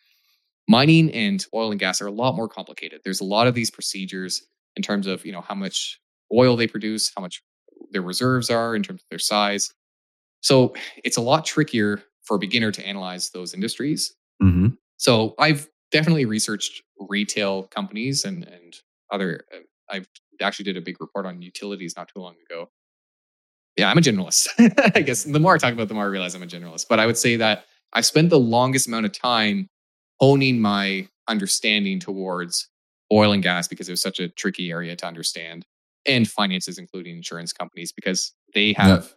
Mining 0.67 1.11
and 1.11 1.45
oil 1.53 1.71
and 1.71 1.79
gas 1.79 2.01
are 2.01 2.07
a 2.07 2.11
lot 2.11 2.35
more 2.35 2.47
complicated. 2.47 3.01
There's 3.03 3.21
a 3.21 3.25
lot 3.25 3.47
of 3.47 3.55
these 3.55 3.71
procedures 3.71 4.43
in 4.75 4.83
terms 4.83 5.07
of, 5.07 5.25
you 5.25 5.31
know, 5.31 5.41
how 5.41 5.55
much 5.55 5.99
oil 6.33 6.55
they 6.55 6.67
produce, 6.67 7.11
how 7.15 7.21
much 7.21 7.43
their 7.91 8.01
reserves 8.01 8.49
are 8.49 8.75
in 8.75 8.83
terms 8.83 9.01
of 9.01 9.07
their 9.09 9.19
size. 9.19 9.73
So 10.41 10.73
it's 11.03 11.17
a 11.17 11.21
lot 11.21 11.45
trickier 11.45 12.01
for 12.23 12.35
a 12.35 12.39
beginner 12.39 12.71
to 12.71 12.85
analyze 12.85 13.31
those 13.31 13.53
industries. 13.53 14.13
Mm-hmm. 14.41 14.69
So 14.97 15.35
I've 15.39 15.67
definitely 15.91 16.25
researched 16.25 16.83
retail 17.09 17.63
companies 17.63 18.23
and 18.23 18.43
and 18.45 18.75
other. 19.11 19.45
Uh, 19.53 19.59
I've 19.89 20.07
actually 20.41 20.65
did 20.65 20.77
a 20.77 20.81
big 20.81 21.01
report 21.01 21.25
on 21.25 21.41
utilities 21.41 21.95
not 21.97 22.07
too 22.07 22.21
long 22.21 22.35
ago, 22.49 22.69
yeah, 23.77 23.89
I'm 23.89 23.97
a 23.97 24.01
generalist. 24.01 24.49
I 24.95 25.01
guess 25.01 25.23
the 25.23 25.39
more 25.39 25.55
I 25.55 25.57
talk 25.57 25.73
about, 25.73 25.87
the 25.87 25.93
more 25.93 26.03
I 26.03 26.07
realize 26.07 26.35
I'm 26.35 26.43
a 26.43 26.47
generalist. 26.47 26.87
But 26.89 26.99
I 26.99 27.05
would 27.05 27.17
say 27.17 27.37
that 27.37 27.65
I 27.93 28.01
spent 28.01 28.29
the 28.29 28.39
longest 28.39 28.87
amount 28.87 29.05
of 29.05 29.11
time 29.11 29.69
honing 30.21 30.61
my 30.61 31.07
understanding 31.27 31.99
towards 31.99 32.69
oil 33.11 33.31
and 33.31 33.43
gas 33.43 33.67
because 33.67 33.89
it 33.89 33.91
was 33.91 34.01
such 34.01 34.19
a 34.19 34.29
tricky 34.29 34.71
area 34.71 34.95
to 34.95 35.05
understand, 35.05 35.65
and 36.05 36.29
finances, 36.29 36.77
including 36.77 37.17
insurance 37.17 37.51
companies, 37.51 37.91
because 37.91 38.33
they 38.53 38.73
have, 38.73 39.03
yeah. 39.03 39.09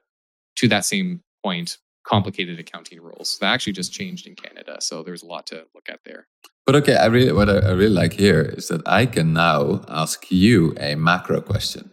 to 0.56 0.68
that 0.68 0.84
same 0.84 1.20
point, 1.44 1.78
complicated 2.06 2.58
accounting 2.58 3.00
rules. 3.00 3.38
That 3.40 3.52
actually 3.52 3.74
just 3.74 3.92
changed 3.92 4.26
in 4.26 4.34
Canada, 4.34 4.78
so 4.80 5.02
there's 5.02 5.22
a 5.22 5.26
lot 5.26 5.46
to 5.48 5.66
look 5.74 5.88
at 5.88 6.00
there. 6.04 6.26
But 6.66 6.76
okay, 6.76 6.96
I 6.96 7.06
really 7.06 7.32
what 7.32 7.48
I, 7.48 7.58
I 7.58 7.70
really 7.72 7.94
like 7.94 8.14
here 8.14 8.40
is 8.40 8.68
that 8.68 8.82
I 8.86 9.06
can 9.06 9.32
now 9.34 9.84
ask 9.88 10.30
you 10.30 10.74
a 10.80 10.94
macro 10.94 11.40
question. 11.40 11.90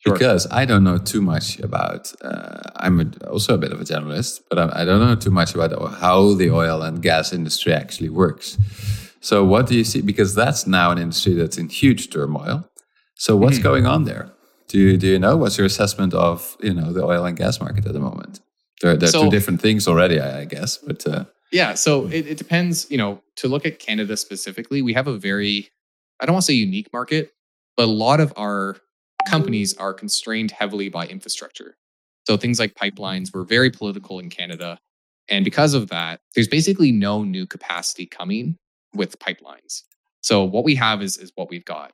Sure. 0.00 0.14
Because 0.14 0.46
I 0.50 0.64
don't 0.64 0.82
know 0.82 0.96
too 0.96 1.20
much 1.20 1.58
about, 1.60 2.10
uh, 2.22 2.62
I'm 2.76 3.00
a, 3.00 3.28
also 3.28 3.54
a 3.54 3.58
bit 3.58 3.70
of 3.70 3.80
a 3.82 3.84
generalist, 3.84 4.40
but 4.48 4.58
I, 4.58 4.80
I 4.80 4.84
don't 4.86 5.00
know 5.00 5.14
too 5.14 5.30
much 5.30 5.54
about 5.54 5.72
how 5.94 6.32
the 6.34 6.50
oil 6.50 6.80
and 6.80 7.02
gas 7.02 7.34
industry 7.34 7.74
actually 7.74 8.08
works. 8.08 8.56
So, 9.20 9.44
what 9.44 9.66
do 9.66 9.76
you 9.76 9.84
see? 9.84 10.00
Because 10.00 10.34
that's 10.34 10.66
now 10.66 10.90
an 10.90 10.98
industry 10.98 11.34
that's 11.34 11.58
in 11.58 11.68
huge 11.68 12.08
turmoil. 12.08 12.66
So, 13.16 13.36
what's 13.36 13.58
mm. 13.58 13.62
going 13.62 13.86
on 13.86 14.04
there? 14.04 14.32
Do 14.68 14.78
you, 14.78 14.96
do 14.96 15.06
you 15.06 15.18
know? 15.18 15.36
What's 15.36 15.58
your 15.58 15.66
assessment 15.66 16.14
of 16.14 16.56
you 16.60 16.72
know 16.72 16.92
the 16.92 17.04
oil 17.04 17.26
and 17.26 17.36
gas 17.36 17.60
market 17.60 17.84
at 17.84 17.92
the 17.92 18.00
moment? 18.00 18.40
There, 18.80 18.96
there 18.96 19.10
are 19.10 19.12
so, 19.12 19.24
two 19.24 19.30
different 19.30 19.60
things 19.60 19.86
already, 19.86 20.18
I, 20.18 20.40
I 20.40 20.44
guess. 20.46 20.78
But 20.78 21.06
uh, 21.06 21.24
yeah, 21.52 21.74
so 21.74 22.06
it, 22.06 22.26
it 22.26 22.38
depends. 22.38 22.90
You 22.90 22.96
know, 22.96 23.22
to 23.36 23.48
look 23.48 23.66
at 23.66 23.78
Canada 23.78 24.16
specifically, 24.16 24.80
we 24.80 24.94
have 24.94 25.06
a 25.06 25.18
very, 25.18 25.68
I 26.20 26.24
don't 26.24 26.32
want 26.32 26.46
to 26.46 26.52
say 26.52 26.54
unique 26.54 26.90
market, 26.90 27.34
but 27.76 27.84
a 27.84 27.92
lot 27.92 28.20
of 28.20 28.32
our 28.38 28.78
companies 29.28 29.76
are 29.76 29.94
constrained 29.94 30.50
heavily 30.50 30.88
by 30.88 31.06
infrastructure. 31.06 31.76
So 32.26 32.36
things 32.36 32.58
like 32.58 32.74
pipelines 32.74 33.34
were 33.34 33.44
very 33.44 33.70
political 33.70 34.18
in 34.18 34.30
Canada. 34.30 34.78
And 35.28 35.44
because 35.44 35.74
of 35.74 35.88
that, 35.88 36.20
there's 36.34 36.48
basically 36.48 36.92
no 36.92 37.22
new 37.22 37.46
capacity 37.46 38.06
coming 38.06 38.56
with 38.94 39.18
pipelines. 39.18 39.82
So 40.22 40.44
what 40.44 40.64
we 40.64 40.74
have 40.74 41.02
is, 41.02 41.16
is 41.16 41.32
what 41.34 41.50
we've 41.50 41.64
got. 41.64 41.92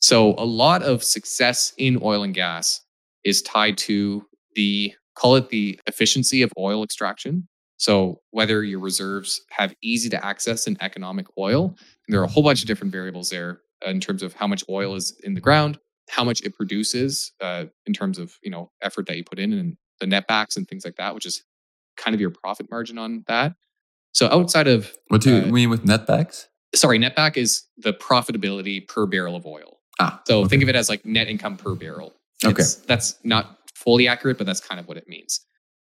So 0.00 0.34
a 0.38 0.44
lot 0.44 0.82
of 0.82 1.02
success 1.02 1.72
in 1.78 1.98
oil 2.02 2.22
and 2.22 2.34
gas 2.34 2.82
is 3.24 3.42
tied 3.42 3.78
to 3.78 4.24
the 4.54 4.94
call 5.14 5.36
it 5.36 5.48
the 5.48 5.80
efficiency 5.86 6.42
of 6.42 6.52
oil 6.58 6.82
extraction. 6.82 7.48
So 7.78 8.20
whether 8.30 8.62
your 8.62 8.80
reserves 8.80 9.42
have 9.50 9.74
easy 9.82 10.08
to 10.10 10.24
access 10.24 10.66
and 10.66 10.76
economic 10.80 11.26
oil, 11.38 11.76
there 12.08 12.20
are 12.20 12.24
a 12.24 12.28
whole 12.28 12.42
bunch 12.42 12.62
of 12.62 12.68
different 12.68 12.92
variables 12.92 13.30
there 13.30 13.60
in 13.86 14.00
terms 14.00 14.22
of 14.22 14.34
how 14.34 14.46
much 14.46 14.64
oil 14.68 14.94
is 14.94 15.18
in 15.24 15.34
the 15.34 15.40
ground, 15.40 15.78
how 16.08 16.24
much 16.24 16.42
it 16.42 16.54
produces 16.54 17.32
uh, 17.40 17.64
in 17.86 17.92
terms 17.92 18.18
of 18.18 18.36
you 18.42 18.50
know 18.50 18.70
effort 18.82 19.06
that 19.06 19.16
you 19.16 19.24
put 19.24 19.38
in 19.38 19.52
and 19.52 19.76
the 20.00 20.06
netbacks 20.06 20.56
and 20.56 20.68
things 20.68 20.84
like 20.84 20.96
that, 20.96 21.14
which 21.14 21.26
is 21.26 21.42
kind 21.96 22.14
of 22.14 22.20
your 22.20 22.30
profit 22.30 22.70
margin 22.70 22.98
on 22.98 23.24
that. 23.26 23.54
So 24.12 24.28
outside 24.30 24.68
of 24.68 24.92
what 25.08 25.20
do 25.20 25.36
you 25.36 25.42
uh, 25.42 25.46
mean 25.46 25.70
with 25.70 25.84
netbacks? 25.84 26.46
Sorry, 26.74 26.98
netback 26.98 27.36
is 27.36 27.64
the 27.78 27.92
profitability 27.92 28.86
per 28.86 29.06
barrel 29.06 29.36
of 29.36 29.46
oil. 29.46 29.78
Ah, 29.98 30.20
so 30.26 30.40
okay. 30.40 30.48
think 30.48 30.62
of 30.62 30.68
it 30.68 30.76
as 30.76 30.88
like 30.88 31.04
net 31.04 31.28
income 31.28 31.56
per 31.56 31.74
barrel. 31.74 32.14
Okay, 32.44 32.64
that's 32.86 33.16
not 33.24 33.58
fully 33.74 34.08
accurate, 34.08 34.38
but 34.38 34.46
that's 34.46 34.60
kind 34.60 34.78
of 34.78 34.86
what 34.88 34.96
it 34.96 35.08
means. 35.08 35.40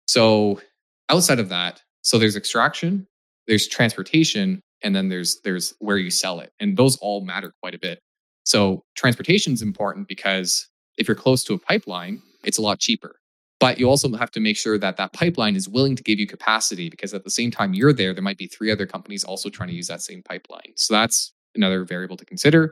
So 0.06 0.60
outside 1.09 1.40
of 1.40 1.48
that, 1.48 1.82
so 2.02 2.18
there's 2.18 2.36
extraction, 2.36 3.06
there's 3.48 3.66
transportation, 3.66 4.60
and 4.82 4.94
then 4.94 5.09
there's 5.09 5.40
there's 5.43 5.74
where 5.80 5.97
you 5.97 6.10
sell 6.10 6.40
it, 6.40 6.52
and 6.60 6.76
those 6.76 6.97
all 6.98 7.24
matter 7.24 7.52
quite 7.60 7.74
a 7.74 7.78
bit. 7.78 8.01
So 8.47 8.85
transportation 8.94 9.52
is 9.52 9.60
important 9.60 10.06
because 10.06 10.68
if 10.97 11.09
you're 11.09 11.16
close 11.16 11.43
to 11.44 11.55
a 11.55 11.59
pipeline, 11.59 12.23
it's 12.44 12.59
a 12.59 12.62
lot 12.62 12.78
cheaper. 12.78 13.16
But 13.59 13.81
you 13.81 13.89
also 13.89 14.14
have 14.14 14.31
to 14.32 14.40
make 14.40 14.56
sure 14.56 14.78
that 14.78 14.97
that 14.98 15.12
pipeline 15.12 15.56
is 15.56 15.68
willing 15.68 15.97
to 15.97 16.02
give 16.02 16.20
you 16.20 16.28
capacity 16.28 16.89
because 16.89 17.12
at 17.12 17.24
the 17.24 17.31
same 17.31 17.51
time 17.51 17.74
you're 17.74 17.93
there, 17.93 18.14
there 18.14 18.23
might 18.23 18.39
be 18.39 18.47
three 18.47 18.70
other 18.70 18.86
companies 18.86 19.24
also 19.24 19.48
trying 19.48 19.70
to 19.70 19.74
use 19.74 19.89
that 19.89 20.01
same 20.01 20.23
pipeline. 20.23 20.73
So 20.77 20.94
that's 20.94 21.32
another 21.56 21.85
variable 21.85 22.16
to 22.18 22.24
consider. 22.24 22.70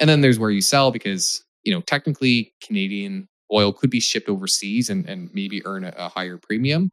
And 0.00 0.10
then 0.10 0.22
there's 0.22 0.40
where 0.40 0.50
you 0.50 0.60
sell 0.60 0.90
because, 0.90 1.44
you 1.62 1.72
know, 1.72 1.82
technically 1.82 2.52
Canadian 2.60 3.28
oil 3.52 3.72
could 3.72 3.90
be 3.90 4.00
shipped 4.00 4.28
overseas 4.28 4.90
and, 4.90 5.08
and 5.08 5.30
maybe 5.32 5.64
earn 5.66 5.84
a, 5.84 5.94
a 5.96 6.08
higher 6.08 6.36
premium. 6.36 6.90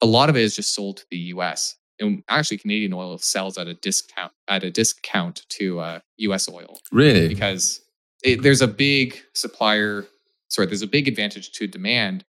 A 0.00 0.06
lot 0.06 0.30
of 0.30 0.36
it 0.36 0.42
is 0.42 0.56
just 0.56 0.72
sold 0.72 0.98
to 0.98 1.06
the 1.10 1.18
US 1.34 1.76
and 2.00 2.22
actually 2.28 2.58
Canadian 2.58 2.92
oil 2.92 3.18
sells 3.18 3.58
at 3.58 3.66
a 3.66 3.74
discount 3.74 4.32
at 4.48 4.64
a 4.64 4.70
discount 4.70 5.44
to 5.50 5.80
uh, 5.80 6.00
U.S. 6.18 6.48
oil. 6.48 6.78
Really? 6.92 7.28
Because 7.28 7.80
it, 8.22 8.42
there's 8.42 8.62
a 8.62 8.68
big 8.68 9.20
supplier. 9.34 10.06
Sorry, 10.48 10.66
there's 10.66 10.82
a 10.82 10.86
big 10.86 11.08
advantage 11.08 11.52
to 11.52 11.66
demand, 11.66 12.24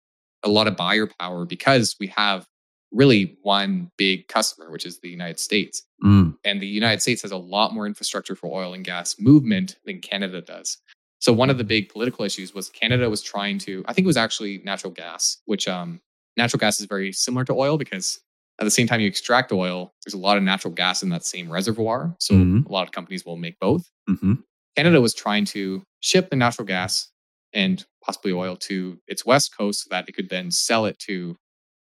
a 0.43 0.49
lot 0.49 0.67
of 0.67 0.77
buyer 0.77 1.07
power 1.19 1.45
because 1.45 1.95
we 1.99 2.07
have 2.07 2.47
really 2.91 3.37
one 3.41 3.91
big 3.97 4.27
customer, 4.27 4.71
which 4.71 4.85
is 4.85 4.99
the 4.99 5.09
United 5.09 5.39
States. 5.39 5.83
Mm. 6.03 6.37
And 6.43 6.61
the 6.61 6.67
United 6.67 7.01
States 7.01 7.21
has 7.23 7.31
a 7.31 7.37
lot 7.37 7.73
more 7.73 7.85
infrastructure 7.85 8.35
for 8.35 8.47
oil 8.47 8.73
and 8.73 8.85
gas 8.85 9.17
movement 9.19 9.75
than 9.85 9.99
Canada 9.99 10.41
does. 10.41 10.77
So 11.19 11.33
one 11.33 11.49
of 11.49 11.57
the 11.57 11.63
big 11.63 11.89
political 11.89 12.23
issues 12.23 12.53
was 12.53 12.69
Canada 12.69 13.09
was 13.09 13.21
trying 13.21 13.57
to, 13.59 13.83
I 13.87 13.93
think 13.93 14.05
it 14.05 14.07
was 14.07 14.17
actually 14.17 14.61
natural 14.63 14.93
gas, 14.93 15.37
which 15.45 15.67
um, 15.67 15.99
natural 16.37 16.59
gas 16.59 16.79
is 16.79 16.85
very 16.85 17.11
similar 17.11 17.43
to 17.45 17.53
oil 17.53 17.77
because 17.77 18.19
at 18.59 18.63
the 18.63 18.71
same 18.71 18.87
time 18.87 19.01
you 19.01 19.07
extract 19.07 19.51
oil, 19.51 19.93
there's 20.05 20.13
a 20.13 20.19
lot 20.19 20.37
of 20.37 20.43
natural 20.43 20.73
gas 20.73 21.03
in 21.03 21.09
that 21.09 21.25
same 21.25 21.51
reservoir. 21.51 22.15
So 22.19 22.35
mm-hmm. 22.35 22.67
a 22.67 22.71
lot 22.71 22.87
of 22.87 22.91
companies 22.91 23.25
will 23.25 23.37
make 23.37 23.59
both. 23.59 23.89
Mm-hmm. 24.09 24.33
Canada 24.77 25.01
was 25.01 25.13
trying 25.13 25.45
to 25.45 25.83
ship 25.99 26.29
the 26.29 26.35
natural 26.35 26.65
gas 26.65 27.11
and 27.53 27.85
possibly 28.03 28.31
oil 28.31 28.55
to 28.55 28.99
its 29.07 29.25
west 29.25 29.55
coast 29.57 29.83
so 29.83 29.87
that 29.91 30.07
it 30.07 30.13
could 30.13 30.29
then 30.29 30.51
sell 30.51 30.85
it 30.85 30.99
to 30.99 31.37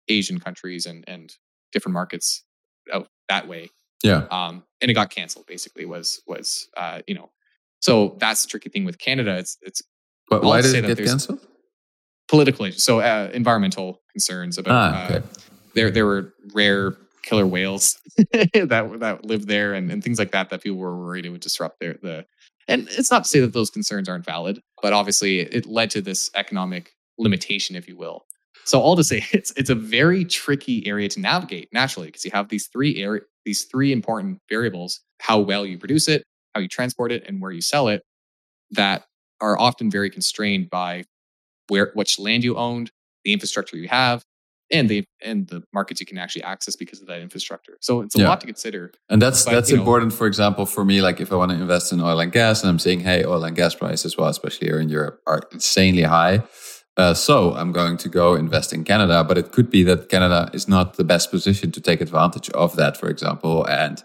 Asian 0.08 0.38
countries 0.38 0.86
and, 0.86 1.04
and 1.06 1.32
different 1.72 1.94
markets 1.94 2.44
out 2.92 3.08
that 3.28 3.48
way. 3.48 3.68
Yeah. 4.02 4.26
Um, 4.30 4.64
and 4.80 4.90
it 4.90 4.94
got 4.94 5.10
canceled 5.10 5.46
basically 5.46 5.86
was, 5.86 6.22
was, 6.26 6.68
uh, 6.76 7.00
you 7.06 7.14
know, 7.14 7.30
so 7.80 8.16
that's 8.18 8.42
the 8.42 8.48
tricky 8.48 8.68
thing 8.68 8.84
with 8.84 8.98
Canada. 8.98 9.36
It's, 9.38 9.56
it's, 9.62 9.82
but 10.28 10.42
why 10.42 10.62
did 10.62 10.74
it 10.74 10.86
get 10.86 11.04
canceled? 11.04 11.40
Politically. 12.28 12.72
So, 12.72 13.00
uh, 13.00 13.30
environmental 13.34 14.02
concerns 14.12 14.58
about, 14.58 14.94
ah, 14.94 15.04
okay. 15.06 15.16
uh, 15.16 15.20
there 15.74 15.90
there 15.90 16.06
were 16.06 16.34
rare 16.54 16.96
killer 17.22 17.46
whales 17.46 17.98
that 18.16 18.96
that 18.98 19.24
lived 19.24 19.46
there 19.46 19.74
and, 19.74 19.90
and 19.90 20.02
things 20.02 20.18
like 20.18 20.32
that 20.32 20.50
that 20.50 20.62
people 20.62 20.78
were 20.78 20.96
worried 20.96 21.26
it 21.26 21.30
would 21.30 21.40
disrupt 21.40 21.80
their 21.80 21.94
the 22.02 22.24
and 22.68 22.88
it's 22.90 23.10
not 23.10 23.24
to 23.24 23.28
say 23.28 23.40
that 23.40 23.52
those 23.52 23.70
concerns 23.70 24.08
aren't 24.08 24.24
valid 24.24 24.60
but 24.82 24.92
obviously 24.92 25.40
it 25.40 25.66
led 25.66 25.90
to 25.90 26.00
this 26.00 26.30
economic 26.34 26.94
limitation 27.18 27.76
if 27.76 27.86
you 27.86 27.96
will. 27.96 28.24
So 28.64 28.80
all 28.80 28.96
to 28.96 29.04
say 29.04 29.24
it's 29.32 29.52
it's 29.56 29.70
a 29.70 29.74
very 29.74 30.24
tricky 30.24 30.86
area 30.86 31.08
to 31.10 31.20
navigate 31.20 31.68
naturally 31.72 32.08
because 32.08 32.24
you 32.24 32.30
have 32.32 32.48
these 32.48 32.68
three 32.68 32.96
area 32.96 33.22
these 33.44 33.64
three 33.64 33.92
important 33.92 34.38
variables 34.48 35.00
how 35.18 35.38
well 35.38 35.64
you 35.64 35.78
produce 35.78 36.08
it 36.08 36.24
how 36.54 36.60
you 36.60 36.68
transport 36.68 37.12
it, 37.12 37.24
and 37.26 37.40
where 37.40 37.52
you 37.52 37.60
sell 37.60 37.88
it 37.88 38.02
that 38.72 39.04
are 39.40 39.58
often 39.58 39.90
very 39.90 40.10
constrained 40.10 40.70
by 40.70 41.04
where 41.68 41.90
which 41.94 42.18
land 42.18 42.44
you 42.44 42.56
owned, 42.56 42.90
the 43.24 43.32
infrastructure 43.32 43.76
you 43.76 43.88
have, 43.88 44.24
and 44.70 44.88
the 44.88 45.04
and 45.22 45.48
the 45.48 45.62
markets 45.72 46.00
you 46.00 46.06
can 46.06 46.18
actually 46.18 46.42
access 46.42 46.76
because 46.76 47.00
of 47.00 47.06
that 47.08 47.20
infrastructure. 47.20 47.76
So 47.80 48.00
it's 48.02 48.14
a 48.14 48.20
yeah. 48.20 48.28
lot 48.28 48.40
to 48.40 48.46
consider. 48.46 48.92
And 49.08 49.20
that's 49.20 49.44
but, 49.44 49.52
that's 49.52 49.70
important. 49.70 50.12
Know, 50.12 50.16
for 50.16 50.26
example, 50.26 50.66
for 50.66 50.84
me, 50.84 51.02
like 51.02 51.20
if 51.20 51.32
I 51.32 51.36
want 51.36 51.50
to 51.52 51.56
invest 51.56 51.92
in 51.92 52.00
oil 52.00 52.20
and 52.20 52.32
gas, 52.32 52.62
and 52.62 52.70
I'm 52.70 52.78
seeing, 52.78 53.00
hey, 53.00 53.24
oil 53.24 53.44
and 53.44 53.56
gas 53.56 53.74
prices, 53.74 54.16
well, 54.16 54.28
especially 54.28 54.68
here 54.68 54.80
in 54.80 54.88
Europe, 54.88 55.20
are 55.26 55.42
insanely 55.52 56.02
high. 56.02 56.42
Uh, 56.96 57.14
so 57.14 57.54
I'm 57.54 57.72
going 57.72 57.96
to 57.98 58.08
go 58.08 58.34
invest 58.34 58.72
in 58.72 58.84
Canada, 58.84 59.24
but 59.24 59.38
it 59.38 59.52
could 59.52 59.70
be 59.70 59.82
that 59.84 60.08
Canada 60.08 60.50
is 60.52 60.68
not 60.68 60.96
the 60.96 61.04
best 61.04 61.30
position 61.30 61.70
to 61.72 61.80
take 61.80 62.00
advantage 62.00 62.50
of 62.50 62.76
that, 62.76 62.96
for 62.96 63.08
example, 63.08 63.64
and 63.66 64.02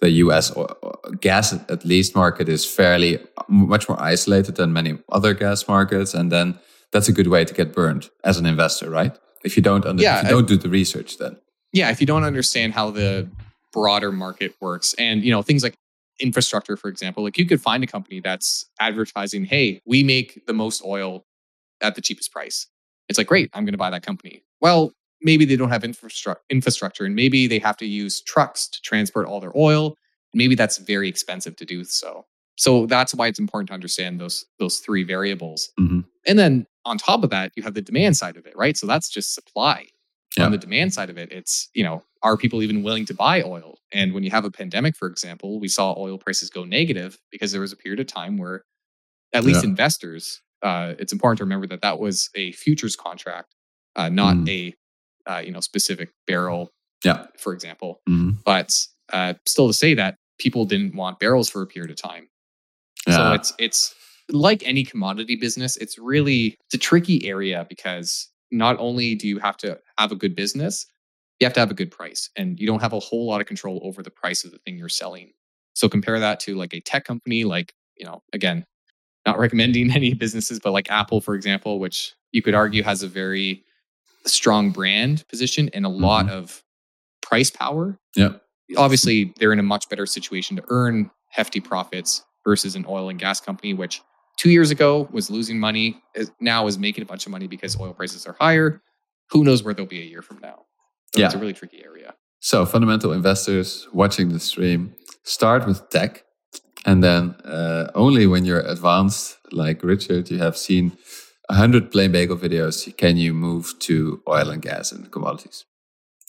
the 0.00 0.10
US 0.10 0.52
gas 1.20 1.52
at 1.52 1.84
least 1.84 2.14
market 2.14 2.48
is 2.48 2.66
fairly 2.66 3.18
much 3.48 3.88
more 3.88 4.00
isolated 4.00 4.56
than 4.56 4.72
many 4.72 4.98
other 5.10 5.34
gas 5.34 5.66
markets, 5.66 6.14
and 6.14 6.30
then 6.30 6.58
that's 6.92 7.08
a 7.08 7.12
good 7.12 7.26
way 7.26 7.44
to 7.44 7.54
get 7.54 7.72
burned 7.72 8.10
as 8.22 8.38
an 8.38 8.46
investor, 8.46 8.90
right? 8.90 9.16
If 9.46 9.56
you 9.56 9.62
don't 9.62 9.86
under, 9.86 10.02
yeah, 10.02 10.18
if 10.18 10.24
you 10.24 10.30
don't 10.30 10.48
do 10.48 10.56
the 10.56 10.68
research, 10.68 11.18
then 11.18 11.36
yeah, 11.72 11.90
if 11.90 12.00
you 12.00 12.06
don't 12.06 12.24
understand 12.24 12.74
how 12.74 12.90
the 12.90 13.28
broader 13.72 14.12
market 14.12 14.54
works, 14.60 14.94
and 14.98 15.22
you 15.22 15.30
know 15.30 15.42
things 15.42 15.62
like 15.62 15.74
infrastructure, 16.20 16.76
for 16.76 16.88
example, 16.88 17.22
like 17.22 17.38
you 17.38 17.46
could 17.46 17.60
find 17.60 17.82
a 17.84 17.86
company 17.86 18.20
that's 18.20 18.66
advertising, 18.80 19.44
"Hey, 19.44 19.80
we 19.86 20.02
make 20.02 20.46
the 20.46 20.52
most 20.52 20.82
oil 20.84 21.24
at 21.80 21.94
the 21.94 22.00
cheapest 22.00 22.32
price." 22.32 22.66
It's 23.08 23.18
like, 23.18 23.28
great, 23.28 23.50
I'm 23.54 23.64
going 23.64 23.72
to 23.72 23.78
buy 23.78 23.90
that 23.90 24.04
company. 24.04 24.42
Well, 24.60 24.92
maybe 25.22 25.44
they 25.44 25.56
don't 25.56 25.70
have 25.70 25.84
infrastructure 25.84 26.42
infrastructure 26.50 27.04
and 27.04 27.14
maybe 27.14 27.46
they 27.46 27.58
have 27.58 27.76
to 27.78 27.86
use 27.86 28.20
trucks 28.20 28.68
to 28.68 28.80
transport 28.82 29.26
all 29.26 29.40
their 29.40 29.56
oil. 29.56 29.96
Maybe 30.34 30.54
that's 30.54 30.78
very 30.78 31.08
expensive 31.08 31.56
to 31.56 31.64
do 31.64 31.84
so. 31.84 32.26
So 32.56 32.86
that's 32.86 33.14
why 33.14 33.26
it's 33.28 33.38
important 33.38 33.68
to 33.68 33.74
understand 33.74 34.20
those 34.20 34.44
those 34.58 34.78
three 34.78 35.04
variables. 35.04 35.70
Mm-hmm. 35.78 36.00
And 36.26 36.38
then 36.38 36.66
on 36.86 36.96
top 36.96 37.24
of 37.24 37.30
that, 37.30 37.52
you 37.56 37.62
have 37.64 37.74
the 37.74 37.82
demand 37.82 38.16
side 38.16 38.36
of 38.36 38.46
it, 38.46 38.56
right? 38.56 38.76
So 38.76 38.86
that's 38.86 39.10
just 39.10 39.34
supply. 39.34 39.88
Yeah. 40.38 40.44
On 40.44 40.52
the 40.52 40.58
demand 40.58 40.94
side 40.94 41.10
of 41.10 41.18
it, 41.18 41.32
it's, 41.32 41.68
you 41.74 41.82
know, 41.82 42.02
are 42.22 42.36
people 42.36 42.62
even 42.62 42.82
willing 42.82 43.06
to 43.06 43.14
buy 43.14 43.42
oil? 43.42 43.78
And 43.92 44.12
when 44.14 44.22
you 44.22 44.30
have 44.30 44.44
a 44.44 44.50
pandemic, 44.50 44.94
for 44.94 45.08
example, 45.08 45.58
we 45.58 45.68
saw 45.68 45.94
oil 45.98 46.18
prices 46.18 46.50
go 46.50 46.64
negative 46.64 47.18
because 47.32 47.52
there 47.52 47.60
was 47.60 47.72
a 47.72 47.76
period 47.76 48.00
of 48.00 48.06
time 48.06 48.38
where 48.38 48.64
at 49.32 49.44
least 49.44 49.64
yeah. 49.64 49.70
investors, 49.70 50.42
uh, 50.62 50.94
it's 50.98 51.12
important 51.12 51.38
to 51.38 51.44
remember 51.44 51.66
that 51.66 51.82
that 51.82 51.98
was 51.98 52.30
a 52.34 52.52
futures 52.52 52.96
contract, 52.96 53.54
uh, 53.96 54.08
not 54.08 54.36
mm. 54.36 54.74
a, 55.26 55.30
uh, 55.30 55.38
you 55.38 55.50
know, 55.50 55.60
specific 55.60 56.10
barrel, 56.26 56.70
yeah. 57.04 57.26
for 57.38 57.52
example. 57.52 58.00
Mm. 58.08 58.36
But 58.44 58.78
uh, 59.12 59.34
still 59.46 59.68
to 59.68 59.74
say 59.74 59.94
that 59.94 60.16
people 60.38 60.66
didn't 60.66 60.94
want 60.94 61.18
barrels 61.18 61.48
for 61.48 61.62
a 61.62 61.66
period 61.66 61.90
of 61.90 61.96
time. 61.96 62.28
Yeah. 63.08 63.16
So 63.16 63.32
it's, 63.32 63.52
it's, 63.58 63.94
like 64.30 64.62
any 64.64 64.84
commodity 64.84 65.36
business, 65.36 65.76
it's 65.76 65.98
really 65.98 66.56
it's 66.66 66.74
a 66.74 66.78
tricky 66.78 67.26
area 67.28 67.66
because 67.68 68.28
not 68.50 68.76
only 68.78 69.14
do 69.14 69.28
you 69.28 69.38
have 69.38 69.56
to 69.58 69.78
have 69.98 70.12
a 70.12 70.16
good 70.16 70.34
business, 70.34 70.86
you 71.40 71.46
have 71.46 71.54
to 71.54 71.60
have 71.60 71.70
a 71.70 71.74
good 71.74 71.90
price 71.90 72.30
and 72.36 72.58
you 72.58 72.66
don't 72.66 72.80
have 72.80 72.92
a 72.92 73.00
whole 73.00 73.26
lot 73.26 73.40
of 73.40 73.46
control 73.46 73.80
over 73.82 74.02
the 74.02 74.10
price 74.10 74.44
of 74.44 74.50
the 74.50 74.58
thing 74.58 74.78
you're 74.78 74.88
selling. 74.88 75.32
So 75.74 75.88
compare 75.88 76.18
that 76.20 76.40
to 76.40 76.54
like 76.54 76.72
a 76.74 76.80
tech 76.80 77.04
company 77.04 77.44
like, 77.44 77.74
you 77.96 78.06
know, 78.06 78.22
again, 78.32 78.64
not 79.26 79.38
recommending 79.38 79.90
any 79.94 80.14
businesses 80.14 80.58
but 80.60 80.72
like 80.72 80.90
Apple 80.90 81.20
for 81.20 81.34
example, 81.34 81.78
which 81.78 82.14
you 82.32 82.42
could 82.42 82.54
argue 82.54 82.82
has 82.82 83.02
a 83.02 83.08
very 83.08 83.64
strong 84.24 84.70
brand 84.70 85.24
position 85.28 85.68
and 85.72 85.86
a 85.86 85.88
mm-hmm. 85.88 86.02
lot 86.02 86.30
of 86.30 86.62
price 87.22 87.50
power. 87.50 87.98
Yeah. 88.14 88.34
Obviously, 88.76 89.32
they're 89.38 89.52
in 89.52 89.60
a 89.60 89.64
much 89.64 89.88
better 89.88 90.06
situation 90.06 90.56
to 90.56 90.64
earn 90.68 91.10
hefty 91.28 91.60
profits 91.60 92.24
versus 92.44 92.74
an 92.74 92.84
oil 92.88 93.08
and 93.08 93.18
gas 93.18 93.40
company 93.40 93.74
which 93.74 94.00
two 94.36 94.50
years 94.50 94.70
ago 94.70 95.08
was 95.10 95.30
losing 95.30 95.58
money, 95.58 96.00
now 96.40 96.66
is 96.66 96.78
making 96.78 97.02
a 97.02 97.06
bunch 97.06 97.26
of 97.26 97.32
money 97.32 97.46
because 97.46 97.78
oil 97.80 97.92
prices 97.92 98.26
are 98.26 98.36
higher. 98.38 98.82
Who 99.30 99.44
knows 99.44 99.62
where 99.62 99.74
they'll 99.74 99.86
be 99.86 100.02
a 100.02 100.04
year 100.04 100.22
from 100.22 100.38
now? 100.38 100.66
So 101.14 101.20
yeah. 101.20 101.26
it's 101.26 101.34
a 101.34 101.38
really 101.38 101.52
tricky 101.52 101.84
area. 101.84 102.14
So, 102.40 102.64
fundamental 102.66 103.12
investors 103.12 103.88
watching 103.92 104.28
the 104.28 104.38
stream, 104.38 104.94
start 105.24 105.66
with 105.66 105.88
tech. 105.90 106.22
And 106.84 107.02
then 107.02 107.30
uh, 107.44 107.90
only 107.94 108.26
when 108.26 108.44
you're 108.44 108.60
advanced, 108.60 109.38
like 109.50 109.82
Richard, 109.82 110.30
you 110.30 110.38
have 110.38 110.56
seen 110.56 110.92
100 111.48 111.90
plain 111.90 112.12
bagel 112.12 112.36
videos, 112.36 112.96
can 112.96 113.16
you 113.16 113.32
move 113.34 113.74
to 113.80 114.22
oil 114.28 114.50
and 114.50 114.62
gas 114.62 114.92
and 114.92 115.10
commodities? 115.10 115.64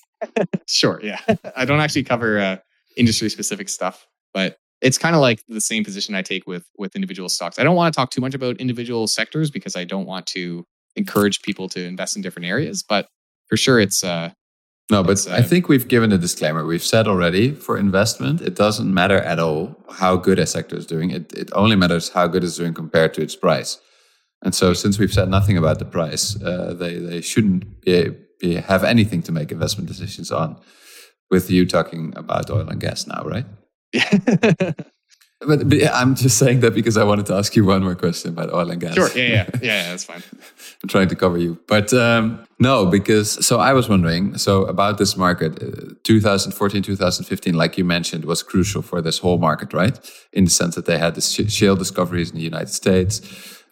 sure. 0.68 1.00
Yeah. 1.04 1.20
I 1.56 1.66
don't 1.66 1.80
actually 1.80 2.04
cover 2.04 2.40
uh, 2.40 2.58
industry 2.96 3.30
specific 3.30 3.70
stuff, 3.70 4.08
but 4.34 4.58
it's 4.82 4.98
kind 4.98 5.16
of 5.16 5.22
like 5.22 5.42
the 5.48 5.62
same 5.62 5.84
position 5.84 6.16
I 6.16 6.22
take 6.22 6.48
with 6.48 6.66
with 6.78 6.96
individual 6.96 7.30
stocks. 7.30 7.60
I 7.60 7.64
don't 7.64 7.76
want 7.76 7.94
to 7.94 7.98
talk 7.98 8.12
too 8.12 8.22
much 8.22 8.36
about 8.36 8.58
individual 8.58 9.08
sectors 9.08 9.50
because 9.50 9.76
I 9.76 9.84
don't 9.84 10.06
want 10.06 10.28
to 10.28 10.66
encourage 10.96 11.42
people 11.42 11.70
to 11.70 11.84
invest 11.84 12.16
in 12.16 12.22
different 12.22 12.48
areas. 12.48 12.84
But 12.84 13.08
for 13.48 13.58
sure, 13.58 13.80
it's 13.80 14.04
uh, 14.04 14.32
no. 14.92 15.04
But 15.04 15.26
uh, 15.28 15.34
I 15.34 15.42
think 15.42 15.68
we've 15.68 15.88
given 15.88 16.12
a 16.12 16.18
disclaimer. 16.18 16.66
We've 16.66 16.84
said 16.84 17.08
already 17.08 17.52
for 17.54 17.78
investment, 17.78 18.42
it 18.42 18.56
doesn't 18.56 18.94
matter 18.94 19.18
at 19.18 19.40
all 19.40 19.76
how 19.92 20.16
good 20.16 20.40
a 20.40 20.46
sector 20.46 20.76
is 20.76 20.86
doing. 20.86 21.12
It 21.12 21.34
it 21.34 21.50
only 21.54 21.76
matters 21.76 22.10
how 22.10 22.28
good 22.28 22.44
it's 22.44 22.58
doing 22.58 22.74
compared 22.74 23.14
to 23.16 23.22
its 23.22 23.36
price. 23.36 23.80
And 24.44 24.54
so, 24.54 24.74
since 24.74 25.00
we've 25.00 25.14
said 25.14 25.30
nothing 25.30 25.58
about 25.58 25.80
the 25.80 25.86
price, 25.86 26.40
uh, 26.42 26.74
they 26.74 27.00
they 27.00 27.22
shouldn't 27.22 27.82
be, 27.82 28.12
be, 28.40 28.56
have 28.56 28.84
anything 28.84 29.24
to 29.24 29.32
make 29.32 29.52
investment 29.52 29.88
decisions 29.88 30.32
on. 30.32 30.60
With 31.30 31.52
you 31.52 31.66
talking 31.66 32.14
about 32.16 32.50
oil 32.50 32.70
and 32.70 32.80
gas 32.80 33.06
now, 33.06 33.22
right? 33.26 33.46
but, 35.40 35.70
but 35.70 35.78
yeah, 35.78 35.92
I'm 35.94 36.16
just 36.16 36.38
saying 36.38 36.62
that 36.62 36.74
because 36.74 36.98
I 36.98 37.04
wanted 37.04 37.26
to 37.28 37.36
ask 37.36 37.56
you 37.56 37.66
one 37.66 37.84
more 37.84 37.96
question 37.96 38.32
about 38.32 38.54
oil 38.54 38.70
and 38.70 38.82
gas. 38.82 38.96
Sure. 38.96 39.10
Yeah, 39.16 39.24
yeah, 39.24 39.30
yeah, 39.34 39.60
yeah 39.62 39.90
that's 39.90 40.04
fine. 40.04 40.24
I'm 40.84 40.90
trying 40.90 41.08
to 41.10 41.16
cover 41.16 41.38
you, 41.38 41.60
but 41.68 41.94
um, 41.94 42.46
no, 42.60 42.86
because 42.86 43.46
so 43.46 43.60
I 43.60 43.74
was 43.74 43.90
wondering. 43.90 44.38
So 44.38 44.66
about 44.66 44.98
this 44.98 45.16
market, 45.18 45.62
uh, 45.62 45.94
2014, 46.04 46.84
2015, 46.84 47.54
like 47.54 47.78
you 47.78 47.86
mentioned, 47.86 48.26
was 48.26 48.44
crucial 48.44 48.82
for 48.82 49.02
this 49.02 49.20
whole 49.20 49.38
market, 49.38 49.74
right? 49.74 50.00
In 50.34 50.46
the 50.46 50.52
sense 50.52 50.76
that 50.76 50.86
they 50.86 50.98
had 50.98 51.16
the 51.16 51.22
shale 51.22 51.76
discoveries 51.76 52.30
in 52.30 52.38
the 52.38 52.44
United 52.44 52.70
States. 52.70 53.22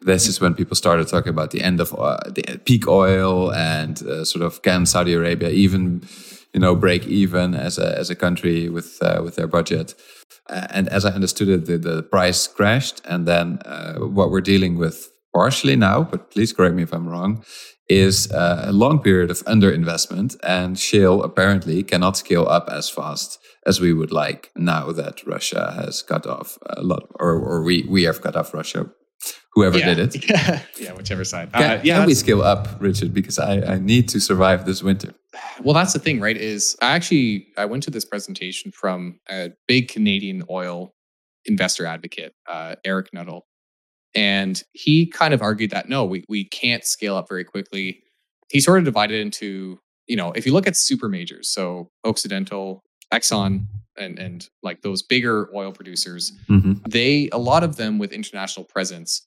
This 0.01 0.27
is 0.27 0.39
when 0.39 0.53
people 0.53 0.75
started 0.75 1.07
talking 1.07 1.29
about 1.29 1.51
the 1.51 1.61
end 1.61 1.79
of 1.79 1.93
uh, 1.97 2.17
the 2.27 2.59
peak 2.65 2.87
oil 2.87 3.51
and 3.53 4.01
uh, 4.03 4.23
sort 4.23 4.43
of 4.45 4.61
can 4.61 4.85
Saudi 4.85 5.13
Arabia 5.13 5.49
even 5.49 6.01
you 6.55 6.61
know 6.61 6.73
break 6.73 7.05
even 7.05 7.53
as 7.53 7.77
a 7.77 7.99
as 7.99 8.09
a 8.09 8.15
country 8.15 8.69
with 8.69 8.97
uh, 9.01 9.21
with 9.23 9.35
their 9.35 9.47
budget. 9.47 9.93
Uh, 10.49 10.67
and 10.69 10.87
as 10.89 11.03
I 11.05 11.11
understood 11.11 11.49
it, 11.49 11.65
the, 11.65 11.77
the 11.77 12.03
price 12.03 12.47
crashed, 12.47 13.01
and 13.05 13.27
then 13.27 13.59
uh, 13.65 13.95
what 14.17 14.29
we're 14.31 14.47
dealing 14.53 14.77
with 14.77 15.09
partially 15.33 15.75
now, 15.75 16.03
but 16.03 16.31
please 16.31 16.53
correct 16.53 16.75
me 16.75 16.83
if 16.83 16.93
I'm 16.93 17.09
wrong, 17.09 17.43
is 17.89 18.31
uh, 18.31 18.63
a 18.67 18.71
long 18.71 18.99
period 18.99 19.31
of 19.31 19.43
underinvestment, 19.45 20.37
and 20.43 20.79
shale 20.79 21.23
apparently 21.23 21.83
cannot 21.83 22.15
scale 22.15 22.47
up 22.47 22.69
as 22.69 22.89
fast 22.89 23.39
as 23.65 23.81
we 23.81 23.91
would 23.91 24.11
like 24.11 24.51
now 24.55 24.91
that 24.91 25.25
Russia 25.25 25.73
has 25.75 26.03
cut 26.03 26.25
off 26.27 26.57
a 26.67 26.83
lot, 26.83 27.03
or, 27.19 27.33
or 27.33 27.63
we 27.63 27.85
we 27.89 28.03
have 28.03 28.21
cut 28.21 28.35
off 28.35 28.53
Russia 28.53 28.89
whoever 29.55 29.79
yeah. 29.79 29.93
did 29.93 29.99
it. 29.99 30.29
Yeah, 30.29 30.59
yeah 30.79 30.93
whichever 30.93 31.23
side. 31.23 31.51
Can, 31.53 31.63
uh, 31.63 31.81
yeah, 31.83 31.97
can 31.97 32.07
we 32.07 32.13
scale 32.13 32.41
up, 32.41 32.67
Richard? 32.79 33.13
Because 33.13 33.39
I, 33.39 33.61
I 33.61 33.79
need 33.79 34.09
to 34.09 34.19
survive 34.19 34.65
this 34.65 34.83
winter. 34.83 35.13
Well, 35.63 35.73
that's 35.73 35.93
the 35.93 35.99
thing, 35.99 36.19
right? 36.19 36.37
Is 36.37 36.75
I 36.81 36.95
actually 36.95 37.47
I 37.57 37.65
went 37.65 37.83
to 37.83 37.91
this 37.91 38.05
presentation 38.05 38.71
from 38.71 39.19
a 39.29 39.51
big 39.67 39.87
Canadian 39.87 40.43
oil 40.49 40.93
investor 41.45 41.85
advocate, 41.85 42.33
uh, 42.47 42.75
Eric 42.83 43.13
Nuttall, 43.13 43.45
and 44.13 44.61
he 44.73 45.05
kind 45.05 45.33
of 45.33 45.41
argued 45.41 45.71
that 45.71 45.89
no, 45.89 46.05
we 46.05 46.23
we 46.29 46.45
can't 46.45 46.83
scale 46.83 47.15
up 47.15 47.27
very 47.27 47.43
quickly. 47.43 48.01
He 48.49 48.59
sort 48.59 48.79
of 48.79 48.85
divided 48.85 49.19
into 49.19 49.79
you 50.07 50.15
know 50.15 50.31
if 50.31 50.45
you 50.45 50.53
look 50.53 50.67
at 50.67 50.75
super 50.75 51.09
majors, 51.09 51.47
so 51.51 51.89
Occidental, 52.05 52.83
Exxon, 53.13 53.65
and 53.97 54.19
and 54.19 54.47
like 54.63 54.81
those 54.81 55.01
bigger 55.01 55.49
oil 55.55 55.71
producers, 55.71 56.31
mm-hmm. 56.49 56.73
they 56.87 57.29
a 57.31 57.37
lot 57.37 57.63
of 57.63 57.77
them 57.77 57.99
with 57.99 58.11
international 58.11 58.65
presence 58.65 59.25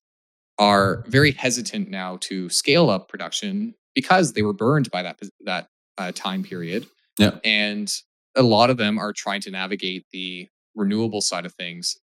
are 0.59 1.05
very 1.07 1.33
hesitant 1.33 1.89
now 1.89 2.17
to 2.21 2.49
scale 2.49 2.91
up 2.91 3.09
production 3.09 3.75
because 3.95 4.33
they 4.33 4.43
were 4.43 4.53
burned 4.53 4.91
by 4.91 5.03
that 5.03 5.21
that 5.45 5.69
uh, 5.99 6.13
time 6.15 6.43
period. 6.43 6.87
Yeah, 7.19 7.39
and 7.45 7.93
a 8.37 8.43
lot 8.43 8.71
of 8.71 8.77
them 8.77 8.99
are 8.99 9.13
trying 9.13 9.41
to 9.43 9.51
navigate 9.51 10.07
the 10.13 10.49
renewable 10.75 11.21
side 11.21 11.45
of 11.45 11.53
things. 11.55 11.97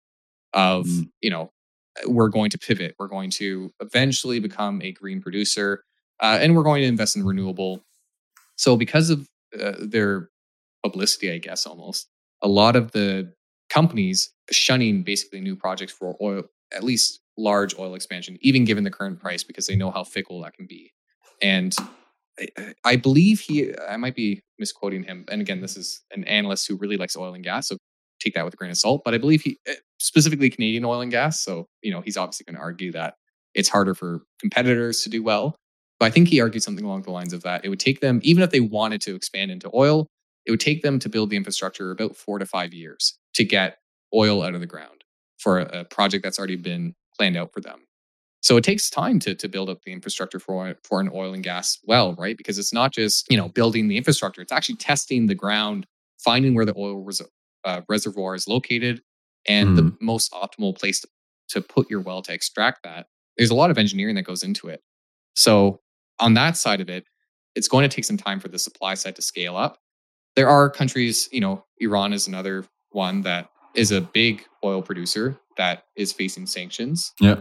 Of 0.52 0.86
mm. 0.86 1.08
you 1.20 1.30
know, 1.30 1.52
we're 2.06 2.28
going 2.28 2.50
to 2.50 2.58
pivot. 2.58 2.94
We're 2.98 3.08
going 3.08 3.30
to 3.30 3.72
eventually 3.80 4.40
become 4.40 4.82
a 4.82 4.92
green 4.92 5.20
producer, 5.20 5.84
uh, 6.20 6.38
and 6.40 6.56
we're 6.56 6.62
going 6.62 6.82
to 6.82 6.88
invest 6.88 7.16
in 7.16 7.24
renewable. 7.24 7.84
So 8.56 8.76
because 8.76 9.10
of 9.10 9.28
uh, 9.60 9.72
their 9.78 10.30
publicity, 10.82 11.32
I 11.32 11.38
guess 11.38 11.66
almost 11.66 12.08
a 12.42 12.48
lot 12.48 12.76
of 12.76 12.92
the 12.92 13.32
companies 13.70 14.30
shunning 14.50 15.02
basically 15.02 15.40
new 15.40 15.56
projects 15.56 15.92
for 15.92 16.16
oil, 16.20 16.44
at 16.72 16.84
least 16.84 17.20
large 17.36 17.76
oil 17.78 17.94
expansion, 17.94 18.38
even 18.40 18.64
given 18.64 18.84
the 18.84 18.90
current 18.90 19.18
price, 19.18 19.42
because 19.42 19.66
they 19.66 19.76
know 19.76 19.90
how 19.90 20.04
fickle 20.04 20.42
that 20.42 20.54
can 20.54 20.66
be. 20.66 20.92
And 21.42 21.74
I, 22.84 22.96
believe 22.96 23.40
he, 23.40 23.72
I 23.88 23.96
might 23.96 24.14
be 24.14 24.42
misquoting 24.58 25.04
him. 25.04 25.24
And 25.30 25.40
again, 25.40 25.60
this 25.60 25.76
is 25.76 26.02
an 26.10 26.24
analyst 26.24 26.66
who 26.66 26.76
really 26.76 26.96
likes 26.96 27.16
oil 27.16 27.34
and 27.34 27.44
gas. 27.44 27.68
So 27.68 27.76
take 28.20 28.34
that 28.34 28.44
with 28.44 28.54
a 28.54 28.56
grain 28.56 28.70
of 28.70 28.76
salt. 28.76 29.02
But 29.04 29.14
I 29.14 29.18
believe 29.18 29.42
he, 29.42 29.58
eh, 29.66 29.74
specifically 29.98 30.50
Canadian 30.50 30.84
oil 30.84 31.00
and 31.00 31.10
gas. 31.10 31.40
So, 31.40 31.66
you 31.82 31.90
know, 31.90 32.00
he's 32.00 32.16
obviously 32.16 32.44
going 32.44 32.56
to 32.56 32.60
argue 32.60 32.92
that 32.92 33.14
it's 33.54 33.68
harder 33.68 33.94
for 33.94 34.22
competitors 34.40 35.02
to 35.02 35.08
do 35.08 35.22
well. 35.22 35.56
But 36.00 36.06
I 36.06 36.10
think 36.10 36.28
he 36.28 36.40
argued 36.40 36.62
something 36.62 36.84
along 36.84 37.02
the 37.02 37.12
lines 37.12 37.32
of 37.32 37.42
that. 37.42 37.64
It 37.64 37.68
would 37.68 37.80
take 37.80 38.00
them, 38.00 38.20
even 38.22 38.42
if 38.42 38.50
they 38.50 38.60
wanted 38.60 39.00
to 39.02 39.14
expand 39.14 39.50
into 39.50 39.70
oil, 39.72 40.08
it 40.44 40.50
would 40.50 40.60
take 40.60 40.82
them 40.82 40.98
to 40.98 41.08
build 41.08 41.30
the 41.30 41.36
infrastructure 41.36 41.90
about 41.90 42.16
four 42.16 42.38
to 42.38 42.46
five 42.46 42.74
years 42.74 43.16
to 43.34 43.44
get 43.44 43.78
oil 44.12 44.42
out 44.42 44.54
of 44.54 44.60
the 44.60 44.66
ground 44.66 45.04
for 45.38 45.60
a 45.60 45.84
project 45.84 46.24
that's 46.24 46.38
already 46.38 46.56
been 46.56 46.94
planned 47.16 47.36
out 47.36 47.52
for 47.52 47.60
them. 47.60 47.80
So 48.44 48.58
it 48.58 48.62
takes 48.62 48.90
time 48.90 49.20
to, 49.20 49.34
to 49.34 49.48
build 49.48 49.70
up 49.70 49.80
the 49.84 49.92
infrastructure 49.92 50.38
for, 50.38 50.74
for 50.84 51.00
an 51.00 51.10
oil 51.14 51.32
and 51.32 51.42
gas 51.42 51.78
well, 51.84 52.14
right? 52.16 52.36
Because 52.36 52.58
it's 52.58 52.74
not 52.74 52.92
just, 52.92 53.26
you 53.30 53.38
know, 53.38 53.48
building 53.48 53.88
the 53.88 53.96
infrastructure, 53.96 54.42
it's 54.42 54.52
actually 54.52 54.76
testing 54.76 55.24
the 55.24 55.34
ground, 55.34 55.86
finding 56.18 56.54
where 56.54 56.66
the 56.66 56.74
oil 56.76 57.02
res- 57.02 57.22
uh, 57.64 57.80
reservoir 57.88 58.34
is 58.34 58.46
located 58.46 59.00
and 59.48 59.70
mm. 59.70 59.76
the 59.76 59.82
hmm. 59.84 60.04
most 60.04 60.30
optimal 60.32 60.78
place 60.78 61.00
to, 61.00 61.08
to 61.48 61.62
put 61.62 61.88
your 61.88 62.00
well 62.00 62.20
to 62.20 62.34
extract 62.34 62.82
that. 62.84 63.06
There's 63.38 63.48
a 63.48 63.54
lot 63.54 63.70
of 63.70 63.78
engineering 63.78 64.14
that 64.16 64.24
goes 64.24 64.42
into 64.42 64.68
it. 64.68 64.82
So 65.34 65.80
on 66.20 66.34
that 66.34 66.58
side 66.58 66.82
of 66.82 66.90
it, 66.90 67.06
it's 67.54 67.66
going 67.66 67.88
to 67.88 67.94
take 67.94 68.04
some 68.04 68.18
time 68.18 68.40
for 68.40 68.48
the 68.48 68.58
supply 68.58 68.92
side 68.92 69.16
to 69.16 69.22
scale 69.22 69.56
up. 69.56 69.78
There 70.36 70.50
are 70.50 70.68
countries, 70.68 71.30
you 71.32 71.40
know, 71.40 71.64
Iran 71.78 72.12
is 72.12 72.28
another 72.28 72.66
one 72.90 73.22
that 73.22 73.48
is 73.74 73.90
a 73.90 74.02
big 74.02 74.44
oil 74.62 74.82
producer 74.82 75.38
that 75.56 75.84
is 75.96 76.12
facing 76.12 76.44
sanctions. 76.44 77.14
Yeah. 77.22 77.40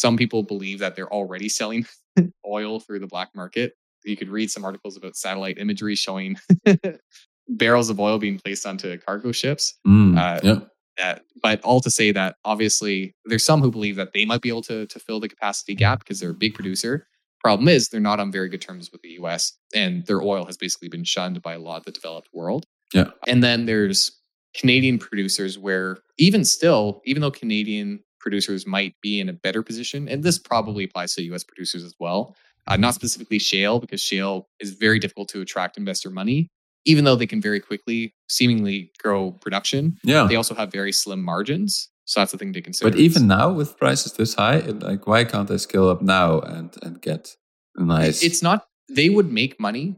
Some 0.00 0.16
people 0.16 0.42
believe 0.42 0.78
that 0.78 0.96
they're 0.96 1.12
already 1.12 1.50
selling 1.50 1.84
oil 2.46 2.80
through 2.80 3.00
the 3.00 3.06
black 3.06 3.28
market. 3.34 3.74
You 4.02 4.16
could 4.16 4.30
read 4.30 4.50
some 4.50 4.64
articles 4.64 4.96
about 4.96 5.14
satellite 5.14 5.58
imagery 5.58 5.94
showing 5.94 6.38
barrels 7.48 7.90
of 7.90 8.00
oil 8.00 8.18
being 8.18 8.38
placed 8.38 8.64
onto 8.66 8.96
cargo 8.96 9.30
ships. 9.30 9.78
Mm, 9.86 10.16
uh, 10.16 10.40
yeah. 10.42 10.60
Uh, 11.04 11.18
but 11.42 11.60
all 11.62 11.80
to 11.80 11.90
say 11.90 12.12
that 12.12 12.36
obviously 12.46 13.14
there's 13.26 13.44
some 13.44 13.60
who 13.60 13.70
believe 13.70 13.96
that 13.96 14.14
they 14.14 14.24
might 14.24 14.40
be 14.40 14.48
able 14.48 14.62
to, 14.62 14.86
to 14.86 14.98
fill 14.98 15.20
the 15.20 15.28
capacity 15.28 15.74
gap 15.74 15.98
because 15.98 16.18
they're 16.18 16.30
a 16.30 16.34
big 16.34 16.54
producer. 16.54 17.06
Problem 17.40 17.68
is, 17.68 17.88
they're 17.88 18.00
not 18.00 18.20
on 18.20 18.32
very 18.32 18.48
good 18.48 18.62
terms 18.62 18.90
with 18.92 19.02
the 19.02 19.10
US, 19.20 19.52
and 19.74 20.06
their 20.06 20.22
oil 20.22 20.46
has 20.46 20.56
basically 20.56 20.88
been 20.88 21.04
shunned 21.04 21.42
by 21.42 21.54
a 21.54 21.58
lot 21.58 21.78
of 21.78 21.84
the 21.84 21.92
developed 21.92 22.28
world. 22.32 22.64
Yeah. 22.94 23.10
And 23.26 23.42
then 23.42 23.66
there's 23.66 24.12
Canadian 24.54 24.98
producers 24.98 25.58
where 25.58 25.98
even 26.18 26.44
still, 26.44 27.02
even 27.04 27.20
though 27.20 27.30
Canadian 27.30 28.02
producers 28.20 28.66
might 28.66 28.94
be 29.00 29.20
in 29.20 29.28
a 29.28 29.32
better 29.32 29.62
position, 29.62 30.08
and 30.08 30.22
this 30.22 30.38
probably 30.38 30.84
applies 30.84 31.14
to 31.14 31.22
US 31.34 31.44
producers 31.44 31.82
as 31.82 31.94
well, 31.98 32.36
uh, 32.66 32.76
not 32.76 32.94
specifically 32.94 33.38
shale, 33.38 33.80
because 33.80 34.00
shale 34.00 34.48
is 34.60 34.70
very 34.70 34.98
difficult 34.98 35.28
to 35.30 35.40
attract 35.40 35.76
investor 35.76 36.10
money, 36.10 36.48
even 36.84 37.04
though 37.04 37.16
they 37.16 37.26
can 37.26 37.40
very 37.40 37.60
quickly 37.60 38.14
seemingly 38.28 38.92
grow 39.02 39.32
production. 39.32 39.98
Yeah. 40.04 40.26
They 40.28 40.36
also 40.36 40.54
have 40.54 40.70
very 40.70 40.92
slim 40.92 41.22
margins. 41.22 41.88
So 42.04 42.20
that's 42.20 42.32
the 42.32 42.38
thing 42.38 42.52
to 42.54 42.62
consider. 42.62 42.90
But 42.90 42.98
even 42.98 43.28
now 43.28 43.52
with 43.52 43.76
prices 43.78 44.14
this 44.14 44.34
high, 44.34 44.58
like 44.58 45.06
why 45.06 45.24
can't 45.24 45.48
they 45.48 45.58
scale 45.58 45.88
up 45.88 46.02
now 46.02 46.40
and 46.40 46.76
and 46.82 47.00
get 47.00 47.36
nice 47.76 48.24
It's 48.24 48.42
not 48.42 48.66
they 48.88 49.08
would 49.08 49.32
make 49.32 49.60
money 49.60 49.96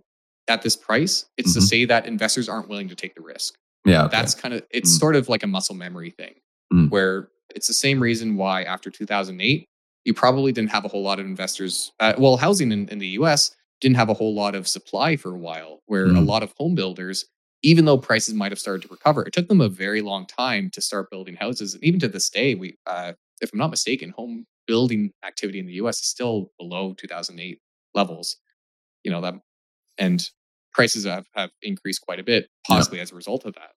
at 0.48 0.62
this 0.62 0.76
price. 0.76 1.24
It's 1.38 1.52
mm-hmm. 1.52 1.60
to 1.60 1.66
say 1.66 1.84
that 1.86 2.06
investors 2.06 2.48
aren't 2.48 2.68
willing 2.68 2.88
to 2.88 2.94
take 2.94 3.14
the 3.14 3.22
risk. 3.22 3.54
Yeah. 3.84 4.04
Okay. 4.04 4.16
That's 4.16 4.34
kind 4.34 4.54
of, 4.54 4.62
it's 4.70 4.94
mm. 4.94 5.00
sort 5.00 5.16
of 5.16 5.28
like 5.28 5.42
a 5.42 5.46
muscle 5.46 5.74
memory 5.74 6.10
thing 6.10 6.34
mm. 6.72 6.90
where 6.90 7.28
it's 7.54 7.66
the 7.66 7.74
same 7.74 8.00
reason 8.00 8.36
why 8.36 8.62
after 8.62 8.90
2008, 8.90 9.68
you 10.04 10.14
probably 10.14 10.52
didn't 10.52 10.70
have 10.70 10.84
a 10.84 10.88
whole 10.88 11.02
lot 11.02 11.20
of 11.20 11.26
investors. 11.26 11.92
Uh, 12.00 12.14
well, 12.18 12.36
housing 12.36 12.72
in, 12.72 12.88
in, 12.88 12.98
the 12.98 13.08
US 13.08 13.54
didn't 13.80 13.96
have 13.96 14.08
a 14.08 14.14
whole 14.14 14.34
lot 14.34 14.54
of 14.54 14.66
supply 14.66 15.16
for 15.16 15.34
a 15.34 15.38
while, 15.38 15.80
where 15.86 16.08
mm. 16.08 16.16
a 16.16 16.20
lot 16.20 16.42
of 16.42 16.52
home 16.58 16.74
builders, 16.74 17.24
even 17.62 17.84
though 17.84 17.98
prices 17.98 18.34
might 18.34 18.52
have 18.52 18.58
started 18.58 18.82
to 18.82 18.88
recover, 18.88 19.22
it 19.22 19.32
took 19.32 19.48
them 19.48 19.60
a 19.60 19.68
very 19.68 20.00
long 20.00 20.26
time 20.26 20.70
to 20.70 20.80
start 20.80 21.10
building 21.10 21.36
houses. 21.36 21.74
And 21.74 21.84
even 21.84 22.00
to 22.00 22.08
this 22.08 22.28
day, 22.30 22.54
we, 22.54 22.76
uh, 22.86 23.12
if 23.40 23.52
I'm 23.52 23.58
not 23.58 23.70
mistaken, 23.70 24.10
home 24.10 24.46
building 24.66 25.12
activity 25.24 25.58
in 25.58 25.66
the 25.66 25.74
US 25.74 26.00
is 26.00 26.06
still 26.06 26.50
below 26.58 26.94
2008 26.94 27.58
levels. 27.94 28.36
You 29.04 29.10
know, 29.10 29.20
that, 29.20 29.34
and 29.98 30.24
prices 30.72 31.04
have, 31.04 31.26
have 31.34 31.50
increased 31.62 32.02
quite 32.02 32.20
a 32.20 32.24
bit, 32.24 32.48
possibly 32.66 32.98
yeah. 32.98 33.02
as 33.02 33.12
a 33.12 33.16
result 33.16 33.44
of 33.44 33.54
that. 33.54 33.72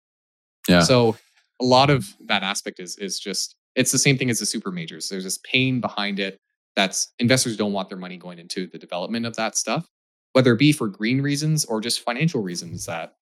Yeah. 0.68 0.82
So 0.82 1.16
a 1.62 1.66
lot 1.66 1.90
of 1.90 2.16
that 2.26 2.44
aspect 2.44 2.80
is 2.80 2.98
is 2.98 3.20
just 3.20 3.56
it's 3.76 3.92
the 3.92 3.98
same 3.98 4.18
thing 4.18 4.30
as 4.30 4.40
the 4.40 4.46
super 4.46 4.72
majors. 4.72 5.10
There's 5.10 5.24
this 5.24 5.40
pain 5.40 5.82
behind 5.82 6.20
it 6.20 6.40
that's 6.76 7.14
investors 7.20 7.58
don't 7.58 7.74
want 7.74 7.90
their 7.90 7.98
money 7.98 8.18
going 8.18 8.40
into 8.40 8.68
the 8.68 8.78
development 8.78 9.26
of 9.26 9.36
that 9.36 9.56
stuff, 9.58 9.88
whether 10.34 10.54
it 10.54 10.60
be 10.60 10.72
for 10.72 10.88
green 10.88 11.22
reasons 11.22 11.66
or 11.66 11.82
just 11.82 12.02
financial 12.02 12.42
reasons 12.42 12.86
that 12.86 13.14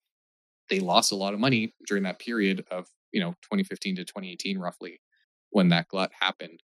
they 0.69 0.79
lost 0.79 1.11
a 1.11 1.15
lot 1.15 1.33
of 1.33 1.39
money 1.39 1.73
during 1.87 2.03
that 2.03 2.19
period 2.19 2.65
of, 2.71 2.87
you 3.11 3.19
know, 3.19 3.31
2015 3.43 3.97
to 3.97 4.05
2018 4.05 4.57
roughly 4.57 4.99
when 5.51 5.69
that 5.69 5.87
glut 5.87 6.11
happened. 6.19 6.61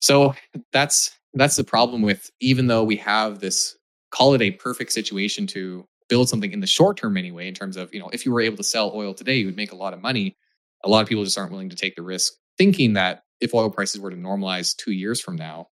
So 0.00 0.34
that's 0.72 1.10
that's 1.34 1.56
the 1.56 1.64
problem 1.64 2.02
with 2.02 2.30
even 2.40 2.66
though 2.68 2.84
we 2.84 2.96
have 2.96 3.40
this 3.40 3.76
call 4.10 4.34
it 4.34 4.42
a 4.42 4.52
perfect 4.52 4.92
situation 4.92 5.46
to 5.48 5.84
build 6.08 6.28
something 6.28 6.52
in 6.52 6.60
the 6.60 6.66
short 6.66 6.96
term 6.96 7.16
anyway, 7.16 7.48
in 7.48 7.54
terms 7.54 7.76
of, 7.76 7.92
you 7.92 7.98
know, 7.98 8.10
if 8.12 8.24
you 8.24 8.32
were 8.32 8.40
able 8.40 8.56
to 8.56 8.62
sell 8.62 8.92
oil 8.94 9.14
today, 9.14 9.36
you 9.36 9.46
would 9.46 9.56
make 9.56 9.72
a 9.72 9.76
lot 9.76 9.92
of 9.92 10.00
money. 10.00 10.36
A 10.84 10.88
lot 10.88 11.02
of 11.02 11.08
people 11.08 11.24
just 11.24 11.38
aren't 11.38 11.50
willing 11.50 11.70
to 11.70 11.76
take 11.76 11.96
the 11.96 12.02
risk, 12.02 12.34
thinking 12.58 12.94
that 12.94 13.22
if 13.40 13.54
oil 13.54 13.70
prices 13.70 14.00
were 14.00 14.10
to 14.10 14.16
normalize 14.16 14.76
two 14.76 14.92
years 14.92 15.20
from 15.20 15.36
now, 15.36 15.68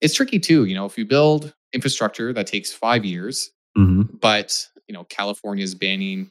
it's 0.00 0.14
tricky 0.14 0.38
too. 0.38 0.64
You 0.64 0.74
know, 0.74 0.86
if 0.86 0.98
you 0.98 1.04
build 1.04 1.54
infrastructure 1.72 2.32
that 2.32 2.46
takes 2.46 2.72
five 2.72 3.04
years, 3.04 3.50
mm-hmm. 3.76 4.16
but, 4.20 4.66
you 4.88 4.92
know, 4.92 5.04
California 5.04 5.64
is 5.64 5.74
banning 5.74 6.30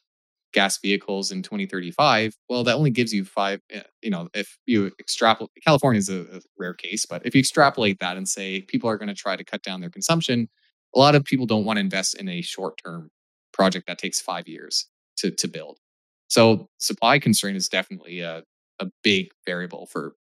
gas 0.54 0.78
vehicles 0.80 1.32
in 1.32 1.42
2035 1.42 2.36
well 2.50 2.66
that 2.66 2.76
only 2.76 2.90
gives 2.90 3.14
you 3.14 3.24
five 3.24 3.62
eh, 3.70 3.84
you 4.02 4.10
know 4.10 4.28
if 4.34 4.58
you 4.66 4.92
extrapolate 5.00 5.50
california 5.66 5.98
is 5.98 6.10
a, 6.10 6.24
a 6.24 6.42
rare 6.60 6.74
case 6.74 7.06
but 7.06 7.26
if 7.26 7.34
you 7.34 7.40
extrapolate 7.40 7.98
that 8.02 8.18
and 8.18 8.28
say 8.28 8.60
people 8.64 8.90
are 8.90 8.98
going 8.98 9.08
to 9.08 9.16
try 9.16 9.38
to 9.38 9.46
cut 9.46 9.64
down 9.64 9.80
their 9.80 9.90
consumption 9.90 10.50
a 10.96 11.00
lot 11.00 11.16
of 11.16 11.24
people 11.24 11.46
don't 11.46 11.66
want 11.66 11.78
to 11.78 11.82
invest 11.82 12.16
in 12.16 12.28
a 12.28 12.42
short 12.42 12.80
term 12.84 13.10
project 13.52 13.88
that 13.88 13.98
takes 13.98 14.20
five 14.20 14.48
years 14.48 14.88
to, 15.18 15.32
to 15.32 15.48
build. 15.48 15.78
So 16.28 16.70
supply 16.80 17.20
constraint 17.20 17.58
is 17.58 17.68
definitely 17.68 18.22
a, 18.22 18.44
a 18.82 18.88
big 19.04 19.30
variable 19.46 19.86
for 19.86 20.16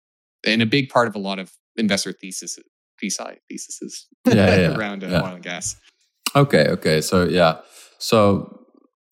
and 0.45 0.61
a 0.61 0.65
big 0.65 0.89
part 0.89 1.07
of 1.07 1.15
a 1.15 1.19
lot 1.19 1.39
of 1.39 1.51
investor 1.75 2.13
thesis 2.13 2.57
thesis 2.99 3.37
theses 3.49 4.07
yeah, 4.27 4.33
yeah, 4.55 4.77
around 4.77 5.03
uh, 5.03 5.07
yeah. 5.07 5.21
oil 5.21 5.35
and 5.35 5.43
gas. 5.43 5.75
Okay, 6.35 6.67
okay. 6.69 7.01
So 7.01 7.25
yeah. 7.25 7.59
So 7.97 8.65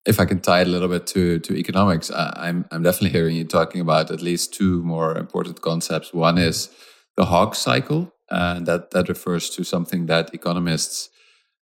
if 0.05 0.19
I 0.19 0.26
can 0.26 0.39
tie 0.39 0.61
it 0.61 0.67
a 0.67 0.71
little 0.71 0.88
bit 0.88 1.07
to 1.07 1.39
to 1.39 1.55
economics, 1.55 2.11
I, 2.11 2.34
I'm 2.47 2.65
I'm 2.71 2.84
definitely 2.84 3.09
hearing 3.09 3.35
you 3.35 3.45
talking 3.45 3.81
about 3.81 4.11
at 4.11 4.21
least 4.21 4.53
two 4.53 4.81
more 4.84 5.17
important 5.17 5.61
concepts. 5.61 6.13
One 6.13 6.38
is 6.38 6.69
the 7.17 7.26
hog 7.26 7.55
cycle, 7.55 8.13
and 8.30 8.65
that 8.65 8.91
that 8.91 9.09
refers 9.09 9.49
to 9.51 9.63
something 9.63 10.05
that 10.05 10.34
economists 10.34 11.09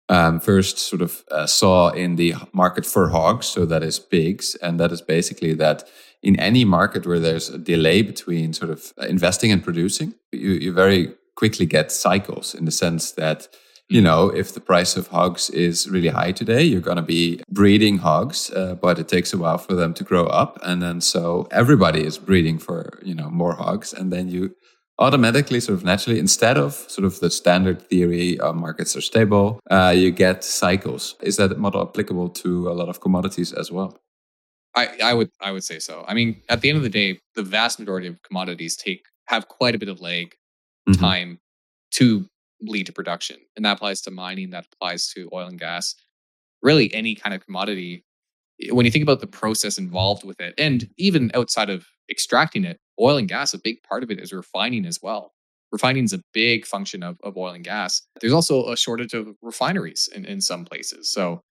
um, 0.08 0.40
first 0.40 0.78
sort 0.78 1.02
of 1.02 1.24
uh, 1.30 1.46
saw 1.46 1.90
in 1.90 2.16
the 2.16 2.34
market 2.52 2.86
for 2.86 3.08
hogs, 3.08 3.46
so 3.46 3.66
that 3.66 3.82
is 3.82 3.98
pigs, 3.98 4.56
and 4.62 4.80
that 4.80 4.92
is 4.92 5.02
basically 5.02 5.54
that 5.54 5.84
in 6.22 6.38
any 6.38 6.64
market 6.64 7.06
where 7.06 7.20
there's 7.20 7.48
a 7.48 7.58
delay 7.58 8.02
between 8.02 8.52
sort 8.52 8.70
of 8.70 8.92
investing 9.08 9.50
and 9.50 9.62
producing, 9.62 10.14
you, 10.30 10.52
you 10.52 10.72
very 10.72 11.14
quickly 11.36 11.66
get 11.66 11.90
cycles 11.90 12.54
in 12.54 12.64
the 12.64 12.70
sense 12.70 13.12
that 13.12 13.48
you 13.88 14.00
mm. 14.00 14.04
know 14.04 14.28
if 14.28 14.54
the 14.54 14.60
price 14.60 14.96
of 14.96 15.08
hogs 15.08 15.50
is 15.50 15.88
really 15.88 16.08
high 16.08 16.30
today 16.30 16.62
you're 16.62 16.80
going 16.80 16.98
to 16.98 17.02
be 17.02 17.42
breeding 17.48 17.98
hogs 17.98 18.50
uh, 18.50 18.74
but 18.74 18.98
it 18.98 19.08
takes 19.08 19.32
a 19.32 19.38
while 19.38 19.58
for 19.58 19.74
them 19.74 19.94
to 19.94 20.04
grow 20.04 20.26
up 20.26 20.58
and 20.62 20.82
then 20.82 21.00
so 21.00 21.48
everybody 21.50 22.04
is 22.04 22.18
breeding 22.18 22.58
for 22.58 23.00
you 23.02 23.14
know 23.14 23.30
more 23.30 23.54
hogs 23.54 23.92
and 23.92 24.12
then 24.12 24.28
you 24.28 24.54
automatically, 24.98 25.60
sort 25.60 25.76
of 25.78 25.84
naturally, 25.84 26.18
instead 26.18 26.56
of 26.56 26.74
sort 26.74 27.04
of 27.04 27.18
the 27.20 27.30
standard 27.30 27.82
theory, 27.82 28.38
uh, 28.40 28.52
markets 28.52 28.96
are 28.96 29.00
stable, 29.00 29.58
uh, 29.70 29.92
you 29.94 30.10
get 30.10 30.44
cycles. 30.44 31.16
Is 31.22 31.36
that 31.36 31.58
model 31.58 31.82
applicable 31.82 32.28
to 32.30 32.68
a 32.68 32.74
lot 32.74 32.88
of 32.88 33.00
commodities 33.00 33.52
as 33.52 33.72
well? 33.72 33.98
I, 34.74 34.88
I 35.02 35.14
would 35.14 35.30
I 35.40 35.52
would 35.52 35.64
say 35.64 35.78
so. 35.78 36.04
I 36.08 36.14
mean, 36.14 36.42
at 36.48 36.60
the 36.60 36.68
end 36.68 36.78
of 36.78 36.82
the 36.82 36.88
day, 36.88 37.20
the 37.34 37.42
vast 37.42 37.78
majority 37.78 38.06
of 38.06 38.22
commodities 38.22 38.76
take 38.76 39.04
have 39.26 39.48
quite 39.48 39.74
a 39.74 39.78
bit 39.78 39.88
of 39.88 40.00
lag 40.00 40.34
mm-hmm. 40.88 41.00
time 41.00 41.40
to 41.92 42.26
lead 42.60 42.86
to 42.86 42.92
production, 42.92 43.36
and 43.56 43.64
that 43.64 43.76
applies 43.76 44.00
to 44.02 44.10
mining. 44.10 44.50
That 44.50 44.66
applies 44.72 45.08
to 45.14 45.28
oil 45.32 45.46
and 45.46 45.58
gas. 45.58 45.94
Really, 46.62 46.92
any 46.94 47.14
kind 47.14 47.34
of 47.34 47.44
commodity. 47.44 48.04
When 48.70 48.86
you 48.86 48.92
think 48.92 49.02
about 49.02 49.20
the 49.20 49.26
process 49.26 49.76
involved 49.76 50.24
with 50.24 50.40
it, 50.40 50.54
and 50.56 50.88
even 50.96 51.32
outside 51.34 51.68
of 51.68 51.86
extracting 52.08 52.64
it, 52.64 52.78
oil 53.00 53.16
and 53.16 53.28
gas, 53.28 53.54
a 53.54 53.58
big 53.58 53.82
part 53.82 54.02
of 54.02 54.10
it 54.10 54.20
is 54.20 54.32
refining 54.32 54.86
as 54.86 55.00
well. 55.02 55.32
Refining 55.72 56.04
is 56.04 56.12
a 56.12 56.22
big 56.32 56.66
function 56.66 57.02
of, 57.02 57.18
of 57.24 57.36
oil 57.36 57.52
and 57.52 57.64
gas. 57.64 58.02
There's 58.20 58.32
also 58.32 58.70
a 58.70 58.76
shortage 58.76 59.14
of 59.14 59.34
refineries 59.42 60.08
in, 60.14 60.24
in 60.26 60.40
some 60.40 60.64
places. 60.64 61.12
So, 61.12 61.42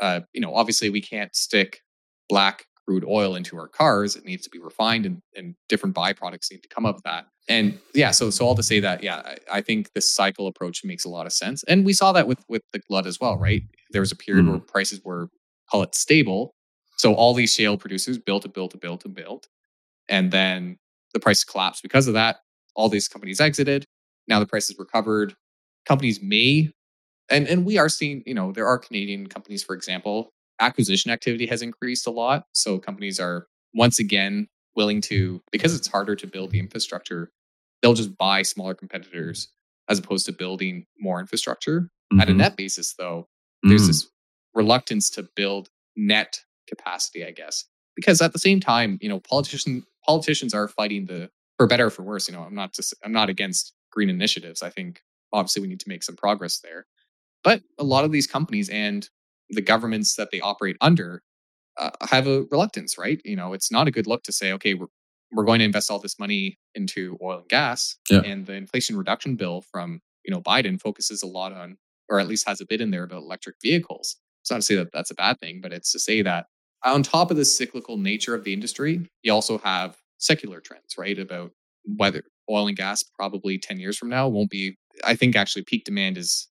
uh, 0.00 0.20
you 0.32 0.40
know, 0.40 0.54
obviously 0.54 0.90
we 0.90 1.00
can't 1.00 1.34
stick 1.34 1.80
black 2.28 2.66
crude 2.90 3.04
oil 3.06 3.36
into 3.36 3.56
our 3.56 3.68
cars. 3.68 4.16
It 4.16 4.24
needs 4.24 4.42
to 4.42 4.50
be 4.50 4.58
refined 4.58 5.06
and, 5.06 5.22
and 5.36 5.54
different 5.68 5.94
byproducts 5.94 6.50
need 6.50 6.64
to 6.64 6.68
come 6.68 6.84
of 6.84 7.00
that. 7.04 7.26
And 7.48 7.78
yeah, 7.94 8.10
so 8.10 8.30
so 8.30 8.44
all 8.44 8.56
to 8.56 8.64
say 8.64 8.80
that, 8.80 9.04
yeah, 9.04 9.22
I, 9.24 9.58
I, 9.58 9.60
think 9.60 9.92
this 9.92 10.12
cycle 10.12 10.48
approach 10.48 10.84
makes 10.84 11.04
a 11.04 11.08
lot 11.08 11.24
of 11.24 11.32
sense. 11.32 11.62
And 11.64 11.86
we 11.86 11.92
saw 11.92 12.10
that 12.10 12.26
with 12.26 12.44
with 12.48 12.62
the 12.72 12.80
glut 12.80 13.06
as 13.06 13.20
well, 13.20 13.38
right? 13.38 13.62
There 13.92 14.00
was 14.00 14.10
a 14.10 14.16
period 14.16 14.42
mm-hmm. 14.42 14.54
where 14.54 14.60
prices 14.60 15.00
were 15.04 15.28
call 15.70 15.84
it 15.84 15.94
stable. 15.94 16.52
So 16.96 17.14
all 17.14 17.32
these 17.32 17.54
shale 17.54 17.76
producers 17.76 18.18
built 18.18 18.44
and 18.44 18.52
built 18.52 18.72
and 18.72 18.80
built 18.80 19.04
and 19.04 19.14
built. 19.14 19.46
And 20.08 20.32
then 20.32 20.76
the 21.14 21.20
price 21.20 21.44
collapsed 21.44 21.84
because 21.84 22.08
of 22.08 22.14
that. 22.14 22.38
All 22.74 22.88
these 22.88 23.06
companies 23.06 23.40
exited. 23.40 23.84
Now 24.26 24.40
the 24.40 24.46
prices 24.46 24.76
recovered. 24.80 25.36
Companies 25.86 26.20
may, 26.20 26.70
and 27.30 27.46
and 27.46 27.64
we 27.64 27.78
are 27.78 27.88
seeing, 27.88 28.24
you 28.26 28.34
know, 28.34 28.50
there 28.50 28.66
are 28.66 28.78
Canadian 28.78 29.28
companies, 29.28 29.62
for 29.62 29.76
example, 29.76 30.32
acquisition 30.60 31.10
activity 31.10 31.46
has 31.46 31.62
increased 31.62 32.06
a 32.06 32.10
lot. 32.10 32.44
So 32.52 32.78
companies 32.78 33.18
are 33.18 33.46
once 33.74 33.98
again 33.98 34.48
willing 34.76 35.00
to 35.02 35.42
because 35.50 35.74
it's 35.74 35.88
harder 35.88 36.14
to 36.16 36.26
build 36.26 36.50
the 36.50 36.60
infrastructure. 36.60 37.30
They'll 37.82 37.94
just 37.94 38.16
buy 38.16 38.42
smaller 38.42 38.74
competitors 38.74 39.48
as 39.88 39.98
opposed 39.98 40.26
to 40.26 40.32
building 40.32 40.86
more 40.98 41.20
infrastructure. 41.20 41.80
Mm-hmm. 42.12 42.20
At 42.20 42.28
a 42.28 42.30
mm-hmm. 42.32 42.38
net 42.38 42.56
basis, 42.56 42.94
though, 42.94 43.28
there's 43.62 43.84
mm. 43.84 43.88
this 43.88 44.08
reluctance 44.54 45.10
to 45.10 45.28
build 45.36 45.70
net 45.96 46.40
capacity, 46.68 47.24
I 47.24 47.30
guess, 47.30 47.64
because 47.94 48.20
at 48.20 48.32
the 48.32 48.38
same 48.38 48.60
time, 48.60 48.98
you 49.00 49.08
know, 49.08 49.20
politicians 49.20 49.84
politicians 50.06 50.54
are 50.54 50.68
fighting 50.68 51.06
the 51.06 51.30
for 51.56 51.66
better 51.66 51.86
or 51.86 51.90
for 51.90 52.02
worse. 52.02 52.28
You 52.28 52.34
know, 52.34 52.42
I'm 52.42 52.54
not 52.54 52.72
just 52.72 52.94
I'm 53.04 53.12
not 53.12 53.28
against 53.28 53.74
green 53.92 54.10
initiatives. 54.10 54.62
I 54.62 54.70
think 54.70 55.02
obviously 55.32 55.62
we 55.62 55.68
need 55.68 55.80
to 55.80 55.88
make 55.88 56.02
some 56.02 56.16
progress 56.16 56.60
there, 56.60 56.86
but 57.44 57.62
a 57.78 57.84
lot 57.84 58.04
of 58.04 58.12
these 58.12 58.26
companies 58.26 58.68
and 58.68 59.08
the 59.50 59.62
governments 59.62 60.14
that 60.16 60.30
they 60.30 60.40
operate 60.40 60.76
under 60.80 61.22
uh, 61.76 61.90
have 62.08 62.26
a 62.26 62.44
reluctance, 62.50 62.98
right? 62.98 63.20
You 63.24 63.36
know, 63.36 63.52
it's 63.52 63.70
not 63.70 63.88
a 63.88 63.90
good 63.90 64.06
look 64.06 64.22
to 64.24 64.32
say, 64.32 64.52
okay, 64.52 64.74
we're 64.74 64.86
we're 65.32 65.44
going 65.44 65.60
to 65.60 65.64
invest 65.64 65.92
all 65.92 66.00
this 66.00 66.18
money 66.18 66.58
into 66.74 67.16
oil 67.22 67.38
and 67.38 67.48
gas, 67.48 67.96
yeah. 68.10 68.20
and 68.20 68.46
the 68.46 68.54
Inflation 68.54 68.96
Reduction 68.96 69.36
Bill 69.36 69.62
from 69.70 70.00
you 70.24 70.32
know 70.32 70.40
Biden 70.40 70.80
focuses 70.80 71.22
a 71.22 71.26
lot 71.26 71.52
on, 71.52 71.76
or 72.08 72.18
at 72.20 72.28
least 72.28 72.48
has 72.48 72.60
a 72.60 72.66
bit 72.66 72.80
in 72.80 72.90
there 72.90 73.04
about 73.04 73.22
electric 73.22 73.56
vehicles. 73.62 74.16
It's 74.42 74.50
not 74.50 74.56
to 74.56 74.62
say 74.62 74.76
that 74.76 74.92
that's 74.92 75.10
a 75.10 75.14
bad 75.14 75.38
thing, 75.38 75.60
but 75.60 75.72
it's 75.72 75.92
to 75.92 75.98
say 75.98 76.22
that 76.22 76.46
on 76.84 77.02
top 77.02 77.30
of 77.30 77.36
the 77.36 77.44
cyclical 77.44 77.96
nature 77.96 78.34
of 78.34 78.44
the 78.44 78.52
industry, 78.52 79.08
you 79.22 79.32
also 79.32 79.58
have 79.58 79.96
secular 80.18 80.60
trends, 80.60 80.96
right? 80.98 81.18
About 81.18 81.52
whether 81.84 82.22
oil 82.50 82.66
and 82.66 82.76
gas 82.76 83.02
probably 83.02 83.58
10 83.58 83.78
years 83.78 83.96
from 83.96 84.08
now 84.08 84.28
won't 84.28 84.50
be, 84.50 84.76
I 85.04 85.14
think 85.14 85.36
actually 85.36 85.62
peak 85.62 85.84
demand 85.84 86.18
is 86.18 86.48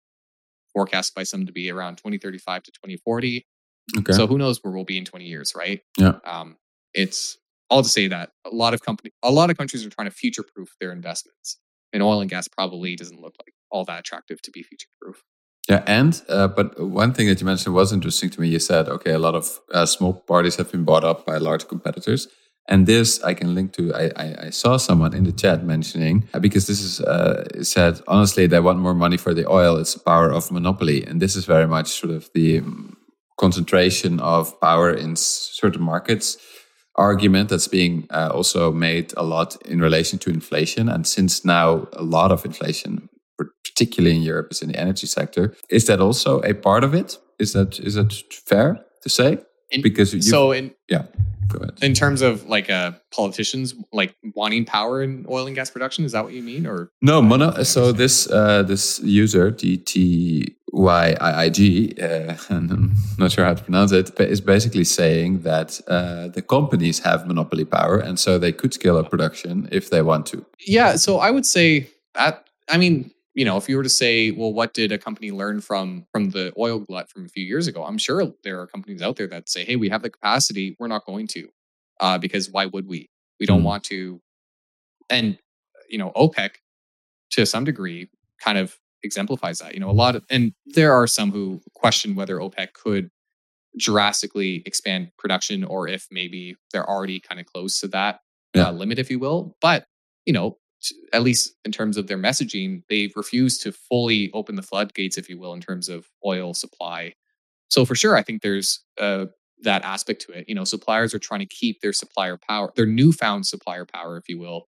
forecast 0.76 1.14
by 1.14 1.22
some 1.22 1.46
to 1.46 1.52
be 1.52 1.70
around 1.70 1.96
2035 1.96 2.64
to 2.64 2.70
2040. 2.70 3.46
Okay. 3.98 4.12
So 4.12 4.26
who 4.26 4.36
knows 4.36 4.58
where 4.62 4.74
we'll 4.74 4.84
be 4.84 4.98
in 4.98 5.06
20 5.06 5.24
years, 5.24 5.54
right? 5.56 5.80
Yeah. 5.96 6.18
Um, 6.24 6.58
it's 6.92 7.38
all 7.70 7.82
to 7.82 7.88
say 7.88 8.08
that 8.08 8.30
a 8.44 8.54
lot 8.54 8.74
of 8.74 8.82
company, 8.82 9.10
a 9.22 9.30
lot 9.30 9.48
of 9.50 9.56
countries 9.56 9.86
are 9.86 9.90
trying 9.90 10.08
to 10.08 10.14
future 10.14 10.42
proof 10.42 10.74
their 10.78 10.92
investments, 10.92 11.58
and 11.92 12.02
oil 12.02 12.20
and 12.20 12.28
gas 12.28 12.46
probably 12.46 12.94
doesn't 12.94 13.20
look 13.20 13.34
like 13.40 13.54
all 13.70 13.84
that 13.84 14.00
attractive 14.00 14.42
to 14.42 14.50
be 14.50 14.62
future 14.62 14.88
proof. 15.00 15.22
Yeah, 15.68 15.82
and 15.86 16.22
uh, 16.28 16.48
but 16.48 16.80
one 16.80 17.12
thing 17.12 17.26
that 17.26 17.40
you 17.40 17.46
mentioned 17.46 17.74
was 17.74 17.92
interesting 17.92 18.30
to 18.30 18.40
me. 18.40 18.48
You 18.48 18.60
said, 18.60 18.88
okay, 18.88 19.12
a 19.12 19.18
lot 19.18 19.34
of 19.34 19.60
uh, 19.72 19.86
small 19.86 20.12
parties 20.12 20.56
have 20.56 20.70
been 20.70 20.84
bought 20.84 21.04
up 21.04 21.26
by 21.26 21.38
large 21.38 21.66
competitors, 21.66 22.28
and 22.68 22.86
this 22.86 23.22
I 23.22 23.34
can 23.34 23.54
link 23.54 23.72
to. 23.74 23.94
I, 23.94 24.10
I, 24.16 24.36
I 24.46 24.50
saw 24.50 24.76
someone 24.76 25.14
in 25.14 25.24
the 25.24 25.32
chat 25.32 25.64
mentioning 25.64 26.28
uh, 26.34 26.40
because 26.40 26.66
this 26.66 26.80
is 26.80 27.00
uh, 27.00 27.62
said 27.62 28.00
honestly 28.08 28.46
they 28.46 28.60
want 28.60 28.78
more 28.78 28.94
money 28.94 29.16
for 29.16 29.34
the 29.34 29.48
oil. 29.48 29.76
It's 29.76 29.94
the 29.94 30.00
power 30.00 30.32
of 30.32 30.50
monopoly, 30.50 31.04
and 31.04 31.20
this 31.20 31.36
is 31.36 31.44
very 31.44 31.66
much 31.66 31.88
sort 31.88 32.12
of 32.12 32.28
the 32.34 32.58
um, 32.58 32.96
concentration 33.38 34.20
of 34.20 34.58
power 34.60 34.92
in 34.92 35.16
certain 35.16 35.82
markets 35.82 36.38
argument 36.98 37.50
that's 37.50 37.68
being 37.68 38.06
uh, 38.10 38.30
also 38.32 38.72
made 38.72 39.12
a 39.18 39.22
lot 39.22 39.54
in 39.66 39.80
relation 39.80 40.18
to 40.18 40.30
inflation. 40.30 40.88
And 40.88 41.06
since 41.06 41.44
now 41.44 41.86
a 41.92 42.02
lot 42.02 42.32
of 42.32 42.46
inflation 42.46 43.10
particularly 43.76 44.16
in 44.16 44.22
Europe, 44.22 44.48
is 44.50 44.62
in 44.62 44.68
the 44.68 44.80
energy 44.80 45.06
sector. 45.06 45.54
Is 45.68 45.86
that 45.86 46.00
also 46.00 46.40
a 46.40 46.54
part 46.54 46.84
of 46.84 46.94
it? 46.94 47.18
Is 47.38 47.52
that 47.52 47.78
is 47.78 47.94
that 47.94 48.12
fair 48.46 48.80
to 49.02 49.08
say? 49.08 49.38
In, 49.70 49.82
because 49.82 50.28
so 50.28 50.52
in 50.52 50.74
yeah, 50.88 51.02
go 51.48 51.58
ahead. 51.58 51.78
In 51.82 51.94
terms 51.94 52.22
of 52.22 52.46
like 52.48 52.70
uh, 52.70 52.92
politicians 53.12 53.74
like 53.92 54.14
wanting 54.34 54.64
power 54.64 55.02
in 55.02 55.26
oil 55.28 55.46
and 55.46 55.54
gas 55.54 55.70
production, 55.70 56.04
is 56.04 56.12
that 56.12 56.24
what 56.24 56.32
you 56.32 56.42
mean? 56.42 56.66
Or 56.66 56.90
no, 57.02 57.22
mono. 57.22 57.62
So 57.62 57.92
this 57.92 58.30
uh, 58.30 58.62
this 58.62 59.00
user 59.00 59.50
T 59.50 59.76
T 59.76 60.56
Y 60.72 61.16
I 61.20 61.44
I 61.44 61.48
G, 61.48 61.94
uh, 62.00 62.36
and 62.48 62.70
I'm 62.70 62.96
not 63.18 63.32
sure 63.32 63.44
how 63.44 63.54
to 63.54 63.62
pronounce 63.62 63.92
it, 63.92 64.14
but 64.16 64.28
is 64.28 64.40
basically 64.40 64.84
saying 64.84 65.40
that 65.40 65.80
uh, 65.88 66.28
the 66.28 66.42
companies 66.42 67.00
have 67.00 67.26
monopoly 67.26 67.64
power, 67.64 67.98
and 67.98 68.18
so 68.18 68.38
they 68.38 68.52
could 68.52 68.74
scale 68.74 68.96
up 68.96 69.10
production 69.10 69.68
if 69.72 69.90
they 69.90 70.02
want 70.02 70.26
to. 70.26 70.44
Yeah. 70.66 70.96
So 70.96 71.18
I 71.18 71.30
would 71.30 71.46
say 71.46 71.88
that. 72.14 72.42
I 72.68 72.78
mean, 72.78 73.12
you 73.36 73.44
know, 73.44 73.58
if 73.58 73.68
you 73.68 73.76
were 73.76 73.82
to 73.82 73.88
say, 73.88 74.30
well, 74.30 74.52
what 74.52 74.72
did 74.72 74.90
a 74.92 74.98
company 74.98 75.30
learn 75.30 75.60
from 75.60 76.06
from 76.10 76.30
the 76.30 76.54
oil 76.58 76.78
glut 76.80 77.10
from 77.10 77.26
a 77.26 77.28
few 77.28 77.44
years 77.44 77.66
ago? 77.66 77.84
I'm 77.84 77.98
sure 77.98 78.32
there 78.42 78.58
are 78.60 78.66
companies 78.66 79.02
out 79.02 79.16
there 79.16 79.26
that 79.28 79.50
say, 79.50 79.62
hey, 79.62 79.76
we 79.76 79.90
have 79.90 80.02
the 80.02 80.08
capacity, 80.08 80.74
we're 80.80 80.88
not 80.88 81.04
going 81.04 81.26
to, 81.28 81.48
uh, 82.00 82.16
because 82.16 82.50
why 82.50 82.64
would 82.64 82.88
we? 82.88 83.10
We 83.38 83.44
don't 83.44 83.60
mm. 83.60 83.66
want 83.66 83.84
to. 83.84 84.22
And 85.10 85.38
you 85.90 85.98
know, 85.98 86.12
OPEC 86.16 86.52
to 87.32 87.44
some 87.44 87.64
degree 87.64 88.08
kind 88.40 88.56
of 88.56 88.78
exemplifies 89.02 89.58
that. 89.58 89.74
You 89.74 89.80
know, 89.80 89.90
a 89.90 89.92
lot 89.92 90.16
of, 90.16 90.24
and 90.30 90.54
there 90.64 90.94
are 90.94 91.06
some 91.06 91.30
who 91.30 91.60
question 91.74 92.14
whether 92.14 92.38
OPEC 92.38 92.72
could 92.72 93.10
drastically 93.76 94.62
expand 94.64 95.10
production 95.18 95.62
or 95.62 95.86
if 95.86 96.06
maybe 96.10 96.56
they're 96.72 96.88
already 96.88 97.20
kind 97.20 97.38
of 97.38 97.44
close 97.44 97.80
to 97.80 97.88
that 97.88 98.20
yeah. 98.54 98.68
uh, 98.68 98.72
limit, 98.72 98.98
if 98.98 99.10
you 99.10 99.18
will. 99.18 99.54
But 99.60 99.84
you 100.24 100.32
know, 100.32 100.56
at 101.12 101.22
least 101.22 101.54
in 101.64 101.72
terms 101.72 101.96
of 101.96 102.06
their 102.06 102.18
messaging, 102.18 102.82
they've 102.88 103.12
refused 103.16 103.62
to 103.62 103.72
fully 103.72 104.30
open 104.32 104.56
the 104.56 104.62
floodgates, 104.62 105.18
if 105.18 105.28
you 105.28 105.38
will, 105.38 105.52
in 105.52 105.60
terms 105.60 105.88
of 105.88 106.06
oil 106.24 106.54
supply. 106.54 107.12
So 107.68 107.84
for 107.84 107.94
sure, 107.94 108.16
I 108.16 108.22
think 108.22 108.42
there's 108.42 108.84
uh, 108.98 109.26
that 109.62 109.84
aspect 109.84 110.22
to 110.22 110.32
it. 110.32 110.48
You 110.48 110.54
know, 110.54 110.64
suppliers 110.64 111.14
are 111.14 111.18
trying 111.18 111.40
to 111.40 111.46
keep 111.46 111.80
their 111.80 111.92
supplier 111.92 112.36
power, 112.36 112.72
their 112.76 112.86
newfound 112.86 113.46
supplier 113.46 113.84
power, 113.84 114.16
if 114.16 114.28
you 114.28 114.38
will, 114.38 114.68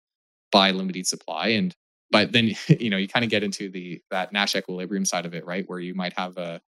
by 0.51 0.71
limiting 0.71 1.03
supply. 1.03 1.49
And 1.49 1.75
but 2.11 2.31
then 2.31 2.51
you 2.79 2.89
know 2.89 2.97
you 2.97 3.07
kind 3.07 3.25
of 3.25 3.31
get 3.31 3.43
into 3.43 3.69
the 3.69 4.01
that 4.11 4.31
Nash 4.31 4.55
equilibrium 4.55 5.05
side 5.05 5.25
of 5.25 5.33
it, 5.33 5.45
right, 5.45 5.65
where 5.67 5.79
you 5.79 5.93
might 5.93 6.13
have 6.13 6.37
a 6.37 6.61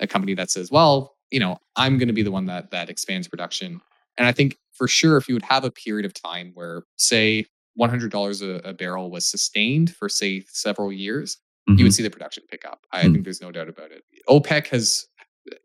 a 0.00 0.06
company 0.06 0.34
that 0.34 0.50
says, 0.50 0.70
well, 0.70 1.14
you 1.30 1.38
know, 1.38 1.58
I'm 1.76 1.98
going 1.98 2.08
to 2.08 2.14
be 2.14 2.22
the 2.22 2.30
one 2.30 2.46
that 2.46 2.70
that 2.70 2.90
expands 2.90 3.28
production. 3.28 3.80
And 4.16 4.26
I 4.26 4.32
think 4.32 4.56
for 4.72 4.88
sure, 4.88 5.16
if 5.16 5.28
you 5.28 5.34
would 5.34 5.44
have 5.44 5.64
a 5.64 5.70
period 5.70 6.06
of 6.06 6.14
time 6.14 6.52
where, 6.54 6.82
say, 6.96 7.46
$100 7.80 8.42
a, 8.42 8.68
a 8.68 8.72
barrel 8.72 9.10
was 9.10 9.26
sustained 9.26 9.94
for, 9.94 10.08
say, 10.08 10.44
several 10.48 10.92
years, 10.92 11.36
mm-hmm. 11.68 11.78
you 11.78 11.84
would 11.84 11.90
mm-hmm. 11.90 11.96
see 11.96 12.02
the 12.02 12.10
production 12.10 12.42
pick 12.50 12.64
up. 12.64 12.86
I 12.92 13.02
mm-hmm. 13.02 13.12
think 13.12 13.24
there's 13.24 13.40
no 13.40 13.50
doubt 13.50 13.68
about 13.68 13.90
it. 13.90 14.04
OPEC 14.28 14.68
has 14.68 15.06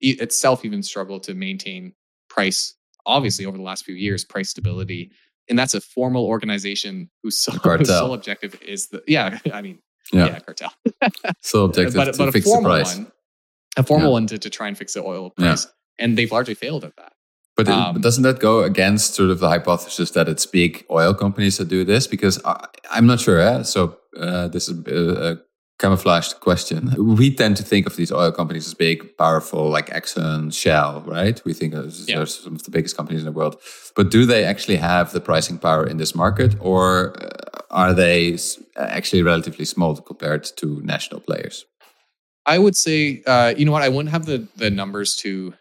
itself 0.01 0.63
even 0.65 0.81
struggled 0.81 1.23
to 1.23 1.33
maintain 1.33 1.93
price, 2.29 2.75
obviously, 3.05 3.45
over 3.45 3.57
the 3.57 3.63
last 3.63 3.85
few 3.85 3.95
years, 3.95 4.23
price 4.23 4.49
stability. 4.49 5.11
And 5.49 5.59
that's 5.59 5.73
a 5.73 5.81
formal 5.81 6.25
organization 6.25 7.09
whose 7.23 7.37
sole, 7.41 7.55
whose 7.55 7.87
sole 7.87 8.13
objective 8.13 8.59
is 8.61 8.87
the, 8.87 9.03
yeah, 9.07 9.39
I 9.53 9.61
mean, 9.61 9.79
yeah, 10.13 10.27
yeah 10.27 10.39
cartel. 10.39 10.73
sole 11.41 11.65
objective 11.65 11.95
but, 11.95 12.05
to 12.05 12.17
but 12.17 12.33
fix 12.33 12.45
the 12.45 12.61
price. 12.61 12.97
One, 12.97 13.11
a 13.77 13.83
formal 13.83 14.07
yeah. 14.07 14.13
one 14.13 14.27
to, 14.27 14.37
to 14.37 14.49
try 14.49 14.67
and 14.67 14.77
fix 14.77 14.93
the 14.93 15.03
oil 15.03 15.31
price. 15.31 15.65
Yeah. 15.65 15.71
And 15.97 16.17
they've 16.17 16.31
largely 16.31 16.55
failed 16.55 16.83
at 16.83 16.95
that. 16.97 17.13
But 17.56 17.69
um, 17.69 18.02
doesn't 18.02 18.23
that 18.23 18.40
go 18.40 18.64
against 18.64 19.15
sort 19.15 19.30
of 19.30 19.40
the 19.40 19.48
hypothesis 19.48 20.11
that 20.11 20.27
it's 20.27 20.45
big 20.45 20.86
oil 20.91 21.14
companies 21.14 21.57
that 21.57 21.69
do 21.69 21.86
this? 21.86 22.06
Because 22.06 22.44
I, 22.44 22.68
am 22.91 23.07
not 23.07 23.22
sure. 23.22 23.40
Eh? 23.40 23.64
So 23.64 23.98
uh, 24.19 24.49
this 24.49 24.68
is 24.68 24.86
a, 24.88 25.32
a, 25.32 25.38
camouflaged 25.77 26.40
question. 26.40 26.94
We 26.98 27.36
tend 27.36 27.57
to 27.57 27.64
think 27.64 27.86
of 27.86 27.98
these 27.98 28.10
oil 28.10 28.32
companies 28.32 28.65
as 28.65 28.73
big, 28.73 29.18
powerful, 29.18 29.69
like 29.69 29.88
Exxon, 29.88 30.53
Shell, 30.53 31.03
right? 31.06 31.41
We 31.44 31.53
think 31.53 31.73
of, 31.73 31.94
yeah. 32.07 32.15
they're 32.15 32.26
some 32.26 32.56
of 32.56 32.64
the 32.64 32.72
biggest 32.72 32.95
companies 32.95 33.22
in 33.22 33.26
the 33.26 33.34
world. 33.34 33.60
But 33.94 34.10
do 34.10 34.26
they 34.26 34.45
actually 34.45 34.77
have 34.77 35.11
the 35.11 35.19
pricing 35.19 35.57
power 35.57 35.86
in 35.86 35.98
this 35.98 36.15
market, 36.15 36.56
or 36.61 37.22
uh, 37.22 37.60
are 37.72 37.94
they 37.94 38.38
actually 38.77 39.22
relatively 39.22 39.65
small 39.65 39.98
compared 39.98 40.45
to 40.56 40.82
national 40.82 41.19
players? 41.19 41.65
I 42.45 42.57
would 42.57 42.77
say, 42.77 43.22
uh, 43.27 43.53
you 43.57 43.65
know 43.65 43.73
what? 43.73 43.82
I 43.82 43.90
wouldn't 43.90 44.11
have 44.11 44.26
the 44.26 44.48
the 44.56 44.69
numbers 44.69 45.15
to 45.18 45.56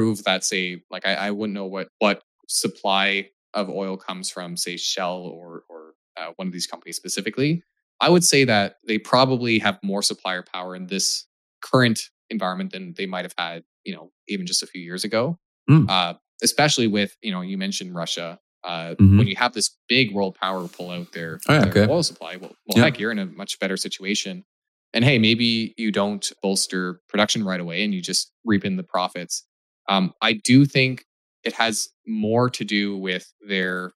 prove 0.00 0.24
that 0.24 0.44
say 0.44 0.82
like 0.90 1.06
I, 1.06 1.14
I 1.14 1.30
wouldn't 1.30 1.54
know 1.54 1.66
what 1.66 1.88
what 1.98 2.22
supply 2.48 3.28
of 3.52 3.68
oil 3.68 3.96
comes 3.96 4.30
from 4.30 4.56
say 4.56 4.76
Shell 4.76 5.18
or 5.18 5.64
or 5.68 5.92
uh, 6.16 6.32
one 6.36 6.46
of 6.46 6.52
these 6.52 6.66
companies 6.66 6.96
specifically. 6.96 7.62
I 8.00 8.08
would 8.08 8.24
say 8.24 8.44
that 8.44 8.76
they 8.86 8.98
probably 8.98 9.58
have 9.58 9.78
more 9.82 10.02
supplier 10.02 10.42
power 10.42 10.74
in 10.74 10.86
this 10.86 11.26
current 11.62 12.00
environment 12.30 12.72
than 12.72 12.94
they 12.96 13.04
might 13.04 13.26
have 13.26 13.34
had, 13.36 13.62
you 13.84 13.94
know, 13.94 14.10
even 14.26 14.46
just 14.46 14.62
a 14.62 14.66
few 14.66 14.80
years 14.80 15.04
ago. 15.04 15.38
Mm. 15.68 15.88
Uh, 15.88 16.14
especially 16.42 16.86
with, 16.86 17.14
you 17.20 17.30
know, 17.30 17.42
you 17.42 17.58
mentioned 17.58 17.94
Russia. 17.94 18.40
Uh, 18.64 18.94
mm-hmm. 18.94 19.18
When 19.18 19.26
you 19.26 19.36
have 19.36 19.52
this 19.52 19.76
big 19.88 20.14
world 20.14 20.34
power 20.34 20.66
pull 20.68 20.90
out 20.90 21.12
their, 21.12 21.40
oh, 21.48 21.52
yeah, 21.52 21.60
their 21.60 21.82
okay. 21.84 21.92
oil 21.92 22.02
supply, 22.02 22.36
well, 22.36 22.52
well 22.66 22.78
yeah. 22.78 22.84
heck, 22.84 22.98
you're 22.98 23.10
in 23.10 23.18
a 23.18 23.26
much 23.26 23.58
better 23.58 23.76
situation. 23.76 24.44
And 24.92 25.04
hey, 25.04 25.18
maybe 25.18 25.74
you 25.76 25.92
don't 25.92 26.30
bolster 26.42 27.00
production 27.08 27.44
right 27.44 27.60
away 27.60 27.84
and 27.84 27.94
you 27.94 28.00
just 28.00 28.32
reap 28.44 28.64
in 28.64 28.76
the 28.76 28.82
profits. 28.82 29.44
Um, 29.90 30.14
I 30.22 30.34
do 30.34 30.64
think 30.64 31.04
it 31.44 31.52
has 31.54 31.88
more 32.06 32.48
to 32.50 32.64
do 32.64 32.96
with 32.96 33.30
their 33.46 33.92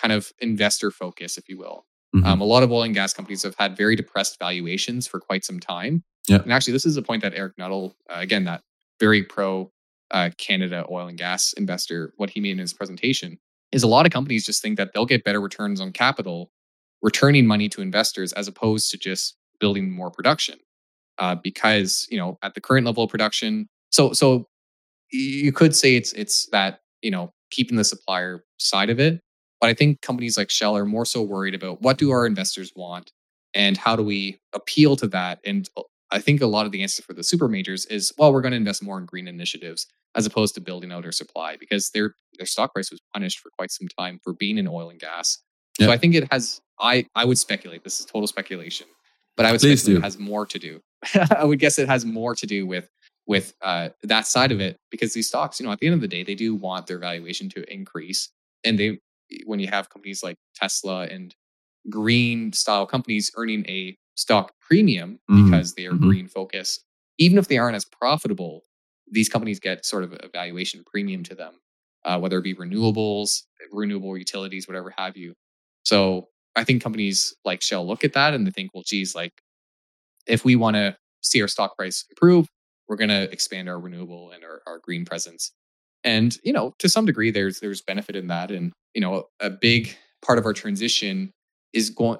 kind 0.00 0.12
of 0.12 0.32
investor 0.38 0.90
focus, 0.90 1.36
if 1.36 1.48
you 1.48 1.58
will. 1.58 1.84
Mm-hmm. 2.14 2.26
Um, 2.26 2.40
a 2.40 2.44
lot 2.44 2.62
of 2.62 2.70
oil 2.70 2.82
and 2.82 2.94
gas 2.94 3.12
companies 3.12 3.42
have 3.42 3.56
had 3.58 3.76
very 3.76 3.96
depressed 3.96 4.38
valuations 4.38 5.06
for 5.06 5.18
quite 5.18 5.44
some 5.44 5.60
time. 5.60 6.04
And 6.42 6.52
actually, 6.52 6.74
this 6.74 6.86
is 6.86 6.96
a 6.96 7.02
point 7.02 7.22
that 7.22 7.34
Eric 7.34 7.54
Nuttall, 7.58 7.96
uh, 8.08 8.18
again, 8.18 8.44
that 8.44 8.62
very 9.00 9.22
pro 9.22 9.70
uh, 10.10 10.30
Canada 10.38 10.86
oil 10.90 11.08
and 11.08 11.18
gas 11.18 11.52
investor, 11.54 12.12
what 12.16 12.30
he 12.30 12.40
made 12.40 12.52
in 12.52 12.58
his 12.58 12.72
presentation 12.72 13.38
is 13.72 13.82
a 13.82 13.88
lot 13.88 14.06
of 14.06 14.12
companies 14.12 14.44
just 14.44 14.62
think 14.62 14.76
that 14.76 14.92
they'll 14.92 15.06
get 15.06 15.24
better 15.24 15.40
returns 15.40 15.80
on 15.80 15.90
capital 15.90 16.50
returning 17.00 17.46
money 17.46 17.68
to 17.70 17.82
investors 17.82 18.32
as 18.34 18.46
opposed 18.46 18.90
to 18.90 18.98
just 18.98 19.36
building 19.58 19.90
more 19.90 20.10
production 20.10 20.58
uh, 21.18 21.34
because 21.34 22.06
you 22.10 22.18
know 22.18 22.38
at 22.42 22.54
the 22.54 22.60
current 22.60 22.86
level 22.86 23.04
of 23.04 23.10
production 23.10 23.68
so 23.90 24.12
so 24.12 24.46
you 25.12 25.52
could 25.52 25.76
say 25.76 25.94
it's 25.96 26.12
it's 26.14 26.46
that 26.46 26.80
you 27.02 27.10
know 27.10 27.30
keeping 27.50 27.76
the 27.76 27.84
supplier 27.84 28.44
side 28.58 28.90
of 28.90 28.98
it 28.98 29.20
but 29.60 29.68
i 29.68 29.74
think 29.74 30.00
companies 30.00 30.36
like 30.36 30.50
shell 30.50 30.76
are 30.76 30.86
more 30.86 31.04
so 31.04 31.22
worried 31.22 31.54
about 31.54 31.80
what 31.82 31.98
do 31.98 32.10
our 32.10 32.26
investors 32.26 32.72
want 32.74 33.12
and 33.54 33.76
how 33.76 33.94
do 33.94 34.02
we 34.02 34.38
appeal 34.54 34.96
to 34.96 35.06
that? 35.08 35.38
And 35.44 35.68
uh, 35.76 35.82
i 36.10 36.18
think 36.18 36.40
a 36.40 36.46
lot 36.46 36.66
of 36.66 36.72
the 36.72 36.82
answer 36.82 37.02
for 37.02 37.12
the 37.12 37.22
super 37.22 37.48
majors 37.48 37.86
is 37.86 38.12
well 38.18 38.32
we're 38.32 38.40
going 38.40 38.52
to 38.52 38.56
invest 38.56 38.82
more 38.82 38.98
in 38.98 39.06
green 39.06 39.28
initiatives 39.28 39.86
as 40.14 40.26
opposed 40.26 40.54
to 40.54 40.60
building 40.60 40.92
out 40.92 41.04
our 41.04 41.12
supply 41.12 41.56
because 41.56 41.90
their 41.90 42.14
their 42.38 42.46
stock 42.46 42.72
price 42.74 42.90
was 42.90 43.00
punished 43.14 43.38
for 43.40 43.50
quite 43.56 43.70
some 43.70 43.88
time 43.98 44.18
for 44.24 44.32
being 44.32 44.58
in 44.58 44.68
oil 44.68 44.90
and 44.90 45.00
gas. 45.00 45.38
So 45.80 45.90
i 45.90 45.96
think 45.96 46.14
it 46.14 46.30
has 46.30 46.60
i 46.80 47.06
i 47.14 47.24
would 47.24 47.38
speculate 47.38 47.82
this 47.84 47.98
is 48.00 48.06
total 48.06 48.26
speculation 48.26 48.86
but 49.36 49.46
i 49.46 49.52
would 49.52 49.60
Please 49.60 49.80
speculate 49.80 50.02
do. 50.02 50.02
it 50.02 50.04
has 50.04 50.18
more 50.18 50.46
to 50.46 50.58
do 50.58 50.80
i 51.36 51.44
would 51.44 51.58
guess 51.58 51.78
it 51.78 51.88
has 51.88 52.04
more 52.04 52.34
to 52.34 52.46
do 52.46 52.66
with 52.66 52.88
with 53.26 53.54
uh, 53.62 53.90
that 54.02 54.26
side 54.26 54.52
of 54.52 54.60
it 54.60 54.78
because 54.90 55.14
these 55.14 55.28
stocks 55.28 55.60
you 55.60 55.66
know 55.66 55.72
at 55.72 55.78
the 55.78 55.86
end 55.86 55.94
of 55.94 56.00
the 56.00 56.08
day 56.08 56.22
they 56.22 56.34
do 56.34 56.54
want 56.54 56.86
their 56.86 56.98
valuation 56.98 57.48
to 57.48 57.72
increase 57.72 58.30
and 58.64 58.78
they 58.78 58.98
when 59.46 59.60
you 59.60 59.68
have 59.68 59.88
companies 59.88 60.22
like 60.22 60.36
tesla 60.54 61.04
and 61.04 61.34
green 61.88 62.52
style 62.52 62.86
companies 62.86 63.30
earning 63.36 63.64
a 63.68 63.96
stock 64.16 64.52
premium 64.60 65.18
mm-hmm. 65.30 65.50
because 65.50 65.74
they 65.74 65.86
are 65.86 65.92
mm-hmm. 65.92 66.08
green 66.08 66.28
focused 66.28 66.84
even 67.18 67.38
if 67.38 67.48
they 67.48 67.58
aren't 67.58 67.76
as 67.76 67.84
profitable 67.84 68.62
these 69.10 69.28
companies 69.28 69.60
get 69.60 69.84
sort 69.84 70.04
of 70.04 70.12
a 70.12 70.28
valuation 70.32 70.82
premium 70.84 71.22
to 71.22 71.34
them 71.34 71.54
uh, 72.04 72.18
whether 72.18 72.38
it 72.38 72.42
be 72.42 72.54
renewables 72.54 73.42
renewable 73.70 74.18
utilities 74.18 74.66
whatever 74.66 74.92
have 74.96 75.16
you 75.16 75.32
so 75.84 76.28
i 76.56 76.64
think 76.64 76.82
companies 76.82 77.34
like 77.44 77.62
shell 77.62 77.86
look 77.86 78.04
at 78.04 78.12
that 78.12 78.34
and 78.34 78.46
they 78.46 78.50
think 78.50 78.70
well 78.74 78.82
geez 78.84 79.14
like 79.14 79.32
if 80.26 80.44
we 80.44 80.56
want 80.56 80.74
to 80.76 80.96
see 81.22 81.40
our 81.40 81.48
stock 81.48 81.76
price 81.76 82.04
improve 82.10 82.48
we're 82.88 82.96
going 82.96 83.10
to 83.10 83.30
expand 83.30 83.68
our 83.68 83.78
renewable 83.78 84.30
and 84.32 84.44
our, 84.44 84.62
our 84.66 84.78
green 84.78 85.04
presence. 85.04 85.52
And 86.04 86.36
you 86.42 86.52
know 86.52 86.74
to 86.78 86.88
some 86.88 87.06
degree 87.06 87.30
there's 87.30 87.60
there's 87.60 87.80
benefit 87.80 88.16
in 88.16 88.26
that. 88.28 88.50
And 88.50 88.72
you 88.94 89.00
know 89.00 89.24
a 89.40 89.50
big 89.50 89.94
part 90.20 90.38
of 90.38 90.44
our 90.44 90.52
transition 90.52 91.30
is 91.72 91.90
going 91.90 92.18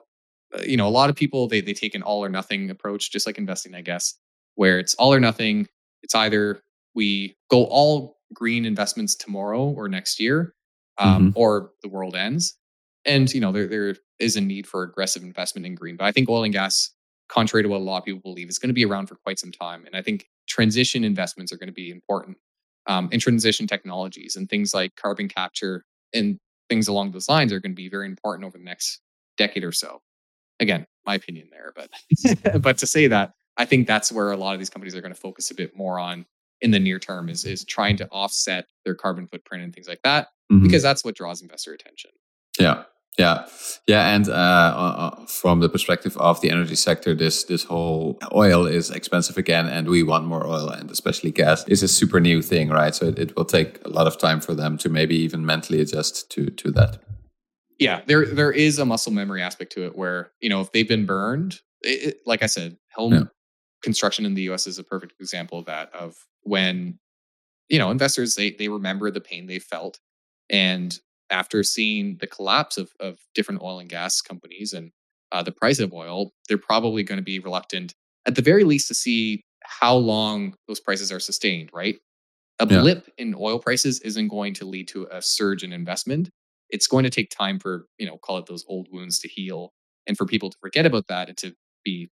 uh, 0.56 0.62
you 0.64 0.76
know 0.76 0.86
a 0.86 0.90
lot 0.90 1.10
of 1.10 1.16
people 1.16 1.48
they 1.48 1.60
they 1.60 1.72
take 1.72 1.94
an 1.94 2.02
all 2.02 2.24
or 2.24 2.28
nothing 2.28 2.70
approach 2.70 3.10
just 3.10 3.26
like 3.26 3.38
investing 3.38 3.74
i 3.74 3.80
guess 3.80 4.14
where 4.54 4.78
it's 4.78 4.94
all 4.94 5.12
or 5.12 5.20
nothing. 5.20 5.66
It's 6.02 6.14
either 6.14 6.60
we 6.94 7.36
go 7.50 7.64
all 7.64 8.18
green 8.34 8.64
investments 8.64 9.14
tomorrow 9.14 9.62
or 9.62 9.88
next 9.88 10.20
year 10.20 10.54
um, 10.98 11.28
mm-hmm. 11.28 11.38
or 11.38 11.70
the 11.82 11.88
world 11.88 12.16
ends. 12.16 12.56
And 13.04 13.32
you 13.32 13.40
know 13.40 13.52
there 13.52 13.66
there 13.66 13.96
is 14.18 14.36
a 14.36 14.40
need 14.40 14.66
for 14.66 14.82
aggressive 14.82 15.22
investment 15.22 15.66
in 15.66 15.74
green. 15.74 15.96
But 15.96 16.04
i 16.04 16.12
think 16.12 16.28
oil 16.28 16.44
and 16.44 16.52
gas 16.52 16.90
contrary 17.32 17.62
to 17.62 17.68
what 17.68 17.80
a 17.80 17.84
lot 17.84 17.98
of 17.98 18.04
people 18.04 18.20
believe 18.20 18.48
is 18.48 18.58
going 18.58 18.68
to 18.68 18.74
be 18.74 18.84
around 18.84 19.06
for 19.06 19.16
quite 19.16 19.38
some 19.38 19.52
time 19.52 19.84
and 19.86 19.96
i 19.96 20.02
think 20.02 20.28
transition 20.46 21.04
investments 21.04 21.52
are 21.52 21.56
going 21.56 21.68
to 21.68 21.72
be 21.72 21.90
important 21.90 22.36
um, 22.86 23.08
and 23.12 23.20
transition 23.20 23.66
technologies 23.66 24.36
and 24.36 24.48
things 24.48 24.74
like 24.74 24.94
carbon 24.96 25.28
capture 25.28 25.84
and 26.12 26.38
things 26.68 26.88
along 26.88 27.12
those 27.12 27.28
lines 27.28 27.52
are 27.52 27.60
going 27.60 27.72
to 27.72 27.76
be 27.76 27.88
very 27.88 28.06
important 28.06 28.46
over 28.46 28.58
the 28.58 28.64
next 28.64 29.00
decade 29.36 29.64
or 29.64 29.72
so. 29.72 30.00
Again, 30.60 30.86
my 31.04 31.14
opinion 31.14 31.48
there, 31.50 31.72
but 31.74 31.90
but 32.62 32.78
to 32.78 32.86
say 32.86 33.06
that, 33.08 33.32
I 33.56 33.64
think 33.64 33.86
that's 33.86 34.10
where 34.10 34.32
a 34.32 34.36
lot 34.36 34.54
of 34.54 34.58
these 34.58 34.70
companies 34.70 34.94
are 34.94 35.00
going 35.00 35.14
to 35.14 35.20
focus 35.20 35.50
a 35.50 35.54
bit 35.54 35.76
more 35.76 35.98
on 35.98 36.24
in 36.60 36.70
the 36.70 36.78
near 36.78 36.98
term 36.98 37.28
is 37.28 37.44
is 37.44 37.64
trying 37.64 37.96
to 37.96 38.08
offset 38.10 38.66
their 38.84 38.94
carbon 38.94 39.26
footprint 39.26 39.64
and 39.64 39.74
things 39.74 39.88
like 39.88 40.00
that 40.04 40.28
mm-hmm. 40.50 40.62
because 40.62 40.82
that's 40.82 41.04
what 41.04 41.14
draws 41.14 41.42
investor 41.42 41.72
attention. 41.72 42.10
Yeah. 42.58 42.84
Yeah, 43.18 43.46
yeah, 43.86 44.14
and 44.14 44.26
uh, 44.26 44.32
uh, 44.32 45.26
from 45.26 45.60
the 45.60 45.68
perspective 45.68 46.16
of 46.16 46.40
the 46.40 46.50
energy 46.50 46.76
sector, 46.76 47.14
this 47.14 47.44
this 47.44 47.64
whole 47.64 48.18
oil 48.32 48.64
is 48.66 48.90
expensive 48.90 49.36
again, 49.36 49.68
and 49.68 49.86
we 49.86 50.02
want 50.02 50.24
more 50.24 50.46
oil, 50.46 50.70
and 50.70 50.90
especially 50.90 51.30
gas 51.30 51.68
is 51.68 51.82
a 51.82 51.88
super 51.88 52.20
new 52.20 52.40
thing, 52.40 52.70
right? 52.70 52.94
So 52.94 53.08
it, 53.08 53.18
it 53.18 53.36
will 53.36 53.44
take 53.44 53.84
a 53.84 53.90
lot 53.90 54.06
of 54.06 54.16
time 54.16 54.40
for 54.40 54.54
them 54.54 54.78
to 54.78 54.88
maybe 54.88 55.16
even 55.16 55.44
mentally 55.44 55.80
adjust 55.80 56.30
to 56.30 56.46
to 56.46 56.70
that 56.72 56.98
yeah, 57.82 58.02
there 58.06 58.24
there 58.26 58.52
is 58.52 58.78
a 58.78 58.84
muscle 58.84 59.12
memory 59.12 59.42
aspect 59.42 59.72
to 59.72 59.84
it 59.84 59.96
where 59.96 60.30
you 60.40 60.48
know 60.48 60.60
if 60.60 60.70
they've 60.70 60.86
been 60.86 61.04
burned, 61.04 61.60
it, 61.82 62.08
it, 62.08 62.16
like 62.24 62.44
I 62.44 62.46
said, 62.46 62.76
home 62.94 63.12
yeah. 63.12 63.22
construction 63.82 64.24
in 64.24 64.34
the 64.34 64.42
U.S. 64.42 64.68
is 64.68 64.78
a 64.78 64.84
perfect 64.84 65.14
example 65.20 65.58
of 65.58 65.66
that. 65.66 65.92
Of 65.92 66.14
when 66.42 67.00
you 67.68 67.80
know 67.80 67.90
investors 67.90 68.36
they 68.36 68.52
they 68.52 68.68
remember 68.68 69.10
the 69.10 69.20
pain 69.20 69.46
they 69.48 69.58
felt, 69.58 69.98
and 70.48 70.96
after 71.30 71.62
seeing 71.62 72.18
the 72.20 72.26
collapse 72.26 72.78
of 72.78 72.90
of 73.00 73.18
different 73.34 73.62
oil 73.62 73.78
and 73.78 73.88
gas 73.88 74.20
companies 74.20 74.72
and 74.72 74.90
uh, 75.30 75.42
the 75.42 75.52
price 75.52 75.78
of 75.78 75.92
oil, 75.92 76.32
they're 76.48 76.58
probably 76.58 77.02
going 77.02 77.16
to 77.16 77.24
be 77.24 77.38
reluctant, 77.38 77.94
at 78.26 78.34
the 78.34 78.42
very 78.42 78.64
least, 78.64 78.88
to 78.88 78.94
see 78.94 79.42
how 79.64 79.94
long 79.94 80.54
those 80.68 80.80
prices 80.80 81.10
are 81.10 81.20
sustained. 81.20 81.70
Right, 81.72 81.96
a 82.58 82.66
blip 82.66 83.10
in 83.18 83.34
oil 83.38 83.58
prices 83.58 84.00
isn't 84.00 84.28
going 84.28 84.54
to 84.54 84.64
lead 84.64 84.88
to 84.88 85.08
a 85.10 85.22
surge 85.22 85.64
in 85.64 85.72
investment 85.72 86.30
it's 86.72 86.86
going 86.86 87.04
to 87.04 87.10
take 87.10 87.30
time 87.30 87.60
for 87.60 87.86
you 87.98 88.06
know 88.06 88.16
call 88.16 88.38
it 88.38 88.46
those 88.46 88.64
old 88.66 88.88
wounds 88.90 89.20
to 89.20 89.28
heal 89.28 89.72
and 90.08 90.16
for 90.16 90.26
people 90.26 90.50
to 90.50 90.56
forget 90.60 90.86
about 90.86 91.06
that 91.06 91.28
and 91.28 91.36
to 91.36 91.54
be 91.84 92.10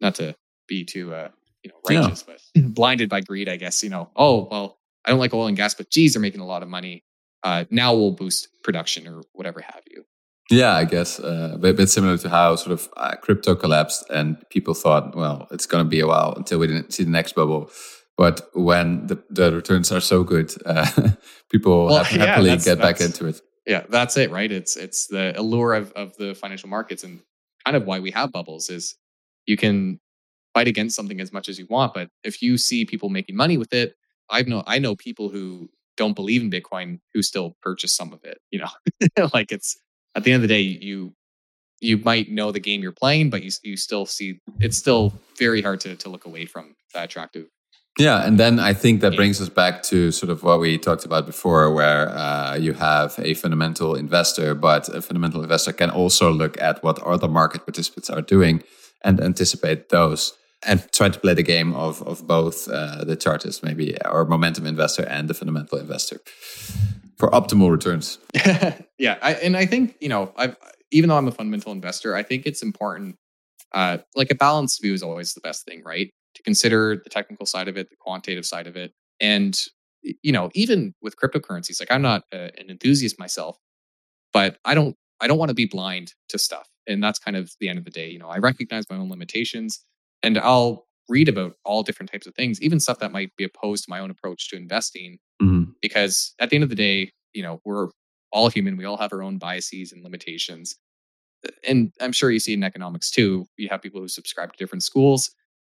not 0.00 0.14
to 0.14 0.36
be 0.68 0.84
too 0.84 1.12
uh 1.12 1.28
you 1.64 1.70
know 1.70 1.76
righteous 1.88 2.24
yeah. 2.28 2.34
but 2.62 2.74
blinded 2.74 3.08
by 3.08 3.20
greed 3.20 3.48
i 3.48 3.56
guess 3.56 3.82
you 3.82 3.90
know 3.90 4.10
oh 4.14 4.46
well 4.50 4.78
i 5.04 5.10
don't 5.10 5.18
like 5.18 5.34
oil 5.34 5.46
and 5.46 5.56
gas 5.56 5.74
but 5.74 5.90
geez 5.90 6.12
they're 6.12 6.22
making 6.22 6.40
a 6.40 6.46
lot 6.46 6.62
of 6.62 6.68
money 6.68 7.02
uh 7.44 7.64
now 7.70 7.94
we'll 7.94 8.12
boost 8.12 8.48
production 8.62 9.06
or 9.06 9.22
whatever 9.32 9.60
have 9.60 9.82
you. 9.90 10.04
Yeah, 10.50 10.74
I 10.74 10.84
guess 10.84 11.18
uh, 11.20 11.52
a 11.54 11.58
bit, 11.58 11.88
similar 11.88 12.18
to 12.18 12.28
how 12.28 12.56
sort 12.56 12.72
of 12.72 12.88
uh, 12.96 13.16
crypto 13.16 13.54
collapsed, 13.54 14.04
and 14.10 14.36
people 14.50 14.74
thought, 14.74 15.16
well, 15.16 15.46
it's 15.50 15.66
going 15.66 15.82
to 15.82 15.88
be 15.88 16.00
a 16.00 16.06
while 16.06 16.34
until 16.36 16.58
we 16.58 16.66
didn't 16.66 16.92
see 16.92 17.04
the 17.04 17.10
next 17.10 17.34
bubble. 17.34 17.70
But 18.18 18.50
when 18.52 19.06
the, 19.06 19.22
the 19.30 19.52
returns 19.52 19.90
are 19.92 20.00
so 20.00 20.24
good, 20.24 20.52
uh, 20.66 21.12
people 21.50 21.86
well, 21.86 22.04
yeah, 22.10 22.26
happily 22.26 22.56
get 22.58 22.80
back 22.80 23.00
into 23.00 23.26
it. 23.26 23.40
Yeah 23.66 23.84
that's 23.88 24.16
it 24.16 24.30
right? 24.30 24.50
It's 24.50 24.76
it's 24.76 25.06
the 25.06 25.38
allure 25.38 25.74
of, 25.74 25.92
of 25.92 26.16
the 26.16 26.34
financial 26.34 26.68
markets 26.68 27.04
and 27.04 27.20
kind 27.64 27.76
of 27.76 27.84
why 27.84 28.00
we 28.00 28.10
have 28.10 28.32
bubbles 28.32 28.68
is 28.68 28.96
you 29.46 29.56
can 29.56 30.00
fight 30.54 30.68
against 30.68 30.96
something 30.96 31.20
as 31.20 31.32
much 31.32 31.48
as 31.48 31.58
you 31.58 31.66
want 31.70 31.94
but 31.94 32.08
if 32.24 32.42
you 32.42 32.58
see 32.58 32.84
people 32.84 33.08
making 33.08 33.36
money 33.36 33.56
with 33.56 33.72
it 33.72 33.94
I've 34.28 34.48
know 34.48 34.62
i 34.66 34.78
know 34.78 34.94
people 34.94 35.28
who 35.28 35.70
don't 35.96 36.14
believe 36.14 36.42
in 36.42 36.50
bitcoin 36.50 36.98
who 37.12 37.22
still 37.22 37.56
purchase 37.62 37.94
some 37.94 38.12
of 38.12 38.20
it 38.24 38.38
you 38.50 38.58
know? 38.58 39.28
Like 39.34 39.52
it's 39.52 39.76
at 40.14 40.24
the 40.24 40.32
end 40.32 40.42
of 40.42 40.48
the 40.48 40.54
day 40.54 40.60
you 40.60 41.14
you 41.80 41.98
might 41.98 42.30
know 42.30 42.52
the 42.52 42.60
game 42.60 42.82
you're 42.82 42.92
playing 42.92 43.30
but 43.30 43.42
you 43.42 43.50
you 43.62 43.76
still 43.76 44.06
see 44.06 44.40
it's 44.60 44.78
still 44.78 45.12
very 45.38 45.62
hard 45.62 45.80
to 45.80 45.96
to 45.96 46.08
look 46.08 46.24
away 46.24 46.46
from 46.46 46.74
that 46.94 47.04
attractive 47.04 47.46
yeah, 47.98 48.26
and 48.26 48.40
then 48.40 48.58
I 48.58 48.72
think 48.72 49.02
that 49.02 49.16
brings 49.16 49.38
us 49.40 49.50
back 49.50 49.82
to 49.84 50.10
sort 50.10 50.30
of 50.30 50.42
what 50.42 50.60
we 50.60 50.78
talked 50.78 51.04
about 51.04 51.26
before, 51.26 51.70
where 51.70 52.08
uh, 52.08 52.54
you 52.54 52.72
have 52.72 53.14
a 53.18 53.34
fundamental 53.34 53.94
investor, 53.94 54.54
but 54.54 54.88
a 54.88 55.02
fundamental 55.02 55.42
investor 55.42 55.74
can 55.74 55.90
also 55.90 56.32
look 56.32 56.58
at 56.60 56.82
what 56.82 57.02
other 57.02 57.28
market 57.28 57.66
participants 57.66 58.08
are 58.08 58.22
doing 58.22 58.62
and 59.04 59.20
anticipate 59.20 59.90
those 59.90 60.32
and 60.64 60.86
try 60.92 61.08
to 61.08 61.18
play 61.18 61.34
the 61.34 61.42
game 61.42 61.74
of, 61.74 62.02
of 62.02 62.26
both 62.26 62.68
uh, 62.68 63.04
the 63.04 63.16
chartist, 63.16 63.62
maybe, 63.64 63.96
or 64.04 64.24
momentum 64.24 64.66
investor 64.66 65.04
and 65.04 65.28
the 65.28 65.34
fundamental 65.34 65.78
investor 65.78 66.20
for 67.16 67.30
optimal 67.30 67.70
returns. 67.70 68.18
yeah, 68.98 69.18
I, 69.22 69.34
and 69.34 69.56
I 69.56 69.66
think, 69.66 69.96
you 70.00 70.08
know, 70.08 70.32
I've, 70.36 70.56
even 70.90 71.08
though 71.08 71.16
I'm 71.16 71.28
a 71.28 71.32
fundamental 71.32 71.72
investor, 71.72 72.14
I 72.14 72.22
think 72.22 72.46
it's 72.46 72.62
important. 72.62 73.16
Uh, 73.72 73.98
like 74.14 74.30
a 74.30 74.34
balanced 74.34 74.82
view 74.82 74.92
is 74.92 75.02
always 75.02 75.32
the 75.34 75.40
best 75.40 75.64
thing, 75.64 75.82
right? 75.84 76.10
to 76.34 76.42
consider 76.42 76.96
the 77.02 77.10
technical 77.10 77.46
side 77.46 77.68
of 77.68 77.76
it, 77.76 77.90
the 77.90 77.96
quantitative 77.96 78.46
side 78.46 78.66
of 78.66 78.76
it. 78.76 78.92
And, 79.20 79.58
you 80.02 80.32
know, 80.32 80.50
even 80.54 80.94
with 81.02 81.16
cryptocurrencies, 81.16 81.80
like 81.80 81.90
I'm 81.90 82.02
not 82.02 82.24
a, 82.32 82.50
an 82.58 82.70
enthusiast 82.70 83.18
myself, 83.18 83.58
but 84.32 84.58
I 84.64 84.74
don't, 84.74 84.96
I 85.20 85.26
don't 85.26 85.38
want 85.38 85.50
to 85.50 85.54
be 85.54 85.66
blind 85.66 86.14
to 86.30 86.38
stuff. 86.38 86.68
And 86.86 87.02
that's 87.02 87.18
kind 87.18 87.36
of 87.36 87.52
the 87.60 87.68
end 87.68 87.78
of 87.78 87.84
the 87.84 87.90
day. 87.90 88.10
You 88.10 88.18
know, 88.18 88.28
I 88.28 88.38
recognize 88.38 88.88
my 88.90 88.96
own 88.96 89.08
limitations 89.08 89.84
and 90.22 90.38
I'll 90.38 90.86
read 91.08 91.28
about 91.28 91.54
all 91.64 91.82
different 91.82 92.10
types 92.10 92.26
of 92.26 92.34
things, 92.34 92.60
even 92.62 92.80
stuff 92.80 92.98
that 93.00 93.12
might 93.12 93.34
be 93.36 93.44
opposed 93.44 93.84
to 93.84 93.90
my 93.90 93.98
own 93.98 94.10
approach 94.10 94.48
to 94.50 94.56
investing. 94.56 95.18
Mm-hmm. 95.42 95.72
Because 95.80 96.34
at 96.38 96.50
the 96.50 96.56
end 96.56 96.62
of 96.62 96.70
the 96.70 96.76
day, 96.76 97.12
you 97.32 97.42
know, 97.42 97.60
we're 97.64 97.88
all 98.30 98.48
human. 98.48 98.76
We 98.76 98.84
all 98.84 98.96
have 98.96 99.12
our 99.12 99.22
own 99.22 99.38
biases 99.38 99.92
and 99.92 100.02
limitations. 100.02 100.76
And 101.66 101.92
I'm 102.00 102.12
sure 102.12 102.30
you 102.30 102.38
see 102.38 102.54
in 102.54 102.62
economics 102.62 103.10
too, 103.10 103.46
you 103.56 103.68
have 103.68 103.82
people 103.82 104.00
who 104.00 104.08
subscribe 104.08 104.52
to 104.52 104.58
different 104.58 104.84
schools 104.84 105.30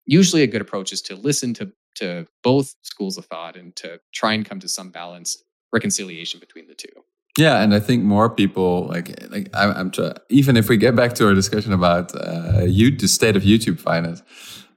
usually 0.07 0.43
a 0.43 0.47
good 0.47 0.61
approach 0.61 0.93
is 0.93 1.03
to 1.03 1.17
listen 1.17 1.55
to 1.55 1.73
to 1.97 2.27
both 2.43 2.75
schools 2.83 3.17
of 3.17 3.25
thought 3.27 3.57
and 3.57 3.75
to 3.77 4.01
try 4.13 4.33
and 4.33 4.45
come 4.45 4.59
to 4.59 4.69
some 4.69 4.91
balanced 4.91 5.45
reconciliation 5.73 6.41
between 6.41 6.67
the 6.67 6.75
two. 6.75 6.89
Yeah, 7.37 7.63
and 7.63 7.75
I 7.75 7.81
think 7.81 8.05
more 8.05 8.31
people 8.31 8.87
like 8.87 9.09
like 9.31 9.49
I'm, 9.55 9.71
I'm 9.97 10.15
even 10.29 10.57
if 10.57 10.69
we 10.69 10.77
get 10.77 10.95
back 10.95 11.15
to 11.15 11.27
our 11.27 11.35
discussion 11.35 11.73
about 11.73 12.15
uh, 12.15 12.65
you, 12.65 12.97
the 12.97 13.09
state 13.09 13.35
of 13.35 13.43
YouTube 13.43 13.81
finance, 13.81 14.23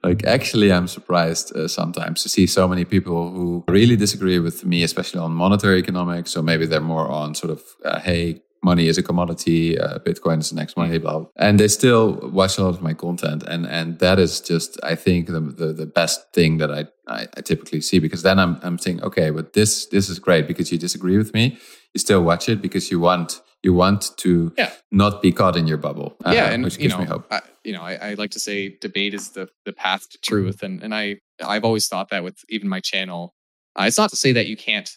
like 0.03 0.25
actually 0.25 0.71
i'm 0.71 0.87
surprised 0.87 1.55
uh, 1.55 1.67
sometimes 1.67 2.23
to 2.23 2.29
see 2.29 2.47
so 2.47 2.67
many 2.67 2.85
people 2.85 3.31
who 3.31 3.63
really 3.67 3.95
disagree 3.95 4.39
with 4.39 4.65
me 4.65 4.83
especially 4.83 5.19
on 5.19 5.31
monetary 5.31 5.79
economics. 5.79 6.31
So 6.31 6.41
maybe 6.41 6.65
they're 6.65 6.81
more 6.95 7.07
on 7.07 7.35
sort 7.35 7.51
of 7.51 7.61
uh, 7.83 7.99
hey 7.99 8.41
money 8.63 8.87
is 8.87 8.97
a 8.97 9.03
commodity 9.03 9.79
uh, 9.79 9.99
bitcoin 9.99 10.39
is 10.39 10.49
the 10.49 10.55
next 10.55 10.75
money 10.77 10.97
blah, 10.97 11.19
blah. 11.19 11.29
And 11.35 11.59
they 11.59 11.67
still 11.67 12.05
watch 12.39 12.57
a 12.57 12.63
lot 12.63 12.75
of 12.75 12.81
my 12.81 12.93
content 12.93 13.43
and 13.43 13.65
and 13.65 13.99
that 13.99 14.19
is 14.19 14.41
just 14.41 14.79
i 14.83 14.95
think 14.95 15.27
the 15.27 15.39
the, 15.39 15.73
the 15.73 15.85
best 15.85 16.31
thing 16.33 16.57
that 16.57 16.71
I, 16.71 16.87
I, 17.07 17.27
I 17.37 17.41
typically 17.41 17.81
see 17.81 17.99
because 17.99 18.23
then 18.23 18.39
i'm 18.39 18.59
i'm 18.63 18.77
thinking 18.77 19.03
okay 19.03 19.29
but 19.31 19.53
this 19.53 19.87
this 19.87 20.09
is 20.09 20.19
great 20.19 20.47
because 20.47 20.71
you 20.71 20.77
disagree 20.77 21.17
with 21.17 21.33
me 21.33 21.57
you 21.93 21.99
still 21.99 22.23
watch 22.23 22.49
it 22.49 22.61
because 22.61 22.91
you 22.91 22.99
want 22.99 23.41
you 23.63 23.73
want 23.73 24.15
to 24.17 24.53
yeah. 24.57 24.71
not 24.91 25.21
be 25.21 25.31
caught 25.31 25.55
in 25.55 25.67
your 25.67 25.77
bubble. 25.77 26.15
Uh, 26.23 26.31
yeah, 26.31 26.51
and 26.51 26.63
which 26.63 26.77
gives 26.77 26.93
you 26.93 26.99
know, 26.99 27.03
me 27.03 27.09
hope. 27.09 27.27
I, 27.31 27.41
you 27.63 27.73
know, 27.73 27.81
I, 27.81 27.95
I, 27.95 28.13
like 28.13 28.31
to 28.31 28.39
say 28.39 28.77
debate 28.79 29.13
is 29.13 29.31
the 29.31 29.49
the 29.65 29.73
path 29.73 30.09
to 30.09 30.17
truth, 30.19 30.63
and 30.63 30.81
and 30.83 30.93
I 30.93 31.17
I've 31.43 31.65
always 31.65 31.87
thought 31.87 32.09
that 32.09 32.23
with 32.23 32.37
even 32.49 32.69
my 32.69 32.79
channel. 32.79 33.33
Uh, 33.77 33.83
it's 33.83 33.97
not 33.97 34.09
to 34.11 34.15
say 34.15 34.31
that 34.31 34.47
you 34.47 34.57
can't 34.57 34.89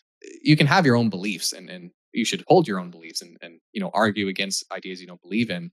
you 0.42 0.56
can 0.56 0.66
have 0.66 0.86
your 0.86 0.96
own 0.96 1.10
beliefs 1.10 1.52
and 1.52 1.68
and 1.68 1.90
you 2.12 2.24
should 2.24 2.44
hold 2.48 2.66
your 2.66 2.78
own 2.78 2.90
beliefs 2.90 3.22
and 3.22 3.36
and 3.40 3.60
you 3.72 3.80
know 3.80 3.90
argue 3.94 4.28
against 4.28 4.64
ideas 4.72 5.00
you 5.00 5.06
don't 5.06 5.22
believe 5.22 5.50
in, 5.50 5.70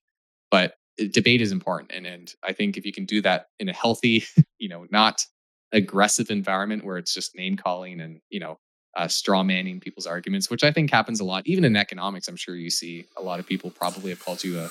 but 0.50 0.76
uh, 1.00 1.06
debate 1.12 1.42
is 1.42 1.52
important, 1.52 1.92
and 1.92 2.08
and 2.08 2.34
I 2.44 2.54
think 2.54 2.78
if 2.78 2.86
you 2.86 2.94
can 2.94 3.06
do 3.06 3.22
that 3.22 3.48
in 3.60 3.70
a 3.70 3.74
healthy, 3.74 4.24
you 4.60 4.70
know, 4.70 4.88
not 4.90 5.26
aggressive 5.74 6.32
environment 6.32 6.86
where 6.86 6.98
it's 6.98 7.14
just 7.14 7.36
name 7.36 7.58
calling 7.58 8.00
and 8.00 8.22
you 8.30 8.40
know 8.40 8.58
uh, 8.98 9.08
straw 9.08 9.44
manning 9.44 9.80
people's 9.80 10.08
arguments, 10.08 10.50
which 10.50 10.64
I 10.64 10.72
think 10.72 10.92
happens 10.92 11.20
a 11.20 11.24
lot. 11.24 11.46
Even 11.46 11.64
in 11.64 11.76
economics, 11.76 12.28
I'm 12.28 12.36
sure 12.36 12.56
you 12.56 12.72
see 12.72 13.06
a 13.16 13.22
lot 13.22 13.40
of 13.40 13.46
people 13.46 13.70
probably 13.70 14.10
have 14.10 14.24
called 14.24 14.44
you 14.44 14.60
a, 14.60 14.70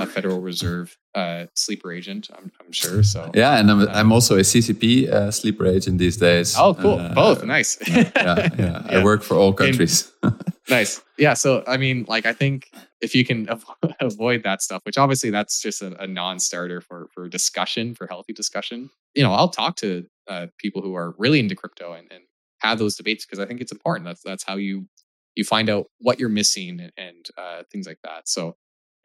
a 0.00 0.06
Federal 0.06 0.40
Reserve 0.40 0.96
uh, 1.14 1.46
sleeper 1.54 1.92
agent. 1.92 2.30
I'm, 2.36 2.50
I'm, 2.60 2.72
sure. 2.72 3.02
So 3.14 3.30
yeah, 3.34 3.58
and 3.58 3.70
I'm, 3.70 3.82
uh, 3.82 3.86
I'm 3.92 4.10
also 4.10 4.36
a 4.36 4.40
CCP 4.40 5.10
uh, 5.10 5.30
sleeper 5.30 5.66
agent 5.66 5.98
these 5.98 6.16
days. 6.16 6.56
Oh, 6.58 6.74
cool! 6.74 6.98
Uh, 6.98 7.14
Both 7.14 7.44
nice. 7.44 7.76
yeah, 7.86 8.10
yeah, 8.16 8.48
yeah, 8.58 8.82
I 8.88 9.04
work 9.04 9.22
for 9.22 9.36
all 9.36 9.52
countries. 9.52 10.10
nice. 10.70 11.02
Yeah. 11.18 11.34
So 11.34 11.62
I 11.66 11.76
mean, 11.76 12.06
like, 12.08 12.24
I 12.24 12.32
think 12.32 12.70
if 13.02 13.14
you 13.14 13.24
can 13.24 13.48
avoid 14.00 14.44
that 14.44 14.62
stuff, 14.62 14.82
which 14.84 14.96
obviously 14.96 15.28
that's 15.28 15.60
just 15.60 15.82
a, 15.82 16.02
a 16.02 16.06
non-starter 16.06 16.80
for 16.80 17.08
for 17.12 17.28
discussion, 17.28 17.94
for 17.94 18.06
healthy 18.06 18.32
discussion. 18.32 18.88
You 19.14 19.24
know, 19.24 19.32
I'll 19.32 19.48
talk 19.50 19.76
to 19.76 20.06
uh, 20.26 20.46
people 20.58 20.80
who 20.80 20.94
are 20.94 21.14
really 21.18 21.40
into 21.40 21.54
crypto 21.54 21.92
and, 21.92 22.06
and 22.12 22.24
have 22.60 22.78
those 22.78 22.96
debates 22.96 23.24
because 23.24 23.38
I 23.38 23.46
think 23.46 23.60
it's 23.60 23.72
important. 23.72 24.06
That's 24.06 24.22
that's 24.22 24.44
how 24.44 24.56
you 24.56 24.86
you 25.34 25.44
find 25.44 25.70
out 25.70 25.86
what 26.00 26.18
you're 26.18 26.28
missing 26.28 26.80
and, 26.80 26.92
and 26.96 27.28
uh, 27.36 27.62
things 27.70 27.86
like 27.86 28.00
that. 28.02 28.28
So, 28.28 28.56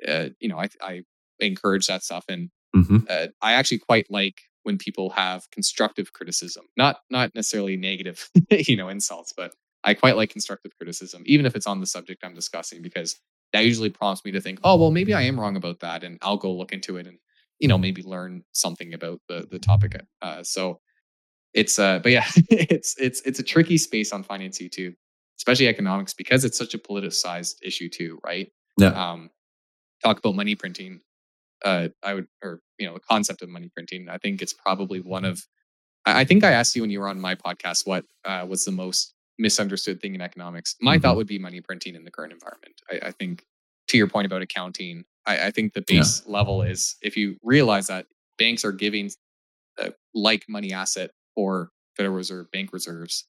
uh, 0.07 0.29
you 0.39 0.49
know, 0.49 0.57
I, 0.57 0.67
I 0.81 1.03
encourage 1.39 1.85
that 1.87 2.03
stuff, 2.03 2.25
and 2.27 2.49
mm-hmm. 2.75 2.99
uh, 3.07 3.27
I 3.41 3.53
actually 3.53 3.79
quite 3.79 4.09
like 4.09 4.41
when 4.63 4.77
people 4.77 5.11
have 5.11 5.49
constructive 5.51 6.13
criticism, 6.13 6.65
not 6.75 6.97
not 7.09 7.35
necessarily 7.35 7.77
negative, 7.77 8.29
you 8.49 8.75
know, 8.75 8.89
insults, 8.89 9.33
but 9.35 9.53
I 9.83 9.93
quite 9.93 10.15
like 10.15 10.31
constructive 10.31 10.71
criticism, 10.77 11.23
even 11.25 11.45
if 11.45 11.55
it's 11.55 11.67
on 11.67 11.79
the 11.79 11.85
subject 11.85 12.23
I'm 12.23 12.33
discussing, 12.33 12.81
because 12.81 13.19
that 13.51 13.65
usually 13.65 13.89
prompts 13.89 14.25
me 14.25 14.31
to 14.31 14.41
think, 14.41 14.59
oh, 14.63 14.75
well, 14.77 14.89
maybe 14.89 15.13
I 15.13 15.21
am 15.21 15.39
wrong 15.39 15.55
about 15.55 15.81
that, 15.81 16.03
and 16.03 16.17
I'll 16.21 16.37
go 16.37 16.51
look 16.51 16.73
into 16.73 16.97
it 16.97 17.05
and 17.05 17.19
you 17.59 17.67
know 17.67 17.77
maybe 17.77 18.01
learn 18.01 18.43
something 18.53 18.93
about 18.93 19.21
the 19.27 19.47
the 19.49 19.59
topic. 19.59 20.01
Uh, 20.21 20.43
so 20.43 20.79
it's 21.53 21.79
uh 21.79 21.99
but 21.99 22.11
yeah 22.11 22.25
it's 22.49 22.95
it's 22.99 23.21
it's 23.21 23.39
a 23.39 23.43
tricky 23.43 23.77
space 23.77 24.11
on 24.11 24.23
finance 24.23 24.59
youtube 24.59 24.95
especially 25.37 25.67
economics 25.67 26.13
because 26.13 26.45
it's 26.45 26.57
such 26.57 26.73
a 26.73 26.77
politicized 26.77 27.55
issue 27.61 27.89
too 27.89 28.19
right 28.25 28.51
yeah 28.77 29.11
um 29.11 29.29
talk 30.03 30.17
about 30.17 30.35
money 30.35 30.55
printing 30.55 30.99
uh 31.65 31.87
i 32.03 32.13
would 32.13 32.27
or 32.43 32.59
you 32.77 32.87
know 32.87 32.93
the 32.93 32.99
concept 32.99 33.41
of 33.41 33.49
money 33.49 33.69
printing 33.73 34.09
i 34.09 34.17
think 34.17 34.41
it's 34.41 34.53
probably 34.53 34.99
one 34.99 35.25
of 35.25 35.45
i, 36.05 36.21
I 36.21 36.25
think 36.25 36.43
i 36.43 36.51
asked 36.51 36.75
you 36.75 36.81
when 36.81 36.91
you 36.91 36.99
were 36.99 37.07
on 37.07 37.19
my 37.19 37.35
podcast 37.35 37.85
what 37.87 38.05
uh, 38.25 38.45
was 38.47 38.65
the 38.65 38.71
most 38.71 39.13
misunderstood 39.39 40.01
thing 40.01 40.15
in 40.15 40.21
economics 40.21 40.75
my 40.81 40.95
mm-hmm. 40.95 41.01
thought 41.01 41.15
would 41.15 41.27
be 41.27 41.39
money 41.39 41.61
printing 41.61 41.95
in 41.95 42.03
the 42.03 42.11
current 42.11 42.33
environment 42.33 42.81
i, 42.91 43.07
I 43.07 43.11
think 43.11 43.45
to 43.87 43.97
your 43.97 44.07
point 44.07 44.25
about 44.25 44.41
accounting 44.41 45.05
I, 45.25 45.47
I 45.47 45.51
think 45.51 45.73
the 45.73 45.81
base 45.81 46.21
yeah. 46.25 46.33
level 46.33 46.61
is 46.61 46.95
if 47.01 47.17
you 47.17 47.37
realize 47.43 47.87
that 47.87 48.07
banks 48.37 48.65
are 48.65 48.71
giving 48.71 49.11
a 49.77 49.93
like 50.13 50.45
money 50.47 50.73
asset 50.73 51.11
or 51.35 51.69
Federal 51.95 52.15
Reserve 52.15 52.51
bank 52.51 52.73
reserves, 52.73 53.25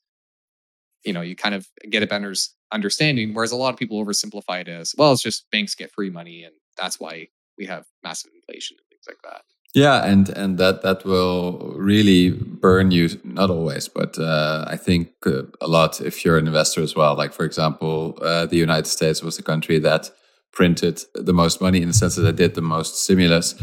you 1.04 1.12
know, 1.12 1.20
you 1.20 1.36
kind 1.36 1.54
of 1.54 1.66
get 1.90 2.02
a 2.02 2.06
better 2.06 2.34
understanding. 2.72 3.34
Whereas 3.34 3.52
a 3.52 3.56
lot 3.56 3.72
of 3.72 3.78
people 3.78 4.02
oversimplify 4.04 4.62
it 4.62 4.68
as, 4.68 4.94
well, 4.96 5.12
it's 5.12 5.22
just 5.22 5.46
banks 5.52 5.74
get 5.74 5.92
free 5.92 6.10
money, 6.10 6.44
and 6.44 6.54
that's 6.76 6.98
why 6.98 7.28
we 7.58 7.66
have 7.66 7.84
massive 8.02 8.32
inflation 8.34 8.76
and 8.78 8.86
things 8.88 9.04
like 9.06 9.18
that. 9.22 9.42
Yeah, 9.74 10.04
and 10.04 10.28
and 10.28 10.56
that 10.58 10.82
that 10.82 11.04
will 11.04 11.74
really 11.76 12.30
burn 12.30 12.92
you. 12.92 13.08
Not 13.24 13.50
always, 13.50 13.88
but 13.88 14.16
uh, 14.18 14.64
I 14.68 14.76
think 14.76 15.10
uh, 15.26 15.42
a 15.60 15.66
lot 15.66 16.00
if 16.00 16.24
you're 16.24 16.38
an 16.38 16.46
investor 16.46 16.80
as 16.80 16.94
well. 16.94 17.16
Like 17.16 17.32
for 17.32 17.44
example, 17.44 18.16
uh, 18.22 18.46
the 18.46 18.56
United 18.56 18.86
States 18.86 19.20
was 19.20 19.36
the 19.36 19.42
country 19.42 19.80
that 19.80 20.10
printed 20.54 21.02
the 21.14 21.32
most 21.32 21.60
money 21.60 21.82
in 21.82 21.88
the 21.88 21.94
sense 21.94 22.16
that 22.16 22.22
they 22.22 22.32
did 22.32 22.54
the 22.54 22.62
most 22.62 23.02
stimulus, 23.02 23.54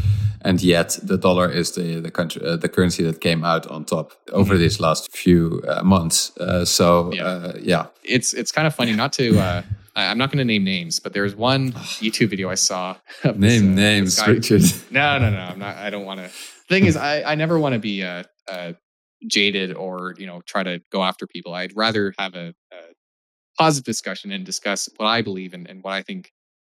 and 0.42 0.62
yet 0.62 0.98
the 1.02 1.16
dollar 1.16 1.50
is 1.50 1.72
the 1.72 2.00
the 2.00 2.10
country 2.10 2.42
uh, 2.44 2.56
the 2.56 2.68
currency 2.68 3.02
that 3.02 3.20
came 3.20 3.44
out 3.44 3.66
on 3.66 3.84
top 3.84 4.12
over 4.32 4.54
mm-hmm. 4.54 4.62
these 4.62 4.78
last 4.78 5.10
few 5.10 5.62
uh, 5.68 5.82
months. 5.82 6.36
Uh, 6.38 6.64
so 6.64 7.12
yeah. 7.12 7.24
Uh, 7.24 7.52
yeah. 7.60 7.86
it's 8.04 8.32
it's 8.34 8.52
kind 8.52 8.66
of 8.66 8.74
funny 8.74 8.92
not 8.92 9.12
to. 9.14 9.38
Uh, 9.38 9.62
I'm 9.94 10.16
not 10.16 10.30
going 10.30 10.38
to 10.38 10.44
name 10.44 10.64
names, 10.64 11.00
but 11.00 11.12
there's 11.12 11.34
one 11.36 11.72
YouTube 12.00 12.30
video 12.30 12.48
I 12.48 12.54
saw. 12.54 12.96
Name 13.24 13.40
this, 13.40 13.62
uh, 13.62 13.66
names, 13.66 14.16
this 14.16 14.28
Richard. 14.28 14.62
No, 14.90 15.18
no, 15.18 15.30
no. 15.30 15.38
I'm 15.38 15.58
not. 15.58 15.76
I 15.76 15.90
don't 15.90 16.04
want 16.04 16.20
to. 16.20 16.28
Thing 16.68 16.86
is, 16.86 16.96
I 16.96 17.22
I 17.22 17.34
never 17.34 17.58
want 17.58 17.74
to 17.74 17.78
be 17.78 18.04
uh, 18.04 18.22
jaded 19.26 19.74
or 19.74 20.14
you 20.18 20.26
know 20.26 20.42
try 20.46 20.62
to 20.62 20.80
go 20.90 21.02
after 21.02 21.26
people. 21.26 21.54
I'd 21.54 21.74
rather 21.76 22.14
have 22.18 22.34
a, 22.34 22.54
a 22.72 22.76
positive 23.58 23.84
discussion 23.84 24.32
and 24.32 24.44
discuss 24.44 24.88
what 24.96 25.06
I 25.06 25.22
believe 25.22 25.54
and, 25.54 25.68
and 25.68 25.82
what 25.82 25.92
I 25.92 26.02
think 26.02 26.32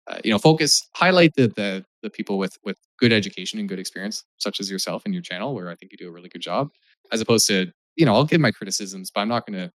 uh, 0.07 0.19
you 0.23 0.31
know 0.31 0.37
focus 0.37 0.87
highlight 0.95 1.33
the, 1.35 1.47
the 1.47 1.85
the 2.01 2.09
people 2.09 2.37
with 2.37 2.57
with 2.63 2.77
good 2.99 3.11
education 3.11 3.59
and 3.59 3.69
good 3.69 3.79
experience 3.79 4.23
such 4.37 4.59
as 4.59 4.71
yourself 4.71 5.03
and 5.05 5.13
your 5.13 5.23
channel 5.23 5.53
where 5.53 5.69
i 5.69 5.75
think 5.75 5.91
you 5.91 5.97
do 5.97 6.07
a 6.07 6.11
really 6.11 6.29
good 6.29 6.41
job 6.41 6.69
as 7.11 7.21
opposed 7.21 7.47
to 7.47 7.71
you 7.95 8.05
know 8.05 8.13
i'll 8.13 8.25
give 8.25 8.41
my 8.41 8.51
criticisms 8.51 9.11
but 9.13 9.21
i'm 9.21 9.27
not 9.27 9.45
going 9.45 9.57
to 9.57 9.71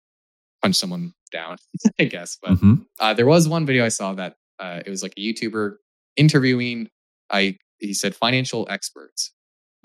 punch 0.63 0.77
someone 0.77 1.13
down 1.33 1.57
i 2.01 2.05
guess 2.05 2.39
but 2.43 2.53
mm-hmm. 2.53 2.75
uh, 3.01 3.15
there 3.15 3.27
was 3.27 3.49
one 3.49 3.67
video 3.67 3.85
i 3.85 3.89
saw 3.89 4.13
that 4.13 4.37
uh, 4.59 4.81
it 4.85 4.91
was 4.91 5.03
like 5.03 5.15
a 5.17 5.21
youtuber 5.21 5.77
interviewing 6.17 6.89
i 7.31 7.57
he 7.79 7.95
said 7.95 8.15
financial 8.15 8.67
experts 8.69 9.33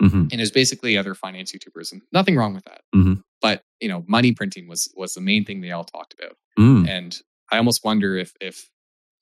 mm-hmm. 0.02 0.22
and 0.22 0.32
it 0.32 0.40
was 0.40 0.50
basically 0.50 0.96
other 0.96 1.14
finance 1.14 1.52
youtubers 1.52 1.92
and 1.92 2.02
nothing 2.12 2.36
wrong 2.36 2.54
with 2.54 2.64
that 2.64 2.80
mm-hmm. 2.94 3.14
but 3.40 3.62
you 3.80 3.88
know 3.88 4.04
money 4.08 4.32
printing 4.32 4.68
was 4.68 4.92
was 4.96 5.14
the 5.14 5.20
main 5.20 5.44
thing 5.44 5.60
they 5.60 5.70
all 5.70 5.84
talked 5.84 6.14
about 6.18 6.36
mm. 6.58 6.88
and 6.88 7.20
i 7.52 7.56
almost 7.56 7.84
wonder 7.84 8.16
if 8.16 8.32
if 8.40 8.68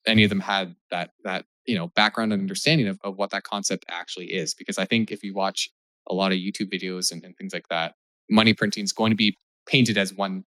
any 0.07 0.25
of 0.25 0.31
them 0.31 0.41
had 0.41 0.75
that 0.91 1.11
that 1.25 1.45
you 1.67 1.77
know 1.77 1.89
background 1.89 2.33
and 2.33 2.41
understanding 2.41 2.89
of, 2.89 2.99
of 3.05 3.17
what 3.17 3.31
that 3.31 3.45
concept 3.45 3.85
actually 3.89 4.27
is 4.27 4.55
because 4.55 4.79
i 4.79 4.85
think 4.85 5.11
if 5.11 5.23
you 5.23 5.35
watch 5.35 5.71
a 6.09 6.15
lot 6.15 6.33
of 6.33 6.39
youtube 6.39 6.73
videos 6.73 7.13
and, 7.13 7.25
and 7.25 7.37
things 7.37 7.53
like 7.53 7.69
that 7.69 7.95
money 8.31 8.55
printing 8.55 8.85
is 8.85 8.93
going 8.93 9.11
to 9.11 9.17
be 9.17 9.37
painted 9.67 9.97
as 9.97 10.13
one 10.15 10.45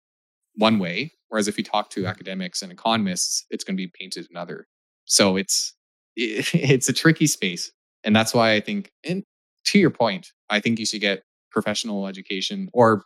one 0.56 0.80
way 0.80 1.12
whereas 1.30 1.48
if 1.48 1.58
you 1.58 1.64
talk 1.64 1.90
to 1.90 2.06
academics 2.06 2.62
and 2.62 2.72
economists 2.72 3.46
it's 3.50 3.64
going 3.64 3.76
to 3.76 3.84
be 3.84 3.92
painted 4.00 4.28
another. 4.30 4.68
So 5.06 5.36
it's 5.36 5.74
it, 6.16 6.48
it's 6.54 6.90
a 6.90 6.94
tricky 6.94 7.28
space 7.28 7.72
and 8.04 8.16
that's 8.16 8.34
why 8.34 8.54
i 8.54 8.60
think 8.60 8.92
and 9.04 9.24
to 9.66 9.80
your 9.80 9.90
point 9.90 10.28
i 10.50 10.60
think 10.60 10.80
you 10.80 10.86
should 10.86 11.02
get 11.02 11.24
professional 11.52 12.08
education 12.08 12.70
or 12.74 13.04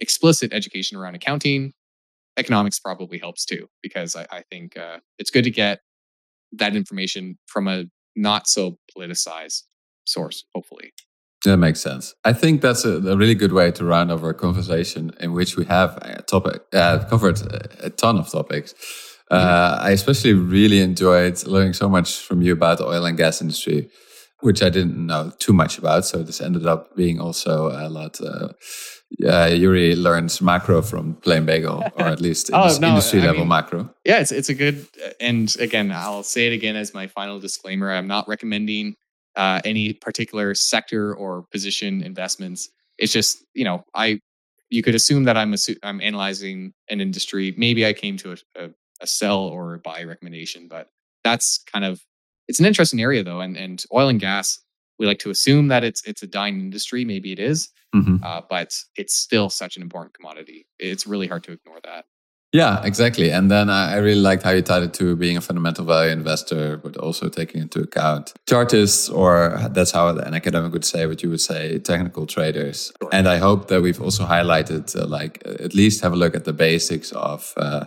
explicit 0.00 0.52
education 0.52 0.96
around 0.96 1.16
accounting. 1.16 1.72
Economics 2.36 2.78
probably 2.78 3.18
helps 3.18 3.44
too 3.44 3.68
because 3.82 4.16
i, 4.16 4.26
I 4.30 4.42
think 4.50 4.76
uh, 4.76 4.98
it's 5.18 5.30
good 5.30 5.44
to 5.44 5.50
get 5.50 5.80
that 6.52 6.74
information 6.74 7.38
from 7.46 7.68
a 7.68 7.84
not 8.16 8.48
so 8.48 8.78
politicized 8.96 9.62
source, 10.04 10.44
hopefully. 10.54 10.92
That 11.44 11.58
makes 11.58 11.80
sense. 11.80 12.14
I 12.24 12.32
think 12.32 12.62
that's 12.62 12.84
a, 12.84 12.96
a, 12.96 13.16
really 13.16 13.36
good 13.36 13.52
way 13.52 13.70
to 13.70 13.84
round 13.84 14.10
off 14.10 14.24
our 14.24 14.34
conversation, 14.34 15.12
in 15.20 15.32
which 15.32 15.56
we 15.56 15.64
have 15.66 15.96
a 16.02 16.22
topic 16.22 16.62
uh, 16.72 17.04
covered 17.04 17.40
a, 17.42 17.86
a, 17.86 17.90
ton 17.90 18.18
of 18.18 18.28
topics. 18.28 18.74
Uh, 19.30 19.78
I 19.80 19.90
especially 19.90 20.32
really 20.32 20.80
enjoyed 20.80 21.46
learning 21.46 21.74
so 21.74 21.88
much 21.88 22.16
from 22.16 22.42
you 22.42 22.54
about 22.54 22.78
the 22.78 22.86
oil 22.86 23.04
and 23.04 23.16
gas 23.16 23.40
industry, 23.40 23.88
which 24.40 24.62
I 24.62 24.68
didn't 24.70 25.06
know 25.06 25.30
too 25.38 25.52
much 25.52 25.78
about. 25.78 26.06
So 26.06 26.24
this 26.24 26.40
ended 26.40 26.66
up 26.66 26.96
being 26.96 27.20
also 27.20 27.68
a 27.68 27.88
lot. 27.88 28.20
Uh, 28.20 28.48
yeah, 29.10 29.48
Joeri 29.48 29.96
learns 29.96 30.40
macro 30.42 30.82
from 30.82 31.14
Plain 31.14 31.46
Bagel, 31.46 31.82
or 31.96 32.06
at 32.06 32.20
least 32.20 32.50
oh, 32.52 32.76
no, 32.80 32.88
industry 32.88 33.20
I 33.20 33.26
level 33.26 33.40
mean, 33.40 33.48
macro. 33.48 33.94
Yeah, 34.04 34.20
it's 34.20 34.32
it's 34.32 34.48
a 34.48 34.54
good. 34.54 34.86
And 35.20 35.54
again, 35.58 35.90
I'll 35.92 36.22
say 36.22 36.46
it 36.46 36.52
again 36.52 36.76
as 36.76 36.92
my 36.92 37.06
final 37.06 37.40
disclaimer: 37.40 37.90
I'm 37.90 38.06
not 38.06 38.28
recommending 38.28 38.94
uh, 39.36 39.60
any 39.64 39.94
particular 39.94 40.54
sector 40.54 41.14
or 41.14 41.44
position 41.50 42.02
investments. 42.02 42.68
It's 42.98 43.12
just 43.12 43.44
you 43.54 43.64
know, 43.64 43.84
I 43.94 44.20
you 44.70 44.82
could 44.82 44.94
assume 44.94 45.24
that 45.24 45.36
I'm 45.36 45.52
assu- 45.52 45.78
I'm 45.82 46.00
analyzing 46.00 46.74
an 46.90 47.00
industry. 47.00 47.54
Maybe 47.56 47.86
I 47.86 47.94
came 47.94 48.18
to 48.18 48.32
a, 48.32 48.36
a, 48.56 48.70
a 49.00 49.06
sell 49.06 49.40
or 49.40 49.74
a 49.74 49.78
buy 49.78 50.04
recommendation, 50.04 50.68
but 50.68 50.88
that's 51.24 51.62
kind 51.72 51.84
of 51.84 52.00
it's 52.46 52.60
an 52.60 52.66
interesting 52.66 53.00
area 53.00 53.24
though, 53.24 53.40
and 53.40 53.56
and 53.56 53.82
oil 53.92 54.08
and 54.08 54.20
gas 54.20 54.60
We 54.98 55.06
like 55.06 55.20
to 55.20 55.30
assume 55.30 55.68
that 55.68 55.84
it's 55.84 56.02
it's 56.04 56.22
a 56.22 56.26
dying 56.26 56.60
industry. 56.60 57.04
Maybe 57.04 57.32
it 57.32 57.38
is, 57.38 57.70
mm-hmm. 57.94 58.22
uh, 58.22 58.42
but 58.48 58.76
it's 58.96 59.14
still 59.14 59.50
such 59.50 59.76
an 59.76 59.82
important 59.82 60.14
commodity. 60.14 60.66
It's 60.78 61.06
really 61.06 61.26
hard 61.26 61.44
to 61.44 61.52
ignore 61.52 61.80
that. 61.84 62.04
Yeah, 62.52 62.82
exactly. 62.82 63.30
And 63.30 63.50
then 63.50 63.68
I 63.68 63.98
really 63.98 64.22
liked 64.22 64.42
how 64.42 64.52
you 64.52 64.62
tied 64.62 64.82
it 64.82 64.94
to 64.94 65.14
being 65.16 65.36
a 65.36 65.40
fundamental 65.42 65.84
value 65.84 66.12
investor, 66.12 66.78
but 66.78 66.96
also 66.96 67.28
taking 67.28 67.60
into 67.60 67.80
account 67.80 68.32
chartists, 68.48 69.10
or 69.10 69.60
that's 69.70 69.90
how 69.90 70.08
an 70.08 70.32
academic 70.34 70.72
would 70.72 70.86
say, 70.86 71.04
what 71.04 71.22
you 71.22 71.28
would 71.28 71.42
say, 71.42 71.78
technical 71.78 72.26
traders. 72.26 72.90
And 73.12 73.28
I 73.28 73.36
hope 73.36 73.68
that 73.68 73.82
we've 73.82 74.00
also 74.00 74.24
highlighted, 74.24 74.96
uh, 74.96 75.06
like, 75.06 75.42
at 75.44 75.74
least 75.74 76.00
have 76.00 76.14
a 76.14 76.16
look 76.16 76.34
at 76.34 76.44
the 76.46 76.54
basics 76.54 77.12
of 77.12 77.52
uh, 77.58 77.84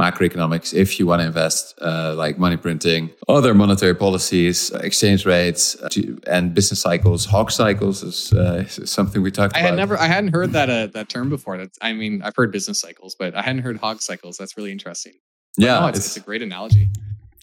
macroeconomics 0.00 0.72
if 0.74 0.98
you 0.98 1.06
want 1.06 1.20
to 1.20 1.26
invest 1.26 1.74
uh, 1.82 2.14
like 2.16 2.38
money 2.38 2.56
printing 2.56 3.10
other 3.28 3.52
monetary 3.54 3.94
policies 3.94 4.70
exchange 4.88 5.26
rates 5.26 5.62
uh, 5.82 5.88
and 6.26 6.54
business 6.54 6.80
cycles. 6.80 7.26
Hog 7.26 7.50
cycles 7.50 8.02
is, 8.02 8.32
uh, 8.32 8.64
is 8.66 8.90
something 8.90 9.22
we 9.22 9.30
talked 9.30 9.56
I 9.56 9.60
about. 9.60 9.70
had 9.70 9.76
never 9.76 9.98
i 9.98 10.06
hadn't 10.06 10.32
heard 10.32 10.52
that 10.52 10.70
uh, 10.70 10.86
that 10.96 11.08
term 11.08 11.28
before. 11.28 11.56
That's 11.58 11.78
i 11.82 11.92
mean 11.92 12.22
i've 12.22 12.36
heard 12.36 12.50
business 12.52 12.80
cycles 12.80 13.14
but 13.20 13.34
i 13.34 13.42
hadn't 13.42 13.62
heard 13.62 13.76
hog 13.78 14.00
cycles. 14.00 14.36
That's 14.38 14.56
really 14.56 14.72
interesting. 14.72 15.14
But 15.56 15.64
yeah 15.66 15.80
no, 15.80 15.86
it's, 15.88 15.98
it's, 15.98 16.06
it's, 16.08 16.16
a 16.16 16.26
great 16.28 16.42
analogy. 16.42 16.88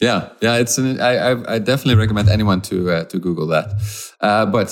Yeah 0.01 0.29
yeah 0.41 0.55
it's 0.57 0.77
an, 0.77 0.99
I, 1.01 1.13
I, 1.55 1.59
definitely 1.59 1.95
recommend 1.95 2.29
anyone 2.29 2.61
to 2.69 2.77
uh, 2.91 3.03
to 3.11 3.17
google 3.19 3.47
that. 3.47 3.67
Uh, 4.21 4.45
but 4.45 4.67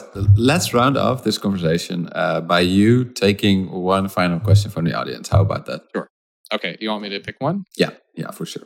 let's 0.51 0.73
round 0.73 0.97
off 0.97 1.23
this 1.23 1.37
conversation 1.37 2.09
by 2.53 2.61
you 2.61 3.05
taking 3.05 3.71
one 3.71 4.07
final 4.07 4.39
question 4.39 4.71
from 4.71 4.85
the 4.85 4.93
audience. 4.93 5.29
How 5.29 5.41
about 5.41 5.65
that? 5.67 5.81
Sure 5.93 6.09
Okay, 6.55 6.77
you 6.79 6.89
want 6.89 7.03
me 7.03 7.09
to 7.09 7.19
pick 7.19 7.35
one? 7.39 7.65
Yeah, 7.77 7.91
yeah, 8.15 8.31
for 8.31 8.45
sure. 8.45 8.63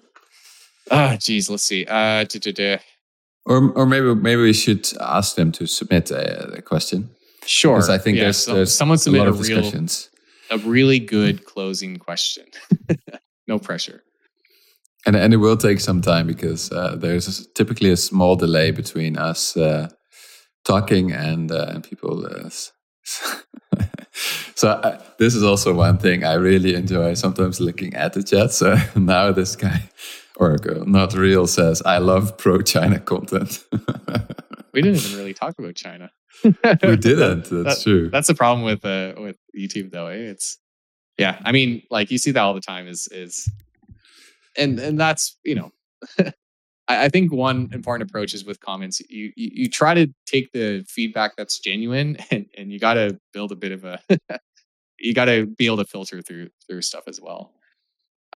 Ah, 0.92 1.18
geez, 1.20 1.50
let's 1.50 1.64
see. 1.64 1.86
Uh, 1.86 2.26
or 3.46 3.72
or 3.74 3.86
maybe 3.86 4.14
maybe 4.14 4.42
we 4.42 4.54
should 4.54 4.88
ask 5.00 5.36
them 5.36 5.52
to 5.54 5.66
submit 5.66 6.12
a, 6.12 6.58
a 6.58 6.62
question. 6.62 7.10
Sure, 7.46 7.78
because 7.78 7.90
I 7.90 7.98
think 7.98 8.18
yeah, 8.18 8.26
there's, 8.26 8.38
so, 8.38 8.54
there's 8.54 8.76
someone 8.76 9.00
submit 9.00 9.26
a, 9.26 9.30
a 9.30 9.32
real, 9.32 9.88
a 10.52 10.58
really 10.60 11.00
good 11.00 11.46
closing 11.46 11.98
question. 11.98 12.46
no 13.48 13.58
pressure. 13.58 14.04
And 15.06 15.16
and 15.16 15.34
it 15.34 15.38
will 15.38 15.58
take 15.58 15.80
some 15.80 16.02
time 16.02 16.28
because 16.28 16.72
uh, 16.72 16.96
there's 16.96 17.48
typically 17.56 17.90
a 17.90 17.98
small 17.98 18.36
delay 18.36 18.72
between 18.72 19.18
us 19.18 19.58
uh, 19.58 19.90
talking 20.64 21.12
and 21.12 21.52
uh, 21.52 21.72
and 21.74 21.84
people 21.84 22.26
uh, 22.26 22.50
so 24.60 24.72
uh, 24.72 25.02
this 25.18 25.36
is 25.36 25.44
also 25.44 25.74
one 25.74 25.98
thing 25.98 26.26
I 26.26 26.34
really 26.34 26.76
enjoy 26.76 27.14
sometimes 27.14 27.62
looking 27.62 27.94
at 27.94 28.12
the 28.12 28.22
chat. 28.22 28.52
So 28.52 28.76
now 28.98 29.32
this 29.32 29.56
guy 29.56 29.90
or 30.36 30.58
girl, 30.58 30.84
not 30.86 31.14
real, 31.14 31.48
says, 31.48 31.82
"I 31.86 32.00
love 32.00 32.38
pro 32.38 32.62
China 32.62 33.00
content." 33.00 33.64
we 34.74 34.82
didn't 34.82 34.98
even 34.98 35.18
really 35.18 35.34
talk 35.34 35.58
about 35.58 35.76
China. 35.76 36.12
we 36.44 36.98
didn't. 36.98 37.46
That's 37.50 37.50
that, 37.50 37.80
true. 37.84 38.10
That's 38.10 38.28
the 38.28 38.36
problem 38.36 38.66
with 38.66 38.84
uh, 38.84 39.14
with 39.18 39.38
YouTube, 39.58 39.92
though. 39.92 40.08
Eh? 40.08 40.32
It's 40.32 40.58
yeah. 41.18 41.40
I 41.46 41.54
mean, 41.54 41.82
like 41.90 42.12
you 42.12 42.18
see 42.18 42.32
that 42.32 42.42
all 42.42 42.54
the 42.54 42.60
time. 42.60 42.90
Is 42.90 43.08
is 43.14 43.50
and 44.58 44.78
and 44.78 45.00
that's 45.00 45.38
you 45.46 45.56
know 45.56 45.72
I, 46.90 47.06
I 47.06 47.10
think 47.10 47.32
one 47.32 47.70
important 47.72 48.10
approach 48.10 48.34
is 48.34 48.44
with 48.44 48.60
comments. 48.60 49.00
You, 49.10 49.32
you, 49.38 49.52
you 49.54 49.70
try 49.70 49.94
to 49.94 50.08
take 50.26 50.52
the 50.52 50.84
feedback 50.90 51.38
that's 51.38 51.60
genuine, 51.60 52.18
and 52.32 52.48
and 52.58 52.74
you 52.74 52.80
got 52.80 52.96
to 52.96 53.18
build 53.32 53.54
a 53.54 53.56
bit 53.56 53.72
of 53.72 53.86
a. 53.86 54.02
you 55.00 55.14
got 55.14 55.26
to 55.26 55.46
be 55.46 55.66
able 55.66 55.78
to 55.78 55.86
filter 55.86 56.22
through 56.22 56.50
through 56.68 56.82
stuff 56.82 57.04
as 57.08 57.20
well. 57.22 57.54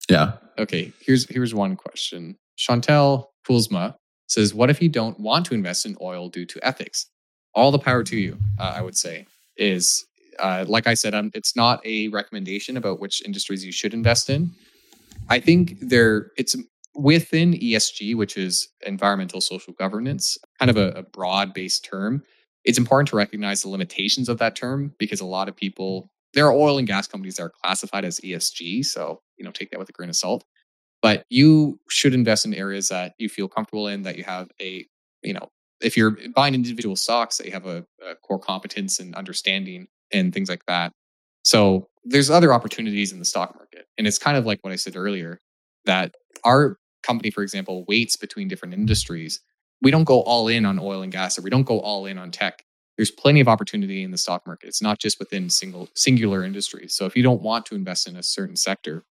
Yeah. 0.10 0.34
Okay. 0.57 0.91
Here's 0.99 1.30
here's 1.30 1.53
one 1.53 1.76
question. 1.76 2.38
Chantel 2.57 3.27
Pulsma 3.48 3.95
says, 4.27 4.53
"What 4.53 4.69
if 4.69 4.81
you 4.81 4.90
don't 4.90 5.19
want 5.19 5.45
to 5.48 5.53
invest 5.53 5.85
in 5.85 5.98
oil 6.02 6.30
due 6.30 6.45
to 6.45 6.60
ethics?" 6.65 7.07
All 7.56 7.72
the 7.72 7.80
power 7.80 8.03
to 8.03 8.18
you. 8.18 8.38
Uh, 8.60 8.73
I 8.76 8.81
would 8.81 8.98
say 8.98 9.27
is 9.57 10.06
uh, 10.40 10.65
like 10.68 10.88
I 10.88 10.95
said, 10.95 11.14
um, 11.14 11.30
it's 11.35 11.56
not 11.56 11.85
a 11.85 12.07
recommendation 12.07 12.77
about 12.77 12.99
which 12.99 13.23
industries 13.23 13.64
you 13.64 13.72
should 13.72 13.94
invest 13.94 14.30
in. 14.30 14.52
I 15.30 15.40
think 15.40 15.80
there 15.80 16.31
it's 16.38 16.56
within 16.95 17.53
ESG, 17.53 18.15
which 18.15 18.38
is 18.38 18.69
environmental 18.85 19.41
social 19.41 19.73
governance, 19.73 20.38
kind 20.60 20.69
of 20.69 20.77
a, 20.77 20.90
a 20.90 21.03
broad 21.03 21.53
based 21.53 21.85
term, 21.85 22.23
it's 22.64 22.77
important 22.77 23.10
to 23.10 23.15
recognize 23.15 23.61
the 23.61 23.69
limitations 23.69 24.30
of 24.30 24.38
that 24.38 24.56
term 24.56 24.94
because 24.98 25.19
a 25.19 25.26
lot 25.26 25.49
of 25.49 25.56
people, 25.56 26.10
there 26.34 26.47
are 26.47 26.53
oil 26.53 26.77
and 26.77 26.88
gas 26.88 27.07
companies 27.07 27.35
that 27.35 27.43
are 27.43 27.53
classified 27.64 28.05
as 28.05 28.19
ESG. 28.19 28.85
So, 28.85 29.22
you 29.38 29.45
know, 29.45 29.51
take 29.51 29.72
that 29.72 29.80
with 29.80 29.89
a 29.89 29.93
grain 29.93 30.10
of 30.10 30.15
salt. 30.15 30.43
But 31.01 31.26
you 31.30 31.80
should 31.89 32.14
invest 32.14 32.45
in 32.45 32.53
areas 32.53 32.89
that 32.89 33.14
you 33.18 33.30
feel 33.30 33.47
comfortable 33.47 33.88
in, 33.88 34.03
that 34.03 34.18
you 34.18 34.23
have 34.23 34.49
a, 34.61 34.88
you 35.22 35.34
know, 35.34 35.49
if 35.81 35.97
you're 35.97 36.18
buying 36.34 36.55
individual 36.55 36.95
stocks, 36.95 37.38
that 37.38 37.45
you 37.45 37.51
have 37.51 37.65
a, 37.65 37.85
a 38.07 38.15
core 38.15 38.39
competence 38.39 38.99
and 38.99 39.14
understanding 39.15 39.88
and 40.11 40.34
things 40.34 40.49
like 40.49 40.65
that. 40.68 40.93
So 41.43 41.89
there's 42.05 42.30
other 42.30 42.53
opportunities 42.53 43.11
in 43.11 43.19
the 43.19 43.26
stock 43.26 43.53
market. 43.55 43.85
And 43.97 44.07
it's 44.07 44.18
kind 44.18 44.38
of 44.38 44.45
like 44.45 44.60
what 44.61 44.72
I 44.72 44.77
said 44.77 44.95
earlier 44.95 45.39
that 45.85 46.15
our 46.45 46.77
company, 47.03 47.30
for 47.31 47.43
example, 47.43 47.84
weights 47.88 48.15
between 48.15 48.47
different 48.47 48.73
industries, 48.73 49.41
we 49.81 49.91
don't 49.91 50.05
go 50.05 50.22
all 50.22 50.47
in 50.47 50.65
on 50.65 50.80
oil 50.80 51.01
and 51.01 51.11
gas 51.11 51.38
or 51.38 51.41
we 51.41 51.49
don't 51.49 51.64
go 51.64 51.80
all 51.80 52.05
in 52.05 52.18
on 52.18 52.31
tech. 52.31 52.64
There's 52.97 53.11
plenty 53.11 53.39
of 53.39 53.47
opportunity 53.47 54.03
in 54.03 54.11
the 54.11 54.17
stock 54.17 54.45
market. 54.45 54.67
It's 54.67 54.81
not 54.81 54.99
just 54.99 55.19
within 55.19 55.49
single 55.49 55.89
singular 55.95 56.43
industries. 56.43 56.93
So 56.93 57.05
if 57.05 57.15
you 57.15 57.23
don't 57.23 57.41
want 57.41 57.65
to 57.67 57.75
invest 57.75 58.07
in 58.07 58.15
a 58.15 58.23
certain 58.23 58.55
sector, 58.55 59.03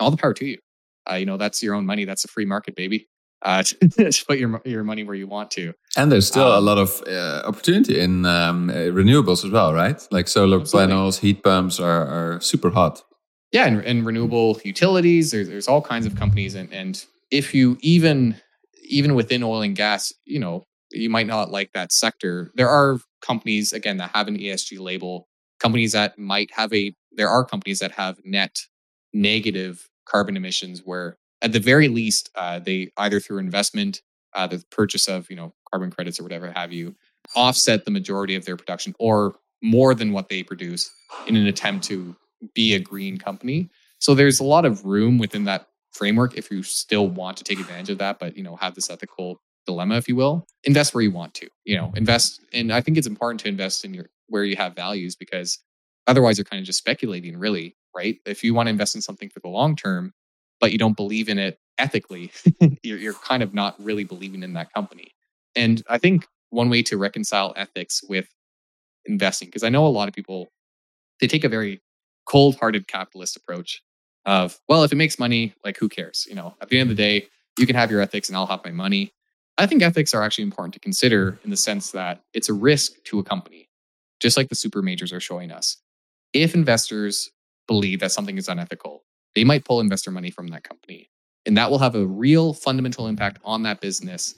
all 0.00 0.10
the 0.10 0.16
power 0.16 0.34
to 0.34 0.44
you. 0.44 0.58
Uh, 1.10 1.16
you 1.16 1.26
know 1.26 1.36
that's 1.36 1.62
your 1.62 1.74
own 1.74 1.86
money. 1.86 2.04
That's 2.04 2.24
a 2.24 2.28
free 2.28 2.46
market, 2.46 2.74
baby. 2.74 3.08
Uh, 3.42 3.62
put 4.26 4.38
your 4.38 4.60
your 4.64 4.84
money 4.84 5.04
where 5.04 5.14
you 5.14 5.26
want 5.26 5.50
to. 5.52 5.74
And 5.96 6.10
there's 6.10 6.26
still 6.26 6.50
um, 6.50 6.58
a 6.58 6.60
lot 6.60 6.78
of 6.78 7.02
uh, 7.06 7.42
opportunity 7.44 8.00
in 8.00 8.24
um, 8.24 8.70
uh, 8.70 8.90
renewables 8.90 9.44
as 9.44 9.50
well, 9.50 9.74
right? 9.74 10.00
Like 10.10 10.28
solar 10.28 10.60
absolutely. 10.60 10.88
panels, 10.88 11.18
heat 11.18 11.42
pumps 11.42 11.78
are, 11.78 12.06
are 12.06 12.40
super 12.40 12.70
hot. 12.70 13.02
Yeah, 13.52 13.66
and, 13.66 13.80
and 13.82 14.04
renewable 14.04 14.58
utilities. 14.64 15.30
There's 15.30 15.48
there's 15.48 15.68
all 15.68 15.82
kinds 15.82 16.06
of 16.06 16.16
companies, 16.16 16.54
and 16.54 16.72
and 16.72 17.04
if 17.30 17.54
you 17.54 17.76
even 17.80 18.40
even 18.82 19.14
within 19.14 19.42
oil 19.42 19.62
and 19.62 19.76
gas, 19.76 20.12
you 20.24 20.40
know, 20.40 20.64
you 20.94 21.10
might 21.10 21.26
not 21.26 21.50
like 21.50 21.72
that 21.72 21.92
sector. 21.92 22.50
There 22.54 22.68
are 22.68 22.98
companies 23.20 23.72
again 23.72 23.96
that 23.98 24.10
have 24.14 24.28
an 24.28 24.38
ESG 24.38 24.78
label, 24.78 25.28
companies 25.58 25.92
that 25.92 26.18
might 26.18 26.50
have 26.52 26.72
a 26.72 26.94
there 27.12 27.28
are 27.28 27.44
companies 27.44 27.78
that 27.78 27.92
have 27.92 28.18
net 28.24 28.60
negative 29.12 29.88
carbon 30.06 30.36
emissions 30.36 30.82
where 30.84 31.16
at 31.42 31.52
the 31.52 31.60
very 31.60 31.88
least 31.88 32.30
uh, 32.34 32.58
they 32.58 32.90
either 32.98 33.20
through 33.20 33.38
investment 33.38 34.02
uh, 34.34 34.46
the 34.46 34.62
purchase 34.70 35.08
of 35.08 35.30
you 35.30 35.36
know 35.36 35.54
carbon 35.70 35.90
credits 35.90 36.18
or 36.18 36.24
whatever 36.24 36.50
have 36.50 36.72
you 36.72 36.94
offset 37.36 37.84
the 37.84 37.90
majority 37.90 38.34
of 38.34 38.44
their 38.44 38.56
production 38.56 38.94
or 38.98 39.34
more 39.62 39.94
than 39.94 40.12
what 40.12 40.28
they 40.28 40.42
produce 40.42 40.90
in 41.26 41.36
an 41.36 41.46
attempt 41.46 41.84
to 41.84 42.14
be 42.54 42.74
a 42.74 42.80
green 42.80 43.16
company 43.16 43.70
so 44.00 44.14
there's 44.14 44.40
a 44.40 44.44
lot 44.44 44.64
of 44.64 44.84
room 44.84 45.16
within 45.16 45.44
that 45.44 45.68
framework 45.94 46.36
if 46.36 46.50
you 46.50 46.62
still 46.62 47.08
want 47.08 47.36
to 47.38 47.44
take 47.44 47.58
advantage 47.58 47.90
of 47.90 47.98
that, 47.98 48.18
but 48.18 48.36
you 48.36 48.42
know, 48.42 48.56
have 48.56 48.74
this 48.74 48.90
ethical 48.90 49.40
dilemma, 49.66 49.96
if 49.96 50.08
you 50.08 50.16
will. 50.16 50.46
Invest 50.64 50.94
where 50.94 51.02
you 51.02 51.10
want 51.10 51.34
to. 51.34 51.48
You 51.64 51.76
know, 51.76 51.92
invest 51.96 52.40
and 52.52 52.72
I 52.72 52.80
think 52.80 52.98
it's 52.98 53.06
important 53.06 53.40
to 53.40 53.48
invest 53.48 53.84
in 53.84 53.94
your 53.94 54.06
where 54.28 54.44
you 54.44 54.56
have 54.56 54.74
values 54.74 55.14
because 55.14 55.58
otherwise 56.06 56.38
you're 56.38 56.44
kind 56.44 56.60
of 56.60 56.66
just 56.66 56.78
speculating, 56.78 57.38
really, 57.38 57.76
right? 57.94 58.18
If 58.26 58.42
you 58.42 58.54
want 58.54 58.66
to 58.66 58.70
invest 58.70 58.94
in 58.94 59.02
something 59.02 59.28
for 59.28 59.40
the 59.40 59.48
long 59.48 59.76
term, 59.76 60.12
but 60.60 60.72
you 60.72 60.78
don't 60.78 60.96
believe 60.96 61.28
in 61.28 61.38
it 61.38 61.58
ethically, 61.78 62.32
you're, 62.82 62.98
you're 62.98 63.12
kind 63.14 63.42
of 63.42 63.54
not 63.54 63.74
really 63.82 64.04
believing 64.04 64.42
in 64.42 64.52
that 64.54 64.72
company. 64.72 65.12
And 65.56 65.82
I 65.88 65.98
think 65.98 66.26
one 66.50 66.70
way 66.70 66.82
to 66.84 66.96
reconcile 66.98 67.52
ethics 67.56 68.02
with 68.08 68.28
investing, 69.06 69.48
because 69.48 69.64
I 69.64 69.68
know 69.68 69.86
a 69.86 69.88
lot 69.88 70.08
of 70.08 70.14
people, 70.14 70.48
they 71.20 71.26
take 71.26 71.44
a 71.44 71.48
very 71.48 71.80
cold 72.26 72.56
hearted 72.58 72.88
capitalist 72.88 73.36
approach 73.36 73.82
of, 74.24 74.58
well, 74.68 74.84
if 74.84 74.92
it 74.92 74.96
makes 74.96 75.18
money, 75.18 75.54
like 75.64 75.76
who 75.76 75.88
cares? 75.88 76.26
You 76.28 76.34
know, 76.34 76.54
at 76.60 76.68
the 76.68 76.78
end 76.78 76.90
of 76.90 76.96
the 76.96 77.02
day, 77.02 77.26
you 77.58 77.66
can 77.66 77.76
have 77.76 77.90
your 77.90 78.00
ethics 78.00 78.28
and 78.28 78.36
I'll 78.36 78.46
have 78.46 78.64
my 78.64 78.70
money. 78.70 79.12
I 79.56 79.66
think 79.66 79.82
ethics 79.82 80.14
are 80.14 80.22
actually 80.22 80.44
important 80.44 80.74
to 80.74 80.80
consider 80.80 81.38
in 81.44 81.50
the 81.50 81.56
sense 81.56 81.92
that 81.92 82.22
it's 82.32 82.48
a 82.48 82.52
risk 82.52 82.92
to 83.04 83.18
a 83.18 83.24
company, 83.24 83.68
just 84.20 84.36
like 84.36 84.48
the 84.48 84.54
super 84.54 84.82
majors 84.82 85.12
are 85.12 85.20
showing 85.20 85.52
us. 85.52 85.76
If 86.32 86.54
investors 86.54 87.30
believe 87.68 88.00
that 88.00 88.12
something 88.12 88.36
is 88.36 88.48
unethical, 88.48 89.04
they 89.34 89.44
might 89.44 89.64
pull 89.64 89.80
investor 89.80 90.10
money 90.10 90.30
from 90.30 90.48
that 90.48 90.64
company. 90.64 91.08
And 91.46 91.56
that 91.56 91.70
will 91.70 91.78
have 91.78 91.94
a 91.94 92.06
real 92.06 92.52
fundamental 92.52 93.06
impact 93.06 93.38
on 93.44 93.62
that 93.62 93.80
business, 93.80 94.34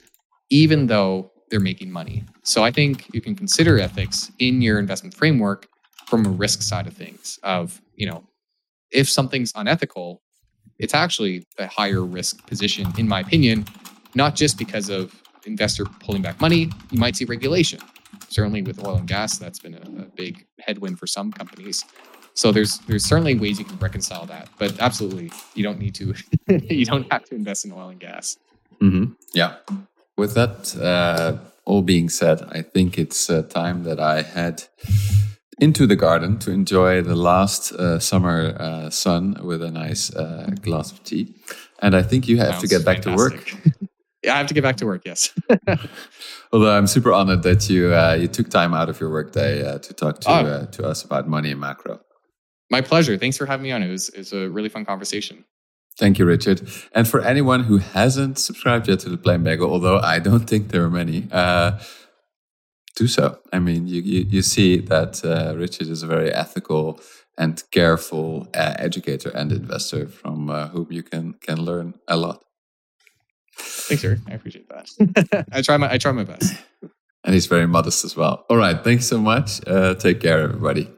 even 0.49 0.87
though 0.87 1.31
they're 1.49 1.59
making 1.59 1.91
money. 1.91 2.23
So 2.43 2.63
I 2.63 2.71
think 2.71 3.07
you 3.13 3.21
can 3.21 3.35
consider 3.35 3.79
ethics 3.79 4.31
in 4.39 4.61
your 4.61 4.79
investment 4.79 5.15
framework 5.15 5.67
from 6.07 6.25
a 6.25 6.29
risk 6.29 6.61
side 6.61 6.87
of 6.87 6.93
things 6.93 7.39
of, 7.43 7.81
you 7.95 8.05
know, 8.05 8.23
if 8.91 9.09
something's 9.09 9.51
unethical, 9.55 10.21
it's 10.79 10.93
actually 10.93 11.45
a 11.57 11.67
higher 11.67 12.03
risk 12.03 12.45
position, 12.47 12.87
in 12.97 13.07
my 13.07 13.21
opinion, 13.21 13.65
not 14.17 14.35
just 14.35 14.57
because 14.57 14.89
of 14.89 15.21
investor 15.45 15.85
pulling 16.01 16.21
back 16.21 16.41
money. 16.41 16.69
You 16.91 16.99
might 16.99 17.15
see 17.15 17.25
regulation. 17.25 17.79
Certainly 18.29 18.63
with 18.63 18.85
oil 18.85 18.97
and 18.97 19.07
gas, 19.07 19.37
that's 19.37 19.59
been 19.59 19.75
a, 19.75 20.01
a 20.01 20.05
big 20.15 20.45
headwind 20.59 20.99
for 20.99 21.07
some 21.07 21.31
companies. 21.31 21.85
So 22.33 22.51
there's 22.51 22.79
there's 22.87 23.05
certainly 23.05 23.35
ways 23.35 23.57
you 23.57 23.65
can 23.65 23.79
reconcile 23.79 24.25
that, 24.27 24.49
but 24.59 24.79
absolutely, 24.79 25.31
you 25.55 25.63
don't 25.63 25.79
need 25.79 25.95
to. 25.95 26.13
you 26.47 26.85
don't 26.85 27.11
have 27.11 27.23
to 27.25 27.35
invest 27.35 27.65
in 27.65 27.71
oil 27.71 27.89
and 27.89 27.99
gas. 27.99 28.37
Mm-hmm. 28.81 29.13
Yeah. 29.33 29.55
With 30.17 30.33
that, 30.33 30.75
uh, 30.77 31.37
all 31.65 31.81
being 31.81 32.09
said, 32.09 32.41
I 32.51 32.61
think 32.61 32.97
it's 32.97 33.29
uh, 33.29 33.43
time 33.43 33.83
that 33.83 33.99
I 33.99 34.21
head 34.21 34.65
into 35.59 35.87
the 35.87 35.95
garden 35.95 36.37
to 36.39 36.51
enjoy 36.51 37.01
the 37.01 37.15
last 37.15 37.71
uh, 37.71 37.99
summer 37.99 38.55
uh, 38.59 38.89
sun 38.89 39.37
with 39.43 39.63
a 39.63 39.71
nice 39.71 40.15
uh, 40.15 40.51
glass 40.61 40.91
of 40.91 41.03
tea. 41.03 41.33
And 41.81 41.95
I 41.95 42.03
think 42.03 42.27
you 42.27 42.37
have 42.37 42.53
Sounds 42.53 42.61
to 42.61 42.67
get 42.67 42.85
back 42.85 43.03
fantastic. 43.03 43.45
to 43.47 43.55
work. 43.55 43.75
I 44.27 44.37
have 44.37 44.47
to 44.47 44.53
get 44.53 44.63
back 44.63 44.77
to 44.77 44.85
work. 44.85 45.03
Yes. 45.05 45.33
Although 46.53 46.77
I'm 46.77 46.87
super 46.87 47.11
honored 47.13 47.43
that 47.43 47.69
you 47.69 47.93
uh, 47.93 48.17
you 48.19 48.27
took 48.27 48.49
time 48.49 48.73
out 48.73 48.89
of 48.89 48.99
your 48.99 49.11
workday 49.11 49.65
uh, 49.65 49.79
to 49.79 49.93
talk 49.93 50.19
to 50.21 50.29
oh. 50.29 50.65
to 50.71 50.87
us 50.87 51.03
about 51.03 51.27
money 51.27 51.51
and 51.51 51.59
macro. 51.59 51.99
My 52.69 52.81
pleasure. 52.81 53.17
Thanks 53.17 53.37
for 53.37 53.45
having 53.45 53.63
me 53.63 53.71
on. 53.71 53.81
It 53.81 53.89
was, 53.89 54.09
it 54.09 54.17
was 54.19 54.33
a 54.33 54.49
really 54.49 54.69
fun 54.69 54.85
conversation. 54.85 55.45
Thank 55.97 56.19
you, 56.19 56.25
Richard. 56.25 56.69
And 56.93 57.07
for 57.07 57.21
anyone 57.21 57.63
who 57.63 57.77
hasn't 57.77 58.37
subscribed 58.37 58.87
yet 58.87 58.99
to 58.99 59.09
the 59.09 59.17
Plain 59.17 59.43
Bagel, 59.43 59.71
although 59.71 59.99
I 59.99 60.19
don't 60.19 60.47
think 60.47 60.69
there 60.69 60.83
are 60.83 60.89
many, 60.89 61.27
uh, 61.31 61.79
do 62.95 63.07
so. 63.07 63.39
I 63.51 63.59
mean, 63.59 63.87
you, 63.87 64.01
you, 64.01 64.25
you 64.29 64.41
see 64.41 64.77
that 64.77 65.23
uh, 65.23 65.55
Richard 65.55 65.87
is 65.87 66.03
a 66.03 66.07
very 66.07 66.31
ethical 66.31 66.99
and 67.37 67.63
careful 67.71 68.47
uh, 68.53 68.75
educator 68.77 69.29
and 69.29 69.51
investor 69.51 70.07
from 70.07 70.49
uh, 70.49 70.67
whom 70.69 70.87
you 70.91 71.03
can 71.03 71.33
can 71.33 71.59
learn 71.61 71.93
a 72.07 72.17
lot. 72.17 72.43
Thanks, 73.57 74.01
sir. 74.01 74.17
I 74.27 74.33
appreciate 74.33 74.67
that. 74.69 75.45
I 75.51 75.61
try 75.61 75.77
my 75.77 75.91
I 75.91 75.97
try 75.97 76.11
my 76.11 76.23
best. 76.23 76.55
And 77.23 77.33
he's 77.33 77.47
very 77.47 77.67
modest 77.67 78.05
as 78.05 78.15
well. 78.15 78.45
All 78.49 78.57
right. 78.57 78.81
Thanks 78.83 79.05
so 79.05 79.17
much. 79.19 79.59
Uh, 79.67 79.95
take 79.95 80.21
care, 80.21 80.39
everybody. 80.39 80.89